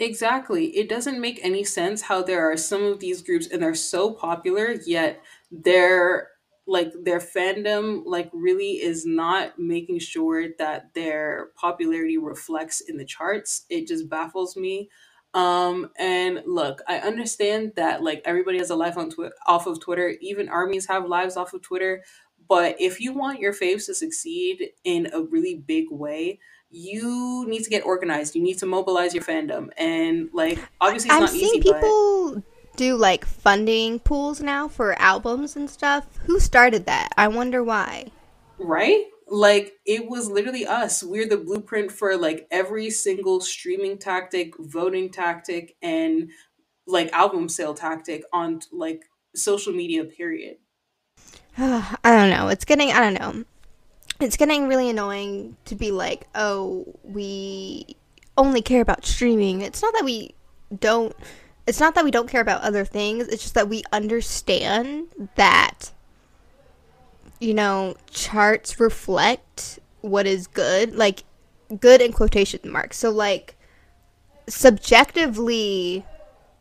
Exactly. 0.00 0.76
It 0.76 0.88
doesn't 0.88 1.20
make 1.20 1.38
any 1.40 1.62
sense 1.62 2.02
how 2.02 2.20
there 2.20 2.50
are 2.50 2.56
some 2.56 2.82
of 2.82 2.98
these 2.98 3.22
groups 3.22 3.46
and 3.46 3.62
they're 3.62 3.76
so 3.76 4.10
popular, 4.10 4.74
yet 4.84 5.22
their 5.52 6.30
like 6.66 6.92
their 7.04 7.20
fandom 7.20 8.02
like 8.04 8.28
really 8.32 8.82
is 8.82 9.06
not 9.06 9.56
making 9.56 10.00
sure 10.00 10.48
that 10.58 10.92
their 10.94 11.50
popularity 11.54 12.18
reflects 12.18 12.80
in 12.80 12.96
the 12.96 13.04
charts. 13.04 13.66
It 13.70 13.86
just 13.86 14.08
baffles 14.08 14.56
me. 14.56 14.90
Um 15.34 15.90
and 15.98 16.42
look, 16.46 16.80
I 16.86 16.98
understand 16.98 17.72
that 17.76 18.02
like 18.02 18.22
everybody 18.24 18.58
has 18.58 18.70
a 18.70 18.76
life 18.76 18.96
on 18.96 19.10
Twitter 19.10 19.34
off 19.46 19.66
of 19.66 19.80
Twitter, 19.80 20.14
even 20.20 20.48
armies 20.48 20.86
have 20.86 21.06
lives 21.08 21.36
off 21.36 21.52
of 21.52 21.62
Twitter, 21.62 22.02
but 22.48 22.76
if 22.80 23.00
you 23.00 23.12
want 23.12 23.40
your 23.40 23.52
faves 23.52 23.86
to 23.86 23.94
succeed 23.94 24.70
in 24.84 25.08
a 25.12 25.22
really 25.22 25.56
big 25.56 25.86
way, 25.90 26.38
you 26.70 27.44
need 27.48 27.64
to 27.64 27.70
get 27.70 27.84
organized. 27.84 28.34
You 28.34 28.42
need 28.42 28.58
to 28.58 28.66
mobilize 28.66 29.14
your 29.14 29.22
fandom. 29.22 29.70
And 29.76 30.28
like 30.32 30.58
obviously 30.80 31.08
it's 31.08 31.14
I'm 31.14 31.20
not 31.22 31.30
seeing 31.30 31.44
easy, 31.44 31.60
but 31.60 31.80
people 31.80 32.42
do 32.76 32.96
like 32.96 33.24
funding 33.24 34.00
pools 34.00 34.40
now 34.40 34.68
for 34.68 35.00
albums 35.00 35.56
and 35.56 35.70
stuff. 35.70 36.06
Who 36.26 36.40
started 36.40 36.86
that? 36.86 37.10
I 37.16 37.28
wonder 37.28 37.62
why. 37.62 38.10
right? 38.58 39.04
Like 39.34 39.72
it 39.84 40.08
was 40.08 40.30
literally 40.30 40.64
us. 40.64 41.02
We're 41.02 41.28
the 41.28 41.36
blueprint 41.36 41.90
for 41.90 42.16
like 42.16 42.46
every 42.52 42.88
single 42.90 43.40
streaming 43.40 43.98
tactic, 43.98 44.54
voting 44.56 45.10
tactic, 45.10 45.74
and 45.82 46.30
like 46.86 47.12
album 47.12 47.48
sale 47.48 47.74
tactic 47.74 48.22
on 48.32 48.60
like 48.70 49.02
social 49.34 49.72
media 49.72 50.04
period. 50.04 50.58
I 51.58 51.96
don't 52.04 52.30
know. 52.30 52.46
It's 52.46 52.64
getting 52.64 52.92
I 52.92 53.00
don't 53.00 53.14
know. 53.14 53.44
It's 54.20 54.36
getting 54.36 54.68
really 54.68 54.88
annoying 54.88 55.56
to 55.64 55.74
be 55.74 55.90
like, 55.90 56.28
"Oh, 56.36 56.96
we 57.02 57.96
only 58.36 58.62
care 58.62 58.82
about 58.82 59.04
streaming." 59.04 59.62
It's 59.62 59.82
not 59.82 59.94
that 59.94 60.04
we 60.04 60.36
don't 60.78 61.12
it's 61.66 61.80
not 61.80 61.96
that 61.96 62.04
we 62.04 62.12
don't 62.12 62.28
care 62.28 62.40
about 62.40 62.62
other 62.62 62.84
things. 62.84 63.26
It's 63.26 63.42
just 63.42 63.54
that 63.54 63.68
we 63.68 63.82
understand 63.90 65.08
that 65.34 65.90
you 67.44 67.52
know, 67.52 67.94
charts 68.10 68.80
reflect 68.80 69.78
what 70.00 70.26
is 70.26 70.46
good, 70.46 70.96
like 70.96 71.24
good 71.78 72.00
in 72.00 72.10
quotation 72.10 72.60
marks. 72.64 72.96
So 72.96 73.10
like 73.10 73.56
subjectively, 74.48 76.06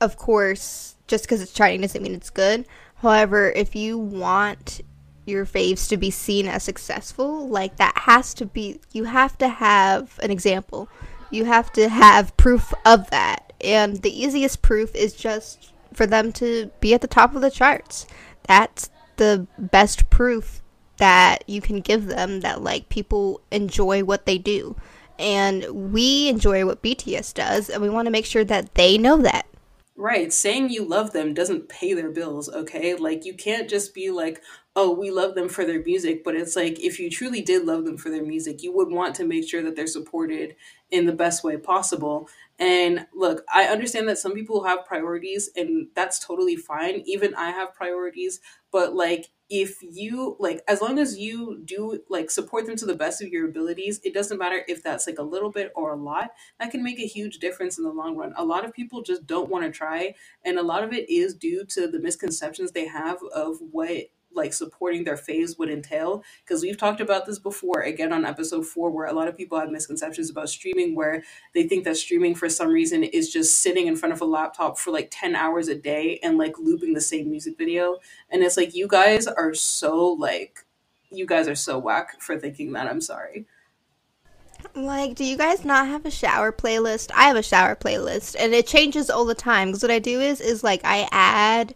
of 0.01 0.17
course, 0.17 0.95
just 1.07 1.23
because 1.23 1.41
it's 1.41 1.53
charting 1.53 1.81
doesn't 1.81 2.03
mean 2.03 2.13
it's 2.13 2.29
good. 2.29 2.65
However, 2.95 3.49
if 3.51 3.75
you 3.75 3.97
want 3.97 4.81
your 5.25 5.45
faves 5.45 5.87
to 5.87 5.95
be 5.95 6.11
seen 6.11 6.47
as 6.47 6.63
successful, 6.63 7.47
like 7.47 7.77
that 7.77 7.97
has 7.99 8.33
to 8.35 8.45
be, 8.45 8.81
you 8.91 9.05
have 9.05 9.37
to 9.37 9.47
have 9.47 10.19
an 10.21 10.31
example. 10.31 10.89
You 11.31 11.45
have 11.45 11.71
to 11.73 11.87
have 11.87 12.35
proof 12.35 12.73
of 12.85 13.09
that. 13.09 13.53
And 13.61 14.01
the 14.01 14.21
easiest 14.21 14.61
proof 14.61 14.93
is 14.93 15.13
just 15.13 15.71
for 15.93 16.05
them 16.05 16.33
to 16.33 16.71
be 16.81 16.93
at 16.93 16.99
the 16.99 17.07
top 17.07 17.35
of 17.35 17.41
the 17.41 17.51
charts. 17.51 18.05
That's 18.47 18.89
the 19.15 19.47
best 19.57 20.09
proof 20.09 20.61
that 20.97 21.43
you 21.47 21.61
can 21.61 21.81
give 21.81 22.07
them 22.07 22.41
that 22.41 22.61
like 22.61 22.89
people 22.89 23.41
enjoy 23.51 24.03
what 24.03 24.25
they 24.25 24.37
do. 24.37 24.75
And 25.19 25.91
we 25.91 26.27
enjoy 26.27 26.65
what 26.65 26.81
BTS 26.81 27.33
does 27.33 27.69
and 27.69 27.81
we 27.81 27.89
want 27.89 28.07
to 28.07 28.11
make 28.11 28.25
sure 28.25 28.43
that 28.43 28.73
they 28.75 28.97
know 28.97 29.17
that. 29.17 29.45
Right. 29.95 30.33
Saying 30.33 30.69
you 30.69 30.85
love 30.85 31.13
them 31.13 31.35
doesn't 31.35 31.69
pay 31.69 31.93
their 31.93 32.09
bills, 32.09 32.49
okay? 32.49 32.95
Like, 32.95 33.25
you 33.25 33.35
can't 33.35 33.69
just 33.69 33.93
be 33.93 34.09
like, 34.09 34.41
oh, 34.75 34.91
we 34.91 35.11
love 35.11 35.35
them 35.35 35.47
for 35.47 35.65
their 35.65 35.83
music. 35.83 36.23
But 36.23 36.35
it's 36.35 36.55
like, 36.55 36.79
if 36.79 36.99
you 36.99 37.11
truly 37.11 37.41
did 37.41 37.65
love 37.65 37.85
them 37.85 37.97
for 37.97 38.09
their 38.09 38.25
music, 38.25 38.63
you 38.63 38.75
would 38.75 38.89
want 38.89 39.13
to 39.15 39.25
make 39.25 39.47
sure 39.47 39.61
that 39.61 39.75
they're 39.75 39.85
supported 39.85 40.55
in 40.89 41.05
the 41.05 41.13
best 41.13 41.43
way 41.43 41.57
possible. 41.57 42.27
And 42.57 43.05
look, 43.13 43.43
I 43.53 43.65
understand 43.65 44.09
that 44.09 44.17
some 44.17 44.33
people 44.33 44.63
have 44.63 44.85
priorities, 44.85 45.51
and 45.55 45.89
that's 45.95 46.17
totally 46.17 46.55
fine. 46.55 47.03
Even 47.05 47.35
I 47.35 47.51
have 47.51 47.75
priorities. 47.75 48.39
But 48.71 48.95
like, 48.95 49.29
if 49.49 49.77
you 49.81 50.35
like 50.39 50.63
as 50.67 50.81
long 50.81 50.97
as 50.97 51.17
you 51.17 51.61
do 51.65 51.99
like 52.09 52.31
support 52.31 52.65
them 52.65 52.75
to 52.75 52.85
the 52.85 52.95
best 52.95 53.21
of 53.21 53.27
your 53.27 53.47
abilities 53.47 53.99
it 54.03 54.13
doesn't 54.13 54.37
matter 54.37 54.63
if 54.67 54.81
that's 54.81 55.05
like 55.05 55.19
a 55.19 55.23
little 55.23 55.51
bit 55.51 55.71
or 55.75 55.93
a 55.93 55.97
lot 55.97 56.31
that 56.59 56.71
can 56.71 56.83
make 56.83 56.99
a 56.99 57.07
huge 57.07 57.39
difference 57.39 57.77
in 57.77 57.83
the 57.83 57.91
long 57.91 58.15
run. 58.15 58.33
A 58.35 58.45
lot 58.45 58.65
of 58.65 58.73
people 58.73 59.01
just 59.01 59.25
don't 59.25 59.49
want 59.49 59.65
to 59.65 59.71
try, 59.71 60.15
and 60.43 60.57
a 60.57 60.63
lot 60.63 60.83
of 60.83 60.93
it 60.93 61.09
is 61.09 61.33
due 61.33 61.65
to 61.65 61.87
the 61.87 61.99
misconceptions 61.99 62.71
they 62.71 62.87
have 62.87 63.17
of 63.33 63.57
what 63.71 64.09
like 64.35 64.53
supporting 64.53 65.03
their 65.03 65.15
faves 65.15 65.57
would 65.57 65.69
entail. 65.69 66.23
Because 66.45 66.61
we've 66.61 66.77
talked 66.77 67.01
about 67.01 67.25
this 67.25 67.39
before 67.39 67.81
again 67.81 68.13
on 68.13 68.25
episode 68.25 68.65
4 68.65 68.89
where 68.91 69.07
a 69.07 69.13
lot 69.13 69.27
of 69.27 69.37
people 69.37 69.59
have 69.59 69.69
misconceptions 69.69 70.29
about 70.29 70.49
streaming 70.49 70.95
where 70.95 71.23
they 71.53 71.67
think 71.67 71.83
that 71.85 71.97
streaming 71.97 72.35
for 72.35 72.49
some 72.49 72.69
reason 72.69 73.03
is 73.03 73.31
just 73.31 73.59
sitting 73.59 73.87
in 73.87 73.95
front 73.95 74.13
of 74.13 74.21
a 74.21 74.25
laptop 74.25 74.77
for 74.77 74.91
like 74.91 75.09
10 75.11 75.35
hours 75.35 75.67
a 75.67 75.75
day 75.75 76.19
and 76.23 76.37
like 76.37 76.57
looping 76.59 76.93
the 76.93 77.01
same 77.01 77.29
music 77.29 77.57
video. 77.57 77.97
And 78.29 78.43
it's 78.43 78.57
like 78.57 78.75
you 78.75 78.87
guys 78.87 79.27
are 79.27 79.53
so 79.53 80.07
like 80.07 80.65
you 81.11 81.25
guys 81.25 81.47
are 81.47 81.55
so 81.55 81.77
whack 81.77 82.19
for 82.19 82.39
thinking 82.39 82.71
that 82.73 82.87
i'm 82.87 82.99
sorry. 82.99 83.45
Like, 84.75 85.15
do 85.15 85.25
you 85.25 85.37
guys 85.37 85.65
not 85.65 85.87
have 85.87 86.05
a 86.05 86.11
shower 86.11 86.51
playlist? 86.51 87.11
I 87.13 87.27
have 87.27 87.35
a 87.35 87.43
shower 87.43 87.75
playlist 87.75 88.35
and 88.39 88.53
it 88.53 88.65
changes 88.65 89.09
all 89.09 89.25
the 89.25 89.35
time 89.35 89.69
because 89.69 89.83
what 89.83 89.91
I 89.91 89.99
do 89.99 90.19
is 90.19 90.41
is 90.41 90.63
like 90.63 90.81
I 90.83 91.07
add 91.11 91.75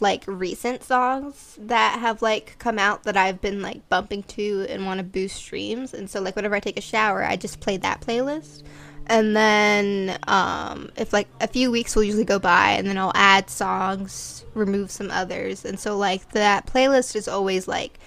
like 0.00 0.24
recent 0.26 0.82
songs 0.82 1.56
that 1.60 1.98
have 2.00 2.20
like 2.20 2.56
come 2.58 2.78
out 2.78 3.04
that 3.04 3.16
I've 3.16 3.40
been 3.40 3.62
like 3.62 3.88
bumping 3.88 4.22
to 4.24 4.66
and 4.68 4.86
want 4.86 4.98
to 4.98 5.04
boost 5.04 5.36
streams 5.36 5.94
and 5.94 6.10
so 6.10 6.20
like 6.20 6.36
whenever 6.36 6.54
I 6.54 6.60
take 6.60 6.76
a 6.76 6.82
shower 6.82 7.22
I 7.22 7.36
just 7.36 7.60
play 7.60 7.76
that 7.78 8.00
playlist 8.00 8.62
and 9.06 9.36
then 9.36 10.18
um 10.26 10.90
if 10.96 11.12
like 11.12 11.28
a 11.40 11.46
few 11.46 11.70
weeks 11.70 11.94
will 11.94 12.02
usually 12.02 12.24
go 12.24 12.38
by 12.38 12.72
and 12.72 12.86
then 12.88 12.98
I'll 12.98 13.12
add 13.14 13.48
songs 13.50 14.44
remove 14.54 14.90
some 14.90 15.10
others 15.10 15.64
and 15.64 15.78
so 15.78 15.96
like 15.96 16.30
that 16.32 16.66
playlist 16.66 17.14
is 17.14 17.28
always 17.28 17.68
like 17.68 17.98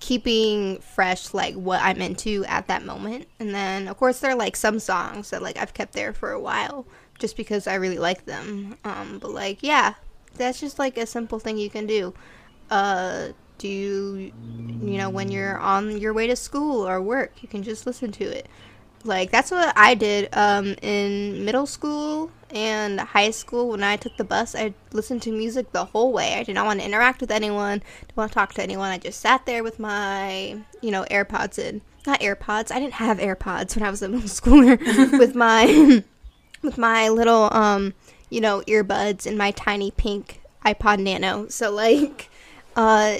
keeping 0.00 0.78
fresh 0.78 1.32
like 1.32 1.54
what 1.54 1.80
I'm 1.82 2.00
into 2.00 2.44
at 2.46 2.66
that 2.68 2.84
moment. 2.84 3.28
And 3.38 3.54
then 3.54 3.86
of 3.86 3.98
course 3.98 4.18
there 4.20 4.32
are 4.32 4.36
like 4.36 4.56
some 4.56 4.78
songs 4.80 5.30
that 5.30 5.42
like 5.42 5.58
I've 5.58 5.74
kept 5.74 5.92
there 5.92 6.12
for 6.12 6.32
a 6.32 6.40
while 6.40 6.86
just 7.18 7.36
because 7.36 7.66
I 7.66 7.74
really 7.74 7.98
like 7.98 8.24
them. 8.24 8.76
Um 8.84 9.18
but 9.18 9.30
like 9.30 9.62
yeah, 9.62 9.94
that's 10.34 10.60
just 10.60 10.78
like 10.78 10.96
a 10.96 11.06
simple 11.06 11.38
thing 11.38 11.58
you 11.58 11.70
can 11.70 11.86
do. 11.86 12.14
Uh, 12.70 13.28
do 13.58 13.68
you, 13.68 14.32
you 14.82 14.96
know, 14.96 15.10
when 15.10 15.30
you're 15.30 15.58
on 15.58 15.98
your 15.98 16.14
way 16.14 16.26
to 16.26 16.34
school 16.34 16.88
or 16.88 17.00
work, 17.00 17.32
you 17.42 17.48
can 17.48 17.62
just 17.62 17.86
listen 17.86 18.10
to 18.12 18.24
it. 18.24 18.46
Like 19.04 19.30
that's 19.30 19.50
what 19.50 19.72
I 19.76 19.94
did 19.94 20.28
um, 20.32 20.74
in 20.82 21.44
middle 21.44 21.66
school 21.66 22.30
and 22.50 23.00
high 23.00 23.30
school. 23.30 23.68
When 23.68 23.82
I 23.82 23.96
took 23.96 24.16
the 24.16 24.24
bus, 24.24 24.54
I 24.54 24.74
listened 24.92 25.22
to 25.22 25.32
music 25.32 25.72
the 25.72 25.86
whole 25.86 26.12
way. 26.12 26.34
I 26.34 26.42
did 26.42 26.54
not 26.54 26.66
want 26.66 26.80
to 26.80 26.86
interact 26.86 27.20
with 27.20 27.30
anyone. 27.30 27.82
Didn't 28.00 28.16
want 28.16 28.30
to 28.30 28.34
talk 28.34 28.54
to 28.54 28.62
anyone. 28.62 28.90
I 28.90 28.98
just 28.98 29.20
sat 29.20 29.46
there 29.46 29.62
with 29.62 29.78
my, 29.78 30.58
you 30.80 30.90
know, 30.90 31.04
AirPods 31.10 31.58
in. 31.58 31.80
Not 32.06 32.20
AirPods. 32.20 32.72
I 32.72 32.80
didn't 32.80 32.94
have 32.94 33.18
AirPods 33.18 33.76
when 33.76 33.84
I 33.84 33.90
was 33.90 34.02
a 34.02 34.08
middle 34.08 34.28
schooler. 34.28 34.78
with 35.18 35.34
my, 35.34 36.02
with 36.62 36.78
my 36.78 37.08
little, 37.08 37.52
um, 37.52 37.94
you 38.30 38.40
know, 38.40 38.62
earbuds 38.62 39.26
and 39.26 39.36
my 39.36 39.50
tiny 39.50 39.90
pink 39.90 40.40
iPod 40.64 41.00
Nano. 41.00 41.48
So 41.48 41.70
like, 41.70 42.30
uh, 42.76 43.18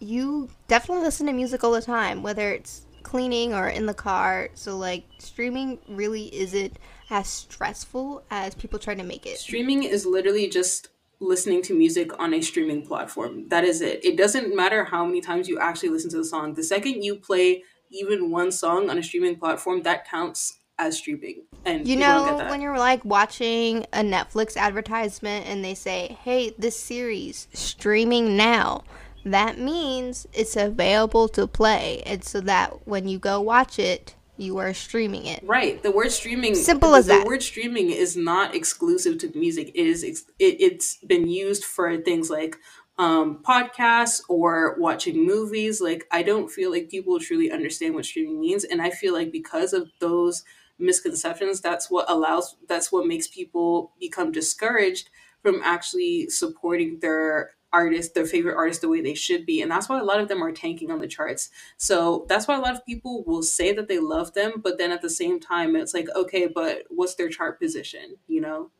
you 0.00 0.48
definitely 0.66 1.04
listen 1.04 1.26
to 1.26 1.32
music 1.32 1.64
all 1.64 1.72
the 1.72 1.82
time, 1.82 2.22
whether 2.22 2.52
it's 2.52 2.82
cleaning 3.02 3.54
or 3.54 3.68
in 3.68 3.86
the 3.86 3.94
car. 3.94 4.50
So 4.54 4.76
like 4.76 5.04
streaming 5.18 5.78
really 5.88 6.34
isn't 6.34 6.78
as 7.10 7.28
stressful 7.28 8.22
as 8.30 8.54
people 8.54 8.78
try 8.78 8.94
to 8.94 9.02
make 9.02 9.24
it. 9.24 9.38
Streaming 9.38 9.84
is 9.84 10.04
literally 10.04 10.48
just 10.48 10.88
listening 11.20 11.62
to 11.62 11.74
music 11.74 12.18
on 12.20 12.34
a 12.34 12.40
streaming 12.40 12.86
platform. 12.86 13.48
That 13.48 13.64
is 13.64 13.80
it. 13.80 14.04
It 14.04 14.16
doesn't 14.16 14.54
matter 14.54 14.84
how 14.84 15.04
many 15.04 15.20
times 15.20 15.48
you 15.48 15.58
actually 15.58 15.88
listen 15.88 16.10
to 16.10 16.18
the 16.18 16.24
song. 16.24 16.54
The 16.54 16.62
second 16.62 17.02
you 17.02 17.16
play 17.16 17.62
even 17.90 18.30
one 18.30 18.52
song 18.52 18.90
on 18.90 18.98
a 18.98 19.02
streaming 19.02 19.36
platform, 19.36 19.82
that 19.82 20.06
counts 20.06 20.57
as 20.78 20.98
streaming. 20.98 21.42
And 21.64 21.86
you 21.86 21.96
know 21.96 22.36
when 22.48 22.60
you're 22.60 22.78
like 22.78 23.04
watching 23.04 23.84
a 23.92 24.00
Netflix 24.00 24.56
advertisement 24.56 25.46
and 25.46 25.64
they 25.64 25.74
say, 25.74 26.18
"Hey, 26.22 26.54
this 26.58 26.78
series 26.78 27.48
streaming 27.52 28.36
now." 28.36 28.84
that 29.24 29.58
means 29.58 30.26
it's 30.32 30.56
available 30.56 31.28
to 31.28 31.46
play. 31.46 32.02
And 32.06 32.24
so 32.24 32.40
that 32.42 32.86
when 32.86 33.08
you 33.08 33.18
go 33.18 33.40
watch 33.40 33.78
it, 33.78 34.14
you 34.36 34.58
are 34.58 34.72
streaming 34.72 35.26
it. 35.26 35.42
Right. 35.44 35.82
The 35.82 35.90
word 35.90 36.12
streaming 36.12 36.54
simple 36.54 36.94
as 36.94 37.06
the 37.06 37.14
that. 37.14 37.24
The 37.24 37.28
word 37.28 37.42
streaming 37.42 37.90
is 37.90 38.16
not 38.16 38.54
exclusive 38.54 39.18
to 39.18 39.32
music. 39.36 39.72
It 39.74 39.86
is 39.86 40.04
it, 40.04 40.24
it's 40.38 40.98
been 40.98 41.28
used 41.28 41.64
for 41.64 41.96
things 41.98 42.30
like 42.30 42.56
um, 42.98 43.42
podcasts 43.42 44.22
or 44.28 44.76
watching 44.78 45.26
movies. 45.26 45.80
Like 45.80 46.06
I 46.12 46.22
don't 46.22 46.48
feel 46.48 46.70
like 46.70 46.88
people 46.88 47.18
truly 47.18 47.50
understand 47.50 47.94
what 47.94 48.04
streaming 48.04 48.40
means, 48.40 48.62
and 48.62 48.80
I 48.80 48.90
feel 48.90 49.12
like 49.12 49.32
because 49.32 49.72
of 49.72 49.90
those 50.00 50.44
misconceptions, 50.78 51.60
that's 51.60 51.90
what 51.90 52.08
allows 52.08 52.56
that's 52.68 52.92
what 52.92 53.06
makes 53.06 53.26
people 53.26 53.92
become 53.98 54.32
discouraged 54.32 55.10
from 55.42 55.60
actually 55.64 56.28
supporting 56.28 56.98
their 57.00 57.52
artist, 57.72 58.14
their 58.14 58.26
favorite 58.26 58.56
artist, 58.56 58.80
the 58.80 58.88
way 58.88 59.00
they 59.00 59.14
should 59.14 59.44
be. 59.44 59.60
And 59.60 59.70
that's 59.70 59.88
why 59.88 59.98
a 59.98 60.04
lot 60.04 60.20
of 60.20 60.28
them 60.28 60.42
are 60.42 60.52
tanking 60.52 60.90
on 60.90 61.00
the 61.00 61.06
charts. 61.06 61.50
So 61.76 62.24
that's 62.28 62.48
why 62.48 62.56
a 62.56 62.60
lot 62.60 62.74
of 62.74 62.84
people 62.86 63.24
will 63.24 63.42
say 63.42 63.72
that 63.72 63.88
they 63.88 63.98
love 63.98 64.32
them, 64.34 64.54
but 64.62 64.78
then 64.78 64.90
at 64.90 65.02
the 65.02 65.10
same 65.10 65.38
time, 65.38 65.76
it's 65.76 65.94
like, 65.94 66.08
okay, 66.16 66.46
but 66.46 66.84
what's 66.88 67.14
their 67.14 67.28
chart 67.28 67.60
position? 67.60 68.16
You 68.26 68.40
know, 68.40 68.70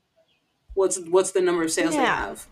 what's 0.74 0.98
what's 1.00 1.32
the 1.32 1.42
number 1.42 1.62
of 1.62 1.70
sales 1.70 1.94
yeah. 1.94 2.00
they 2.00 2.06
have? 2.06 2.46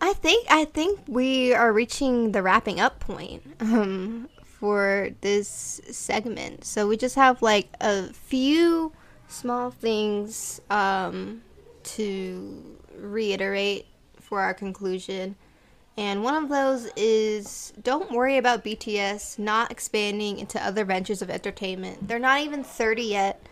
I 0.00 0.12
think 0.12 0.46
I 0.50 0.64
think 0.64 1.00
we 1.06 1.54
are 1.54 1.72
reaching 1.72 2.32
the 2.32 2.42
wrapping 2.42 2.80
up 2.80 3.00
point 3.00 3.42
um, 3.60 4.28
for 4.58 5.10
this 5.20 5.80
segment. 5.90 6.64
So 6.64 6.88
we 6.88 6.96
just 6.96 7.14
have 7.14 7.42
like 7.42 7.68
a 7.80 8.12
few 8.12 8.92
small 9.28 9.70
things 9.70 10.60
um, 10.70 11.42
to 11.84 12.78
reiterate 12.96 13.86
for 14.20 14.40
our 14.40 14.54
conclusion. 14.54 15.36
And 15.96 16.22
one 16.22 16.42
of 16.42 16.48
those 16.48 16.90
is 16.96 17.72
don't 17.82 18.12
worry 18.12 18.36
about 18.36 18.64
BTS 18.64 19.38
not 19.38 19.70
expanding 19.70 20.38
into 20.38 20.64
other 20.64 20.84
ventures 20.84 21.22
of 21.22 21.30
entertainment. 21.30 22.06
They're 22.06 22.18
not 22.18 22.40
even 22.40 22.64
30 22.64 23.02
yet. 23.02 23.42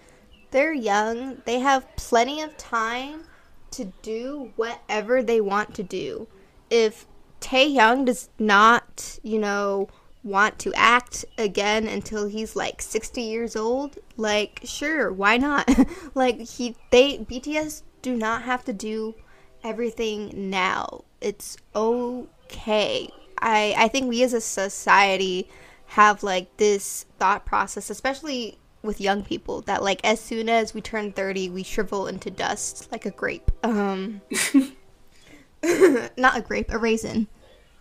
They're 0.51 0.73
young. 0.73 1.43
They 1.45 1.61
have 1.61 1.95
plenty 1.97 2.41
of 2.41 2.57
time 2.57 3.25
to 3.73 3.93
do 4.03 4.53
whatever 4.57 5.23
they 5.23 5.41
want 5.41 5.75
to 5.75 5.83
do. 5.83 6.29
If 6.71 7.07
Tae 7.41 7.71
Taehyung 7.71 8.07
does 8.07 8.29
not, 8.39 9.19
you 9.23 9.39
know, 9.39 9.89
want 10.27 10.59
to 10.59 10.75
act 10.75 11.25
again 11.39 11.87
until 11.87 12.27
he's 12.27 12.57
like 12.57 12.83
60 12.83 13.23
years 13.23 13.55
old, 13.55 13.99
like 14.17 14.61
sure, 14.65 15.13
why 15.13 15.37
not? 15.37 15.69
like 16.15 16.41
he 16.41 16.75
they 16.91 17.19
BTS 17.19 17.83
do 18.03 18.17
not 18.17 18.43
have 18.43 18.65
to 18.65 18.73
do 18.73 19.15
everything 19.63 20.51
now. 20.51 21.05
It's 21.21 21.57
okay. 21.75 23.09
I 23.41 23.75
I 23.79 23.89
think 23.89 24.09
we 24.09 24.23
as 24.23 24.35
a 24.35 24.41
society 24.41 25.49
have 25.91 26.23
like 26.23 26.55
this 26.57 27.07
thought 27.19 27.47
process, 27.47 27.89
especially 27.89 28.59
with 28.83 29.01
young 29.01 29.23
people, 29.23 29.63
that 29.63 29.83
like 29.83 30.01
as 30.05 30.21
soon 30.21 30.49
as 30.49 30.75
we 30.75 30.81
turn 30.81 31.13
30, 31.13 31.51
we 31.51 31.63
shrivel 31.63 32.09
into 32.09 32.31
dust 32.31 32.91
like 32.91 33.07
a 33.07 33.11
grape. 33.11 33.51
Um 33.63 34.21
not 36.17 36.37
a 36.37 36.41
grape, 36.41 36.71
a 36.71 36.79
raisin. 36.79 37.29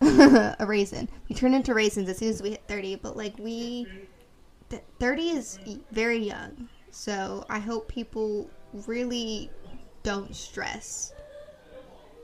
a 0.00 0.64
raisin. 0.66 1.08
We 1.28 1.34
turn 1.34 1.54
into 1.54 1.74
raisins 1.74 2.08
as 2.08 2.18
soon 2.18 2.28
as 2.28 2.42
we 2.42 2.50
hit 2.50 2.62
30, 2.68 2.96
but 2.96 3.16
like 3.16 3.38
we 3.38 3.86
30 5.00 5.22
is 5.28 5.58
very 5.90 6.18
young. 6.18 6.68
So 6.90 7.44
I 7.48 7.58
hope 7.58 7.88
people 7.88 8.50
really 8.86 9.50
don't 10.02 10.34
stress. 10.34 11.12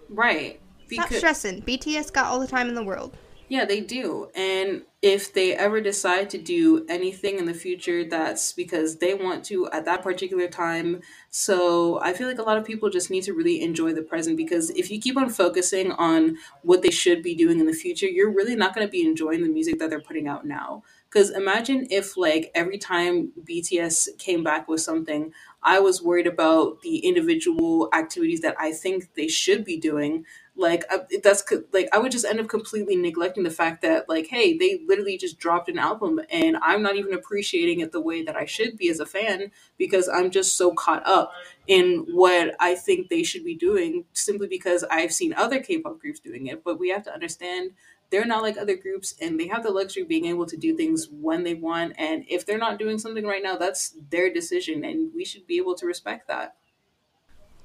Right. 0.09 0.61
Because, 0.89 1.07
Stop 1.07 1.19
stressing. 1.19 1.63
BTS 1.63 2.13
got 2.13 2.27
all 2.27 2.41
the 2.41 2.47
time 2.47 2.69
in 2.69 2.75
the 2.75 2.83
world. 2.83 3.17
Yeah, 3.53 3.67
they 3.67 3.83
do. 3.83 4.31
And 4.35 4.85
if 5.03 5.35
they 5.35 5.55
ever 5.55 5.83
decide 5.83 6.31
to 6.31 6.39
do 6.39 6.87
anything 6.89 7.39
in 7.39 7.45
the 7.45 7.53
future, 7.53 8.03
that's 8.03 8.51
because 8.55 8.97
they 8.97 9.13
want 9.13 9.45
to 9.45 9.71
at 9.73 9.85
that 9.85 10.03
particular 10.03 10.49
time. 10.49 11.03
So 11.29 12.01
I 12.01 12.15
feel 12.15 12.29
like 12.29 12.39
a 12.39 12.45
lot 12.45 12.57
of 12.57 12.65
people 12.65 12.89
just 12.89 13.11
need 13.11 13.25
to 13.25 13.35
really 13.35 13.61
enjoy 13.61 13.93
the 13.93 14.01
present 14.01 14.39
because 14.39 14.71
if 14.71 14.91
you 14.91 14.99
keep 14.99 15.19
on 15.19 15.29
focusing 15.29 15.93
on 15.93 16.39
what 16.63 16.81
they 16.81 16.91
should 16.91 17.23
be 17.23 17.35
doing 17.35 17.61
in 17.61 17.67
the 17.67 17.75
future, 17.75 18.07
you're 18.07 18.33
really 18.33 18.57
not 18.57 18.75
going 18.75 18.87
to 18.87 18.91
be 18.91 19.07
enjoying 19.07 19.43
the 19.43 19.51
music 19.51 19.79
that 19.81 19.91
they're 19.91 20.01
putting 20.01 20.29
out 20.29 20.47
now. 20.47 20.83
Because 21.11 21.29
imagine 21.29 21.89
if, 21.91 22.17
like, 22.17 22.51
every 22.55 22.79
time 22.79 23.33
BTS 23.47 24.17
came 24.17 24.43
back 24.43 24.67
with 24.67 24.81
something, 24.81 25.31
I 25.63 25.79
was 25.79 26.03
worried 26.03 26.27
about 26.27 26.81
the 26.81 27.01
individual 27.01 27.91
activities 27.93 28.41
that 28.41 28.57
I 28.59 28.73
think 28.73 29.13
they 29.13 29.29
should 29.29 29.63
be 29.63 29.77
doing 29.77 30.25
like 30.55 30.85
uh, 30.93 30.99
that's 31.23 31.45
like 31.73 31.89
i 31.93 31.99
would 31.99 32.13
just 32.13 32.25
end 32.27 32.39
up 32.39 32.49
completely 32.49 32.95
neglecting 32.95 33.43
the 33.43 33.51
fact 33.51 33.81
that 33.83 34.09
like 34.09 34.27
hey 34.27 34.57
they 34.57 34.81
literally 34.87 35.17
just 35.17 35.39
dropped 35.39 35.69
an 35.69 35.79
album 35.79 36.21
and 36.31 36.57
i'm 36.63 36.83
not 36.83 36.97
even 36.97 37.15
appreciating 37.15 37.81
it 37.81 37.91
the 37.91 38.01
way 38.01 38.23
that 38.23 38.37
i 38.37 38.45
should 38.45 38.77
be 38.77 38.91
as 38.91 39.01
a 39.01 39.07
fan 39.07 39.51
because 39.79 40.09
i'm 40.09 40.31
just 40.31 40.57
so 40.57 40.73
caught 40.73 41.03
up 41.07 41.33
in 41.67 42.05
what 42.11 42.55
i 42.61 42.75
think 42.75 43.09
they 43.09 43.23
should 43.23 43.45
be 43.45 43.55
doing 43.55 44.05
simply 44.13 44.47
because 44.47 44.85
i've 44.91 45.13
seen 45.13 45.33
other 45.35 45.61
k-pop 45.61 45.99
groups 46.01 46.21
doing 46.21 46.47
it. 46.47 46.65
But 46.65 46.79
we 46.79 46.91
have 46.91 47.05
to 47.05 47.13
understand 47.13 47.73
they're 48.11 48.27
not 48.27 48.43
like 48.43 48.59
other 48.59 48.77
groups 48.77 49.15
and 49.21 49.41
they 49.41 49.49
have 49.49 49.63
the 49.63 49.71
luxury 49.71 50.03
of 50.03 50.09
being 50.09 50.27
able 50.27 50.47
to 50.47 50.57
do 50.57 50.77
things 50.77 51.09
when 51.11 51.45
they 51.45 51.55
want. 51.55 51.95
And 51.97 52.25
if 52.29 52.45
they're 52.45 52.59
not 52.59 52.79
doing 52.79 52.99
something 52.99 53.25
right 53.25 53.43
now 53.43 53.57
that's 53.57 53.95
their 54.11 54.33
decision 54.33 54.85
and 54.85 55.13
we 55.15 55.25
should 55.25 55.47
be 55.47 55.57
able 55.57 55.75
to 55.77 55.87
respect 55.87 56.29
that 56.29 56.57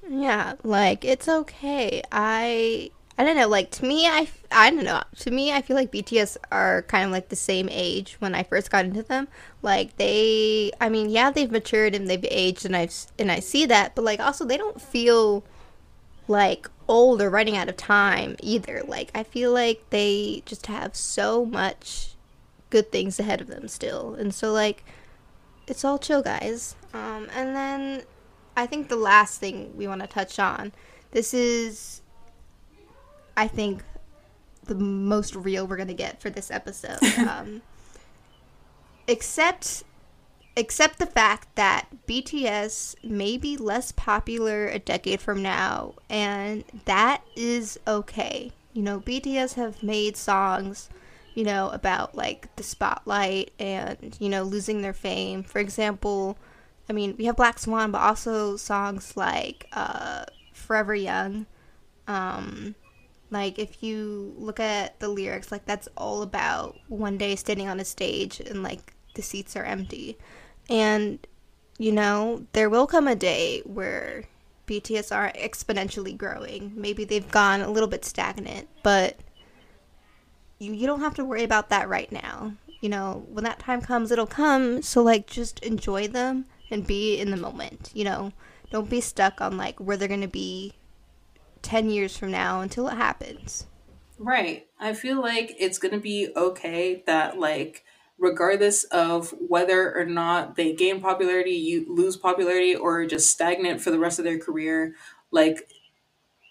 yeah, 0.08 0.54
like 0.62 1.04
it's 1.04 1.28
okay. 1.28 2.02
I 2.12 2.90
I 3.18 3.24
don't 3.24 3.36
know. 3.36 3.48
Like 3.48 3.70
to 3.72 3.84
me, 3.84 4.06
I 4.06 4.28
I 4.52 4.70
don't 4.70 4.84
know. 4.84 5.02
To 5.20 5.30
me, 5.30 5.52
I 5.52 5.60
feel 5.60 5.76
like 5.76 5.90
BTS 5.90 6.36
are 6.52 6.82
kind 6.82 7.04
of 7.04 7.10
like 7.10 7.28
the 7.30 7.36
same 7.36 7.68
age 7.70 8.16
when 8.20 8.34
I 8.34 8.44
first 8.44 8.70
got 8.70 8.84
into 8.84 9.02
them. 9.02 9.28
Like 9.60 9.96
they, 9.96 10.70
I 10.80 10.88
mean, 10.88 11.10
yeah, 11.10 11.30
they've 11.30 11.50
matured 11.50 11.94
and 11.94 12.08
they've 12.08 12.24
aged, 12.30 12.64
and 12.64 12.76
I've 12.76 12.94
and 13.18 13.32
I 13.32 13.40
see 13.40 13.66
that. 13.66 13.94
But 13.94 14.04
like 14.04 14.20
also, 14.20 14.44
they 14.44 14.56
don't 14.56 14.80
feel 14.80 15.44
like 16.28 16.68
old 16.86 17.20
or 17.20 17.30
running 17.30 17.56
out 17.56 17.68
of 17.68 17.76
time 17.76 18.36
either. 18.40 18.82
Like 18.86 19.10
I 19.14 19.24
feel 19.24 19.52
like 19.52 19.82
they 19.90 20.42
just 20.46 20.66
have 20.66 20.94
so 20.94 21.44
much 21.44 22.14
good 22.70 22.92
things 22.92 23.18
ahead 23.18 23.40
of 23.40 23.48
them 23.48 23.66
still, 23.68 24.14
and 24.14 24.32
so 24.32 24.52
like 24.52 24.84
it's 25.66 25.84
all 25.84 25.98
chill, 25.98 26.22
guys. 26.22 26.76
Um, 26.94 27.28
and 27.34 27.54
then 27.56 28.02
I 28.58 28.66
think 28.66 28.88
the 28.88 28.96
last 28.96 29.38
thing 29.38 29.76
we 29.76 29.86
want 29.86 30.00
to 30.00 30.08
touch 30.08 30.40
on 30.40 30.72
this 31.12 31.32
is, 31.32 32.02
I 33.36 33.46
think, 33.46 33.84
the 34.64 34.74
most 34.74 35.36
real 35.36 35.64
we're 35.64 35.76
gonna 35.76 35.94
get 35.94 36.20
for 36.20 36.28
this 36.28 36.50
episode. 36.50 37.02
um, 37.18 37.62
except, 39.06 39.84
except 40.56 40.98
the 40.98 41.06
fact 41.06 41.54
that 41.54 41.86
BTS 42.08 42.96
may 43.04 43.36
be 43.36 43.56
less 43.56 43.92
popular 43.92 44.66
a 44.66 44.80
decade 44.80 45.20
from 45.20 45.40
now, 45.40 45.94
and 46.10 46.64
that 46.84 47.22
is 47.36 47.78
okay. 47.86 48.50
You 48.72 48.82
know, 48.82 48.98
BTS 48.98 49.54
have 49.54 49.84
made 49.84 50.16
songs 50.16 50.90
you 51.34 51.44
know, 51.44 51.68
about 51.68 52.16
like 52.16 52.48
the 52.56 52.64
spotlight 52.64 53.52
and, 53.60 54.16
you 54.18 54.28
know, 54.28 54.42
losing 54.42 54.82
their 54.82 54.92
fame. 54.92 55.44
For 55.44 55.60
example, 55.60 56.36
I 56.88 56.92
mean, 56.92 57.16
we 57.18 57.26
have 57.26 57.36
Black 57.36 57.58
Swan, 57.58 57.90
but 57.92 58.00
also 58.00 58.56
songs 58.56 59.16
like 59.16 59.66
uh, 59.72 60.24
Forever 60.52 60.94
Young. 60.94 61.46
Um, 62.06 62.74
Like 63.30 63.58
if 63.58 63.82
you 63.82 64.34
look 64.38 64.58
at 64.60 64.98
the 65.00 65.08
lyrics, 65.08 65.52
like 65.52 65.66
that's 65.66 65.88
all 65.96 66.22
about 66.22 66.78
one 66.88 67.18
day 67.18 67.36
standing 67.36 67.68
on 67.68 67.80
a 67.80 67.84
stage 67.84 68.40
and 68.40 68.62
like 68.62 68.94
the 69.14 69.22
seats 69.22 69.56
are 69.56 69.64
empty. 69.64 70.16
And 70.70 71.26
you 71.78 71.92
know, 71.92 72.46
there 72.52 72.70
will 72.70 72.86
come 72.86 73.06
a 73.06 73.14
day 73.14 73.60
where 73.64 74.24
BTS 74.66 75.14
are 75.14 75.32
exponentially 75.32 76.16
growing. 76.16 76.72
Maybe 76.74 77.04
they've 77.04 77.30
gone 77.30 77.60
a 77.60 77.70
little 77.70 77.88
bit 77.88 78.04
stagnant, 78.04 78.68
but 78.82 79.18
you, 80.58 80.72
you 80.72 80.86
don't 80.86 81.00
have 81.00 81.14
to 81.14 81.24
worry 81.24 81.44
about 81.44 81.68
that 81.70 81.88
right 81.88 82.10
now. 82.10 82.54
You 82.80 82.88
know, 82.88 83.26
when 83.28 83.44
that 83.44 83.60
time 83.60 83.80
comes, 83.80 84.10
it'll 84.10 84.26
come. 84.26 84.82
So, 84.82 85.02
like, 85.02 85.26
just 85.26 85.58
enjoy 85.60 86.08
them 86.08 86.46
and 86.70 86.86
be 86.86 87.18
in 87.18 87.30
the 87.30 87.36
moment. 87.36 87.90
You 87.94 88.04
know, 88.04 88.32
don't 88.70 88.90
be 88.90 89.00
stuck 89.00 89.40
on, 89.40 89.56
like, 89.56 89.78
where 89.78 89.96
they're 89.96 90.08
going 90.08 90.20
to 90.20 90.28
be 90.28 90.74
10 91.62 91.90
years 91.90 92.16
from 92.16 92.30
now 92.30 92.60
until 92.60 92.88
it 92.88 92.96
happens. 92.96 93.66
Right. 94.18 94.66
I 94.80 94.94
feel 94.94 95.20
like 95.20 95.54
it's 95.58 95.78
going 95.78 95.94
to 95.94 96.00
be 96.00 96.28
okay 96.36 97.02
that, 97.06 97.38
like, 97.38 97.84
regardless 98.18 98.84
of 98.84 99.32
whether 99.38 99.96
or 99.96 100.04
not 100.04 100.56
they 100.56 100.72
gain 100.72 101.00
popularity, 101.00 101.52
you 101.52 101.86
lose 101.88 102.16
popularity, 102.16 102.74
or 102.74 103.06
just 103.06 103.30
stagnant 103.30 103.80
for 103.80 103.90
the 103.90 103.98
rest 103.98 104.18
of 104.18 104.24
their 104.24 104.38
career, 104.38 104.94
like 105.30 105.68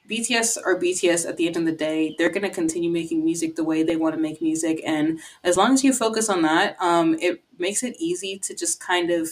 BTS 0.10 0.58
are 0.66 0.80
BTS 0.80 1.28
at 1.28 1.36
the 1.36 1.48
end 1.48 1.58
of 1.58 1.66
the 1.66 1.74
day. 1.74 2.16
They're 2.18 2.30
going 2.30 2.44
to 2.44 2.50
continue 2.50 2.90
making 2.90 3.26
music 3.26 3.56
the 3.56 3.64
way 3.64 3.84
they 3.84 3.98
want 3.98 4.16
to 4.16 4.22
make 4.22 4.42
music. 4.42 4.82
And 4.86 5.20
as 5.44 5.58
long 5.58 5.74
as 5.74 5.84
you 5.84 5.92
focus 5.92 6.30
on 6.30 6.42
that, 6.44 6.78
um, 6.82 7.16
it 7.20 7.44
makes 7.60 7.84
it 7.84 7.98
easy 8.00 8.40
to 8.40 8.56
just 8.56 8.80
kind 8.80 9.12
of 9.12 9.32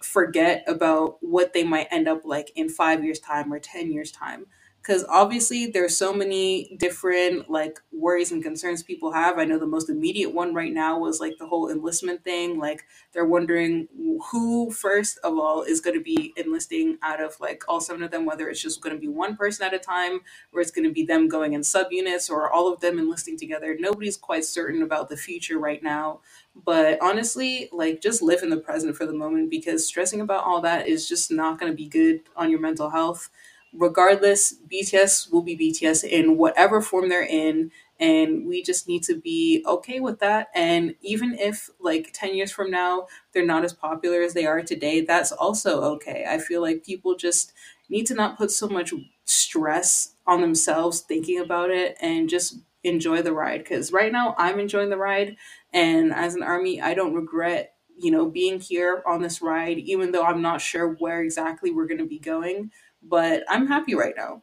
forget 0.00 0.64
about 0.66 1.18
what 1.20 1.52
they 1.52 1.64
might 1.64 1.88
end 1.90 2.08
up 2.08 2.24
like 2.24 2.50
in 2.56 2.68
five 2.68 3.04
years' 3.04 3.20
time 3.20 3.52
or 3.52 3.58
10 3.58 3.92
years' 3.92 4.12
time 4.12 4.46
because 4.82 5.04
obviously 5.10 5.66
there's 5.66 5.96
so 5.96 6.12
many 6.12 6.74
different 6.78 7.50
like 7.50 7.80
worries 7.92 8.32
and 8.32 8.42
concerns 8.42 8.82
people 8.82 9.12
have. 9.12 9.38
I 9.38 9.44
know 9.44 9.58
the 9.58 9.66
most 9.66 9.90
immediate 9.90 10.32
one 10.32 10.54
right 10.54 10.72
now 10.72 10.98
was 10.98 11.20
like 11.20 11.36
the 11.38 11.46
whole 11.46 11.70
enlistment 11.70 12.24
thing. 12.24 12.58
Like 12.58 12.84
they're 13.12 13.26
wondering 13.26 13.88
who 14.30 14.70
first 14.70 15.18
of 15.18 15.36
all 15.36 15.62
is 15.62 15.80
going 15.80 15.96
to 15.96 16.02
be 16.02 16.32
enlisting 16.36 16.96
out 17.02 17.22
of 17.22 17.38
like 17.40 17.62
all 17.68 17.80
seven 17.80 18.02
of 18.02 18.10
them 18.10 18.24
whether 18.24 18.48
it's 18.48 18.62
just 18.62 18.80
going 18.80 18.94
to 18.94 19.00
be 19.00 19.08
one 19.08 19.36
person 19.36 19.66
at 19.66 19.74
a 19.74 19.78
time 19.78 20.20
or 20.52 20.60
it's 20.60 20.70
going 20.70 20.86
to 20.86 20.92
be 20.92 21.04
them 21.04 21.28
going 21.28 21.52
in 21.52 21.60
subunits 21.60 22.30
or 22.30 22.50
all 22.50 22.72
of 22.72 22.80
them 22.80 22.98
enlisting 22.98 23.38
together. 23.38 23.76
Nobody's 23.78 24.16
quite 24.16 24.44
certain 24.44 24.82
about 24.82 25.10
the 25.10 25.16
future 25.16 25.58
right 25.58 25.82
now. 25.82 26.20
But 26.64 26.98
honestly 27.02 27.68
like 27.70 28.00
just 28.00 28.22
live 28.22 28.42
in 28.42 28.50
the 28.50 28.56
present 28.56 28.96
for 28.96 29.04
the 29.04 29.12
moment 29.12 29.50
because 29.50 29.86
stressing 29.86 30.22
about 30.22 30.44
all 30.44 30.62
that 30.62 30.88
is 30.88 31.08
just 31.08 31.30
not 31.30 31.60
going 31.60 31.70
to 31.70 31.76
be 31.76 31.88
good 31.88 32.22
on 32.34 32.50
your 32.50 32.60
mental 32.60 32.90
health 32.90 33.28
regardless, 33.72 34.54
BTS 34.70 35.32
will 35.32 35.42
be 35.42 35.56
BTS 35.56 36.04
in 36.04 36.36
whatever 36.36 36.80
form 36.80 37.08
they're 37.08 37.22
in. 37.22 37.70
And 37.98 38.46
we 38.46 38.62
just 38.62 38.88
need 38.88 39.02
to 39.04 39.14
be 39.14 39.62
okay 39.66 40.00
with 40.00 40.20
that. 40.20 40.48
And 40.54 40.94
even 41.02 41.34
if, 41.38 41.68
like, 41.78 42.10
10 42.14 42.34
years 42.34 42.50
from 42.50 42.70
now, 42.70 43.06
they're 43.32 43.44
not 43.44 43.64
as 43.64 43.74
popular 43.74 44.22
as 44.22 44.32
they 44.32 44.46
are 44.46 44.62
today, 44.62 45.02
that's 45.02 45.32
also 45.32 45.82
okay. 45.94 46.24
I 46.28 46.38
feel 46.38 46.62
like 46.62 46.82
people 46.84 47.14
just 47.14 47.52
need 47.90 48.06
to 48.06 48.14
not 48.14 48.38
put 48.38 48.50
so 48.50 48.68
much 48.68 48.94
stress 49.24 50.14
on 50.26 50.40
themselves 50.40 51.00
thinking 51.00 51.40
about 51.40 51.70
it 51.70 51.96
and 52.00 52.28
just 52.28 52.60
enjoy 52.84 53.20
the 53.20 53.32
ride. 53.32 53.58
Because 53.58 53.92
right 53.92 54.12
now, 54.12 54.34
I'm 54.38 54.58
enjoying 54.58 54.88
the 54.88 54.96
ride. 54.96 55.36
And 55.72 56.12
as 56.14 56.34
an 56.34 56.42
army, 56.42 56.80
I 56.80 56.94
don't 56.94 57.14
regret 57.14 57.74
you 57.98 58.10
know 58.10 58.24
being 58.30 58.58
here 58.58 59.02
on 59.06 59.20
this 59.20 59.42
ride 59.42 59.76
even 59.78 60.10
though 60.10 60.24
i'm 60.24 60.40
not 60.40 60.60
sure 60.60 60.94
where 61.00 61.20
exactly 61.20 61.70
we're 61.70 61.86
going 61.86 61.98
to 61.98 62.06
be 62.06 62.18
going 62.18 62.70
but 63.02 63.44
I'm 63.48 63.66
happy 63.66 63.94
right 63.94 64.14
now. 64.16 64.42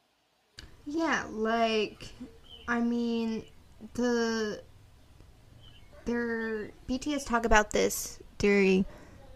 Yeah, 0.85 1.25
like 1.29 2.13
I 2.67 2.79
mean 2.79 3.43
the 3.93 4.61
their 6.05 6.69
BTS 6.87 7.25
talk 7.25 7.45
about 7.45 7.71
this 7.71 8.19
during 8.37 8.85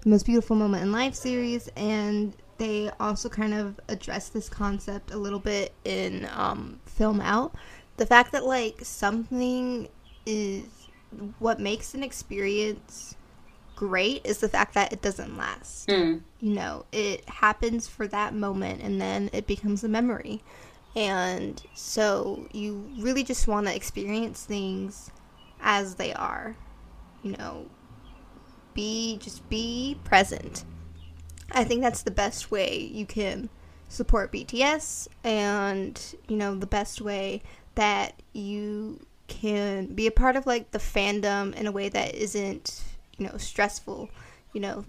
the 0.02 0.10
most 0.10 0.26
beautiful 0.26 0.56
moment 0.56 0.84
in 0.84 0.91
life 0.91 1.14
series 1.14 1.69
and 1.76 2.34
they 2.57 2.89
also 2.99 3.27
kind 3.27 3.53
of 3.53 3.80
address 3.89 4.30
this 4.30 4.48
concept 4.48 5.11
a 5.11 5.18
little 5.18 5.39
bit 5.39 5.73
in 5.84 6.27
um, 6.34 6.80
film 6.85 7.19
out 7.19 7.53
the 7.98 8.06
fact 8.06 8.31
that 8.31 8.45
like 8.45 8.80
something 8.84 9.89
is 10.26 10.64
what 11.39 11.60
makes 11.60 11.93
an 11.93 12.03
experience 12.03 13.15
great 13.82 14.24
is 14.24 14.38
the 14.38 14.48
fact 14.48 14.76
that 14.76 14.94
it 14.94 15.02
doesn't 15.02 15.36
last. 15.36 15.88
Mm. 15.88 16.22
You 16.40 16.53
know, 16.53 16.86
it 16.91 17.28
happens 17.28 17.88
for 17.88 18.08
that 18.10 18.36
moment 18.36 18.80
and 18.84 19.02
then 19.02 19.32
it 19.34 19.48
becomes 19.48 19.84
a 19.84 19.88
memory. 19.88 20.44
And 20.95 21.60
so 21.74 22.48
you 22.52 22.88
really 22.99 23.24
just 23.24 23.48
want 23.48 23.66
to 23.66 23.76
experience 23.76 24.45
things 24.45 25.10
as 25.60 25.95
they 25.95 26.14
are. 26.14 26.56
You 27.24 27.32
know, 27.32 27.66
be 28.76 29.18
just 29.20 29.49
be 29.49 29.98
present. 30.03 30.64
I 31.52 31.64
think 31.64 31.82
that's 31.82 32.03
the 32.03 32.12
best 32.12 32.52
way 32.52 32.78
you 32.78 33.08
can 33.08 33.49
support 33.90 34.32
BTS 34.32 35.08
and, 35.24 35.99
you 36.28 36.38
know, 36.38 36.53
the 36.53 36.68
best 36.68 37.02
way 37.02 37.41
that 37.74 38.22
you 38.34 38.99
can 39.28 39.88
be 39.88 40.06
a 40.06 40.12
part 40.12 40.36
of 40.36 40.45
like 40.45 40.70
the 40.70 40.78
fandom 40.78 41.56
in 41.56 41.66
a 41.66 41.72
way 41.72 41.90
that 41.90 42.14
isn't 42.14 42.84
you 43.22 43.27
know 43.27 43.38
stressful 43.38 44.10
you 44.53 44.60
know 44.60 44.84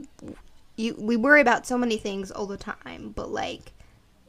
you 0.77 0.97
we 0.99 1.17
worry 1.17 1.43
about 1.43 1.67
so 1.67 1.77
many 1.77 1.99
things 1.99 2.31
all 2.31 2.47
the 2.47 2.57
time 2.57 3.13
but 3.15 3.31
like 3.31 3.73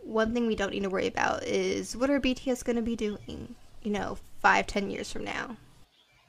one 0.04 0.34
thing 0.34 0.46
we 0.46 0.56
don't 0.56 0.72
need 0.72 0.84
to 0.84 0.90
worry 0.90 1.08
about 1.08 1.42
is 1.44 1.96
what 1.96 2.10
are 2.10 2.20
bts 2.20 2.64
going 2.66 2.76
to 2.76 2.82
be 2.82 2.98
doing 2.98 3.56
you 3.82 3.92
know 3.92 4.18
five 4.44 4.68
ten 4.68 4.92
years 4.92 5.12
from 5.12 5.24
now? 5.24 5.58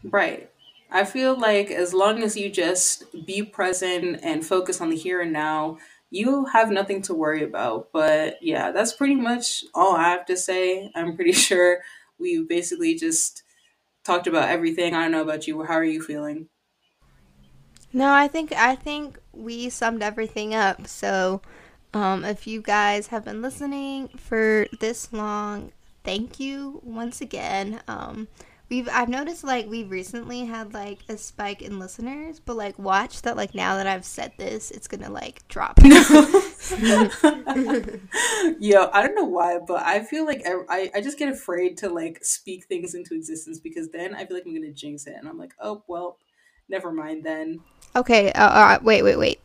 Right. 0.05 0.49
I 0.91 1.05
feel 1.05 1.39
like 1.39 1.71
as 1.71 1.93
long 1.93 2.23
as 2.23 2.37
you 2.37 2.49
just 2.49 3.05
be 3.27 3.43
present 3.43 4.21
and 4.23 4.47
focus 4.47 4.81
on 4.81 4.91
the 4.91 4.97
here 4.97 5.21
and 5.21 5.33
now 5.33 5.79
you 6.11 6.45
have 6.47 6.71
nothing 6.71 7.03
to 7.03 7.15
worry 7.15 7.43
about. 7.43 7.89
But 7.93 8.39
yeah 8.41 8.71
that's 8.71 8.93
pretty 8.93 9.17
much 9.17 9.65
all 9.75 9.97
i 9.97 10.05
have 10.05 10.25
to 10.27 10.37
say. 10.37 10.91
I'm 10.95 11.17
pretty 11.17 11.33
sure 11.49 11.81
we 12.19 12.45
basically 12.45 12.95
just 12.95 13.43
talked 14.05 14.29
about 14.29 14.49
everything. 14.49 14.95
I 14.95 15.03
don't 15.03 15.13
know 15.13 15.23
about 15.23 15.49
you. 15.49 15.65
How 15.65 15.75
are 15.75 15.85
you 15.85 16.01
feeling 16.01 16.49
no, 17.95 18.13
I 18.13 18.29
think 18.29 18.53
I 18.53 18.75
think 18.75 19.19
we 19.33 19.71
summed 19.71 20.03
everything 20.03 20.55
up. 20.55 20.87
So, 20.89 21.41
um, 21.95 22.25
if 22.25 22.47
you 22.47 22.61
guys 22.61 23.07
have 23.07 23.25
been 23.25 23.41
listening 23.41 24.09
for 24.09 24.67
this 24.81 25.13
long, 25.13 25.71
thank 26.03 26.41
you 26.41 26.81
once 26.83 27.21
again. 27.21 27.81
Um, 27.87 28.27
we've 28.69 28.89
I've 28.91 29.09
noticed 29.09 29.45
like 29.45 29.69
we've 29.69 29.93
recently 29.93 30.45
had 30.45 30.75
like 30.75 30.99
a 31.09 31.17
spike 31.17 31.63
in 31.63 31.79
listeners, 31.79 32.41
but 32.41 32.57
like 32.57 32.77
watch 32.81 33.23
that 33.23 33.37
like 33.37 33.55
now 33.55 33.77
that 33.77 33.87
I've 33.87 34.05
said 34.05 34.33
this, 34.39 34.73
it's 34.73 34.89
gonna 34.89 35.11
like 35.11 35.47
drop. 35.47 35.79
Yo, 35.85 35.95
I 38.93 39.03
don't 39.03 39.15
know 39.15 39.25
why, 39.25 39.59
but 39.65 39.85
I 39.85 40.03
feel 40.03 40.27
like 40.27 40.45
I, 40.69 40.91
I 40.95 41.01
just 41.01 41.17
get 41.19 41.29
afraid 41.29 41.77
to 41.79 41.89
like 41.89 42.25
speak 42.25 42.65
things 42.65 42.95
into 42.95 43.15
existence 43.15 43.61
because 43.61 43.89
then 43.91 44.17
I 44.17 44.27
feel 44.27 44.37
like 44.37 44.47
I'm 44.47 44.55
gonna 44.55 44.73
jinx 44.73 45.07
it, 45.07 45.15
and 45.17 45.29
I'm 45.29 45.39
like, 45.39 45.55
oh 45.61 45.85
well, 45.87 46.19
never 46.69 46.91
mind 46.93 47.25
then. 47.25 47.61
Okay, 47.97 48.33
uh, 48.33 48.45
uh, 48.45 48.79
wait, 48.83 49.03
wait, 49.03 49.17
wait. 49.17 49.41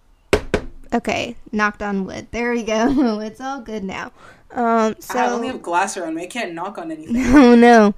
Okay, 0.92 1.36
knocked 1.52 1.84
on 1.84 2.06
wood. 2.06 2.28
There 2.32 2.52
we 2.52 2.64
go. 2.64 3.20
it's 3.24 3.40
all 3.40 3.62
good 3.62 3.84
now. 3.84 4.12
Um, 4.52 4.96
so 5.00 5.20
I 5.20 5.30
only 5.30 5.48
have 5.48 5.62
glass 5.62 5.96
around 5.98 6.16
me. 6.16 6.24
I 6.24 6.28
can't 6.28 6.54
knock 6.54 6.80
on 6.80 6.92
anything. 6.92 7.14
No, 7.14 7.56
no. 7.56 7.94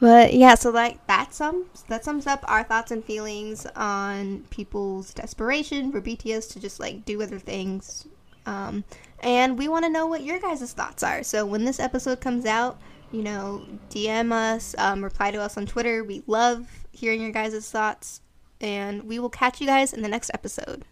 But 0.00 0.34
yeah, 0.34 0.54
so 0.54 0.70
like 0.70 1.06
that 1.06 1.32
sums 1.32 1.84
that 1.88 2.04
sums 2.04 2.26
up 2.26 2.44
our 2.46 2.62
thoughts 2.62 2.90
and 2.90 3.02
feelings 3.02 3.64
on 3.74 4.44
people's 4.50 5.14
desperation 5.14 5.90
for 5.90 6.02
BTS 6.02 6.52
to 6.52 6.60
just 6.60 6.78
like 6.78 7.06
do 7.06 7.22
other 7.22 7.38
things. 7.38 8.06
Um, 8.44 8.84
and 9.20 9.56
we 9.56 9.68
want 9.68 9.86
to 9.86 9.90
know 9.90 10.06
what 10.06 10.22
your 10.22 10.38
guys' 10.38 10.70
thoughts 10.74 11.02
are. 11.02 11.22
So 11.22 11.46
when 11.46 11.64
this 11.64 11.80
episode 11.80 12.20
comes 12.20 12.44
out, 12.44 12.78
you 13.10 13.22
know, 13.22 13.64
DM 13.88 14.32
us, 14.32 14.74
um, 14.76 15.02
reply 15.02 15.30
to 15.30 15.40
us 15.40 15.56
on 15.56 15.64
Twitter. 15.64 16.04
We 16.04 16.22
love 16.26 16.68
hearing 16.92 17.22
your 17.22 17.32
guys' 17.32 17.70
thoughts 17.70 18.20
and 18.64 19.02
we 19.02 19.18
will 19.18 19.28
catch 19.28 19.60
you 19.60 19.66
guys 19.66 19.92
in 19.92 20.00
the 20.00 20.08
next 20.08 20.30
episode. 20.32 20.86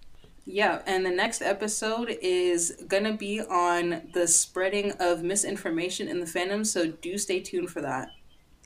Yeah, 0.44 0.82
and 0.86 1.06
the 1.06 1.10
next 1.10 1.40
episode 1.40 2.18
is 2.20 2.76
going 2.86 3.04
to 3.04 3.14
be 3.14 3.40
on 3.40 4.10
the 4.12 4.28
spreading 4.28 4.92
of 5.00 5.22
misinformation 5.22 6.06
in 6.06 6.20
the 6.20 6.26
fandom, 6.26 6.66
so 6.66 6.88
do 6.88 7.16
stay 7.16 7.40
tuned 7.40 7.70
for 7.70 7.80
that. 7.80 8.10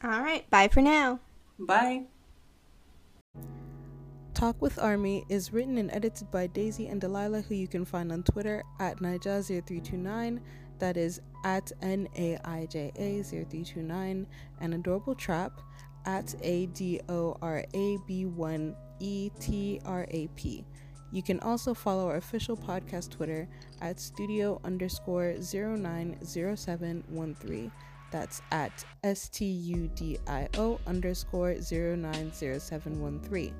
All 0.02 0.20
right, 0.20 0.48
bye 0.50 0.68
for 0.68 0.80
now. 0.80 1.20
Bye. 1.58 2.06
Talk 4.34 4.60
with 4.60 4.78
Army 4.78 5.24
is 5.28 5.52
written 5.52 5.78
and 5.78 5.90
edited 5.92 6.30
by 6.30 6.48
Daisy 6.48 6.88
and 6.88 7.00
Delilah, 7.00 7.42
who 7.42 7.54
you 7.54 7.68
can 7.68 7.84
find 7.84 8.10
on 8.10 8.24
Twitter 8.24 8.64
at 8.80 8.98
Naija0329. 8.98 10.40
That 10.78 10.96
is 10.96 11.20
at 11.44 11.72
N 11.80 12.08
A 12.18 12.36
I 12.44 12.66
J 12.66 12.92
A 12.96 13.22
0329. 13.22 14.26
And 14.60 14.74
Adorable 14.74 15.14
Trap 15.14 15.58
at 16.06 16.34
A 16.42 16.66
D 16.66 17.00
O 17.08 17.36
R 17.42 17.64
A 17.74 17.98
B 18.06 18.26
1 18.26 18.76
E 19.00 19.30
T 19.38 19.80
R 19.84 20.06
A 20.10 20.28
P. 20.36 20.64
You 21.12 21.22
can 21.22 21.38
also 21.40 21.74
follow 21.74 22.08
our 22.08 22.16
official 22.16 22.56
podcast 22.56 23.10
Twitter 23.10 23.46
at 23.80 24.00
studio 24.00 24.60
underscore 24.64 25.34
090713. 25.40 27.70
That's 28.10 28.42
at 28.52 28.84
studio 29.14 30.78
underscore 30.86 31.56
090713. 31.60 33.54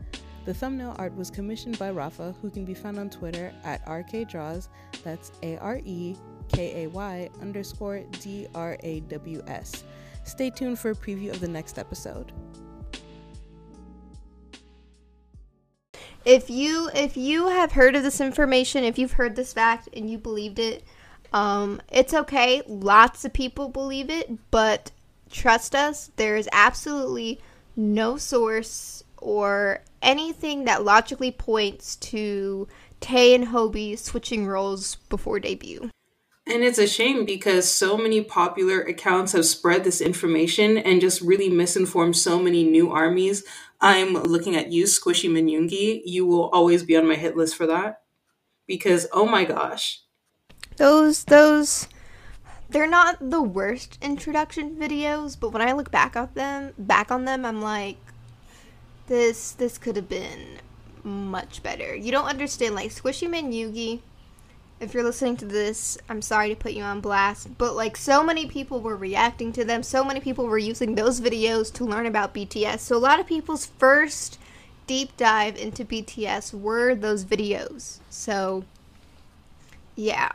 The 0.44 0.54
thumbnail 0.54 0.94
art 0.98 1.14
was 1.16 1.30
commissioned 1.30 1.78
by 1.78 1.90
Rafa, 1.90 2.34
who 2.40 2.50
can 2.50 2.64
be 2.64 2.74
found 2.74 2.98
on 2.98 3.10
Twitter 3.10 3.52
at 3.64 3.84
rkdraws. 3.86 4.68
That's 5.02 5.32
A 5.42 5.58
R 5.58 5.80
E 5.84 6.16
K 6.48 6.84
A 6.84 6.88
Y 6.88 7.28
underscore 7.40 8.04
D 8.20 8.46
R 8.54 8.76
A 8.82 9.00
W 9.00 9.42
S. 9.48 9.82
Stay 10.26 10.50
tuned 10.50 10.78
for 10.78 10.90
a 10.90 10.94
preview 10.94 11.30
of 11.30 11.40
the 11.40 11.48
next 11.48 11.78
episode. 11.78 12.32
If 16.24 16.50
you 16.50 16.90
if 16.92 17.16
you 17.16 17.48
have 17.48 17.70
heard 17.72 17.94
of 17.94 18.02
this 18.02 18.20
information, 18.20 18.82
if 18.82 18.98
you've 18.98 19.12
heard 19.12 19.36
this 19.36 19.52
fact 19.52 19.88
and 19.94 20.10
you 20.10 20.18
believed 20.18 20.58
it, 20.58 20.82
um, 21.32 21.80
it's 21.88 22.12
okay. 22.12 22.62
Lots 22.66 23.24
of 23.24 23.32
people 23.32 23.68
believe 23.68 24.10
it, 24.10 24.50
but 24.50 24.90
trust 25.30 25.76
us, 25.76 26.10
there 26.16 26.36
is 26.36 26.48
absolutely 26.52 27.40
no 27.76 28.16
source 28.16 29.04
or 29.18 29.82
anything 30.02 30.64
that 30.64 30.84
logically 30.84 31.30
points 31.30 31.94
to 31.96 32.66
Tae 33.00 33.34
and 33.34 33.46
Hobi 33.46 33.96
switching 33.96 34.46
roles 34.46 34.96
before 35.08 35.38
debut. 35.38 35.90
And 36.48 36.62
it's 36.62 36.78
a 36.78 36.86
shame 36.86 37.24
because 37.24 37.68
so 37.68 37.96
many 37.98 38.22
popular 38.22 38.80
accounts 38.80 39.32
have 39.32 39.44
spread 39.46 39.82
this 39.82 40.00
information 40.00 40.78
and 40.78 41.00
just 41.00 41.20
really 41.20 41.48
misinformed 41.48 42.16
so 42.16 42.40
many 42.40 42.62
new 42.62 42.90
armies. 42.90 43.42
I'm 43.80 44.14
looking 44.14 44.54
at 44.54 44.70
you, 44.70 44.84
Squishy 44.84 45.28
Manyungi. 45.28 46.02
You 46.04 46.24
will 46.24 46.48
always 46.50 46.84
be 46.84 46.96
on 46.96 47.08
my 47.08 47.16
hit 47.16 47.36
list 47.36 47.56
for 47.56 47.66
that. 47.66 48.02
Because 48.66 49.08
oh 49.12 49.26
my 49.26 49.44
gosh. 49.44 50.02
Those 50.76 51.24
those 51.24 51.88
they're 52.68 52.86
not 52.86 53.16
the 53.20 53.42
worst 53.42 53.98
introduction 54.00 54.76
videos, 54.76 55.38
but 55.38 55.50
when 55.50 55.62
I 55.62 55.72
look 55.72 55.90
back 55.90 56.14
at 56.14 56.34
them 56.34 56.72
back 56.78 57.10
on 57.10 57.24
them, 57.24 57.44
I'm 57.44 57.60
like 57.60 57.96
this 59.08 59.52
this 59.52 59.78
could 59.78 59.96
have 59.96 60.08
been 60.08 60.58
much 61.02 61.62
better. 61.62 61.94
You 61.94 62.12
don't 62.12 62.26
understand 62.26 62.76
like 62.76 62.90
Squishy 62.90 63.28
Manyugi 63.28 64.00
if 64.78 64.92
you're 64.92 65.02
listening 65.02 65.36
to 65.38 65.46
this, 65.46 65.96
I'm 66.08 66.20
sorry 66.20 66.50
to 66.50 66.56
put 66.56 66.72
you 66.72 66.82
on 66.82 67.00
blast, 67.00 67.56
but 67.56 67.74
like 67.74 67.96
so 67.96 68.22
many 68.22 68.46
people 68.46 68.80
were 68.80 68.96
reacting 68.96 69.52
to 69.52 69.64
them, 69.64 69.82
so 69.82 70.04
many 70.04 70.20
people 70.20 70.46
were 70.46 70.58
using 70.58 70.94
those 70.94 71.20
videos 71.20 71.72
to 71.74 71.84
learn 71.84 72.06
about 72.06 72.34
BTS. 72.34 72.80
So 72.80 72.96
a 72.96 72.98
lot 72.98 73.20
of 73.20 73.26
people's 73.26 73.66
first 73.66 74.38
deep 74.86 75.16
dive 75.16 75.56
into 75.56 75.84
BTS 75.84 76.52
were 76.52 76.94
those 76.94 77.24
videos. 77.24 78.00
So 78.10 78.64
yeah. 79.94 80.30